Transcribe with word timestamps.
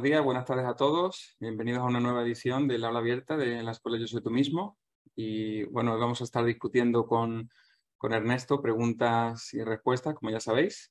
Buenos 0.00 0.12
días, 0.12 0.24
buenas 0.24 0.46
tardes 0.46 0.64
a 0.64 0.76
todos. 0.76 1.36
Bienvenidos 1.40 1.80
a 1.80 1.84
una 1.84 2.00
nueva 2.00 2.22
edición 2.22 2.66
del 2.66 2.86
aula 2.86 3.00
abierta 3.00 3.36
de 3.36 3.62
la 3.62 3.72
Escuela 3.72 3.98
Yo 3.98 4.06
Soy 4.06 4.22
Tú 4.22 4.30
Mismo. 4.30 4.78
Y 5.14 5.64
bueno, 5.64 5.98
vamos 5.98 6.22
a 6.22 6.24
estar 6.24 6.42
discutiendo 6.42 7.06
con, 7.06 7.50
con 7.98 8.14
Ernesto 8.14 8.62
preguntas 8.62 9.52
y 9.52 9.62
respuestas, 9.62 10.14
como 10.14 10.30
ya 10.30 10.40
sabéis. 10.40 10.90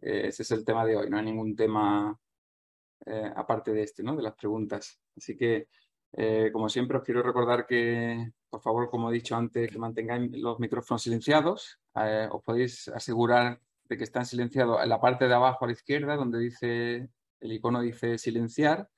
Eh, 0.00 0.28
ese 0.28 0.44
es 0.44 0.52
el 0.52 0.64
tema 0.64 0.84
de 0.84 0.96
hoy, 0.96 1.10
no 1.10 1.16
hay 1.16 1.24
ningún 1.24 1.56
tema 1.56 2.16
eh, 3.06 3.32
aparte 3.34 3.72
de 3.72 3.82
este, 3.82 4.04
¿no? 4.04 4.14
de 4.14 4.22
las 4.22 4.36
preguntas. 4.36 5.00
Así 5.16 5.36
que, 5.36 5.66
como 6.52 6.68
siempre, 6.68 6.98
os 6.98 7.02
quiero 7.02 7.24
recordar 7.24 7.66
que, 7.66 8.30
por 8.48 8.60
favor, 8.60 8.88
como 8.88 9.10
he 9.10 9.14
dicho 9.14 9.34
antes, 9.34 9.68
que 9.68 9.78
mantengáis 9.80 10.30
los 10.30 10.60
micrófonos 10.60 11.02
silenciados. 11.02 11.80
os 12.30 12.42
podéis 12.44 12.86
asegurar 12.86 13.60
de 13.88 13.96
que 13.96 14.04
están 14.04 14.24
silenciados 14.24 14.80
en 14.80 14.90
la 14.90 15.00
parte 15.00 15.26
de 15.26 15.34
abajo 15.34 15.64
a 15.64 15.66
la 15.66 15.72
izquierda, 15.72 16.14
donde 16.14 16.38
dice 16.38 17.10
el 17.44 17.52
icono 17.52 17.82
dice 17.82 18.16
silenciar 18.16 18.88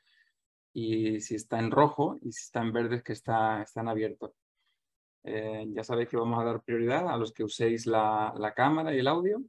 y 0.73 1.21
si 1.21 1.35
está 1.35 1.59
en 1.59 1.71
rojo 1.71 2.19
y 2.23 2.33
si 2.33 2.45
está 2.45 2.63
en 2.63 2.73
verde 2.73 2.97
es 2.97 3.03
que 3.03 3.13
está, 3.13 3.63
están 3.63 3.89
abiertos. 3.89 4.33
Eh, 5.25 5.67
ya 5.75 5.83
sabéis 5.83 6.09
que 6.09 6.17
vamos 6.17 6.39
a 6.41 6.45
dar 6.45 6.63
prioridad 6.63 7.09
a 7.09 7.17
los 7.17 7.33
que 7.33 7.43
uséis 7.43 7.87
la, 7.87 8.53
cámara 8.55 8.95
y 8.95 9.01
el 9.01 9.09
audio 9.09 9.43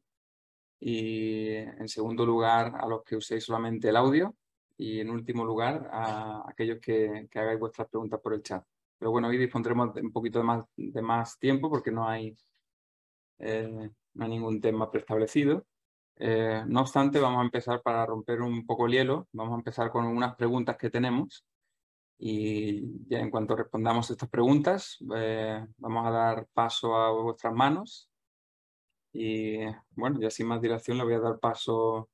y 0.80 1.50
en 1.50 1.88
segundo 1.88 2.26
lugar 2.26 2.74
a 2.80 2.88
los 2.88 3.04
que 3.04 3.16
uséis 3.16 3.44
solamente 3.44 3.90
el 3.90 3.96
audio 3.96 4.36
y 4.78 5.00
en 5.00 5.12
último 5.12 5.46
lugar 5.46 5.88
a 5.92 6.44
aquellos 6.48 6.80
que, 6.80 7.28
hagáis 7.36 7.60
vuestras 7.60 7.88
preguntas 7.90 8.20
por 8.20 8.34
el 8.34 8.42
chat. 8.42 8.64
Pero 8.98 9.12
bueno, 9.12 9.28
hoy 9.28 9.38
dispondremos 9.38 9.96
un 9.96 10.12
poquito 10.12 10.40
de 10.40 10.46
más, 10.46 10.66
de 10.76 11.02
más 11.04 11.38
tiempo 11.38 11.70
porque 11.70 11.92
no 11.92 12.08
hay, 12.10 12.36
eh, 13.38 13.92
no 14.14 14.26
hay 14.26 14.30
ningún 14.32 14.60
tema 14.60 14.90
preestablecido. 14.90 15.68
Eh, 16.20 16.64
no 16.68 16.82
obstante, 16.82 17.20
vamos 17.20 17.42
a 17.42 17.46
empezar 17.46 17.82
para 17.84 18.06
romper 18.06 18.42
un 18.42 18.66
poco 18.66 18.88
el 18.88 18.94
hielo, 18.94 19.28
vamos 19.34 19.54
a 19.54 19.58
empezar 19.58 19.92
con 19.92 20.06
unas 20.06 20.36
preguntas 20.36 20.76
que 20.78 20.90
tenemos 20.90 21.46
y 22.18 23.08
ya 23.08 23.20
en 23.20 23.30
cuanto 23.30 23.56
respondamos 23.56 24.10
estas 24.10 24.28
preguntas 24.28 24.98
eh, 25.16 25.64
vamos 25.78 26.08
a 26.08 26.10
dar 26.10 26.48
paso 26.52 26.96
a 26.96 27.12
vuestras 27.12 27.54
manos 27.54 28.10
y 29.14 29.58
bueno, 29.92 30.20
ya 30.20 30.32
sin 30.32 30.48
más 30.48 30.60
dilación 30.60 30.98
le 30.98 31.04
voy 31.04 31.14
a 31.14 31.20
dar 31.20 31.40
paso 31.40 32.10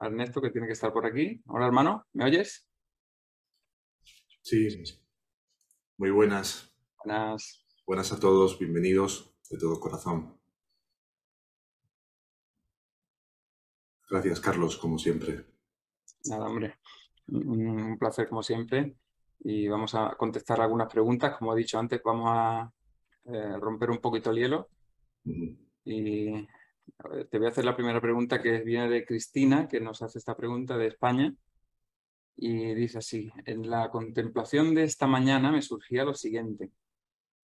a 0.00 0.06
Ernesto 0.06 0.42
que 0.42 0.50
tiene 0.50 0.66
que 0.66 0.74
estar 0.74 0.92
por 0.92 1.06
aquí. 1.06 1.40
Hola 1.46 1.66
hermano, 1.66 2.06
¿me 2.12 2.24
oyes? 2.24 2.68
Sí, 4.42 4.68
muy 5.96 6.10
buenas. 6.10 6.74
Buenas. 7.02 7.64
Buenas 7.86 8.12
a 8.12 8.20
todos, 8.20 8.58
bienvenidos 8.58 9.34
de 9.48 9.58
todo 9.58 9.80
corazón. 9.80 10.35
Gracias, 14.08 14.40
Carlos, 14.40 14.76
como 14.76 14.98
siempre. 14.98 15.44
Nada, 16.26 16.48
hombre. 16.48 16.76
Un 17.28 17.96
placer, 17.98 18.28
como 18.28 18.42
siempre. 18.42 18.96
Y 19.40 19.68
vamos 19.68 19.94
a 19.94 20.14
contestar 20.16 20.60
algunas 20.60 20.92
preguntas. 20.92 21.36
Como 21.36 21.52
he 21.52 21.58
dicho 21.58 21.78
antes, 21.78 22.00
vamos 22.04 22.26
a 22.28 22.72
eh, 23.24 23.56
romper 23.58 23.90
un 23.90 23.98
poquito 23.98 24.30
el 24.30 24.36
hielo. 24.36 24.68
Y 25.84 26.46
te 27.30 27.38
voy 27.38 27.46
a 27.46 27.50
hacer 27.50 27.64
la 27.64 27.76
primera 27.76 28.00
pregunta 28.00 28.40
que 28.40 28.60
viene 28.60 28.88
de 28.88 29.04
Cristina, 29.04 29.66
que 29.66 29.80
nos 29.80 30.02
hace 30.02 30.18
esta 30.18 30.36
pregunta 30.36 30.76
de 30.76 30.86
España. 30.86 31.34
Y 32.36 32.74
dice 32.74 32.98
así, 32.98 33.30
en 33.44 33.68
la 33.68 33.90
contemplación 33.90 34.74
de 34.74 34.84
esta 34.84 35.06
mañana 35.06 35.50
me 35.50 35.62
surgía 35.62 36.04
lo 36.04 36.14
siguiente. 36.14 36.70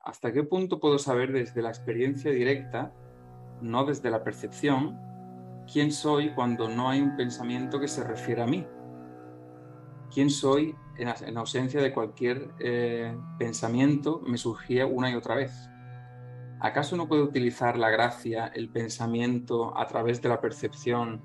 ¿Hasta 0.01 0.33
qué 0.33 0.43
punto 0.45 0.81
puedo 0.81 0.99
saber 0.99 1.33
desde 1.33 1.63
la 1.63 1.71
experiencia 1.71 2.31
directa, 2.31 2.93
no 3.63 3.85
desde 3.85 4.11
la 4.11 4.23
percepción, 4.23 5.12
¿Quién 5.73 5.91
soy 5.91 6.35
cuando 6.35 6.69
no 6.69 6.91
hay 6.91 7.01
un 7.01 7.17
pensamiento 7.17 7.81
que 7.81 7.89
se 7.89 8.05
refiere 8.05 8.43
a 8.43 8.47
mí? 8.47 8.67
¿Quién 10.13 10.29
soy 10.29 10.75
en, 10.99 11.39
ausencia 11.39 11.81
de 11.81 11.95
cualquier 11.95 12.51
eh, 12.59 13.17
pensamiento? 13.39 14.21
Me 14.27 14.37
surgía 14.37 14.85
una 14.85 15.11
y 15.11 15.15
otra 15.15 15.35
vez. 15.35 15.71
¿Acaso 16.61 16.95
no 16.97 17.09
puede 17.09 17.23
utilizar 17.23 17.79
la 17.79 17.89
gracia, 17.89 18.49
el 18.49 18.69
pensamiento, 18.69 19.77
a 19.79 19.87
través 19.87 20.21
de 20.21 20.29
la 20.29 20.43
percepción, 20.43 21.23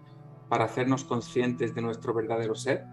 para 0.48 0.64
hacernos 0.64 1.04
conscientes 1.04 1.76
de 1.76 1.82
nuestro 1.82 2.14
verdadero 2.14 2.56
ser? 2.56 2.86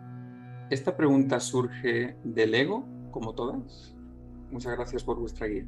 Esta 0.70 0.96
pregunta 0.96 1.38
surge 1.38 2.16
del 2.24 2.54
ego, 2.56 2.84
como 3.12 3.32
todas. 3.32 3.94
Muchas 4.50 4.74
gracias 4.74 5.04
por 5.04 5.20
vuestra 5.20 5.46
guía. 5.46 5.66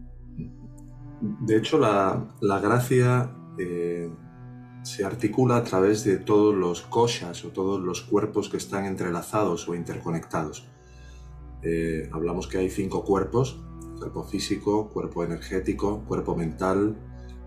De 1.20 1.56
hecho, 1.56 1.78
la, 1.78 2.26
gracia 2.60 3.32
eh, 3.58 4.10
se 4.86 5.04
articula 5.04 5.56
a 5.56 5.64
través 5.64 6.04
de 6.04 6.16
todos 6.16 6.54
los 6.54 6.82
koshas 6.82 7.44
o 7.44 7.48
todos 7.48 7.80
los 7.80 8.02
cuerpos 8.02 8.48
que 8.48 8.56
están 8.56 8.84
entrelazados 8.84 9.68
o 9.68 9.74
interconectados. 9.74 10.68
Eh, 11.62 12.08
hablamos 12.12 12.46
que 12.46 12.58
hay 12.58 12.70
cinco 12.70 13.04
cuerpos, 13.04 13.58
cuerpo 13.98 14.22
físico, 14.22 14.88
cuerpo 14.90 15.24
energético, 15.24 16.04
cuerpo 16.06 16.36
mental, 16.36 16.94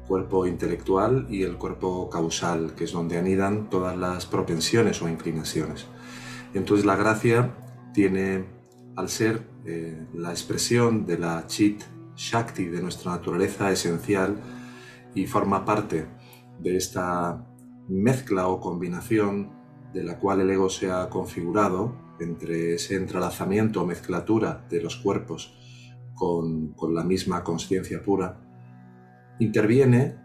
cuerpo 0.06 0.46
intelectual 0.48 1.28
y 1.30 1.44
el 1.44 1.56
cuerpo 1.56 2.10
causal, 2.10 2.76
que 2.76 2.84
es 2.84 2.92
donde 2.92 3.18
anidan 3.18 3.70
todas 3.70 3.98
las 3.98 4.26
propensiones 4.26 5.02
o 5.02 5.08
inclinaciones. 5.08 5.86
Entonces 6.54 6.86
la 6.86 6.98
gracia 6.98 7.56
tiene, 7.94 8.44
al 8.98 9.08
ser 9.08 9.48
eh, 9.66 10.06
la 10.14 10.32
expresión 10.32 11.06
de 11.06 11.18
la 11.18 11.48
chit 11.48 11.84
shakti 12.18 12.66
de 12.66 12.82
nuestra 12.82 13.12
naturaleza 13.12 13.72
esencial 13.72 14.36
y 15.16 15.26
forma 15.26 15.64
parte 15.64 16.19
de 16.60 16.78
esta 16.78 17.46
mezcla 17.88 18.48
o 18.48 18.60
combinación 18.60 19.52
de 19.94 20.04
la 20.04 20.20
cual 20.20 20.42
el 20.42 20.50
ego 20.52 20.70
se 20.70 20.92
ha 20.92 21.10
configurado 21.10 21.96
entre 22.20 22.76
ese 22.76 22.96
entrelazamiento 22.96 23.82
o 23.82 23.86
mezclatura 23.86 24.66
de 24.70 24.82
los 24.82 24.98
cuerpos 24.98 25.58
con, 26.14 26.76
la 26.94 27.04
misma 27.04 27.44
conciencia 27.44 28.04
pura, 28.04 28.42
interviene 29.40 30.18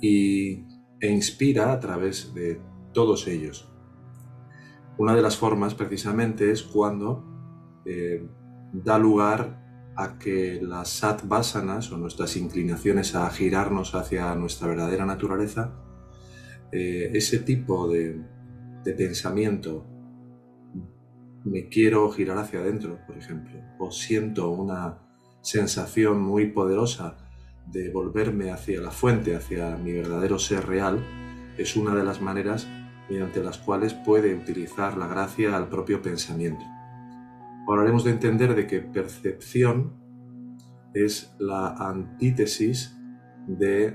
y, 0.00 0.64
e 1.00 1.10
inspira 1.10 1.72
a 1.72 1.78
través 1.78 2.34
de 2.34 2.60
todos 2.92 3.28
ellos. 3.28 3.72
Una 4.98 5.14
de 5.14 5.22
las 5.22 5.36
formas 5.36 5.74
precisamente 5.74 6.50
es 6.50 6.64
cuando 6.64 7.24
eh, 7.84 8.28
da 8.72 8.98
lugar 8.98 9.67
a 9.98 10.16
que 10.16 10.60
las 10.62 10.90
sattvasanas 10.90 11.90
o 11.90 11.96
nuestras 11.96 12.36
inclinaciones 12.36 13.16
a 13.16 13.28
girarnos 13.30 13.96
hacia 13.96 14.32
nuestra 14.36 14.68
verdadera 14.68 15.04
naturaleza, 15.04 15.72
eh, 16.70 17.10
ese 17.14 17.40
tipo 17.40 17.88
de, 17.88 18.22
de 18.84 18.92
pensamiento, 18.92 19.84
me 21.44 21.68
quiero 21.68 22.08
girar 22.12 22.38
hacia 22.38 22.60
adentro, 22.60 23.00
por 23.08 23.18
ejemplo, 23.18 23.60
o 23.80 23.90
siento 23.90 24.50
una 24.50 25.00
sensación 25.42 26.20
muy 26.22 26.46
poderosa 26.46 27.16
de 27.66 27.90
volverme 27.90 28.52
hacia 28.52 28.80
la 28.80 28.92
fuente, 28.92 29.34
hacia 29.34 29.76
mi 29.78 29.92
verdadero 29.94 30.38
ser 30.38 30.64
real, 30.64 31.04
es 31.58 31.74
una 31.74 31.96
de 31.96 32.04
las 32.04 32.20
maneras 32.20 32.68
mediante 33.10 33.42
las 33.42 33.58
cuales 33.58 33.94
puede 33.94 34.32
utilizar 34.32 34.96
la 34.96 35.08
gracia 35.08 35.56
al 35.56 35.68
propio 35.68 36.00
pensamiento. 36.00 36.64
Ahora 37.68 37.82
haremos 37.82 38.04
de 38.04 38.12
entender 38.12 38.54
de 38.54 38.66
que 38.66 38.80
percepción 38.80 39.92
es 40.94 41.34
la 41.38 41.74
antítesis 41.74 42.98
de 43.46 43.94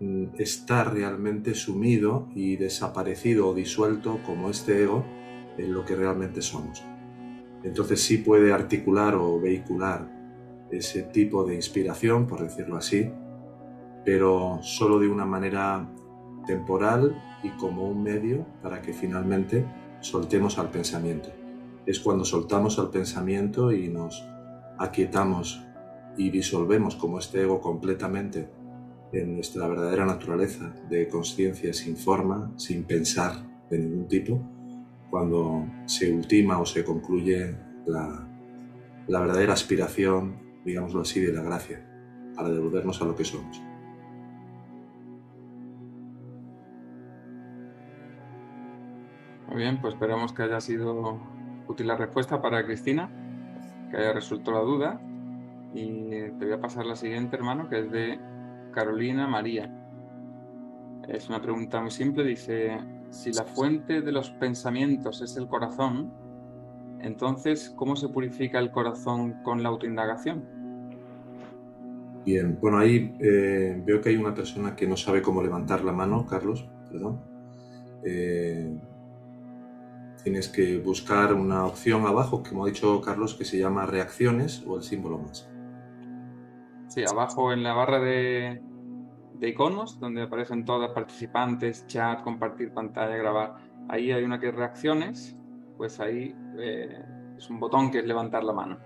mm, 0.00 0.34
estar 0.38 0.92
realmente 0.92 1.54
sumido 1.54 2.28
y 2.34 2.56
desaparecido 2.56 3.48
o 3.48 3.54
disuelto 3.54 4.18
como 4.26 4.50
este 4.50 4.82
ego 4.82 5.04
en 5.56 5.72
lo 5.72 5.84
que 5.84 5.94
realmente 5.94 6.42
somos. 6.42 6.84
Entonces 7.62 8.02
sí 8.02 8.18
puede 8.18 8.52
articular 8.52 9.14
o 9.14 9.40
vehicular 9.40 10.10
ese 10.72 11.04
tipo 11.04 11.44
de 11.44 11.54
inspiración, 11.54 12.26
por 12.26 12.42
decirlo 12.42 12.76
así, 12.76 13.08
pero 14.04 14.58
solo 14.62 14.98
de 14.98 15.06
una 15.06 15.26
manera 15.26 15.88
temporal 16.44 17.16
y 17.44 17.50
como 17.50 17.88
un 17.88 18.02
medio 18.02 18.44
para 18.62 18.82
que 18.82 18.92
finalmente 18.92 19.64
soltemos 20.00 20.58
al 20.58 20.72
pensamiento 20.72 21.41
es 21.86 22.00
cuando 22.00 22.24
soltamos 22.24 22.78
al 22.78 22.90
pensamiento 22.90 23.72
y 23.72 23.88
nos 23.88 24.24
aquietamos 24.78 25.64
y 26.16 26.30
disolvemos 26.30 26.96
como 26.96 27.18
este 27.18 27.42
ego 27.42 27.60
completamente 27.60 28.48
en 29.12 29.34
nuestra 29.34 29.68
verdadera 29.68 30.06
naturaleza 30.06 30.74
de 30.88 31.08
conciencia 31.08 31.72
sin 31.72 31.96
forma, 31.96 32.52
sin 32.56 32.84
pensar 32.84 33.34
de 33.70 33.78
ningún 33.78 34.08
tipo, 34.08 34.40
cuando 35.10 35.66
se 35.86 36.12
ultima 36.12 36.58
o 36.58 36.66
se 36.66 36.84
concluye 36.84 37.54
la, 37.86 38.26
la 39.06 39.20
verdadera 39.20 39.52
aspiración, 39.52 40.38
digámoslo 40.64 41.02
así, 41.02 41.20
de 41.20 41.32
la 41.32 41.42
gracia, 41.42 41.86
para 42.34 42.48
devolvernos 42.48 43.00
a 43.02 43.04
lo 43.04 43.14
que 43.14 43.24
somos. 43.24 43.60
Muy 49.48 49.58
bien, 49.58 49.80
pues 49.82 49.92
esperamos 49.92 50.32
que 50.32 50.44
haya 50.44 50.62
sido 50.62 51.20
útil 51.68 51.86
la 51.86 51.96
respuesta 51.96 52.40
para 52.40 52.64
Cristina, 52.64 53.10
que 53.90 53.96
haya 53.96 54.12
resuelto 54.12 54.52
la 54.52 54.60
duda. 54.60 55.00
Y 55.74 56.10
te 56.38 56.44
voy 56.44 56.52
a 56.52 56.60
pasar 56.60 56.84
la 56.86 56.96
siguiente, 56.96 57.36
hermano, 57.36 57.68
que 57.68 57.80
es 57.80 57.90
de 57.90 58.20
Carolina 58.72 59.26
María. 59.26 59.70
Es 61.08 61.28
una 61.28 61.40
pregunta 61.40 61.80
muy 61.80 61.90
simple, 61.90 62.24
dice, 62.24 62.78
si 63.10 63.32
la 63.32 63.44
fuente 63.44 64.02
de 64.02 64.12
los 64.12 64.30
pensamientos 64.30 65.20
es 65.22 65.36
el 65.36 65.48
corazón, 65.48 66.12
entonces, 67.00 67.72
¿cómo 67.76 67.96
se 67.96 68.08
purifica 68.08 68.58
el 68.58 68.70
corazón 68.70 69.42
con 69.42 69.62
la 69.62 69.68
autoindagación? 69.70 70.44
Bien, 72.24 72.56
bueno, 72.60 72.78
ahí 72.78 73.16
eh, 73.18 73.82
veo 73.84 74.00
que 74.00 74.10
hay 74.10 74.16
una 74.16 74.32
persona 74.32 74.76
que 74.76 74.86
no 74.86 74.96
sabe 74.96 75.20
cómo 75.20 75.42
levantar 75.42 75.84
la 75.84 75.92
mano, 75.92 76.24
Carlos, 76.24 76.68
perdón. 76.90 77.20
Eh, 78.04 78.72
tienes 80.22 80.48
que 80.48 80.78
buscar 80.78 81.34
una 81.34 81.66
opción 81.66 82.06
abajo, 82.06 82.42
como 82.42 82.64
ha 82.64 82.68
dicho 82.68 83.00
Carlos, 83.00 83.34
que 83.34 83.44
se 83.44 83.58
llama 83.58 83.86
reacciones 83.86 84.64
o 84.66 84.76
el 84.76 84.82
símbolo 84.82 85.18
más. 85.18 85.48
Sí, 86.88 87.04
abajo 87.08 87.52
en 87.52 87.62
la 87.62 87.72
barra 87.72 88.00
de, 88.00 88.62
de 89.34 89.48
iconos, 89.48 89.98
donde 89.98 90.22
aparecen 90.22 90.64
todas 90.64 90.90
participantes, 90.92 91.86
chat, 91.86 92.22
compartir 92.22 92.72
pantalla, 92.72 93.16
grabar. 93.16 93.56
Ahí 93.88 94.12
hay 94.12 94.22
una 94.22 94.38
que 94.38 94.48
es 94.48 94.54
reacciones, 94.54 95.36
pues 95.76 95.98
ahí 96.00 96.34
eh, 96.58 97.02
es 97.36 97.50
un 97.50 97.58
botón 97.58 97.90
que 97.90 97.98
es 97.98 98.06
levantar 98.06 98.44
la 98.44 98.52
mano. 98.52 98.78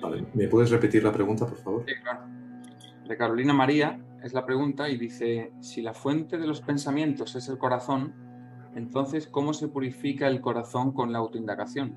Vale, 0.00 0.26
¿me 0.34 0.46
puedes 0.48 0.70
repetir 0.70 1.02
la 1.02 1.12
pregunta, 1.12 1.46
por 1.46 1.56
favor? 1.56 1.84
Sí, 1.86 1.94
claro. 2.02 2.26
De 3.08 3.16
Carolina 3.16 3.52
María 3.52 3.98
es 4.22 4.34
la 4.34 4.44
pregunta 4.44 4.88
y 4.88 4.96
dice, 4.96 5.52
si 5.60 5.80
la 5.80 5.94
fuente 5.94 6.38
de 6.38 6.46
los 6.46 6.60
pensamientos 6.60 7.34
es 7.34 7.48
el 7.48 7.56
corazón, 7.56 8.25
entonces, 8.76 9.26
¿cómo 9.26 9.54
se 9.54 9.68
purifica 9.68 10.28
el 10.28 10.42
corazón 10.42 10.92
con 10.92 11.10
la 11.10 11.18
autoindagación? 11.18 11.96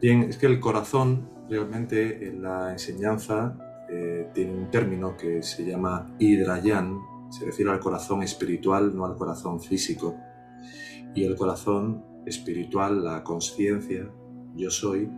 Bien, 0.00 0.22
es 0.22 0.38
que 0.38 0.46
el 0.46 0.58
corazón 0.58 1.28
realmente 1.48 2.26
en 2.26 2.42
la 2.42 2.72
enseñanza 2.72 3.58
eh, 3.90 4.30
tiene 4.32 4.54
un 4.54 4.70
término 4.70 5.14
que 5.14 5.42
se 5.42 5.66
llama 5.66 6.10
hidrayan, 6.18 6.98
se 7.28 7.44
refiere 7.44 7.70
al 7.70 7.80
corazón 7.80 8.22
espiritual, 8.22 8.96
no 8.96 9.04
al 9.04 9.14
corazón 9.14 9.60
físico. 9.60 10.16
Y 11.14 11.24
el 11.24 11.36
corazón 11.36 12.02
espiritual, 12.24 13.04
la 13.04 13.22
conciencia, 13.22 14.10
yo 14.56 14.70
soy, 14.70 15.10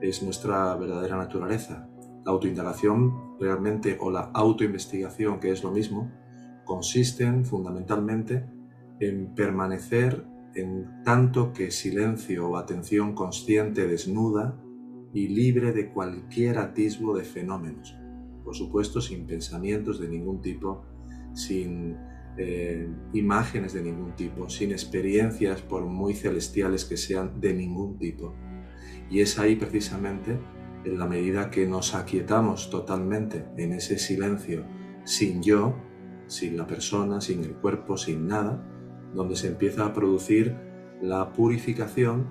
es 0.00 0.24
nuestra 0.24 0.74
verdadera 0.74 1.16
naturaleza. 1.16 1.88
La 2.24 2.32
autoindagación 2.32 3.38
realmente 3.38 3.96
o 4.00 4.10
la 4.10 4.30
autoinvestigación, 4.34 5.38
que 5.38 5.52
es 5.52 5.62
lo 5.62 5.70
mismo, 5.70 6.10
consisten 6.64 7.44
fundamentalmente 7.44 8.57
en 9.00 9.34
permanecer 9.34 10.24
en 10.54 11.02
tanto 11.04 11.52
que 11.52 11.70
silencio 11.70 12.48
o 12.48 12.56
atención 12.56 13.14
consciente 13.14 13.86
desnuda 13.86 14.60
y 15.12 15.28
libre 15.28 15.72
de 15.72 15.90
cualquier 15.90 16.58
atisbo 16.58 17.16
de 17.16 17.24
fenómenos. 17.24 17.96
Por 18.44 18.54
supuesto, 18.54 19.00
sin 19.00 19.26
pensamientos 19.26 20.00
de 20.00 20.08
ningún 20.08 20.40
tipo, 20.40 20.84
sin 21.34 21.96
eh, 22.36 22.88
imágenes 23.12 23.72
de 23.72 23.82
ningún 23.82 24.16
tipo, 24.16 24.48
sin 24.48 24.72
experiencias, 24.72 25.62
por 25.62 25.84
muy 25.84 26.14
celestiales 26.14 26.84
que 26.84 26.96
sean, 26.96 27.40
de 27.40 27.54
ningún 27.54 27.98
tipo. 27.98 28.34
Y 29.10 29.20
es 29.20 29.38
ahí 29.38 29.56
precisamente, 29.56 30.38
en 30.84 30.98
la 30.98 31.06
medida 31.06 31.50
que 31.50 31.66
nos 31.66 31.94
aquietamos 31.94 32.70
totalmente 32.70 33.44
en 33.56 33.72
ese 33.72 33.98
silencio, 33.98 34.64
sin 35.04 35.42
yo, 35.42 35.74
sin 36.26 36.56
la 36.56 36.66
persona, 36.66 37.20
sin 37.20 37.42
el 37.42 37.54
cuerpo, 37.54 37.96
sin 37.96 38.26
nada, 38.26 38.77
donde 39.14 39.36
se 39.36 39.48
empieza 39.48 39.86
a 39.86 39.92
producir 39.92 40.56
la 41.00 41.32
purificación 41.32 42.26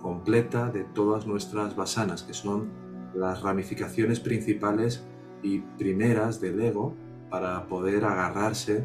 completa 0.00 0.70
de 0.70 0.84
todas 0.84 1.26
nuestras 1.26 1.76
basanas, 1.76 2.22
que 2.22 2.34
son 2.34 2.70
las 3.14 3.42
ramificaciones 3.42 4.20
principales 4.20 5.04
y 5.42 5.60
primeras 5.60 6.40
del 6.40 6.60
ego 6.60 6.94
para 7.30 7.66
poder 7.66 8.04
agarrarse 8.04 8.84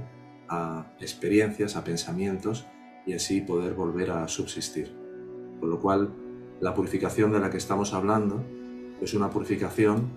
a 0.49 0.93
experiencias, 0.99 1.75
a 1.75 1.83
pensamientos 1.83 2.67
y 3.05 3.13
así 3.13 3.41
poder 3.41 3.73
volver 3.73 4.11
a 4.11 4.27
subsistir. 4.27 4.95
Con 5.59 5.69
lo 5.69 5.79
cual, 5.79 6.13
la 6.59 6.73
purificación 6.73 7.31
de 7.31 7.39
la 7.39 7.49
que 7.49 7.57
estamos 7.57 7.93
hablando 7.93 8.43
es 9.01 9.13
una 9.13 9.29
purificación 9.29 10.09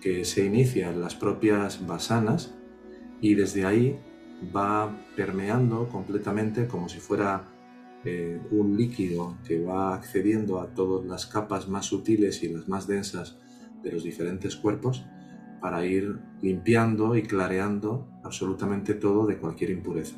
que 0.00 0.24
se 0.24 0.44
inicia 0.44 0.90
en 0.90 1.00
las 1.00 1.14
propias 1.14 1.86
basanas 1.86 2.54
y 3.20 3.34
desde 3.34 3.64
ahí 3.64 3.98
va 4.54 4.90
permeando 5.16 5.88
completamente 5.88 6.66
como 6.66 6.88
si 6.88 6.98
fuera 6.98 7.44
eh, 8.04 8.40
un 8.50 8.76
líquido 8.76 9.38
que 9.46 9.62
va 9.62 9.94
accediendo 9.94 10.60
a 10.60 10.66
todas 10.74 11.06
las 11.06 11.26
capas 11.26 11.68
más 11.68 11.86
sutiles 11.86 12.42
y 12.42 12.48
las 12.48 12.68
más 12.68 12.86
densas 12.86 13.38
de 13.82 13.92
los 13.92 14.04
diferentes 14.04 14.56
cuerpos 14.56 15.04
para 15.60 15.86
ir 15.86 16.18
limpiando 16.42 17.16
y 17.16 17.22
clareando 17.22 18.06
absolutamente 18.22 18.94
todo 18.94 19.26
de 19.26 19.38
cualquier 19.38 19.70
impureza. 19.70 20.16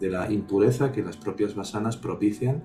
De 0.00 0.08
la 0.08 0.30
impureza 0.32 0.92
que 0.92 1.02
las 1.02 1.18
propias 1.18 1.54
basanas 1.54 1.98
propician 1.98 2.64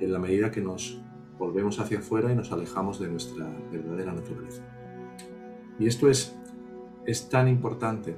en 0.00 0.12
la 0.12 0.18
medida 0.18 0.50
que 0.50 0.62
nos 0.62 1.02
volvemos 1.38 1.78
hacia 1.78 1.98
afuera 1.98 2.32
y 2.32 2.36
nos 2.36 2.52
alejamos 2.52 2.98
de 2.98 3.08
nuestra 3.08 3.46
verdadera 3.70 4.14
naturaleza. 4.14 4.62
Y 5.78 5.86
esto 5.86 6.08
es, 6.08 6.34
es 7.04 7.28
tan 7.28 7.48
importante 7.48 8.16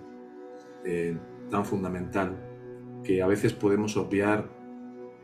eh, 0.84 1.18
tan 1.48 1.64
fundamental 1.64 2.36
que 3.02 3.22
a 3.22 3.26
veces 3.26 3.52
podemos 3.52 3.96
obviar 3.96 4.48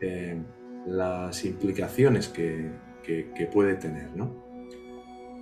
eh, 0.01 0.41
las 0.85 1.45
implicaciones 1.45 2.29
que, 2.29 2.83
puede 3.53 3.75
tener. 3.75 4.15
¿no? 4.15 4.43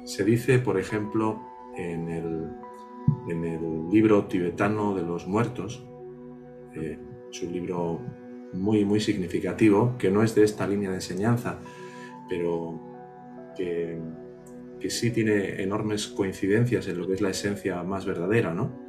Se 0.06 0.24
dice, 0.24 0.60
por 0.60 0.80
ejemplo, 0.80 1.42
en 1.78 2.10
el, 2.10 2.50
en 3.30 3.46
el, 3.46 3.90
libro 3.90 4.26
tibetano 4.26 4.94
de 4.96 5.04
los 5.04 5.28
muertos, 5.28 5.86
eh, 6.76 6.98
es 7.32 7.44
un 7.44 7.54
libro 7.54 8.02
muy, 8.54 8.86
muy 8.86 9.00
significativo, 9.00 9.96
que 9.98 10.12
no 10.12 10.24
es 10.24 10.36
de 10.36 10.44
esta 10.44 10.68
línea 10.68 10.90
de 10.90 10.96
enseñanza, 10.96 11.60
pero 12.28 12.80
que, 13.56 13.98
que 14.80 14.90
sí 14.90 15.12
tiene 15.12 15.62
enormes 15.62 16.08
coincidencias 16.08 16.88
en 16.88 16.98
lo 16.98 17.08
que 17.08 17.14
es 17.14 17.22
la 17.22 17.30
esencia 17.30 17.84
más 17.84 18.06
verdadera, 18.06 18.54
¿no? 18.54 18.83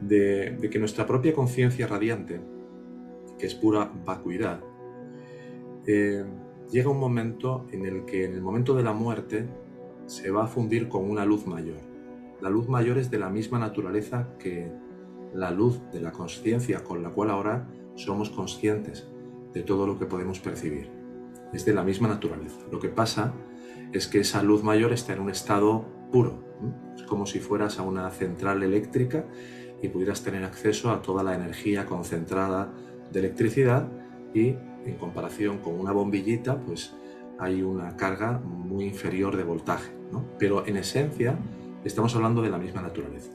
De, 0.00 0.68
que 0.70 0.78
nuestra 0.78 1.06
propia 1.06 1.34
conciencia 1.34 1.86
radiante, 1.86 2.40
que 3.38 3.46
es 3.46 3.54
pura 3.54 3.90
vacuidad, 4.04 4.60
eh, 5.86 6.24
llega 6.70 6.90
un 6.90 6.98
momento 6.98 7.66
en 7.72 7.86
el 7.86 8.04
que 8.04 8.24
en 8.24 8.34
el 8.34 8.42
momento 8.42 8.74
de 8.74 8.82
la 8.82 8.92
muerte 8.92 9.46
se 10.06 10.30
va 10.30 10.44
a 10.44 10.46
fundir 10.46 10.88
con 10.88 11.08
una 11.08 11.24
luz 11.24 11.46
mayor. 11.46 11.78
La 12.40 12.50
luz 12.50 12.68
mayor 12.68 12.98
es 12.98 13.10
de 13.10 13.18
la 13.18 13.30
misma 13.30 13.58
naturaleza 13.58 14.28
que 14.38 14.70
la 15.32 15.50
luz 15.50 15.80
de 15.92 16.00
la 16.00 16.12
conciencia 16.12 16.84
con 16.84 17.02
la 17.02 17.10
cual 17.10 17.30
ahora 17.30 17.68
somos 17.94 18.30
conscientes 18.30 19.06
de 19.52 19.62
todo 19.62 19.86
lo 19.86 19.98
que 19.98 20.06
podemos 20.06 20.38
percibir. 20.40 20.90
Es 21.52 21.64
de 21.64 21.72
la 21.72 21.82
misma 21.82 22.08
naturaleza. 22.08 22.58
Lo 22.70 22.78
que 22.78 22.88
pasa 22.88 23.32
es 23.92 24.06
que 24.06 24.20
esa 24.20 24.42
luz 24.42 24.62
mayor 24.62 24.92
está 24.92 25.14
en 25.14 25.20
un 25.20 25.30
estado 25.30 25.86
puro. 26.12 26.44
Es 26.94 27.02
como 27.04 27.26
si 27.26 27.40
fueras 27.40 27.78
a 27.78 27.82
una 27.82 28.10
central 28.10 28.62
eléctrica 28.62 29.26
y 29.82 29.88
pudieras 29.88 30.22
tener 30.22 30.44
acceso 30.44 30.90
a 30.90 31.02
toda 31.02 31.22
la 31.22 31.34
energía 31.34 31.86
concentrada 31.86 32.72
de 33.12 33.20
electricidad 33.20 33.88
y 34.34 34.56
en 34.84 34.96
comparación 34.98 35.58
con 35.58 35.78
una 35.78 35.92
bombillita 35.92 36.60
pues 36.60 36.94
hay 37.38 37.62
una 37.62 37.96
carga 37.96 38.38
muy 38.38 38.84
inferior 38.84 39.36
de 39.36 39.44
voltaje. 39.44 39.92
Pero 40.38 40.66
en 40.66 40.76
esencia 40.76 41.38
estamos 41.84 42.14
hablando 42.16 42.42
de 42.42 42.50
la 42.50 42.58
misma 42.58 42.82
naturaleza. 42.82 43.30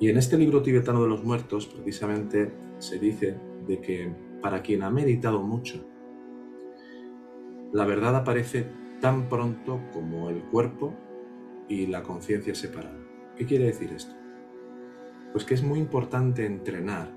Y 0.00 0.08
en 0.08 0.18
este 0.18 0.36
libro 0.36 0.62
tibetano 0.62 1.02
de 1.02 1.08
los 1.08 1.24
muertos 1.24 1.66
precisamente 1.66 2.52
se 2.78 2.98
dice 2.98 3.38
de 3.66 3.80
que 3.80 4.12
para 4.42 4.60
quien 4.62 4.82
ha 4.82 4.90
meditado 4.90 5.40
mucho, 5.40 5.86
la 7.72 7.86
verdad 7.86 8.14
aparece 8.16 8.66
tan 9.00 9.28
pronto 9.28 9.80
como 9.92 10.28
el 10.28 10.42
cuerpo 10.44 10.94
y 11.68 11.86
la 11.86 12.02
conciencia 12.02 12.54
separada. 12.54 12.98
¿Qué 13.36 13.46
quiere 13.46 13.66
decir 13.66 13.92
esto? 13.92 14.14
Pues 15.34 15.44
que 15.44 15.54
es 15.54 15.64
muy 15.64 15.80
importante 15.80 16.46
entrenar 16.46 17.12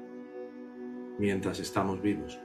mientras 1.19 1.59
estamos 1.59 2.01
vivos. 2.01 2.41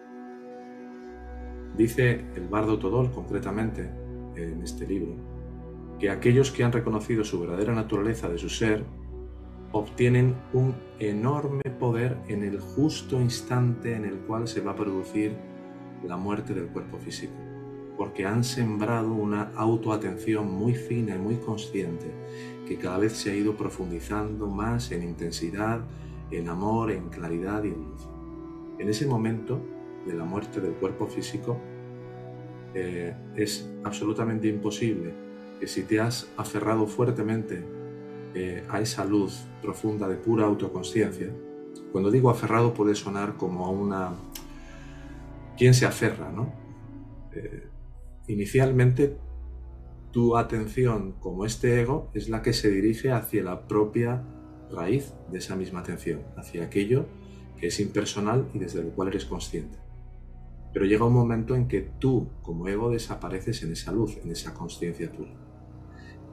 Dice 1.79 2.27
el 2.37 2.47
bardo 2.47 2.79
Todol 2.79 3.11
concretamente 3.11 3.91
en 4.37 4.61
este 4.63 4.87
libro 4.87 5.17
que 5.99 6.11
aquellos 6.11 6.51
que 6.51 6.63
han 6.63 6.73
reconocido 6.73 7.25
su 7.25 7.41
verdadera 7.41 7.73
naturaleza 7.73 8.29
de 8.29 8.37
su 8.37 8.51
ser 8.51 8.85
obtienen 9.73 10.35
un 10.53 10.75
enorme 10.99 11.63
poder 11.81 12.19
en 12.29 12.43
el 12.43 12.61
justo 12.61 13.19
instante 13.19 13.97
en 13.97 14.05
el 14.05 14.19
cual 14.27 14.49
se 14.49 14.61
va 14.61 14.73
a 14.73 14.77
producir 14.77 15.35
la 16.07 16.19
muerte 16.19 16.53
del 16.53 16.67
cuerpo 16.67 16.99
físico, 16.99 17.33
porque 17.97 18.27
han 18.27 18.45
sembrado 18.45 19.15
una 19.15 19.53
autoatención 19.57 20.53
muy 20.53 20.75
fina 20.75 21.15
y 21.15 21.19
muy 21.19 21.37
consciente 21.37 22.13
que 22.67 22.77
cada 22.77 22.99
vez 22.99 23.13
se 23.13 23.31
ha 23.31 23.35
ido 23.35 23.57
profundizando 23.57 24.47
más 24.47 24.93
en 24.93 25.03
intensidad, 25.03 25.81
en 26.31 26.49
amor, 26.49 26.91
en 26.91 27.09
claridad 27.09 27.65
y 27.65 27.69
en 27.69 27.83
luz. 27.83 28.09
En 28.79 28.89
ese 28.89 29.07
momento 29.07 29.61
de 30.07 30.15
la 30.15 30.25
muerte 30.25 30.61
del 30.61 30.73
cuerpo 30.73 31.07
físico, 31.07 31.59
eh, 32.75 33.15
es 33.37 33.69
absolutamente 33.85 34.49
imposible 34.49 35.13
que 35.61 35.67
si 35.67 35.83
te 35.83 36.01
has 36.01 36.29
aferrado 36.37 36.87
fuertemente 36.87 37.63
eh, 38.35 38.65
a 38.69 38.81
esa 38.81 39.05
luz 39.05 39.45
profunda 39.61 40.09
de 40.09 40.17
pura 40.17 40.47
autoconsciencia, 40.47 41.31
cuando 41.93 42.11
digo 42.11 42.31
aferrado 42.31 42.73
puede 42.73 42.95
sonar 42.95 43.37
como 43.37 43.67
a 43.67 43.71
una... 43.71 44.15
¿Quién 45.57 45.75
se 45.75 45.85
aferra? 45.85 46.33
No? 46.33 46.53
Eh, 47.35 47.69
inicialmente 48.29 49.17
tu 50.13 50.37
atención 50.37 51.13
como 51.21 51.47
este 51.47 51.81
ego 51.81 52.11
es 52.15 52.29
la 52.29 52.43
que 52.43 52.53
se 52.53 52.71
dirige 52.71 53.11
hacia 53.11 53.43
la 53.43 53.67
propia 53.67 54.23
raíz 54.71 55.13
de 55.31 55.39
esa 55.39 55.57
misma 55.57 55.81
atención, 55.81 56.21
hacia 56.37 56.65
aquello 56.65 57.07
que 57.59 57.69
es 57.69 57.81
impersonal 57.81 58.49
y 58.53 58.59
desde 58.59 58.83
lo 58.83 58.91
cual 58.91 59.09
eres 59.09 59.25
consciente. 59.25 59.79
Pero 60.73 60.85
llega 60.85 61.07
un 61.07 61.15
momento 61.15 61.55
en 61.55 61.67
que 61.67 61.81
tú, 61.99 62.29
como 62.43 62.69
ego, 62.69 62.91
desapareces 62.91 63.63
en 63.63 63.73
esa 63.73 63.93
luz, 63.93 64.19
en 64.23 64.31
esa 64.31 64.55
conciencia 64.55 65.11
pura. 65.11 65.33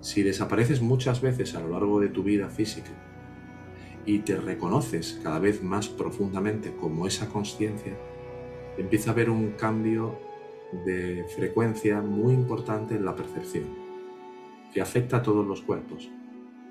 Si 0.02 0.24
desapareces 0.24 0.82
muchas 0.82 1.22
veces 1.22 1.56
a 1.56 1.62
lo 1.62 1.70
largo 1.70 2.00
de 2.00 2.10
tu 2.10 2.24
vida 2.24 2.50
física 2.50 2.92
y 4.06 4.20
te 4.20 4.38
reconoces 4.38 5.20
cada 5.24 5.40
vez 5.40 5.62
más 5.62 5.90
profundamente 5.90 6.74
como 6.76 7.06
esa 7.06 7.30
conciencia, 7.30 7.98
empieza 8.78 9.10
a 9.10 9.14
haber 9.14 9.30
un 9.30 9.52
cambio 9.52 10.20
de 10.72 11.26
frecuencia 11.36 12.02
muy 12.02 12.34
importante 12.34 12.96
en 12.96 13.06
la 13.06 13.16
percepción, 13.16 13.66
que 14.74 14.82
afecta 14.82 15.18
a 15.18 15.24
todos 15.24 15.46
los 15.46 15.62
cuerpos, 15.62 16.10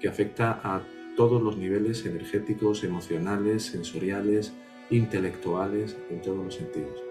que 0.00 0.08
afecta 0.08 0.60
a 0.62 0.82
todos 1.16 1.42
los 1.42 1.56
niveles 1.56 2.06
energéticos, 2.06 2.84
emocionales, 2.84 3.64
sensoriales, 3.64 4.52
intelectuales, 4.90 5.96
en 6.10 6.22
todos 6.22 6.44
los 6.44 6.54
sentidos. 6.54 7.02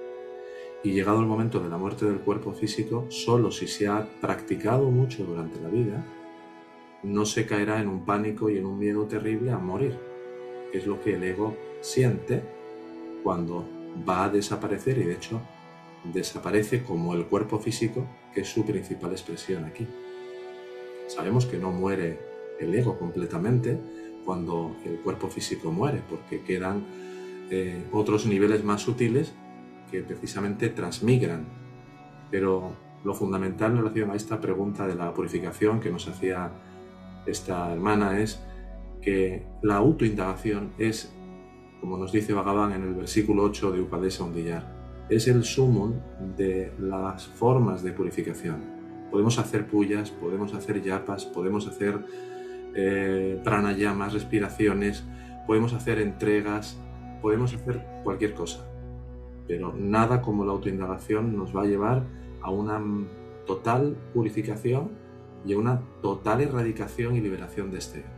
Y 0.84 0.92
llegado 0.92 1.20
el 1.20 1.26
momento 1.26 1.60
de 1.60 1.70
la 1.70 1.78
muerte 1.78 2.06
del 2.06 2.20
cuerpo 2.20 2.54
físico, 2.54 3.08
solo 3.10 3.52
si 3.52 3.68
se 3.68 3.88
ha 3.88 4.08
practicado 4.22 4.90
mucho 4.90 5.26
durante 5.26 5.60
la 5.60 5.70
vida, 5.70 6.06
no 7.04 7.26
se 7.26 7.46
caerá 7.46 7.82
en 7.82 7.90
un 7.90 8.06
pánico 8.06 8.50
y 8.50 8.58
en 8.58 8.66
un 8.66 8.80
miedo 8.80 9.06
terrible 9.06 9.52
a 9.52 9.58
morir, 9.58 9.98
que 10.72 10.78
es 10.78 10.88
lo 10.88 11.02
que 11.02 11.16
el 11.16 11.24
ego 11.24 11.56
siente 11.82 12.42
cuando 13.24 13.68
va 14.08 14.26
a 14.26 14.30
desaparecer 14.30 14.98
y 15.00 15.04
de 15.04 15.14
hecho 15.14 15.42
desaparece 16.14 16.84
como 16.84 17.14
el 17.14 17.26
cuerpo 17.26 17.60
físico, 17.60 18.06
que 18.34 18.42
es 18.42 18.50
su 18.50 18.66
principal 18.66 19.12
expresión 19.12 19.66
aquí. 19.66 19.88
Sabemos 21.08 21.46
que 21.46 21.58
no 21.58 21.72
muere 21.72 22.20
el 22.60 22.74
ego 22.74 22.98
completamente 22.98 23.80
cuando 24.26 24.76
el 24.86 25.00
cuerpo 25.00 25.30
físico 25.30 25.72
muere, 25.72 26.02
porque 26.10 26.42
quedan 26.42 26.86
eh, 27.50 27.86
otros 27.92 28.26
niveles 28.26 28.64
más 28.64 28.82
sutiles 28.82 29.34
que 29.90 30.02
precisamente 30.02 30.70
transmigran. 30.70 31.46
Pero 32.30 32.76
lo 33.04 33.14
fundamental 33.14 33.72
en 33.72 33.78
relación 33.78 34.12
a 34.12 34.16
esta 34.16 34.42
pregunta 34.42 34.86
de 34.86 34.96
la 34.96 35.14
purificación 35.14 35.80
que 35.80 35.90
nos 35.90 36.08
hacía 36.08 36.52
esta 37.26 37.72
hermana 37.72 38.20
es 38.20 38.42
que 39.02 39.46
la 39.62 39.78
autoindagación 39.78 40.74
es, 40.78 41.14
como 41.80 41.98
nos 41.98 42.12
dice 42.12 42.34
Bhagavan 42.34 42.74
en 42.74 42.84
el 42.84 42.94
versículo 42.96 43.44
8 43.44 43.72
de 43.72 43.82
Upadesa 43.82 44.24
Undillar, 44.24 44.77
es 45.10 45.28
el 45.28 45.44
sumum 45.44 45.94
de 46.36 46.74
las 46.80 47.28
formas 47.28 47.84
de 47.84 47.92
purificación. 47.92 48.62
Podemos 49.12 49.40
hacer 49.40 49.68
puyas, 49.68 50.12
podemos 50.12 50.54
hacer 50.54 50.82
yapas, 50.82 51.26
podemos 51.26 51.68
hacer 51.68 52.00
eh, 52.76 53.40
pranayamas, 53.44 54.14
respiraciones, 54.14 55.04
podemos 55.46 55.74
hacer 55.74 56.00
entregas, 56.00 56.78
podemos 57.22 57.54
hacer 57.54 57.86
cualquier 58.04 58.34
cosa 58.34 58.68
pero 59.48 59.74
nada 59.74 60.22
como 60.22 60.46
la 60.46 60.52
autoindagación 60.52 61.36
nos 61.36 61.56
va 61.56 61.64
a 61.64 61.66
llevar 61.66 62.04
a 62.42 62.52
una 62.52 62.82
total 63.46 63.96
purificación 64.14 64.92
y 65.46 65.54
a 65.54 65.58
una 65.58 65.82
total 66.02 66.42
erradicación 66.42 67.16
y 67.16 67.22
liberación 67.22 67.72
de 67.72 67.78
este. 67.78 68.17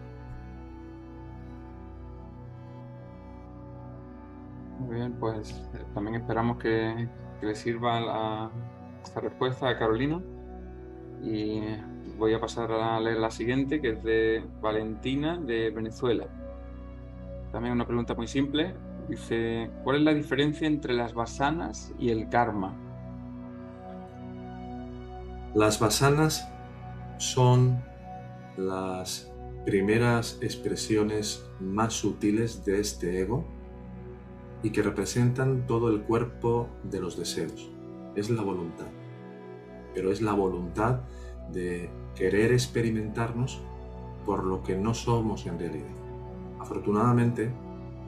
Bien, 4.90 5.14
pues 5.20 5.52
eh, 5.74 5.84
también 5.94 6.16
esperamos 6.16 6.58
que, 6.58 7.08
le 7.42 7.56
sirva 7.56 8.52
esta 9.02 9.22
respuesta 9.22 9.70
a 9.70 9.78
Carolina. 9.78 10.22
Y 11.24 11.62
voy 12.18 12.34
a 12.34 12.40
pasar 12.42 12.70
a 12.72 13.00
leer 13.00 13.18
la 13.18 13.32
siguiente, 13.32 13.80
que 13.80 13.92
es 13.92 14.04
de 14.04 14.44
Valentina 14.62 15.38
de 15.38 15.70
Venezuela. 15.70 16.28
También 17.54 17.74
una 17.74 17.86
pregunta 17.86 18.14
muy 18.14 18.28
simple. 18.28 18.76
Dice, 19.08 19.72
¿cuál 19.84 19.98
es 19.98 20.02
la 20.04 20.14
diferencia 20.14 20.68
entre 20.68 20.94
las 20.94 21.14
basanas 21.14 21.94
y 21.98 22.10
el 22.10 22.28
karma? 22.30 22.76
Las 25.56 25.80
basanas 25.80 26.48
son 27.18 27.82
las 28.58 29.32
primeras 29.66 30.38
expresiones 30.42 31.46
más 31.60 31.94
sutiles 31.94 32.66
de 32.66 32.82
este 32.82 33.22
ego 33.22 33.59
y 34.64 34.72
que 34.72 34.82
representan 34.82 35.66
todo 35.68 35.90
el 35.90 36.02
cuerpo 36.02 36.68
de 36.84 37.00
los 37.00 37.18
deseos. 37.18 37.70
Es 38.16 38.30
la 38.30 38.42
voluntad. 38.42 38.88
Pero 39.94 40.12
es 40.12 40.22
la 40.22 40.34
voluntad 40.34 41.02
de 41.52 41.90
querer 42.16 42.52
experimentarnos 42.52 43.62
por 44.26 44.44
lo 44.44 44.62
que 44.64 44.76
no 44.76 44.94
somos 44.94 45.46
en 45.46 45.58
realidad. 45.58 45.88
Afortunadamente, 46.60 47.52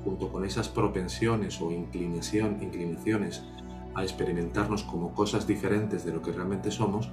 junto 0.03 0.31
con 0.31 0.45
esas 0.45 0.69
propensiones 0.69 1.61
o 1.61 1.71
inclinación, 1.71 2.61
inclinaciones 2.61 3.43
a 3.95 4.03
experimentarnos 4.03 4.83
como 4.83 5.13
cosas 5.13 5.47
diferentes 5.47 6.05
de 6.05 6.13
lo 6.13 6.21
que 6.21 6.31
realmente 6.31 6.71
somos, 6.71 7.09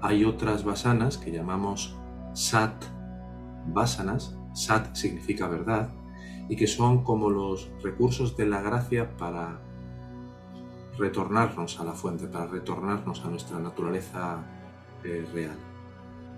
hay 0.00 0.24
otras 0.24 0.64
basanas 0.64 1.18
que 1.18 1.32
llamamos 1.32 1.96
sat 2.34 2.84
basanas, 3.68 4.36
sat 4.52 4.94
significa 4.94 5.48
verdad, 5.48 5.90
y 6.48 6.56
que 6.56 6.66
son 6.66 7.02
como 7.02 7.30
los 7.30 7.70
recursos 7.82 8.36
de 8.36 8.46
la 8.46 8.62
gracia 8.62 9.16
para 9.16 9.60
retornarnos 10.98 11.78
a 11.80 11.84
la 11.84 11.92
fuente, 11.92 12.26
para 12.26 12.46
retornarnos 12.46 13.24
a 13.24 13.28
nuestra 13.28 13.58
naturaleza 13.58 14.44
eh, 15.04 15.26
real. 15.32 15.56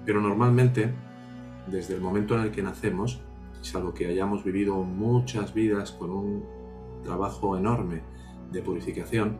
Pero 0.05 0.21
normalmente, 0.21 0.95
desde 1.67 1.95
el 1.95 2.01
momento 2.01 2.35
en 2.35 2.43
el 2.43 2.51
que 2.51 2.63
nacemos, 2.63 3.21
salvo 3.61 3.95
que 3.95 4.07
hayamos 4.07 4.45
vivido 4.45 4.83
muchas 4.83 5.55
vidas 5.55 5.93
con 5.93 6.11
un 6.11 6.45
trabajo 7.05 7.57
enorme 7.57 8.03
de 8.51 8.63
purificación, 8.63 9.39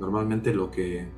normalmente 0.00 0.54
lo 0.54 0.70
que 0.70 1.08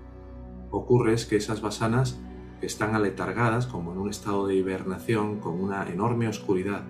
ocurre 0.70 1.14
es 1.14 1.24
que 1.24 1.36
esas 1.36 1.60
basanas 1.60 2.20
están 2.60 2.94
aletargadas, 2.94 3.66
como 3.66 3.92
en 3.92 3.98
un 3.98 4.10
estado 4.10 4.46
de 4.46 4.56
hibernación, 4.56 5.38
con 5.38 5.60
una 5.60 5.88
enorme 5.88 6.26
oscuridad 6.26 6.82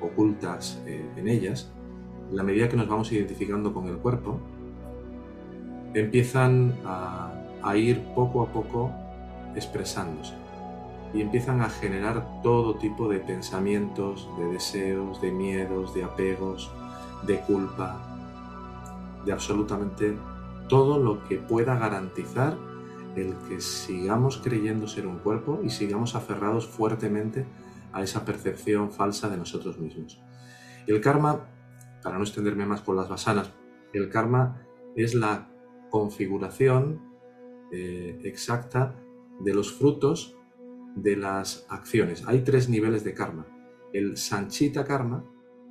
ocultas 0.00 0.82
eh, 0.86 1.04
en 1.16 1.28
ellas, 1.28 1.70
la 2.32 2.42
medida 2.42 2.68
que 2.68 2.76
nos 2.76 2.88
vamos 2.88 3.12
identificando 3.12 3.72
con 3.72 3.88
el 3.88 3.96
cuerpo, 3.96 4.38
empiezan 5.94 6.74
a 6.84 7.76
ir 7.76 8.02
poco 8.14 8.42
a 8.42 8.52
poco 8.52 8.90
expresándose 9.54 10.34
y 11.14 11.22
empiezan 11.22 11.62
a 11.62 11.70
generar 11.70 12.42
todo 12.42 12.76
tipo 12.76 13.08
de 13.08 13.20
pensamientos, 13.20 14.28
de 14.38 14.46
deseos, 14.46 15.20
de 15.20 15.32
miedos, 15.32 15.94
de 15.94 16.04
apegos, 16.04 16.70
de 17.26 17.40
culpa, 17.40 18.00
de 19.24 19.32
absolutamente 19.32 20.16
todo 20.68 20.98
lo 20.98 21.24
que 21.24 21.36
pueda 21.36 21.78
garantizar 21.78 22.56
el 23.14 23.34
que 23.48 23.60
sigamos 23.60 24.38
creyendo 24.42 24.86
ser 24.86 25.06
un 25.06 25.18
cuerpo 25.18 25.60
y 25.64 25.70
sigamos 25.70 26.14
aferrados 26.14 26.66
fuertemente 26.66 27.46
a 27.96 28.02
esa 28.02 28.26
percepción 28.26 28.92
falsa 28.92 29.30
de 29.30 29.38
nosotros 29.38 29.78
mismos. 29.78 30.20
El 30.86 31.00
karma, 31.00 31.48
para 32.02 32.18
no 32.18 32.24
extenderme 32.24 32.66
más 32.66 32.82
por 32.82 32.94
las 32.94 33.08
basanas, 33.08 33.50
el 33.94 34.10
karma 34.10 34.66
es 34.94 35.14
la 35.14 35.50
configuración 35.88 37.00
eh, 37.72 38.20
exacta 38.22 38.94
de 39.40 39.54
los 39.54 39.72
frutos 39.72 40.36
de 40.94 41.16
las 41.16 41.64
acciones. 41.70 42.22
Hay 42.26 42.42
tres 42.42 42.68
niveles 42.68 43.02
de 43.02 43.14
karma. 43.14 43.46
El 43.94 44.18
Sanchita 44.18 44.84
Karma 44.84 45.24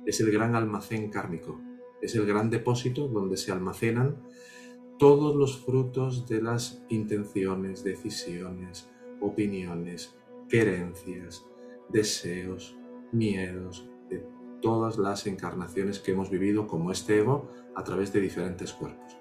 es 0.04 0.20
el 0.20 0.32
gran 0.32 0.56
almacén 0.56 1.10
kármico, 1.10 1.60
es 2.02 2.16
el 2.16 2.26
gran 2.26 2.50
depósito 2.50 3.06
donde 3.06 3.36
se 3.36 3.52
almacenan 3.52 4.16
todos 4.98 5.36
los 5.36 5.58
frutos 5.58 6.26
de 6.26 6.42
las 6.42 6.82
intenciones, 6.88 7.84
decisiones, 7.84 8.88
opiniones, 9.20 10.16
querencias, 10.48 11.44
deseos, 11.88 12.76
miedos, 13.12 13.88
de 14.08 14.26
todas 14.60 14.98
las 14.98 15.26
encarnaciones 15.26 15.98
que 15.98 16.12
hemos 16.12 16.30
vivido 16.30 16.66
como 16.66 16.90
este 16.90 17.18
ego 17.18 17.48
a 17.74 17.84
través 17.84 18.12
de 18.12 18.20
diferentes 18.20 18.72
cuerpos. 18.72 19.18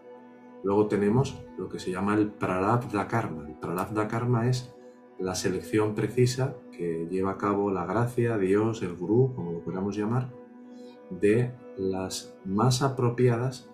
Luego 0.63 0.88
tenemos 0.88 1.45
lo 1.57 1.69
que 1.69 1.79
se 1.79 1.91
llama 1.91 2.15
el 2.15 2.31
prarabdha 2.31 3.07
karma. 3.07 3.48
El 3.48 3.55
prarabdha 3.60 4.07
karma 4.07 4.50
es 4.50 4.74
la 5.19 5.36
selección 5.36 5.93
precisa 5.93 6.57
que 6.72 7.07
lleva 7.10 7.31
a 7.31 7.38
cabo 7.38 7.72
la 7.72 7.86
gracia, 7.86 8.38
Dios, 8.38 8.81
el 8.81 8.95
gurú, 8.95 9.34
como 9.36 9.51
lo 9.51 9.63
queramos 9.63 9.95
llamar, 9.95 10.34
de 11.10 11.53
las 11.77 12.36
más 12.45 12.81
apropiadas, 12.81 13.69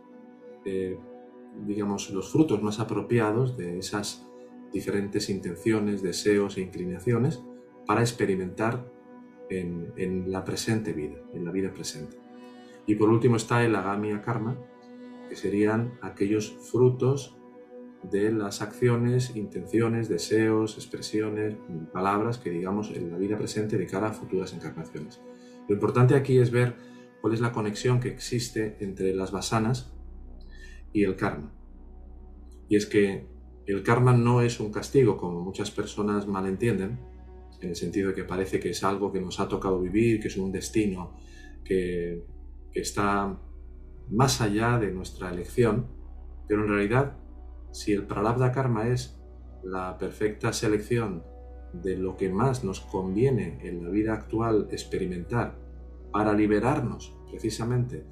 digamos, 1.65 2.11
los 2.11 2.31
frutos 2.31 2.61
más 2.61 2.79
apropiados 2.79 3.57
de 3.57 3.79
esas 3.79 4.27
diferentes 4.73 5.29
intenciones, 5.29 6.01
deseos 6.01 6.57
e 6.57 6.61
inclinaciones 6.61 7.43
para 7.85 8.01
experimentar 8.01 8.91
en, 9.49 10.31
la 10.31 10.43
presente 10.43 10.93
vida, 10.93 11.17
en 11.33 11.45
la 11.45 11.51
vida 11.51 11.73
presente. 11.73 12.17
Y 12.85 12.95
por 12.95 13.09
último 13.09 13.35
está 13.35 13.63
el 13.63 13.75
agamia 13.75 14.21
karma, 14.21 14.57
que 15.29 15.35
serían 15.35 15.97
aquellos 16.01 16.57
frutos 16.71 17.37
de 18.03 18.31
las 18.31 18.61
acciones, 18.61 19.35
intenciones, 19.35 20.09
deseos, 20.09 20.75
expresiones, 20.75 21.55
palabras 21.93 22.37
que 22.37 22.49
digamos 22.49 22.91
en 22.91 23.11
la 23.11 23.17
vida 23.17 23.37
presente 23.37 23.77
de 23.77 23.85
cara 23.85 24.07
a 24.07 24.13
futuras 24.13 24.53
encarnaciones. 24.53 25.21
Lo 25.67 25.75
importante 25.75 26.15
aquí 26.15 26.39
es 26.39 26.51
ver 26.51 26.75
cuál 27.21 27.33
es 27.33 27.41
la 27.41 27.51
conexión 27.51 27.99
que 27.99 28.09
existe 28.09 28.77
entre 28.79 29.13
las 29.13 29.31
basanas 29.31 29.93
y 30.91 31.03
el 31.03 31.15
karma. 31.15 31.53
Y 32.67 32.75
es 32.75 32.85
que 32.87 33.27
el 33.67 33.83
karma 33.83 34.13
no 34.13 34.41
es 34.41 34.59
un 34.59 34.71
castigo, 34.71 35.17
como 35.17 35.41
muchas 35.41 35.71
personas 35.71 36.27
malentienden, 36.27 36.99
en 37.61 37.69
el 37.69 37.75
sentido 37.75 38.09
de 38.09 38.15
que 38.15 38.23
parece 38.23 38.59
que 38.59 38.71
es 38.71 38.83
algo 38.83 39.11
que 39.11 39.21
nos 39.21 39.39
ha 39.39 39.47
tocado 39.47 39.79
vivir, 39.79 40.19
que 40.19 40.27
es 40.27 40.37
un 40.37 40.51
destino 40.51 41.17
que, 41.63 42.25
que 42.71 42.81
está 42.81 43.39
más 44.09 44.41
allá 44.41 44.77
de 44.77 44.91
nuestra 44.91 45.31
elección, 45.31 45.87
pero 46.47 46.63
en 46.63 46.69
realidad, 46.69 47.17
si 47.71 47.93
el 47.93 48.05
pralabdha 48.05 48.51
karma 48.51 48.87
es 48.87 49.21
la 49.63 49.97
perfecta 49.97 50.51
selección 50.53 51.23
de 51.73 51.97
lo 51.97 52.17
que 52.17 52.29
más 52.29 52.63
nos 52.63 52.81
conviene 52.81 53.59
en 53.61 53.83
la 53.83 53.89
vida 53.89 54.13
actual 54.13 54.67
experimentar 54.71 55.57
para 56.11 56.33
liberarnos 56.33 57.15
precisamente 57.29 58.05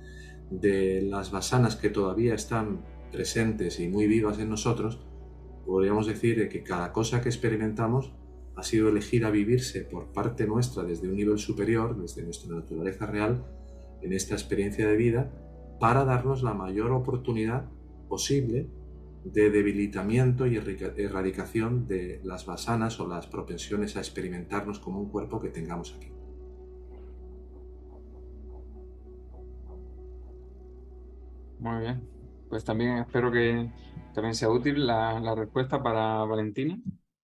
de 0.50 1.01
las 1.01 1.32
basanas 1.32 1.75
que 1.75 1.89
todavía 1.89 2.34
están 2.34 2.86
presentes 3.12 3.79
y 3.79 3.89
muy 3.89 4.08
vivas 4.08 4.39
en 4.39 4.50
nosotros, 4.50 5.00
podríamos 5.65 6.08
decir 6.08 6.48
que 6.50 6.63
cada 6.63 6.91
cosa 6.94 7.22
que 7.22 7.29
experimentamos 7.29 8.13
ha 8.59 8.63
sido 8.63 8.89
elegida 8.89 9.29
vivirse 9.29 9.81
por 9.81 10.11
parte 10.11 10.45
nuestra 10.45 10.83
desde 10.83 11.07
un 11.07 11.15
nivel 11.15 11.39
superior, 11.39 11.99
desde 11.99 12.23
nuestra 12.23 12.53
naturaleza 12.53 13.05
real, 13.05 13.45
en 14.01 14.13
esta 14.13 14.33
experiencia 14.33 14.87
de 14.87 14.97
vida, 14.97 15.31
para 15.79 16.03
darnos 16.03 16.43
la 16.43 16.53
mayor 16.53 16.91
oportunidad 16.91 17.69
posible 18.09 18.67
de 19.23 19.49
debilitamiento 19.49 20.45
y 20.45 20.57
erradicación 20.57 21.87
de 21.87 22.21
las 22.23 22.45
basanas 22.45 22.99
o 22.99 23.07
las 23.07 23.27
propensiones 23.27 23.95
a 23.95 23.99
experimentarnos 23.99 24.79
como 24.79 24.99
un 24.99 25.09
cuerpo 25.09 25.39
que 25.39 25.49
tengamos 25.49 25.95
aquí. 25.95 26.11
Muy 31.59 31.81
bien. 31.81 32.01
Pues 32.49 32.63
también 32.63 32.97
espero 32.97 33.31
que 33.31 33.71
también 34.13 34.33
sea 34.33 34.49
útil 34.49 34.87
la, 34.87 35.35
respuesta 35.35 35.83
para 35.83 36.23
Valentina 36.25 36.77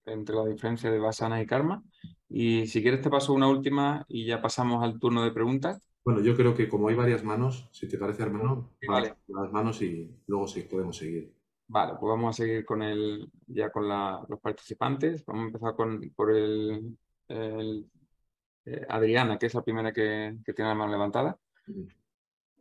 entre 0.05 0.35
la 0.35 0.45
diferencia 0.45 0.91
de 0.91 0.99
basana 0.99 1.41
y 1.41 1.45
karma. 1.45 1.83
Y 2.29 2.67
si 2.67 2.81
quieres 2.81 3.01
te 3.01 3.09
paso 3.09 3.33
una 3.33 3.47
última 3.47 4.05
y 4.07 4.25
ya 4.25 4.41
pasamos 4.41 4.83
al 4.83 4.99
turno 4.99 5.23
de 5.23 5.31
preguntas. 5.31 5.87
Bueno, 6.03 6.21
yo 6.21 6.35
creo 6.35 6.53
que 6.55 6.69
como 6.69 6.89
hay 6.89 6.95
varias 6.95 7.23
manos, 7.23 7.67
si 7.71 7.87
te 7.87 7.97
parece, 7.97 8.23
hermano, 8.23 8.75
vale. 8.87 9.15
las 9.27 9.51
manos 9.51 9.81
y 9.81 10.15
luego 10.27 10.47
sí 10.47 10.61
podemos 10.61 10.97
seguir. 10.97 11.33
Vale, 11.67 11.93
pues 11.99 12.09
vamos 12.09 12.29
a 12.35 12.43
seguir 12.43 12.63
con 12.63 12.83
el, 12.83 13.27
ya 13.47 13.71
con 13.71 13.87
los 13.87 14.39
participantes. 14.39 15.25
Vamos 15.25 15.43
a 15.43 15.47
empezar 15.47 15.75
con, 15.75 15.99
por 16.15 16.31
el, 16.31 16.95
eh, 17.27 18.85
Adriana, 18.87 19.39
que 19.39 19.47
es 19.47 19.53
la 19.55 19.63
primera 19.63 19.91
que, 19.91 20.37
tiene 20.55 20.69
la 20.69 20.75
mano 20.75 20.91
levantada. 20.91 21.37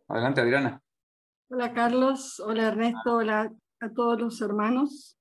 Adelante, 0.09 0.41
Adriana. 0.41 0.83
Hola, 1.49 1.75
Carlos. 1.75 2.41
Hola, 2.41 2.69
Ernesto. 2.69 3.17
Hola 3.17 3.53
a 3.81 3.93
todos 3.93 4.19
los 4.19 4.41
hermanos. 4.41 5.19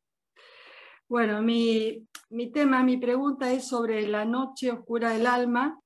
Bueno, 1.14 1.44
mi, 1.44 2.08
mi 2.32 2.52
tema, 2.52 2.82
mi 2.82 2.98
pregunta 2.98 3.54
es 3.54 3.68
sobre 3.68 4.08
la 4.08 4.26
noche 4.26 4.72
oscura 4.72 5.12
del 5.12 5.28
alma, 5.28 5.80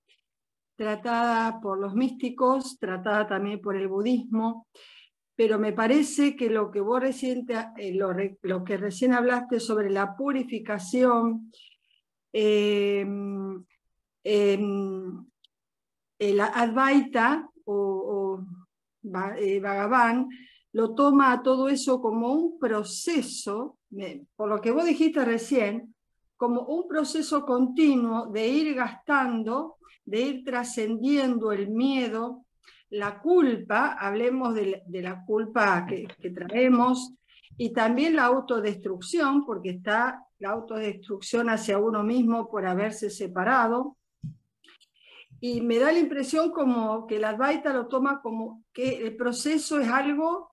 tratada 0.77 1.59
por 1.59 1.79
los 1.79 1.95
místicos, 1.95 2.79
tratada 2.79 3.27
también 3.27 3.59
por 3.59 3.75
el 3.75 3.89
budismo 3.89 4.67
pero 5.35 5.59
me 5.59 5.73
parece 5.73 6.37
que 6.37 6.49
lo 6.49 6.71
que 6.71 6.79
vos 6.79 7.01
recién, 7.01 7.45
eh, 7.77 7.93
lo, 7.93 8.63
que 8.63 8.77
recién 8.77 9.13
hablaste 9.13 9.59
sobre 9.59 9.89
la 9.89 10.15
purificación, 10.15 11.51
em, 12.31 13.65
el 14.23 15.25
Advaita 16.39 17.49
o, 17.65 18.39
eh, 19.37 19.59
Bhagavan 19.59 20.29
lo 20.77 20.93
toma 20.93 21.31
a 21.31 21.41
todo 21.41 21.69
eso 21.69 21.99
como 21.99 22.31
un 22.31 22.59
proceso, 22.59 23.79
por 24.35 24.47
lo 24.47 24.61
que 24.61 24.69
vos 24.69 24.85
dijiste 24.85 25.25
recién, 25.25 25.95
como 26.35 26.61
un 26.61 26.87
proceso 26.87 27.47
continuo 27.47 28.27
de 28.27 28.47
ir 28.47 28.75
gastando, 28.75 29.77
de 30.05 30.21
ir 30.21 30.43
trascendiendo 30.43 31.51
el 31.51 31.69
miedo, 31.69 32.45
la 32.91 33.19
culpa, 33.19 33.93
hablemos 33.99 34.53
de, 34.53 34.83
la 35.01 35.25
culpa 35.25 35.83
que, 35.87 36.29
traemos, 36.29 37.15
y 37.57 37.73
también 37.73 38.15
la 38.15 38.25
autodestrucción, 38.25 39.47
porque 39.47 39.71
está 39.71 40.27
la 40.37 40.51
autodestrucción 40.51 41.49
hacia 41.49 41.79
uno 41.79 42.03
mismo 42.03 42.51
por 42.51 42.67
haberse 42.67 43.09
separado. 43.09 43.97
Y 45.39 45.61
me 45.61 45.79
da 45.79 45.91
la 45.91 45.97
impresión 45.97 46.51
como 46.51 47.07
que 47.07 47.17
la 47.17 47.29
Advaita 47.29 47.73
lo 47.73 47.87
toma 47.87 48.21
como 48.21 48.63
que 48.71 48.99
el 48.99 49.15
proceso 49.15 49.79
es 49.79 49.87
algo 49.87 50.51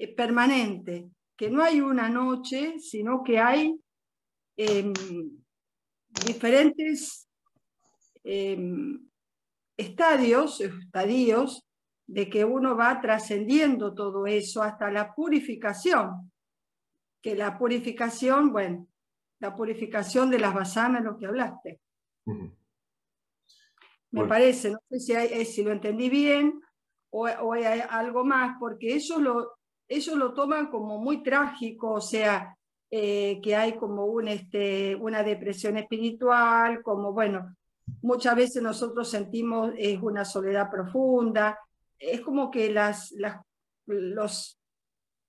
eh, 0.00 0.14
permanente, 0.14 1.10
que 1.36 1.50
no 1.50 1.62
hay 1.62 1.82
una 1.82 2.08
noche, 2.08 2.78
sino 2.78 3.22
que 3.22 3.38
hay 3.38 3.78
em, 4.56 4.94
diferentes 6.24 7.28
em, 8.24 8.98
estadios, 9.76 10.58
estadios 10.62 11.66
de 12.06 12.30
que 12.30 12.46
uno 12.46 12.74
va 12.74 12.98
trascendiendo 13.02 13.92
todo 13.92 14.26
eso 14.26 14.62
hasta 14.62 14.90
la 14.90 15.14
purificación, 15.14 16.32
que 17.20 17.34
la 17.36 17.58
purificación, 17.58 18.52
bueno, 18.52 18.88
la 19.38 19.54
purificación 19.54 20.30
de 20.30 20.38
las 20.38 20.54
basanas, 20.54 21.04
lo 21.04 21.18
que 21.18 21.26
hablaste. 21.26 21.78
Me 24.12 24.24
parece, 24.26 24.70
no 24.70 24.78
sé 24.88 24.98
si, 24.98 25.12
eh, 25.12 25.44
si, 25.44 25.62
lo 25.62 25.72
entendí 25.72 26.08
bien 26.08 26.58
o, 27.10 27.26
hay 27.52 27.82
algo 27.90 28.24
más, 28.24 28.56
porque 28.58 28.94
ellos 28.94 29.20
lo, 29.20 29.59
ellos 29.90 30.16
lo 30.16 30.32
toman 30.32 30.68
como 30.68 30.98
muy 30.98 31.20
trágico, 31.22 31.94
o 31.94 32.00
sea, 32.00 32.56
eh, 32.92 33.40
que 33.42 33.56
hay 33.56 33.76
como 33.76 34.06
un, 34.06 34.28
este, 34.28 34.94
una 34.94 35.24
depresión 35.24 35.76
espiritual, 35.76 36.80
como, 36.82 37.12
bueno, 37.12 37.56
muchas 38.00 38.36
veces 38.36 38.62
nosotros 38.62 39.10
sentimos 39.10 39.72
es 39.76 40.00
una 40.00 40.24
soledad 40.24 40.70
profunda, 40.70 41.58
es 41.98 42.20
como 42.20 42.52
que 42.52 42.70
las, 42.70 43.12
los, 43.86 44.60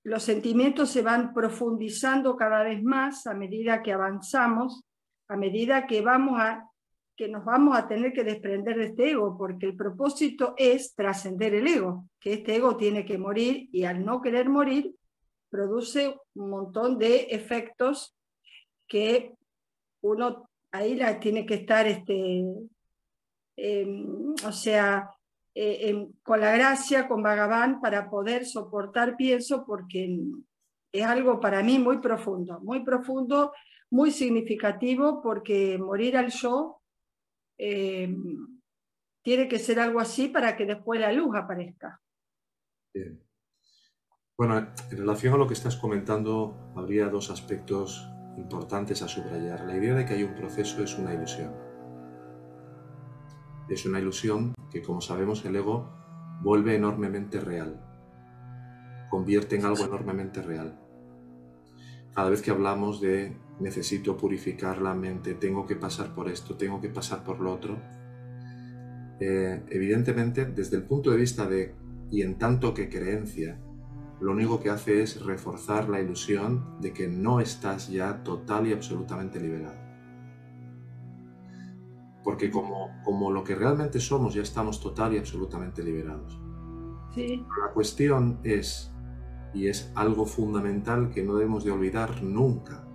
los 0.04 0.24
sentimientos 0.24 0.89
se 0.89 1.02
van 1.02 1.34
profundizando 1.34 2.38
cada 2.38 2.62
vez 2.62 2.84
más 2.84 3.26
a 3.26 3.34
medida 3.34 3.82
que 3.82 3.93
avanzamos, 3.93 4.84
a 5.28 5.38
medida 5.38 5.88
que, 5.88 6.02
vamos 6.02 6.39
a, 6.39 6.69
que 7.15 7.28
nos 7.28 7.45
vamos 7.45 7.78
a 7.78 7.88
tener 7.88 8.13
que 8.13 8.24
desprender 8.24 8.78
de 8.78 8.86
este 8.86 9.12
ego, 9.12 9.38
porque 9.38 9.67
el 9.67 9.76
propósito 9.76 10.54
es 10.58 10.95
trascender 10.95 11.54
el 11.54 11.67
ego, 11.67 12.06
que 12.19 12.34
este 12.34 12.56
ego 12.56 12.78
tiene 12.78 13.06
que 13.06 13.17
morir 13.17 13.69
y 13.71 13.84
al 13.84 14.04
no 14.06 14.21
querer 14.21 14.50
morir 14.50 14.95
produce 15.50 16.15
un 16.36 16.50
montón 16.50 16.97
de 16.97 17.28
efectos 17.32 18.15
que 18.88 19.36
uno 20.02 20.50
ahí 20.71 20.95
la 20.95 21.19
tiene 21.19 21.45
que 21.45 21.56
estar, 21.56 21.86
este, 21.86 22.45
em, 23.58 24.34
o 24.45 24.52
sea, 24.52 25.10
eh, 25.54 26.08
con 26.24 26.39
la 26.39 26.54
gracia, 26.54 27.08
con 27.08 27.21
Bhagavan, 27.21 27.82
para 27.82 28.10
poder 28.10 28.45
soportar, 28.45 29.17
pienso, 29.17 29.65
porque 29.65 30.17
es 30.91 31.06
algo 31.06 31.39
para 31.39 31.62
mí 31.62 31.78
muy 31.78 32.00
profundo, 32.00 32.60
muy 32.62 32.84
profundo, 32.84 33.52
muy 33.89 34.12
significativo, 34.12 35.21
porque 35.21 35.78
morir 35.78 36.15
al 36.15 36.32
yo 36.32 36.81
eh, 37.63 38.12
tiene 39.24 39.47
que 39.47 39.60
ser 39.60 39.80
algo 39.80 40.00
así 40.00 40.30
para 40.30 40.58
que 40.58 40.65
después 40.65 41.00
la 41.00 41.12
luz 41.12 41.36
aparezca. 41.36 42.02
Bien. 42.91 43.24
Bueno, 44.36 44.58
en 44.58 44.97
relación 44.97 45.36
a 45.36 45.38
lo 45.38 45.45
que 45.45 45.54
estás 45.54 45.76
comentando, 45.76 46.74
habría 46.76 47.10
dos 47.10 47.30
aspectos 47.30 48.10
importantes 48.36 49.04
a 49.04 49.08
subrayar. 49.08 49.63
La 49.65 49.78
idea 49.78 49.93
de 49.93 50.06
que 50.06 50.15
hay 50.15 50.24
un 50.24 50.34
proceso 50.34 50.84
es 50.84 50.97
una 50.97 51.13
ilusión. 51.13 51.54
Es 53.69 53.86
una 53.86 54.00
ilusión 54.00 54.56
que 54.71 54.82
como 54.82 55.00
sabemos 55.00 55.45
el 55.45 55.56
ego 55.56 55.88
vuelve 56.41 56.74
enormemente 56.76 57.39
real, 57.39 57.80
convierte 59.12 59.56
en 59.58 59.65
algo 59.65 59.86
enormemente 59.86 60.41
real. 60.41 60.80
cada 62.15 62.32
vez 62.32 62.41
que 62.41 62.52
hablamos 62.52 63.00
de 63.00 63.38
necesito 63.62 64.17
purificar 64.17 64.82
la 64.82 64.93
mente, 64.93 65.36
tengo 65.36 65.65
que 65.65 65.76
pasar 65.76 66.13
por 66.13 66.30
esto, 66.30 66.56
tengo 66.56 66.82
que 66.82 66.89
pasar 66.89 67.24
por 67.24 67.39
lo 67.39 67.54
otro, 67.54 67.80
eh, 69.19 69.63
evidentemente 69.69 70.45
desde 70.45 70.78
el 70.78 70.84
punto 70.84 71.12
de 71.12 71.17
vista 71.17 71.45
de 71.45 71.76
y 72.10 72.24
en 72.24 72.38
tanto 72.38 72.74
que 72.74 72.89
creencia, 72.89 73.60
lo 74.19 74.32
único 74.32 74.60
que 74.60 74.69
hace 74.69 75.02
es 75.02 75.24
reforzar 75.24 75.89
la 75.89 76.02
ilusión 76.02 76.80
de 76.82 76.91
que 76.91 77.08
no 77.08 77.39
estás 77.39 77.89
ya 77.89 78.24
total 78.24 78.67
y 78.67 78.74
absolutamente 78.74 79.39
liberado. 79.39 79.80
Porque 82.24 82.52
como, 82.52 82.89
como 83.04 83.32
lo 83.32 83.43
que 83.43 83.56
realmente 83.56 84.00
somos 84.00 84.34
ya 84.34 84.41
estamos 84.41 84.80
total 84.80 85.13
y 85.13 85.17
absolutamente 85.17 85.84
liberados. 85.84 86.39
Sí. 87.15 87.45
La 87.63 87.74
cuestión 87.74 88.39
es, 88.43 88.91
y 89.54 89.67
es 89.67 89.91
algo 89.95 90.26
fundamental 90.26 91.10
que 91.10 91.24
no 91.24 91.36
debemos 91.36 91.63
de 91.63 91.71
olvidar 91.71 92.21
nunca, 92.21 92.88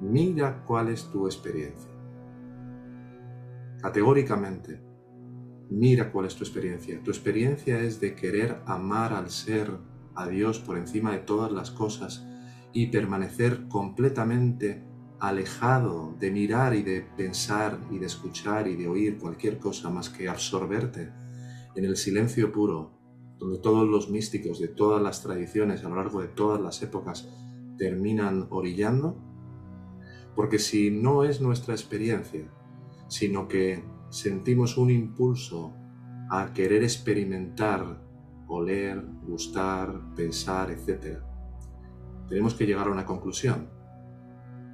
mira 0.00 0.64
cuál 0.66 0.88
es 0.88 1.04
tu 1.10 1.26
experiencia. 1.26 1.90
Categóricamente, 3.80 4.80
mira 5.70 6.10
cuál 6.10 6.26
es 6.26 6.34
tu 6.34 6.44
experiencia. 6.44 7.00
Tu 7.02 7.10
experiencia 7.10 7.80
es 7.80 8.00
de 8.00 8.14
querer 8.14 8.62
amar 8.66 9.12
al 9.12 9.30
ser, 9.30 9.70
a 10.14 10.26
Dios 10.26 10.58
por 10.58 10.76
encima 10.76 11.12
de 11.12 11.18
todas 11.18 11.52
las 11.52 11.70
cosas 11.70 12.26
y 12.72 12.88
permanecer 12.88 13.68
completamente 13.68 14.84
alejado 15.20 16.14
de 16.18 16.30
mirar 16.30 16.74
y 16.74 16.82
de 16.82 17.02
pensar 17.02 17.78
y 17.90 17.98
de 17.98 18.06
escuchar 18.06 18.68
y 18.68 18.76
de 18.76 18.88
oír 18.88 19.18
cualquier 19.18 19.58
cosa 19.58 19.90
más 19.90 20.08
que 20.08 20.28
absorberte 20.28 21.12
en 21.74 21.84
el 21.84 21.96
silencio 21.96 22.52
puro, 22.52 22.92
donde 23.38 23.58
todos 23.58 23.88
los 23.88 24.10
místicos 24.10 24.58
de 24.58 24.68
todas 24.68 25.02
las 25.02 25.22
tradiciones 25.22 25.84
a 25.84 25.88
lo 25.88 25.96
largo 25.96 26.20
de 26.20 26.28
todas 26.28 26.60
las 26.60 26.82
épocas 26.82 27.28
terminan 27.76 28.46
orillando, 28.50 29.16
porque 30.38 30.60
si 30.60 30.92
no 30.92 31.24
es 31.24 31.40
nuestra 31.40 31.74
experiencia, 31.74 32.48
sino 33.08 33.48
que 33.48 33.82
sentimos 34.08 34.78
un 34.78 34.88
impulso 34.88 35.74
a 36.30 36.52
querer 36.52 36.84
experimentar 36.84 38.00
oler, 38.46 39.04
gustar, 39.26 40.14
pensar, 40.14 40.70
etc. 40.70 41.18
Tenemos 42.28 42.54
que 42.54 42.66
llegar 42.66 42.86
a 42.86 42.92
una 42.92 43.04
conclusión 43.04 43.68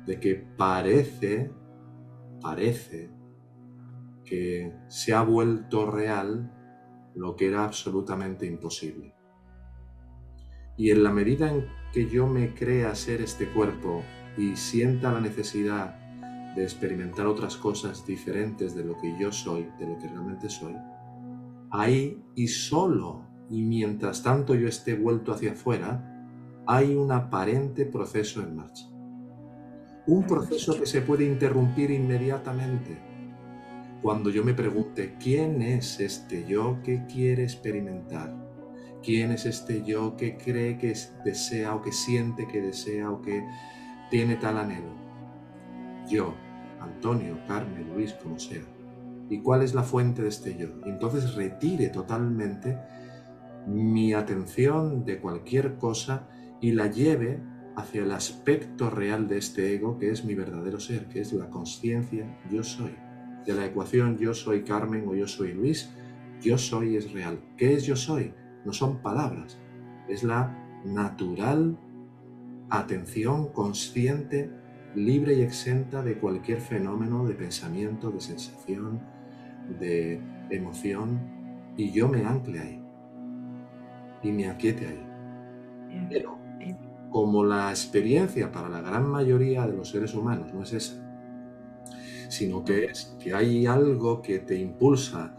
de 0.04 0.20
que 0.20 0.34
parece, 0.34 1.50
parece 2.42 3.10
que 4.22 4.70
se 4.88 5.14
ha 5.14 5.22
vuelto 5.22 5.90
real 5.90 6.52
lo 7.14 7.36
que 7.36 7.48
era 7.48 7.64
absolutamente 7.64 8.44
imposible. 8.44 9.14
Y 10.76 10.90
en 10.90 11.02
la 11.02 11.10
medida 11.10 11.50
en 11.50 11.64
que 11.90 12.06
yo 12.06 12.26
me 12.26 12.52
crea 12.52 12.94
ser 12.94 13.22
este 13.22 13.48
cuerpo 13.48 14.02
y 14.36 14.56
sienta 14.56 15.12
la 15.12 15.20
necesidad 15.20 15.96
de 16.54 16.62
experimentar 16.62 17.26
otras 17.26 17.56
cosas 17.56 18.06
diferentes 18.06 18.74
de 18.74 18.84
lo 18.84 18.96
que 19.00 19.16
yo 19.18 19.32
soy, 19.32 19.68
de 19.78 19.86
lo 19.86 19.98
que 19.98 20.08
realmente 20.08 20.48
soy, 20.48 20.74
ahí 21.70 22.22
y 22.34 22.46
solo 22.46 23.26
y 23.50 23.62
mientras 23.62 24.22
tanto 24.22 24.54
yo 24.54 24.68
esté 24.68 24.94
vuelto 24.94 25.32
hacia 25.32 25.52
afuera, 25.52 26.10
hay 26.66 26.94
un 26.94 27.12
aparente 27.12 27.84
proceso 27.84 28.40
en 28.42 28.56
marcha. 28.56 28.88
Un 30.06 30.26
proceso 30.26 30.78
que 30.78 30.86
se 30.86 31.02
puede 31.02 31.24
interrumpir 31.24 31.90
inmediatamente. 31.90 32.98
Cuando 34.02 34.30
yo 34.30 34.44
me 34.44 34.54
pregunte, 34.54 35.16
¿quién 35.18 35.62
es 35.62 35.98
este 36.00 36.44
yo 36.46 36.78
que 36.82 37.06
quiere 37.06 37.42
experimentar? 37.42 38.34
¿Quién 39.02 39.32
es 39.32 39.46
este 39.46 39.82
yo 39.84 40.16
que 40.16 40.36
cree 40.36 40.78
que 40.78 40.94
desea 41.24 41.74
o 41.74 41.82
que 41.82 41.92
siente 41.92 42.46
que 42.46 42.60
desea 42.60 43.10
o 43.10 43.20
que 43.20 43.44
tiene 44.14 44.36
tal 44.36 44.58
anhelo? 44.58 44.94
Yo, 46.08 46.36
Antonio, 46.78 47.36
Carmen, 47.48 47.92
Luis, 47.92 48.12
como 48.12 48.38
sea. 48.38 48.62
¿Y 49.28 49.40
cuál 49.40 49.62
es 49.64 49.74
la 49.74 49.82
fuente 49.82 50.22
de 50.22 50.28
este 50.28 50.56
yo? 50.56 50.68
Y 50.86 50.90
entonces 50.90 51.34
retire 51.34 51.88
totalmente 51.88 52.78
mi 53.66 54.14
atención 54.14 55.04
de 55.04 55.18
cualquier 55.18 55.78
cosa 55.78 56.28
y 56.60 56.70
la 56.70 56.86
lleve 56.86 57.42
hacia 57.74 58.04
el 58.04 58.12
aspecto 58.12 58.88
real 58.88 59.26
de 59.26 59.38
este 59.38 59.74
ego 59.74 59.98
que 59.98 60.12
es 60.12 60.24
mi 60.24 60.36
verdadero 60.36 60.78
ser, 60.78 61.08
que 61.08 61.20
es 61.20 61.32
la 61.32 61.50
conciencia 61.50 62.38
yo 62.48 62.62
soy. 62.62 62.94
De 63.44 63.52
la 63.52 63.66
ecuación 63.66 64.16
yo 64.16 64.32
soy 64.32 64.62
Carmen 64.62 65.08
o 65.08 65.16
yo 65.16 65.26
soy 65.26 65.54
Luis, 65.54 65.90
yo 66.40 66.56
soy 66.56 66.94
es 66.94 67.12
real. 67.12 67.40
¿Qué 67.56 67.74
es 67.74 67.84
yo 67.84 67.96
soy? 67.96 68.32
No 68.64 68.72
son 68.72 69.02
palabras, 69.02 69.58
es 70.08 70.22
la 70.22 70.56
natural 70.84 71.76
atención 72.78 73.48
consciente, 73.48 74.50
libre 74.94 75.34
y 75.34 75.42
exenta 75.42 76.02
de 76.02 76.18
cualquier 76.18 76.60
fenómeno 76.60 77.26
de 77.26 77.34
pensamiento, 77.34 78.10
de 78.10 78.20
sensación, 78.20 79.00
de 79.80 80.20
emoción, 80.50 81.20
y 81.76 81.90
yo 81.90 82.08
me 82.08 82.24
ancle 82.24 82.60
ahí 82.60 82.82
y 84.22 84.32
me 84.32 84.48
aquiete 84.48 84.86
ahí. 84.86 85.06
Pero 86.08 86.38
como 87.10 87.44
la 87.44 87.70
experiencia 87.70 88.50
para 88.50 88.68
la 88.68 88.80
gran 88.80 89.08
mayoría 89.08 89.66
de 89.66 89.76
los 89.76 89.90
seres 89.90 90.14
humanos 90.14 90.52
no 90.52 90.62
es 90.62 90.72
esa, 90.72 90.94
sino 92.28 92.64
que 92.64 92.86
es 92.86 93.16
que 93.20 93.32
hay 93.34 93.66
algo 93.66 94.20
que 94.20 94.40
te 94.40 94.58
impulsa, 94.58 95.36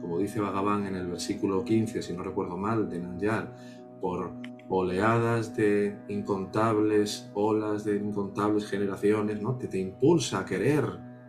como 0.00 0.18
dice 0.18 0.40
Bhagavan 0.40 0.86
en 0.86 0.94
el 0.94 1.06
versículo 1.08 1.64
15, 1.64 2.00
si 2.02 2.12
no 2.14 2.22
recuerdo 2.22 2.56
mal, 2.56 2.88
de 2.88 3.00
Nanyar, 3.00 3.52
por 4.00 4.32
oleadas 4.68 5.56
de 5.56 5.98
incontables 6.08 7.30
olas 7.34 7.84
de 7.84 7.96
incontables 7.96 8.68
generaciones, 8.68 9.40
¿no? 9.40 9.58
que 9.58 9.66
te 9.66 9.78
impulsa 9.78 10.40
a 10.40 10.44
querer 10.44 10.84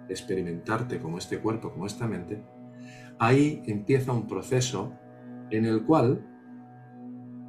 experimentarte 0.09 0.99
como 0.99 1.17
este 1.17 1.39
cuerpo, 1.39 1.71
como 1.71 1.85
esta 1.85 2.07
mente, 2.07 2.43
ahí 3.19 3.61
empieza 3.65 4.11
un 4.11 4.27
proceso 4.27 4.93
en 5.51 5.65
el 5.65 5.85
cual 5.85 6.25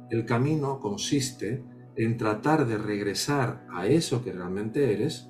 el 0.09 0.25
camino 0.25 0.79
consiste 0.79 1.63
en 1.95 2.17
tratar 2.17 2.65
de 2.65 2.77
regresar 2.77 3.65
a 3.71 3.87
eso 3.87 4.23
que 4.23 4.31
realmente 4.31 4.93
eres, 4.93 5.29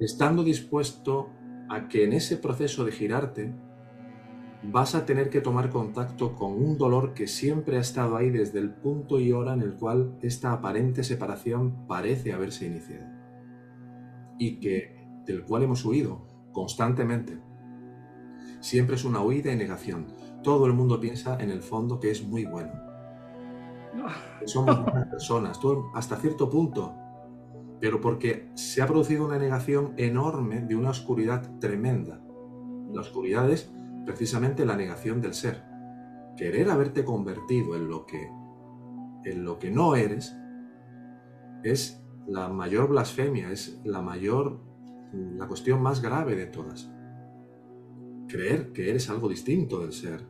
estando 0.00 0.42
dispuesto 0.44 1.30
a 1.68 1.88
que 1.88 2.04
en 2.04 2.12
ese 2.12 2.36
proceso 2.36 2.84
de 2.84 2.92
girarte 2.92 3.54
vas 4.64 4.94
a 4.94 5.04
tener 5.04 5.30
que 5.30 5.40
tomar 5.40 5.70
contacto 5.70 6.34
con 6.34 6.52
un 6.52 6.78
dolor 6.78 7.14
que 7.14 7.26
siempre 7.26 7.78
ha 7.78 7.80
estado 7.80 8.16
ahí 8.16 8.30
desde 8.30 8.58
el 8.58 8.70
punto 8.70 9.18
y 9.18 9.32
hora 9.32 9.54
en 9.54 9.62
el 9.62 9.74
cual 9.74 10.16
esta 10.22 10.52
aparente 10.52 11.02
separación 11.04 11.86
parece 11.86 12.32
haberse 12.32 12.66
iniciado 12.66 13.06
y 14.38 14.60
que 14.60 15.22
del 15.26 15.44
cual 15.44 15.64
hemos 15.64 15.84
huido 15.84 16.26
constantemente. 16.52 17.38
Siempre 18.60 18.96
es 18.96 19.04
una 19.04 19.20
huida 19.22 19.52
y 19.52 19.56
negación 19.56 20.06
todo 20.42 20.66
el 20.66 20.72
mundo 20.72 21.00
piensa 21.00 21.38
en 21.40 21.50
el 21.50 21.62
fondo 21.62 22.00
que 22.00 22.10
es 22.10 22.22
muy 22.24 22.44
bueno. 22.44 22.72
somos 24.44 24.82
buenas 24.84 25.06
personas, 25.08 25.60
hasta 25.94 26.16
cierto 26.16 26.50
punto, 26.50 26.94
pero 27.80 28.00
porque 28.00 28.50
se 28.54 28.82
ha 28.82 28.86
producido 28.86 29.24
una 29.24 29.38
negación 29.38 29.94
enorme 29.96 30.60
de 30.60 30.76
una 30.76 30.90
oscuridad 30.90 31.58
tremenda. 31.58 32.20
La 32.92 33.00
oscuridad 33.00 33.50
es 33.50 33.72
precisamente 34.04 34.64
la 34.64 34.76
negación 34.76 35.20
del 35.20 35.34
ser. 35.34 35.62
Querer 36.36 36.70
haberte 36.70 37.04
convertido 37.04 37.76
en 37.76 37.88
lo 37.88 38.06
que, 38.06 38.28
en 39.24 39.44
lo 39.44 39.58
que 39.58 39.70
no 39.70 39.94
eres 39.94 40.36
es 41.62 42.02
la 42.26 42.48
mayor 42.48 42.88
blasfemia, 42.88 43.50
es 43.50 43.80
la 43.84 44.00
mayor, 44.00 44.60
la 45.12 45.46
cuestión 45.46 45.82
más 45.82 46.02
grave 46.02 46.36
de 46.36 46.46
todas. 46.46 46.90
Creer 48.28 48.72
que 48.72 48.90
eres 48.90 49.10
algo 49.10 49.28
distinto 49.28 49.80
del 49.80 49.92
ser 49.92 50.26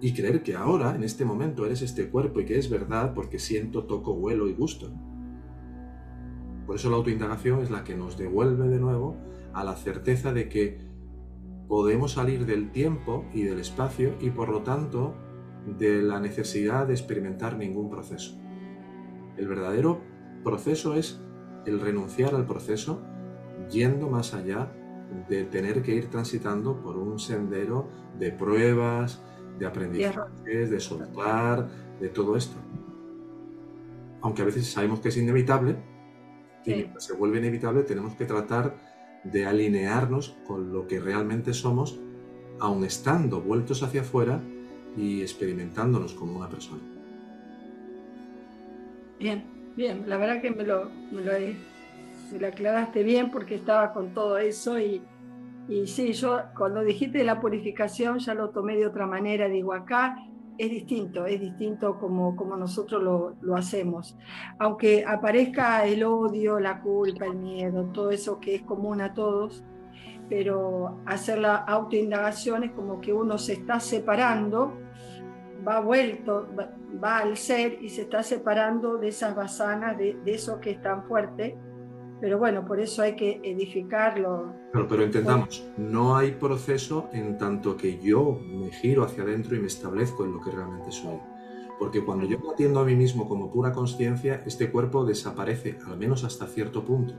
y 0.00 0.12
creer 0.12 0.42
que 0.42 0.54
ahora, 0.54 0.94
en 0.94 1.04
este 1.04 1.24
momento, 1.24 1.64
eres 1.64 1.82
este 1.82 2.08
cuerpo 2.10 2.40
y 2.40 2.44
que 2.44 2.58
es 2.58 2.68
verdad 2.68 3.14
porque 3.14 3.38
siento, 3.38 3.84
toco, 3.84 4.12
huelo 4.14 4.48
y 4.48 4.54
gusto. 4.54 4.92
Por 6.66 6.76
eso 6.76 6.90
la 6.90 6.96
autoindagación 6.96 7.60
es 7.60 7.70
la 7.70 7.84
que 7.84 7.94
nos 7.94 8.16
devuelve 8.18 8.68
de 8.68 8.78
nuevo 8.78 9.16
a 9.52 9.64
la 9.64 9.76
certeza 9.76 10.32
de 10.32 10.48
que 10.48 10.78
podemos 11.68 12.12
salir 12.12 12.46
del 12.46 12.70
tiempo 12.70 13.24
y 13.32 13.42
del 13.42 13.60
espacio 13.60 14.14
y 14.20 14.30
por 14.30 14.48
lo 14.48 14.62
tanto 14.62 15.14
de 15.78 16.02
la 16.02 16.20
necesidad 16.20 16.86
de 16.86 16.94
experimentar 16.94 17.56
ningún 17.56 17.90
proceso. 17.90 18.38
El 19.36 19.48
verdadero 19.48 20.00
proceso 20.42 20.94
es 20.94 21.20
el 21.66 21.80
renunciar 21.80 22.34
al 22.34 22.46
proceso 22.46 23.02
yendo 23.70 24.08
más 24.08 24.34
allá 24.34 24.72
de 25.28 25.44
tener 25.44 25.82
que 25.82 25.94
ir 25.94 26.10
transitando 26.10 26.80
por 26.80 26.96
un 26.96 27.18
sendero 27.18 27.88
de 28.18 28.30
pruebas, 28.32 29.22
de 29.58 29.66
aprendizajes, 29.66 30.70
de 30.70 30.80
soltar, 30.80 31.68
de 32.00 32.08
todo 32.08 32.36
esto. 32.36 32.56
Aunque 34.20 34.42
a 34.42 34.44
veces 34.46 34.70
sabemos 34.70 35.00
que 35.00 35.08
es 35.08 35.16
inevitable, 35.16 35.76
y 36.64 36.86
se 36.98 37.12
vuelve 37.12 37.38
inevitable, 37.38 37.82
tenemos 37.82 38.14
que 38.14 38.24
tratar 38.24 38.74
de 39.24 39.46
alinearnos 39.46 40.36
con 40.46 40.72
lo 40.72 40.86
que 40.86 41.00
realmente 41.00 41.52
somos, 41.52 41.98
aun 42.60 42.84
estando 42.84 43.40
vueltos 43.40 43.82
hacia 43.82 44.02
afuera 44.02 44.40
y 44.96 45.22
experimentándonos 45.22 46.14
como 46.14 46.38
una 46.38 46.48
persona. 46.48 46.82
Bien, 49.18 49.54
Bien, 49.76 50.04
la 50.06 50.18
verdad 50.18 50.40
que 50.40 50.52
me 50.52 50.62
lo, 50.62 50.88
me 51.10 51.22
lo, 51.22 52.46
aclaraste 52.46 53.02
bien 53.02 53.30
porque 53.32 53.56
estaba 53.56 53.92
con 53.92 54.14
todo 54.14 54.38
eso 54.38 54.78
y, 54.78 55.02
y 55.68 55.86
sí, 55.88 56.12
yo 56.12 56.42
cuando 56.56 56.84
dijiste 56.84 57.24
la 57.24 57.40
purificación 57.40 58.20
ya 58.20 58.34
lo 58.34 58.50
tomé 58.50 58.76
de 58.76 58.86
otra 58.86 59.06
manera, 59.06 59.48
digo, 59.48 59.72
acá 59.72 60.16
es 60.58 60.70
distinto, 60.70 61.26
es 61.26 61.40
distinto 61.40 61.98
como, 61.98 62.36
como 62.36 62.56
nosotros 62.56 63.02
lo, 63.02 63.36
lo, 63.40 63.56
hacemos. 63.56 64.16
Aunque 64.58 65.04
aparezca 65.06 65.84
el 65.84 66.04
odio, 66.04 66.60
la 66.60 66.80
culpa, 66.80 67.26
el 67.26 67.36
miedo, 67.36 67.86
todo 67.92 68.10
eso 68.10 68.38
que 68.38 68.54
es 68.54 68.62
común 68.62 69.00
a 69.00 69.14
todos, 69.14 69.64
pero 70.28 71.00
hacer 71.06 71.38
la 71.38 71.56
autoindagación 71.56 72.64
es 72.64 72.72
como 72.72 73.00
que 73.00 73.12
uno 73.12 73.38
se 73.38 73.54
está 73.54 73.80
separando, 73.80 74.72
va 75.66 75.80
vuelto, 75.80 76.48
va, 77.02 77.18
al 77.18 77.36
ser 77.36 77.78
y 77.82 77.88
se 77.88 78.02
está 78.02 78.22
separando 78.22 78.96
de 78.96 79.08
esas 79.08 79.34
basanas, 79.34 79.98
de, 79.98 80.14
de 80.24 80.34
eso 80.34 80.60
que 80.60 80.70
es 80.70 80.82
tan 80.82 81.04
fuerte. 81.04 81.58
Pero 82.20 82.38
bueno, 82.38 82.64
por 82.64 82.80
eso 82.80 83.02
hay 83.02 83.16
que 83.16 83.40
edificarlo. 83.42 84.54
Pero, 84.72 84.88
pero 84.88 85.02
entendamos, 85.02 85.66
no 85.76 86.16
hay 86.16 86.32
proceso 86.32 87.08
en 87.12 87.36
tanto 87.38 87.76
que 87.76 87.98
yo 87.98 88.38
me 88.40 88.70
giro 88.70 89.04
hacia 89.04 89.24
adentro 89.24 89.56
y 89.56 89.60
me 89.60 89.66
establezco 89.66 90.24
en 90.24 90.32
lo 90.32 90.40
que 90.40 90.50
realmente 90.50 90.90
soy. 90.90 91.18
Porque 91.78 92.04
cuando 92.04 92.24
yo 92.26 92.38
me 92.38 92.52
atiendo 92.52 92.80
a 92.80 92.84
mí 92.84 92.94
mismo 92.94 93.28
como 93.28 93.50
pura 93.50 93.72
conciencia, 93.72 94.42
este 94.46 94.70
cuerpo 94.70 95.04
desaparece, 95.04 95.78
al 95.86 95.98
menos 95.98 96.24
hasta 96.24 96.46
cierto 96.46 96.84
punto. 96.84 97.14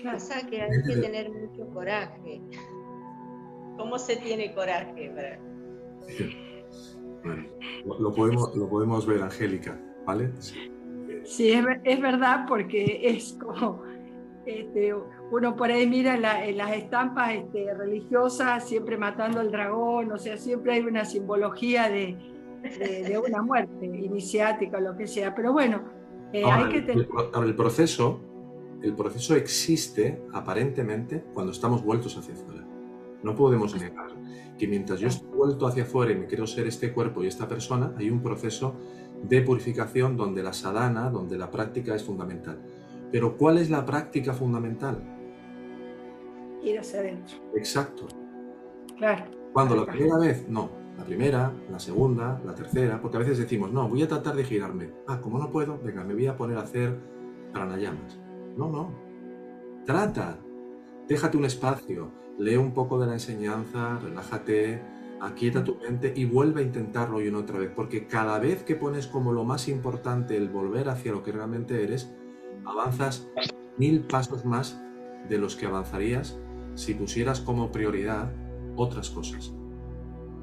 Claro. 0.00 0.18
que 0.48 0.62
hay 0.62 0.82
que 0.82 0.96
tener 0.96 1.30
mucho 1.30 1.68
coraje. 1.72 2.40
¿Cómo 3.76 3.98
se 3.98 4.16
tiene 4.16 4.54
coraje? 4.54 5.12
Bueno, 7.22 7.46
lo 7.98 8.12
podemos, 8.12 8.54
lo 8.56 8.68
podemos 8.68 9.06
ver, 9.06 9.22
Angélica, 9.22 9.78
¿vale? 10.06 10.32
Sí, 11.24 11.52
es, 11.52 12.00
verdad 12.00 12.44
porque 12.48 13.00
es 13.02 13.38
como, 13.40 13.82
este, 14.46 14.94
uno 15.30 15.56
por 15.56 15.70
ahí 15.70 15.86
mira 15.86 16.14
en 16.44 16.56
las 16.56 16.72
estampas 16.72 17.32
este, 17.34 17.72
religiosas, 17.74 18.68
siempre 18.68 18.96
matando 18.96 19.40
al 19.40 19.50
dragón, 19.50 20.12
o 20.12 20.18
sea, 20.18 20.36
siempre 20.36 20.74
hay 20.74 20.80
una 20.80 21.04
simbología 21.04 21.88
de, 21.88 22.16
de, 22.62 23.18
una 23.18 23.42
muerte 23.42 23.86
iniciática 23.86 24.78
o 24.78 24.80
lo 24.80 24.96
que 24.96 25.06
sea, 25.06 25.34
pero 25.34 25.52
bueno, 25.52 25.82
eh, 26.32 26.44
hay 26.44 26.68
que 26.68 26.82
tener... 26.82 27.08
el 27.44 27.56
proceso 27.56 28.20
el 28.82 28.94
proceso 28.94 29.34
existe 29.34 30.22
aparentemente 30.32 31.24
cuando 31.34 31.52
estamos 31.52 31.84
vueltos 31.84 32.16
hacia 32.16 32.34
afuera. 32.34 32.66
No 33.22 33.34
podemos 33.34 33.74
negar 33.78 34.08
que 34.58 34.66
mientras 34.66 35.00
yo 35.00 35.08
estoy 35.08 35.28
vuelto 35.28 35.66
hacia 35.66 35.82
afuera 35.82 36.12
y 36.12 36.16
me 36.16 36.26
quiero 36.26 36.46
ser 36.46 36.66
este 36.66 36.92
cuerpo 36.92 37.22
y 37.22 37.26
esta 37.26 37.46
persona, 37.46 37.94
hay 37.98 38.10
un 38.10 38.22
proceso 38.22 38.74
de 39.22 39.42
purificación 39.42 40.16
donde 40.16 40.42
la 40.42 40.52
sadhana, 40.52 41.10
donde 41.10 41.36
la 41.36 41.50
práctica 41.50 41.94
es 41.94 42.02
fundamental. 42.02 42.58
Pero 43.12 43.36
¿cuál 43.36 43.58
es 43.58 43.70
la 43.70 43.84
práctica 43.84 44.32
fundamental? 44.32 45.02
Ir 46.62 46.78
hacia 46.78 47.00
adentro. 47.00 47.36
Exacto. 47.54 48.06
Claro. 48.96 49.24
Cuando 49.52 49.76
la 49.76 49.86
primera 49.86 50.18
vez, 50.18 50.48
no. 50.48 50.70
La 50.98 51.04
primera, 51.04 51.52
la 51.70 51.78
segunda, 51.78 52.40
la 52.44 52.54
tercera, 52.54 53.00
porque 53.00 53.16
a 53.16 53.20
veces 53.20 53.38
decimos, 53.38 53.72
no, 53.72 53.88
voy 53.88 54.02
a 54.02 54.08
tratar 54.08 54.36
de 54.36 54.44
girarme. 54.44 54.90
Ah, 55.06 55.18
como 55.20 55.38
no 55.38 55.50
puedo, 55.50 55.78
venga, 55.82 56.04
me 56.04 56.12
voy 56.12 56.26
a 56.26 56.36
poner 56.36 56.58
a 56.58 56.62
hacer 56.62 56.94
pranayamas 57.52 58.18
no, 58.56 58.70
no. 58.70 58.90
Trata. 59.86 60.38
Déjate 61.08 61.36
un 61.36 61.44
espacio. 61.44 62.10
Lee 62.38 62.56
un 62.56 62.72
poco 62.72 62.98
de 63.00 63.06
la 63.06 63.14
enseñanza, 63.14 63.98
relájate, 63.98 64.82
aquieta 65.20 65.64
tu 65.64 65.76
mente 65.76 66.12
y 66.14 66.24
vuelve 66.24 66.60
a 66.60 66.64
intentarlo 66.64 67.20
y 67.20 67.28
una 67.28 67.38
otra 67.38 67.58
vez. 67.58 67.70
Porque 67.74 68.06
cada 68.06 68.38
vez 68.38 68.62
que 68.62 68.76
pones 68.76 69.06
como 69.06 69.32
lo 69.32 69.44
más 69.44 69.68
importante 69.68 70.36
el 70.36 70.48
volver 70.48 70.88
hacia 70.88 71.12
lo 71.12 71.22
que 71.22 71.32
realmente 71.32 71.82
eres, 71.82 72.12
avanzas 72.70 73.28
mil 73.76 74.02
pasos 74.02 74.44
más 74.44 74.80
de 75.28 75.38
los 75.38 75.56
que 75.56 75.66
avanzarías 75.66 76.38
si 76.74 76.94
pusieras 76.94 77.40
como 77.40 77.72
prioridad 77.72 78.32
otras 78.76 79.10
cosas. 79.10 79.52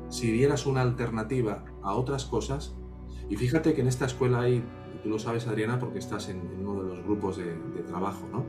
Si 0.09 0.31
dieras 0.31 0.65
una 0.65 0.81
alternativa 0.81 1.65
a 1.81 1.95
otras 1.95 2.25
cosas, 2.25 2.75
y 3.29 3.35
fíjate 3.35 3.73
que 3.73 3.81
en 3.81 3.87
esta 3.87 4.05
escuela 4.05 4.41
hay 4.41 4.63
tú 5.03 5.09
lo 5.09 5.19
sabes, 5.19 5.47
Adriana, 5.47 5.79
porque 5.79 5.99
estás 5.99 6.29
en, 6.29 6.41
uno 6.59 6.83
de 6.83 6.89
los 6.89 7.03
grupos 7.03 7.37
de, 7.37 7.53
trabajo, 7.87 8.27
¿no? 8.31 8.45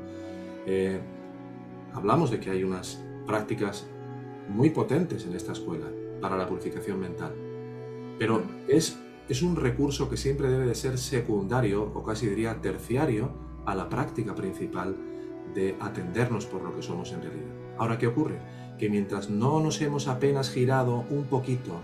Eh, 0.67 1.01
hablamos 1.93 2.31
de 2.31 2.41
que 2.41 2.51
hay 2.51 2.65
unas 2.65 3.03
prácticas 3.27 3.87
muy 4.49 4.71
potentes 4.71 5.27
en 5.27 5.35
esta 5.35 5.53
escuela 5.53 5.87
para 6.21 6.37
la 6.37 6.49
purificación 6.49 7.01
mental, 7.01 7.33
pero 8.19 8.43
es, 8.67 8.99
es 9.29 9.43
un 9.43 9.57
recurso 9.57 10.09
que 10.09 10.17
siempre 10.17 10.49
debe 10.49 10.67
de 10.67 10.75
ser 10.75 10.99
secundario 10.99 11.91
o 11.95 12.03
casi 12.03 12.27
diría 12.27 12.61
terciario 12.61 13.48
a 13.71 13.75
la 13.75 13.89
práctica 13.89 14.35
principal 14.35 14.97
de 15.55 15.77
atendernos 15.81 16.47
por 16.47 16.63
lo 16.63 16.75
que 16.75 16.83
somos 16.83 17.13
en 17.13 17.23
realidad. 17.23 17.53
Ahora, 17.79 17.99
¿qué 17.99 18.07
ocurre? 18.07 18.39
Que 18.79 18.91
mientras 18.91 19.31
no 19.31 19.61
nos 19.61 19.81
hemos 19.81 20.09
apenas 20.09 20.51
girado 20.51 21.05
un 21.11 21.25
poquito, 21.25 21.81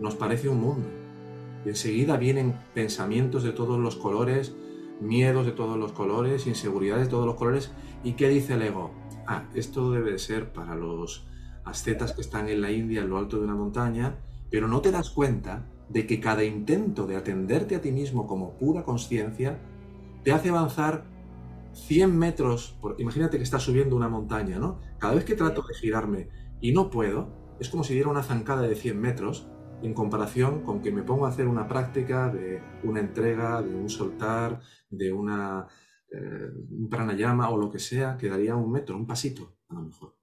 nos 0.00 0.14
parece 0.14 0.48
un 0.48 0.60
mundo 0.60 0.88
enseguida 1.64 2.16
vienen 2.16 2.54
pensamientos 2.74 3.42
de 3.42 3.52
todos 3.52 3.78
los 3.78 3.96
colores, 3.96 4.54
miedos 5.00 5.46
de 5.46 5.52
todos 5.52 5.78
los 5.78 5.92
colores, 5.92 6.46
inseguridades 6.46 7.06
de 7.06 7.10
todos 7.10 7.26
los 7.26 7.36
colores. 7.36 7.70
¿Y 8.04 8.12
qué 8.12 8.28
dice 8.28 8.54
el 8.54 8.62
ego? 8.62 8.92
Ah, 9.26 9.44
esto 9.54 9.90
debe 9.92 10.18
ser 10.18 10.52
para 10.52 10.74
los 10.74 11.26
ascetas 11.64 12.12
que 12.12 12.20
están 12.20 12.48
en 12.48 12.60
la 12.60 12.72
India, 12.72 13.02
en 13.02 13.10
lo 13.10 13.18
alto 13.18 13.38
de 13.38 13.44
una 13.44 13.54
montaña, 13.54 14.16
pero 14.50 14.68
no 14.68 14.80
te 14.80 14.90
das 14.90 15.10
cuenta 15.10 15.66
de 15.88 16.06
que 16.06 16.20
cada 16.20 16.44
intento 16.44 17.06
de 17.06 17.16
atenderte 17.16 17.76
a 17.76 17.80
ti 17.80 17.92
mismo 17.92 18.26
como 18.26 18.56
pura 18.56 18.82
conciencia 18.82 19.58
te 20.22 20.32
hace 20.32 20.50
avanzar 20.50 21.04
100 21.72 22.18
metros. 22.18 22.78
imagínate 22.98 23.36
que 23.38 23.42
estás 23.42 23.62
subiendo 23.62 23.96
una 23.96 24.08
montaña, 24.08 24.58
¿no? 24.58 24.80
Cada 24.98 25.14
vez 25.14 25.24
que 25.24 25.34
trato 25.34 25.62
de 25.62 25.74
girarme 25.74 26.28
y 26.60 26.72
no 26.72 26.90
puedo, 26.90 27.56
es 27.58 27.68
como 27.68 27.84
si 27.84 27.94
diera 27.94 28.10
una 28.10 28.22
zancada 28.22 28.62
de 28.62 28.74
100 28.74 29.00
metros 29.00 29.48
en 29.82 29.94
comparación 29.94 30.62
con 30.62 30.80
que 30.80 30.92
me 30.92 31.02
pongo 31.02 31.26
a 31.26 31.30
hacer 31.30 31.48
una 31.48 31.66
práctica 31.66 32.28
de 32.28 32.62
una 32.84 33.00
entrega, 33.00 33.62
de 33.62 33.74
un 33.74 33.88
soltar, 33.88 34.60
de 34.90 35.12
una, 35.12 35.66
eh, 36.10 36.50
un 36.70 36.88
pranayama 36.88 37.50
o 37.50 37.56
lo 37.56 37.70
que 37.70 37.78
sea, 37.78 38.16
que 38.16 38.28
daría 38.28 38.54
un 38.54 38.70
metro, 38.70 38.96
un 38.96 39.06
pasito 39.06 39.56
a 39.68 39.74
lo 39.74 39.82
mejor. 39.82 40.14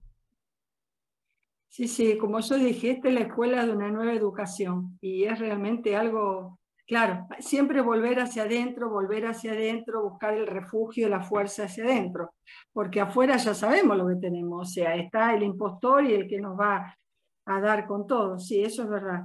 Sí, 1.67 1.87
sí, 1.87 2.17
como 2.17 2.39
yo 2.39 2.57
dije, 2.57 2.91
esta 2.91 3.09
es 3.09 3.13
la 3.13 3.21
escuela 3.21 3.65
de 3.65 3.71
una 3.71 3.91
nueva 3.91 4.13
educación 4.13 4.97
y 5.01 5.25
es 5.25 5.37
realmente 5.37 5.95
algo, 5.95 6.58
claro, 6.89 7.27
siempre 7.37 7.81
volver 7.81 8.19
hacia 8.19 8.43
adentro, 8.43 8.89
volver 8.89 9.27
hacia 9.27 9.51
adentro, 9.51 10.09
buscar 10.09 10.33
el 10.33 10.47
refugio 10.47 11.07
la 11.07 11.21
fuerza 11.21 11.65
hacia 11.65 11.83
adentro, 11.83 12.33
porque 12.73 12.99
afuera 12.99 13.37
ya 13.37 13.53
sabemos 13.53 13.95
lo 13.95 14.07
que 14.07 14.15
tenemos, 14.15 14.67
o 14.67 14.71
sea, 14.71 14.95
está 14.95 15.35
el 15.35 15.43
impostor 15.43 16.03
y 16.03 16.15
el 16.15 16.27
que 16.27 16.41
nos 16.41 16.59
va 16.59 16.97
a 17.45 17.61
dar 17.61 17.85
con 17.85 18.07
todo, 18.07 18.39
sí, 18.39 18.63
eso 18.63 18.81
es 18.83 18.89
verdad. 18.89 19.21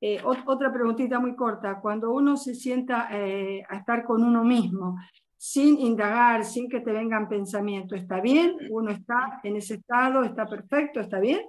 Eh, 0.00 0.20
otra 0.24 0.72
preguntita 0.72 1.18
muy 1.20 1.34
corta. 1.34 1.80
Cuando 1.80 2.12
uno 2.12 2.36
se 2.36 2.54
sienta 2.54 3.08
eh, 3.10 3.62
a 3.68 3.76
estar 3.76 4.04
con 4.04 4.22
uno 4.22 4.44
mismo, 4.44 4.98
sin 5.36 5.78
indagar, 5.78 6.44
sin 6.44 6.68
que 6.68 6.80
te 6.80 6.92
vengan 6.92 7.28
pensamientos, 7.28 8.00
¿está 8.00 8.20
bien? 8.20 8.56
¿Uno 8.68 8.90
está 8.90 9.40
en 9.44 9.56
ese 9.56 9.74
estado? 9.74 10.24
¿Está 10.24 10.46
perfecto? 10.46 11.00
¿Está 11.00 11.20
bien? 11.20 11.40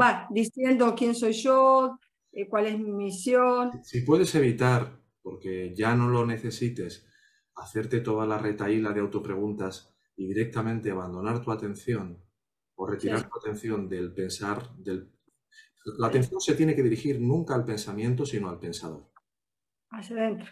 Va 0.00 0.26
diciendo 0.30 0.94
quién 0.96 1.14
soy 1.14 1.32
yo, 1.32 1.98
cuál 2.48 2.66
es 2.66 2.78
mi 2.78 2.92
misión. 2.92 3.70
Si 3.82 4.02
puedes 4.02 4.34
evitar, 4.34 5.00
porque 5.22 5.74
ya 5.74 5.94
no 5.94 6.08
lo 6.08 6.26
necesites, 6.26 7.06
hacerte 7.54 8.00
toda 8.00 8.26
la 8.26 8.38
retaíla 8.38 8.92
de 8.92 9.00
autopreguntas 9.00 9.94
y 10.16 10.26
directamente 10.26 10.90
abandonar 10.90 11.42
tu 11.42 11.50
atención 11.50 12.22
o 12.76 12.86
retirar 12.86 13.28
tu 13.28 13.38
atención 13.38 13.88
del 13.88 14.12
pensar, 14.12 14.74
del 14.76 15.14
la 15.98 16.06
atención 16.06 16.40
se 16.40 16.54
tiene 16.54 16.74
que 16.74 16.82
dirigir 16.82 17.20
nunca 17.20 17.54
al 17.54 17.64
pensamiento, 17.64 18.24
sino 18.24 18.48
al 18.48 18.58
pensador. 18.58 19.10
Hacia 19.90 20.16
adentro. 20.16 20.46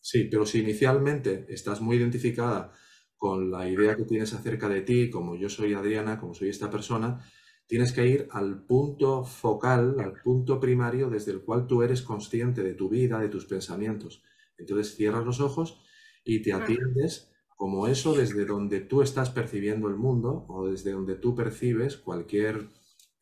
Sí, 0.00 0.28
pero 0.30 0.44
si 0.46 0.60
inicialmente 0.60 1.46
estás 1.48 1.80
muy 1.80 1.96
identificada 1.96 2.72
con 3.16 3.50
la 3.50 3.68
idea 3.68 3.96
que 3.96 4.04
tienes 4.04 4.32
acerca 4.34 4.68
de 4.68 4.82
ti, 4.82 5.10
como 5.10 5.36
yo 5.36 5.48
soy 5.48 5.74
Adriana, 5.74 6.20
como 6.20 6.34
soy 6.34 6.50
esta 6.50 6.70
persona, 6.70 7.24
tienes 7.68 7.92
que 7.92 8.06
ir 8.06 8.28
al 8.32 8.64
punto 8.64 9.24
focal, 9.24 10.00
al 10.00 10.14
punto 10.22 10.58
primario 10.58 11.10
desde 11.10 11.32
el 11.32 11.42
cual 11.42 11.66
tú 11.66 11.82
eres 11.82 12.00
consciente 12.00 12.62
de 12.62 12.74
tu 12.74 12.88
vida, 12.88 13.20
de 13.20 13.28
tus 13.28 13.44
pensamientos. 13.44 14.22
Entonces 14.56 14.96
cierras 14.96 15.24
los 15.24 15.40
ojos 15.40 15.80
y 16.24 16.42
te 16.42 16.54
atiendes 16.54 17.30
como 17.56 17.86
eso 17.86 18.14
desde 18.14 18.46
donde 18.46 18.80
tú 18.80 19.02
estás 19.02 19.30
percibiendo 19.30 19.88
el 19.88 19.96
mundo 19.96 20.46
o 20.48 20.68
desde 20.68 20.92
donde 20.92 21.16
tú 21.16 21.34
percibes 21.34 21.98
cualquier 21.98 22.68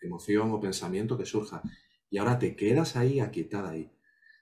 emoción 0.00 0.52
o 0.52 0.60
pensamiento 0.60 1.18
que 1.18 1.26
surja. 1.26 1.60
Y 2.08 2.18
ahora 2.18 2.38
te 2.38 2.54
quedas 2.54 2.94
ahí, 2.94 3.18
aquietada 3.18 3.70
ahí. 3.70 3.90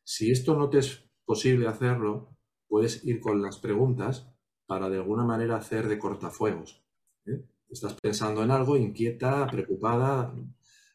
Si 0.05 0.31
esto 0.31 0.55
no 0.55 0.69
te 0.69 0.79
es 0.81 1.09
posible 1.25 1.67
hacerlo, 1.67 2.37
puedes 2.69 3.05
ir 3.05 3.21
con 3.21 3.41
las 3.41 3.59
preguntas 3.59 4.29
para 4.67 4.91
de 4.91 4.97
alguna 4.99 5.25
manera 5.25 5.57
hacer 5.57 5.89
de 5.89 5.99
cortafuegos. 5.99 6.85
¿eh? 7.25 7.43
Estás 7.69 7.95
pensando 8.01 8.43
en 8.43 8.51
algo, 8.51 8.77
inquieta, 8.77 9.47
preocupada, 9.47 10.35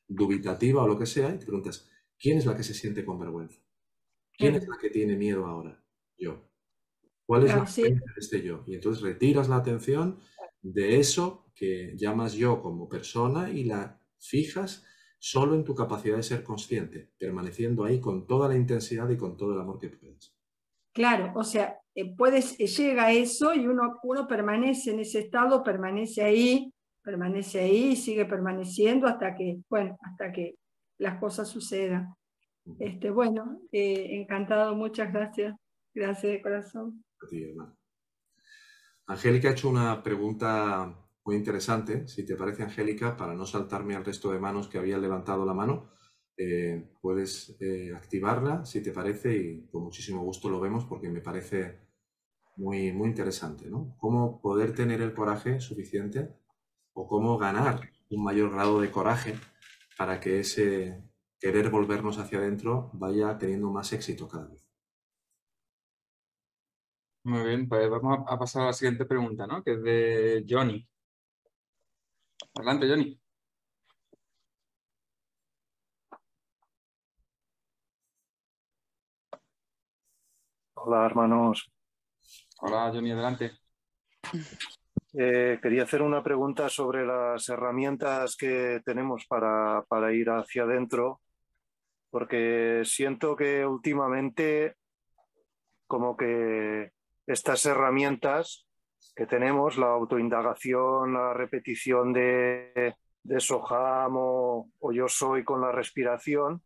dubitativa 0.07 0.83
o 0.83 0.87
lo 0.87 0.97
que 0.97 1.05
sea, 1.05 1.33
y 1.33 1.39
te 1.39 1.45
preguntas, 1.45 1.89
¿quién 2.17 2.37
es 2.37 2.45
la 2.45 2.55
que 2.55 2.63
se 2.63 2.73
siente 2.73 3.05
con 3.05 3.19
vergüenza? 3.19 3.59
¿Quién 4.31 4.55
es 4.55 4.67
la 4.67 4.77
que 4.77 4.89
tiene 4.89 5.15
miedo 5.15 5.45
ahora? 5.45 5.83
Yo. 6.17 6.49
¿Cuál 7.25 7.45
es 7.45 7.53
la 7.53 7.63
de 7.63 8.01
este 8.17 8.41
yo? 8.41 8.63
Y 8.65 8.73
entonces 8.73 9.03
retiras 9.03 9.49
la 9.49 9.57
atención 9.57 10.19
de 10.61 10.99
eso 10.99 11.51
que 11.53 11.93
llamas 11.95 12.33
yo 12.33 12.61
como 12.61 12.89
persona 12.89 13.51
y 13.51 13.65
la 13.65 14.01
fijas 14.17 14.85
solo 15.19 15.55
en 15.55 15.63
tu 15.63 15.75
capacidad 15.75 16.15
de 16.15 16.23
ser 16.23 16.43
consciente, 16.43 17.11
permaneciendo 17.17 17.83
ahí 17.83 17.99
con 17.99 18.25
toda 18.25 18.47
la 18.47 18.55
intensidad 18.55 19.09
y 19.09 19.17
con 19.17 19.35
todo 19.35 19.53
el 19.53 19.59
amor 19.59 19.77
que 19.77 19.89
puedas. 19.89 20.33
Claro, 20.93 21.33
o 21.35 21.43
sea, 21.43 21.79
eh, 21.99 22.15
puedes, 22.15 22.57
eh, 22.59 22.67
llega 22.67 23.11
eso 23.11 23.53
y 23.53 23.67
uno, 23.67 23.99
uno 24.03 24.25
permanece 24.25 24.91
en 24.91 25.01
ese 25.01 25.19
estado, 25.19 25.61
permanece 25.63 26.23
ahí, 26.23 26.73
permanece 27.03 27.59
ahí 27.59 27.87
y 27.89 27.95
sigue 27.97 28.25
permaneciendo 28.25 29.05
hasta 29.05 29.35
que, 29.35 29.57
bueno, 29.69 29.97
hasta 30.01 30.31
que 30.31 30.55
las 30.97 31.19
cosas 31.19 31.49
sucedan. 31.49 32.13
Este, 32.79 33.09
bueno, 33.09 33.61
eh, 33.73 34.21
encantado, 34.21 34.75
muchas 34.75 35.11
gracias. 35.11 35.55
Gracias 35.93 36.31
de 36.31 36.41
corazón. 36.41 37.03
Angélica 39.07 39.49
ha 39.49 39.51
hecho 39.51 39.69
una 39.69 40.01
pregunta 40.01 40.95
muy 41.25 41.35
interesante, 41.35 42.07
si 42.07 42.25
te 42.25 42.37
parece, 42.37 42.63
Angélica, 42.63 43.17
para 43.17 43.33
no 43.33 43.45
saltarme 43.45 43.95
al 43.95 44.05
resto 44.05 44.31
de 44.31 44.39
manos 44.39 44.69
que 44.69 44.77
habían 44.77 45.01
levantado 45.01 45.45
la 45.45 45.53
mano. 45.53 45.91
Eh, 46.37 46.93
puedes 47.01 47.57
eh, 47.59 47.91
activarla, 47.93 48.63
si 48.63 48.81
te 48.81 48.93
parece, 48.93 49.35
y 49.35 49.67
con 49.67 49.83
muchísimo 49.83 50.23
gusto 50.23 50.49
lo 50.49 50.61
vemos 50.61 50.85
porque 50.85 51.09
me 51.09 51.19
parece 51.19 51.88
muy, 52.59 52.91
muy 52.91 53.07
interesante, 53.09 53.69
¿no? 53.69 53.95
Cómo 53.97 54.41
poder 54.41 54.75
tener 54.75 55.01
el 55.01 55.13
coraje 55.13 55.59
suficiente 55.61 56.29
o 56.93 57.07
cómo 57.07 57.37
ganar 57.37 57.89
un 58.09 58.23
mayor 58.23 58.51
grado 58.51 58.81
de 58.81 58.91
coraje 58.91 59.35
para 59.97 60.19
que 60.19 60.39
ese 60.41 61.03
querer 61.39 61.69
volvernos 61.69 62.17
hacia 62.19 62.39
adentro 62.39 62.89
vaya 62.93 63.37
teniendo 63.37 63.71
más 63.71 63.93
éxito 63.93 64.27
cada 64.27 64.47
vez. 64.47 64.67
Muy 67.23 67.43
bien, 67.47 67.67
pues 67.69 67.89
vamos 67.89 68.25
a 68.27 68.37
pasar 68.37 68.63
a 68.63 68.65
la 68.67 68.73
siguiente 68.73 69.05
pregunta, 69.05 69.45
¿no? 69.47 69.63
Que 69.63 69.73
es 69.73 69.83
de 69.83 70.45
Johnny. 70.49 70.85
Adelante, 72.55 72.87
Johnny. 72.87 73.19
Hola, 80.75 81.05
hermanos. 81.05 81.69
Hola, 82.61 82.91
Johnny, 82.93 83.11
adelante. 83.11 83.51
Eh, 85.13 85.59
quería 85.61 85.83
hacer 85.83 86.01
una 86.01 86.21
pregunta 86.21 86.67
sobre 86.67 87.05
las 87.05 87.47
herramientas 87.47 88.35
que 88.35 88.81
tenemos 88.83 89.25
para, 89.27 89.83
para 89.87 90.11
ir 90.13 90.29
hacia 90.29 90.63
adentro, 90.63 91.21
porque 92.09 92.81
siento 92.83 93.35
que 93.37 93.65
últimamente 93.65 94.75
como 95.87 96.17
que 96.17 96.91
estas 97.25 97.65
herramientas 97.65 98.67
que 99.15 99.25
tenemos, 99.25 99.77
la 99.77 99.87
autoindagación, 99.87 101.13
la 101.13 101.33
repetición 101.33 102.11
de, 102.11 102.95
de 103.23 103.39
Soham 103.39 104.13
o, 104.17 104.69
yo 104.91 105.07
soy 105.07 105.45
con 105.45 105.61
la 105.61 105.71
respiración, 105.71 106.61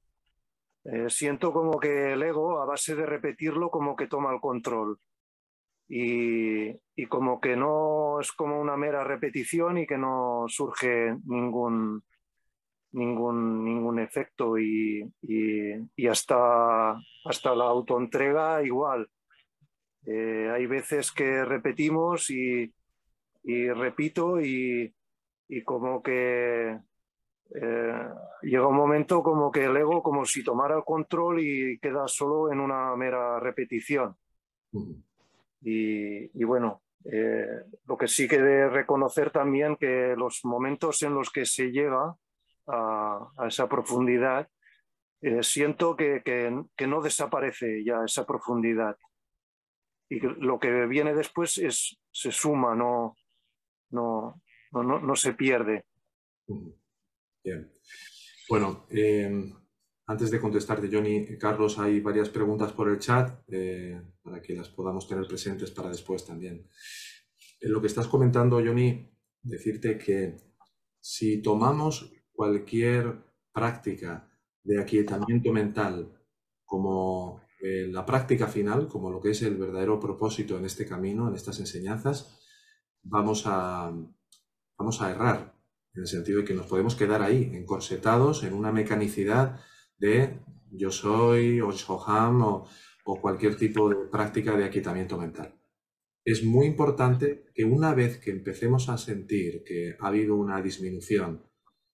eh, 0.86 1.10
siento 1.10 1.53
como 1.53 1.79
que 1.79 2.13
el 2.13 2.23
ego, 2.23 2.60
a 2.60 2.65
base 2.65 2.95
de 2.95 3.06
repetirlo, 3.06 3.69
como 3.69 3.95
que 3.95 4.08
toma 4.08 4.34
el 4.34 4.41
control. 4.41 4.97
Y, 5.95 6.75
y, 6.95 7.06
como 7.06 7.39
que 7.39 7.56
no 7.56 8.19
es 8.19 8.32
como 8.32 8.60
una 8.60 8.75
mera 8.75 9.03
repetición 9.03 9.77
y 9.77 9.86
que 9.86 9.97
no 9.97 10.45
surge 10.47 11.15
ningún, 11.25 12.03
ningún, 12.93 13.63
ningún 13.63 13.99
efecto 13.99 14.58
y, 14.58 15.03
y, 15.21 15.73
y 15.95 16.08
hasta, 16.08 16.93
hasta 17.25 17.56
la 17.56 17.65
autoentrega 17.65 18.63
igual. 18.63 19.08
Eh, 20.06 20.49
hay 20.51 20.65
veces 20.65 21.12
que 21.12 21.45
repetimos 21.45 22.29
y, 22.29 22.73
repito 23.43 24.41
y, 24.41 24.93
como 25.63 26.01
que 26.01 26.79
eh, 27.56 28.08
llega 28.41 28.67
un 28.67 28.75
momento 28.75 29.21
como 29.21 29.51
que 29.51 29.65
el 29.65 29.77
ego 29.77 30.01
como 30.01 30.25
si 30.25 30.43
tomara 30.43 30.75
el 30.75 30.84
control 30.84 31.39
y 31.39 31.77
queda 31.79 32.08
solo 32.08 32.51
en 32.51 32.60
una 32.60 32.95
mera 32.95 33.39
repetición. 33.39 34.15
Y, 35.63 36.43
bueno, 36.43 36.84
eh, 37.06 37.45
lo 37.86 37.97
que 37.97 38.08
sí 38.08 38.28
que 38.28 38.41
de 38.41 38.69
reconocer 38.69 39.32
también 39.32 39.76
que 39.76 40.15
los 40.17 40.41
momentos 40.43 41.02
en 41.04 41.15
los 41.15 41.30
que 41.30 41.45
se 41.45 41.71
llega 41.71 42.15
a, 42.67 43.32
esa 43.47 43.67
profundidad, 43.67 44.47
siento 45.41 45.95
que, 45.95 46.21
que, 46.23 46.88
no 46.88 47.02
desaparece 47.02 47.84
ya 47.86 48.04
esa 48.04 48.26
profundidad 48.26 48.97
y 50.13 50.19
lo 50.19 50.60
que 50.60 50.86
viene 50.86 51.13
después 51.13 51.58
es, 51.58 51.97
se 52.12 52.32
suma, 52.32 52.76
no, 52.76 53.17
no, 53.89 54.41
no, 54.71 54.84
no 54.84 55.15
se 55.15 55.34
pierde. 55.34 55.86
Bien. 57.43 57.71
Bueno, 58.47 58.86
eh, 58.91 59.52
antes 60.06 60.32
de 60.32 60.39
contestarte, 60.39 60.89
Johnny, 60.92 61.38
Carlos, 61.38 61.80
hay 61.80 62.02
varias 62.02 62.30
preguntas 62.30 62.74
por 62.74 62.89
el 62.89 63.00
chat 63.00 63.39
eh, 63.48 64.02
para 64.22 64.42
que 64.42 64.54
las 64.54 64.70
podamos 64.70 65.08
tener 65.08 65.26
presentes 65.28 65.72
para 65.72 65.89
después 65.89 66.26
también. 66.26 66.68
En 67.62 67.72
lo 67.72 67.80
que 67.80 67.88
estás 67.88 68.08
comentando, 68.08 68.58
Johnny, 68.58 69.10
decirte 69.42 69.98
que 69.98 70.38
si 71.00 71.42
tomamos 71.42 72.12
cualquier 72.34 73.24
práctica 73.54 74.30
de 74.63 74.82
aquietamiento 74.82 75.52
mental 75.54 76.12
como 76.66 77.42
eh, 77.62 77.88
la 77.89 78.06
práctica 78.06 78.48
final, 78.48 78.88
como 78.89 79.10
lo 79.10 79.22
que 79.22 79.32
es 79.32 79.42
el 79.42 79.56
verdadero 79.56 80.00
propósito 80.00 80.58
en 80.58 80.66
este 80.66 80.86
camino, 80.86 81.30
en 81.30 81.36
estas 81.36 81.60
enseñanzas, 81.60 82.39
vamos 83.04 83.44
a, 83.46 83.94
vamos 84.78 85.02
a 85.02 85.12
errar, 85.12 85.56
en 85.94 86.02
el 86.02 86.08
sentido 86.08 86.39
de 86.39 86.46
que 86.46 86.54
nos 86.54 86.66
podemos 86.66 86.96
quedar 86.96 87.22
ahí, 87.22 87.52
encorsetados 87.54 88.44
en 88.44 88.54
una 88.54 88.72
mecanicidad 88.72 89.62
de 90.04 90.39
yo 90.70 90.92
soy, 90.92 91.62
o 91.62 91.72
Shoham, 91.72 92.42
o, 92.42 92.68
cualquier 93.22 93.56
tipo 93.56 93.89
de 93.89 93.96
práctica 94.12 94.56
de 94.58 94.66
aquietamiento 94.66 95.18
mental. 95.18 95.54
Es 96.26 96.44
muy 96.44 96.66
importante 96.66 97.46
que 97.54 97.63
una 97.63 97.94
vez 97.94 98.18
que 98.18 98.32
empecemos 98.32 98.89
a 98.89 98.98
sentir 98.98 99.63
que 99.63 99.96
ha 100.00 100.08
habido 100.08 100.36
una 100.36 100.62
disminución 100.62 101.44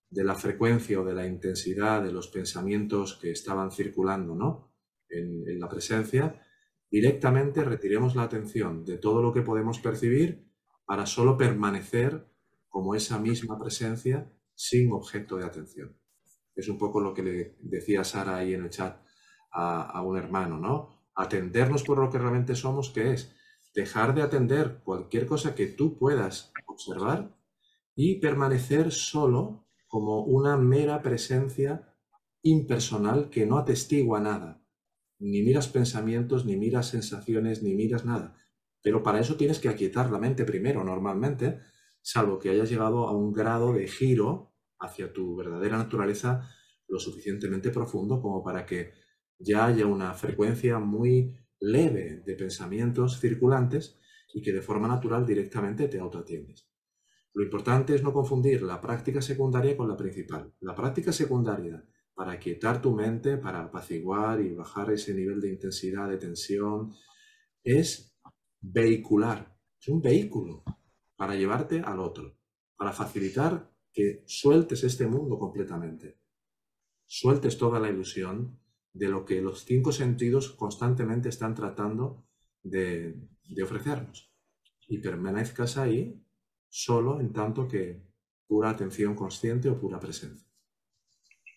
de 0.10 0.24
la 0.24 0.36
frecuencia 0.36 1.00
o 1.00 1.06
de 1.06 1.14
la 1.14 1.28
intensidad 1.28 2.04
de 2.04 2.12
los 2.12 2.30
pensamientos 2.30 3.18
que 3.22 3.32
estaban 3.32 3.72
circulando, 3.72 4.36
¿no? 4.36 4.74
en, 5.10 5.60
la 5.60 5.68
presencia, 5.68 6.42
directamente 6.90 7.64
retiremos 7.64 8.16
la 8.16 8.24
atención 8.24 8.86
de 8.86 8.98
todo 8.98 9.22
lo 9.22 9.34
que 9.34 9.42
podemos 9.42 9.80
percibir 9.80 10.48
para 10.86 11.06
solo 11.06 11.38
permanecer 11.38 12.26
como 12.70 12.96
esa 12.96 13.20
misma 13.20 13.60
presencia 13.60 14.32
sin 14.56 14.92
objeto 14.92 15.38
de 15.38 15.46
atención. 15.46 15.99
Es 16.60 16.68
un 16.68 16.78
poco 16.78 17.00
lo 17.00 17.14
que 17.14 17.24
le 17.24 17.56
decía 17.62 18.04
Sara 18.04 18.38
ahí 18.38 18.54
en 18.54 18.64
el 18.64 18.70
chat 18.70 18.98
a, 19.52 20.02
un 20.04 20.18
hermano, 20.18 20.58
¿no? 20.58 21.10
Atendernos 21.16 21.84
por 21.84 21.98
lo 21.98 22.10
que 22.10 22.18
realmente 22.18 22.56
somos, 22.56 22.90
que 22.90 23.14
es 23.14 23.34
dejar 23.74 24.14
de 24.14 24.22
atender 24.22 24.82
cualquier 24.84 25.26
cosa 25.26 25.56
que 25.56 25.68
tú 25.68 25.98
puedas 25.98 26.52
observar 26.68 27.36
y 27.96 28.20
permanecer 28.20 28.92
solo 28.92 29.66
como 29.88 30.24
una 30.24 30.58
mera 30.58 31.02
presencia 31.02 31.96
impersonal 32.42 33.30
que 33.30 33.46
no 33.46 33.58
atestigua 33.58 34.20
nada, 34.20 34.62
ni 35.18 35.42
miras 35.42 35.68
pensamientos, 35.68 36.46
ni 36.46 36.58
miras 36.58 36.88
sensaciones, 36.88 37.64
ni 37.64 37.74
miras 37.74 38.06
nada. 38.06 38.36
Pero 38.82 39.02
para 39.02 39.20
eso 39.20 39.36
tienes 39.36 39.60
que 39.60 39.70
aquietar 39.70 40.12
la 40.12 40.20
mente 40.20 40.46
primero, 40.46 40.84
normalmente, 40.84 41.60
salvo 42.02 42.40
que 42.40 42.50
hayas 42.50 42.70
llegado 42.70 43.08
a 43.08 43.16
un 43.16 43.34
grado 43.34 43.74
de 43.74 43.88
giro 43.88 44.49
hacia 44.80 45.12
tu 45.12 45.36
verdadera 45.36 45.78
naturaleza 45.78 46.50
lo 46.88 47.00
suficientemente 47.00 47.70
profundo 47.70 48.22
como 48.22 48.44
para 48.44 48.66
que 48.66 48.94
ya 49.38 49.66
haya 49.66 49.86
una 49.86 50.14
frecuencia 50.14 50.80
muy 50.80 51.38
leve 51.60 52.24
de 52.26 52.36
pensamientos 52.36 53.20
circulantes 53.20 54.00
y 54.34 54.42
que 54.42 54.54
de 54.54 54.62
forma 54.62 54.88
natural 54.88 55.26
directamente 55.26 55.88
te 55.88 56.00
autoatiendes. 56.00 56.70
Lo 57.34 57.44
importante 57.44 57.96
es 57.96 58.04
no 58.04 58.12
confundir 58.12 58.64
la 58.64 58.82
práctica 58.82 59.22
secundaria 59.22 59.78
con 59.78 59.88
la 59.88 59.96
principal. 59.96 60.54
La 60.62 60.76
práctica 60.76 61.12
secundaria 61.12 61.84
para 62.14 62.38
quietar 62.38 62.82
tu 62.82 62.94
mente, 62.94 63.38
para 63.38 63.64
apaciguar 63.64 64.42
y 64.42 64.54
bajar 64.54 64.92
ese 64.92 65.14
nivel 65.14 65.40
de 65.40 65.50
intensidad, 65.50 66.10
de 66.10 66.18
tensión, 66.18 66.92
es 67.64 68.14
vehicular, 68.60 69.58
es 69.80 69.88
un 69.88 70.02
vehículo 70.02 70.64
para 71.16 71.36
llevarte 71.36 71.80
al 71.80 72.00
otro, 72.00 72.38
para 72.76 72.92
facilitar 72.92 73.69
que 73.92 74.24
sueltes 74.26 74.84
este 74.84 75.08
mundo 75.08 75.38
completamente, 75.38 76.18
sueltes 77.06 77.58
toda 77.58 77.80
la 77.80 77.90
ilusión 77.90 78.60
de 78.94 79.08
lo 79.08 79.26
que 79.26 79.42
los 79.42 79.66
cinco 79.66 79.92
sentidos 79.92 80.52
constantemente 80.52 81.30
están 81.30 81.56
tratando 81.56 82.26
de, 82.64 83.16
ofrecernos 83.64 84.32
y 84.88 85.00
permanezcas 85.00 85.78
ahí 85.78 86.22
solo 86.68 87.20
en 87.20 87.34
tanto 87.34 87.68
que 87.68 88.02
pura 88.48 88.70
atención 88.70 89.16
consciente 89.16 89.70
o 89.70 89.80
pura 89.80 90.00
presencia. 90.00 90.48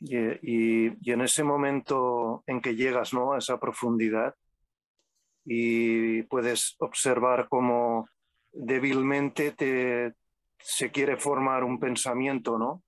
Y, 0.01 1.11
en 1.11 1.21
ese 1.21 1.45
momento 1.45 2.43
en 2.47 2.61
que 2.61 2.75
llegas 2.75 3.15
¿no? 3.15 3.33
a 3.33 3.39
esa 3.39 3.59
profundidad, 3.61 4.35
y 5.45 6.23
puedes 6.25 6.77
observar 6.79 7.49
cómo 7.49 8.09
débilmente 8.53 9.53
te, 9.53 10.15
se 10.63 10.91
quiere 10.91 11.17
formar 11.17 11.65
un 11.65 11.79
pensamiento, 11.79 12.59
¿no? 12.59 12.83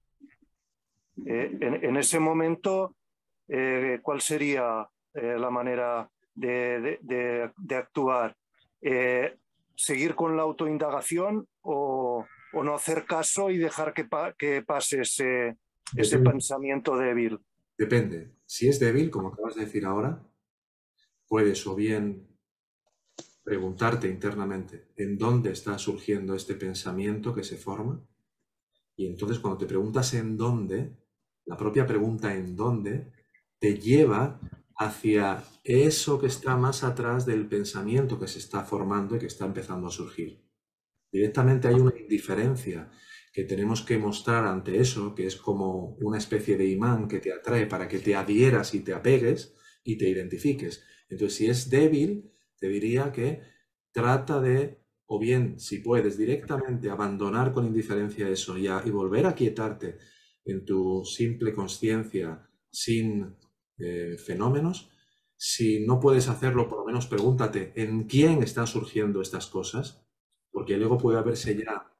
Eh, 1.26 1.56
en, 1.60 1.96
ese 1.96 2.18
momento, 2.18 2.96
eh, 3.48 4.00
¿cuál 4.02 4.20
sería 4.20 4.88
eh, 5.14 5.36
la 5.38 5.50
manera 5.50 6.08
de, 6.34 7.50
actuar? 7.70 8.36
¿Seguir 9.76 10.14
con 10.14 10.36
la 10.36 10.42
autoindagación 10.42 11.46
o, 11.62 12.26
no 12.52 12.74
hacer 12.74 13.04
caso 13.04 13.50
y 13.50 13.58
dejar 13.58 13.92
que, 13.92 14.08
que 14.38 14.62
pase 14.62 15.00
ese, 15.00 15.56
ese 15.96 16.18
pensamiento 16.18 16.96
débil? 16.96 17.38
Depende. 17.76 18.32
Si 18.46 18.68
es 18.68 18.78
débil, 18.78 19.10
como 19.10 19.28
acabas 19.28 19.56
de 19.56 19.64
decir 19.64 19.84
ahora, 19.84 20.22
puedes 21.26 21.66
o 21.66 21.74
bien 21.74 22.33
preguntarte 23.44 24.08
internamente 24.08 24.88
en 24.96 25.18
dónde 25.18 25.52
está 25.52 25.78
surgiendo 25.78 26.34
este 26.34 26.54
pensamiento 26.54 27.34
que 27.34 27.44
se 27.44 27.56
forma. 27.56 28.02
Y 28.96 29.06
entonces 29.06 29.38
cuando 29.38 29.58
te 29.58 29.66
preguntas 29.66 30.14
en 30.14 30.36
dónde, 30.36 30.96
la 31.44 31.56
propia 31.56 31.86
pregunta 31.86 32.34
en 32.34 32.56
dónde 32.56 33.12
te 33.58 33.78
lleva 33.78 34.40
hacia 34.76 35.44
eso 35.62 36.18
que 36.18 36.26
está 36.26 36.56
más 36.56 36.82
atrás 36.82 37.26
del 37.26 37.46
pensamiento 37.46 38.18
que 38.18 38.28
se 38.28 38.38
está 38.38 38.64
formando 38.64 39.14
y 39.14 39.18
que 39.18 39.26
está 39.26 39.44
empezando 39.44 39.86
a 39.88 39.92
surgir. 39.92 40.42
Directamente 41.12 41.68
hay 41.68 41.74
una 41.74 41.96
indiferencia 41.96 42.90
que 43.32 43.44
tenemos 43.44 43.82
que 43.82 43.98
mostrar 43.98 44.46
ante 44.46 44.80
eso, 44.80 45.14
que 45.14 45.26
es 45.26 45.36
como 45.36 45.96
una 46.00 46.18
especie 46.18 46.56
de 46.56 46.66
imán 46.66 47.08
que 47.08 47.20
te 47.20 47.32
atrae 47.32 47.66
para 47.66 47.88
que 47.88 47.98
te 47.98 48.16
adhieras 48.16 48.74
y 48.74 48.80
te 48.80 48.94
apegues 48.94 49.54
y 49.84 49.96
te 49.96 50.08
identifiques. 50.08 50.82
Entonces, 51.08 51.36
si 51.36 51.46
es 51.46 51.68
débil, 51.68 52.33
te 52.58 52.68
diría 52.68 53.12
que 53.12 53.40
trata 53.92 54.40
de, 54.40 54.80
o 55.06 55.18
bien, 55.18 55.58
si 55.58 55.78
puedes, 55.78 56.18
directamente 56.18 56.90
abandonar 56.90 57.52
con 57.52 57.66
indiferencia 57.66 58.28
eso 58.28 58.58
y, 58.58 58.66
y 58.66 58.90
volver 58.90 59.26
a 59.26 59.34
quietarte 59.34 59.98
en 60.44 60.64
tu 60.64 61.04
simple 61.04 61.52
conciencia 61.52 62.48
sin 62.70 63.36
eh, 63.78 64.16
fenómenos. 64.18 64.90
Si 65.36 65.84
no 65.84 66.00
puedes 66.00 66.28
hacerlo, 66.28 66.68
por 66.68 66.78
lo 66.78 66.84
menos 66.84 67.06
pregúntate 67.06 67.72
en 67.76 68.04
quién 68.04 68.42
están 68.42 68.66
surgiendo 68.66 69.20
estas 69.20 69.46
cosas, 69.46 70.06
porque 70.50 70.74
el 70.74 70.82
ego 70.82 70.98
puede 70.98 71.18
haberse 71.18 71.56
ya 71.56 71.92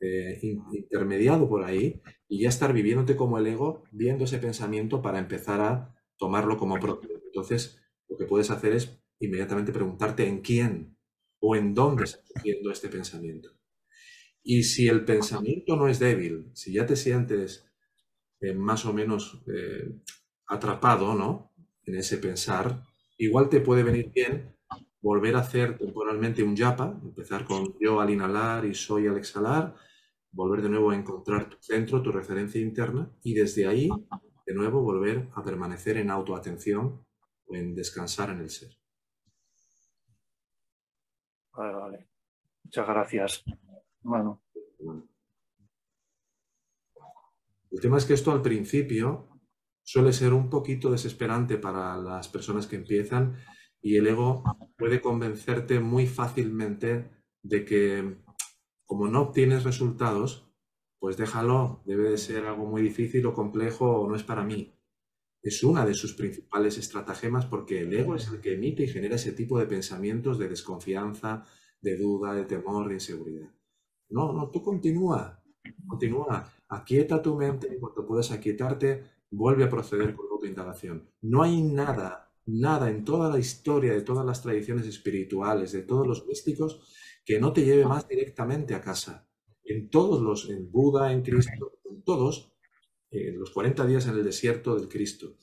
eh, 0.00 0.38
intermediado 0.72 1.48
por 1.48 1.64
ahí 1.64 2.02
y 2.28 2.42
ya 2.42 2.48
estar 2.48 2.72
viviéndote 2.72 3.16
como 3.16 3.38
el 3.38 3.46
ego, 3.46 3.84
viendo 3.92 4.24
ese 4.24 4.38
pensamiento 4.38 5.00
para 5.00 5.18
empezar 5.18 5.60
a 5.60 5.94
tomarlo 6.16 6.56
como 6.58 6.78
propio. 6.78 7.20
Entonces, 7.24 7.80
lo 8.08 8.16
que 8.16 8.26
puedes 8.26 8.50
hacer 8.50 8.72
es 8.72 9.01
inmediatamente 9.22 9.72
preguntarte 9.72 10.26
en 10.26 10.40
quién 10.40 10.96
o 11.40 11.56
en 11.56 11.74
dónde 11.74 12.04
está 12.04 12.20
surgiendo 12.24 12.70
este 12.70 12.88
pensamiento. 12.88 13.50
Y 14.42 14.64
si 14.64 14.88
el 14.88 15.04
pensamiento 15.04 15.76
no 15.76 15.88
es 15.88 15.98
débil, 15.98 16.50
si 16.52 16.72
ya 16.72 16.84
te 16.86 16.96
sientes 16.96 17.64
eh, 18.40 18.54
más 18.54 18.84
o 18.84 18.92
menos 18.92 19.42
eh, 19.46 19.88
atrapado 20.46 21.14
¿no? 21.14 21.52
en 21.84 21.96
ese 21.96 22.18
pensar, 22.18 22.82
igual 23.18 23.48
te 23.48 23.60
puede 23.60 23.82
venir 23.82 24.10
bien 24.12 24.56
volver 25.00 25.36
a 25.36 25.40
hacer 25.40 25.78
temporalmente 25.78 26.42
un 26.42 26.56
yapa, 26.56 26.98
empezar 27.02 27.44
con 27.44 27.76
yo 27.80 28.00
al 28.00 28.10
inhalar 28.10 28.64
y 28.64 28.74
soy 28.74 29.08
al 29.08 29.16
exhalar, 29.16 29.74
volver 30.30 30.62
de 30.62 30.68
nuevo 30.70 30.90
a 30.90 30.96
encontrar 30.96 31.48
tu 31.48 31.56
centro, 31.60 32.02
tu 32.02 32.12
referencia 32.12 32.60
interna 32.60 33.10
y 33.22 33.34
desde 33.34 33.66
ahí 33.66 33.90
de 34.46 34.54
nuevo 34.54 34.80
volver 34.82 35.28
a 35.34 35.42
permanecer 35.42 35.98
en 35.98 36.10
autoatención 36.10 37.04
o 37.46 37.56
en 37.56 37.74
descansar 37.74 38.30
en 38.30 38.40
el 38.40 38.50
ser. 38.50 38.81
Vale, 41.54 41.74
vale. 41.74 42.08
Muchas 42.64 42.86
gracias, 42.86 43.44
Bueno. 44.00 44.42
El 47.70 47.80
tema 47.80 47.96
es 47.96 48.04
que 48.04 48.14
esto 48.14 48.32
al 48.32 48.42
principio 48.42 49.28
suele 49.82 50.12
ser 50.12 50.32
un 50.32 50.50
poquito 50.50 50.90
desesperante 50.90 51.56
para 51.56 51.96
las 51.96 52.28
personas 52.28 52.66
que 52.66 52.76
empiezan 52.76 53.36
y 53.80 53.96
el 53.96 54.06
ego 54.06 54.44
puede 54.76 55.00
convencerte 55.00 55.80
muy 55.80 56.06
fácilmente 56.06 57.10
de 57.42 57.64
que 57.64 58.22
como 58.84 59.08
no 59.08 59.22
obtienes 59.22 59.64
resultados, 59.64 60.52
pues 60.98 61.16
déjalo, 61.16 61.82
debe 61.86 62.10
de 62.10 62.18
ser 62.18 62.46
algo 62.46 62.66
muy 62.66 62.82
difícil 62.82 63.24
o 63.26 63.34
complejo 63.34 64.02
o 64.02 64.08
no 64.08 64.14
es 64.14 64.22
para 64.22 64.44
mí. 64.44 64.78
Es 65.42 65.64
una 65.64 65.84
de 65.84 65.94
sus 65.94 66.14
principales 66.14 66.78
estratagemas 66.78 67.46
porque 67.46 67.80
el 67.80 67.92
ego 67.92 68.14
es 68.14 68.28
el 68.28 68.40
que 68.40 68.54
emite 68.54 68.84
y 68.84 68.88
genera 68.88 69.16
ese 69.16 69.32
tipo 69.32 69.58
de 69.58 69.66
pensamientos 69.66 70.38
de 70.38 70.48
desconfianza, 70.48 71.44
de 71.80 71.96
duda, 71.96 72.34
de 72.34 72.44
temor, 72.44 72.88
de 72.88 72.94
inseguridad. 72.94 73.50
No, 74.10 74.32
no, 74.32 74.50
tú 74.50 74.62
continúa, 74.62 75.42
continúa, 75.86 76.52
aquieta 76.68 77.20
tu 77.20 77.34
mente 77.36 77.68
y 77.74 77.80
cuando 77.80 78.06
puedas 78.06 78.30
aquietarte, 78.30 79.02
vuelve 79.30 79.64
a 79.64 79.70
proceder 79.70 80.14
con 80.14 80.26
tu 80.28 80.46
indagación. 80.46 81.08
No 81.22 81.42
hay 81.42 81.60
nada 81.62 82.32
nada 82.46 82.90
en 82.90 83.04
toda 83.04 83.30
la 83.30 83.38
historia 83.38 83.92
de 83.92 84.02
todas 84.02 84.26
las 84.26 84.42
tradiciones 84.42 84.86
espirituales, 84.86 85.72
de 85.72 85.82
todos 85.82 86.06
los 86.06 86.26
místicos, 86.26 86.80
que 87.24 87.38
no 87.38 87.52
te 87.52 87.64
lleve 87.64 87.86
más 87.86 88.08
directamente 88.08 88.74
a 88.74 88.80
casa. 88.80 89.28
En 89.64 89.90
todos 89.90 90.20
los, 90.20 90.50
en 90.50 90.70
Buda, 90.70 91.12
en 91.12 91.22
Cristo, 91.22 91.78
en 91.88 92.02
todos, 92.02 92.52
en 93.12 93.38
los 93.38 93.50
40 93.50 93.86
días 93.86 94.06
en 94.06 94.14
el 94.14 94.24
desierto 94.24 94.74
del 94.74 94.88
Cristo, 94.88 95.36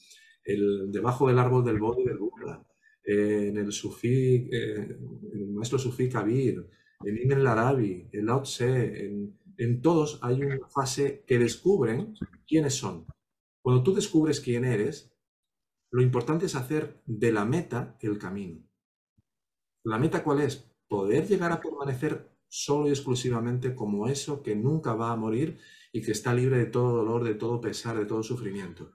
el, 0.44 0.92
debajo 0.92 1.28
del 1.28 1.40
árbol 1.40 1.64
del 1.64 1.80
Bodhi 1.80 2.04
del 2.04 2.18
Buda, 2.18 2.66
en 3.04 3.58
el 3.58 3.72
Sufí, 3.72 4.50
eh, 4.52 4.98
el 5.34 5.48
maestro 5.54 5.80
Sufí 5.80 6.10
Kabir, 6.10 6.68
en 7.04 7.18
Ibn 7.18 7.40
el 7.40 7.48
Arabi, 7.48 8.10
en 8.12 8.26
Lao 8.26 8.42
Tse, 8.42 9.06
en, 9.06 9.40
en 9.58 9.82
todos 9.82 10.20
hay 10.22 10.42
una 10.44 10.68
fase 10.68 11.24
que 11.26 11.40
descubren 11.40 12.16
quiénes 12.48 12.76
son. 12.76 13.06
Cuando 13.62 13.84
tú 13.84 13.94
descubres 13.94 14.40
quién 14.40 14.66
eres, 14.66 15.14
lo 15.92 16.02
importante 16.02 16.46
es 16.46 16.56
hacer 16.56 17.02
de 17.06 17.32
la 17.32 17.46
meta 17.46 17.98
el 18.02 18.18
camino. 18.18 18.64
¿La 19.84 19.98
meta 19.98 20.24
cuál 20.24 20.42
es? 20.42 20.72
Poder 20.88 21.28
llegar 21.28 21.52
a 21.52 21.62
permanecer 21.62 22.30
solo 22.48 22.88
y 22.88 22.92
exclusivamente 22.92 23.76
como 23.76 24.08
eso 24.08 24.42
que 24.42 24.56
nunca 24.56 24.94
va 24.94 25.12
a 25.12 25.16
morir 25.16 25.60
y 25.92 26.02
que 26.02 26.12
está 26.12 26.34
libre 26.34 26.58
de 26.58 26.66
todo 26.66 26.98
dolor, 26.98 27.24
de 27.24 27.36
todo 27.36 27.62
pesar, 27.62 27.98
de 27.98 28.06
todo 28.06 28.24
sufrimiento. 28.24 28.92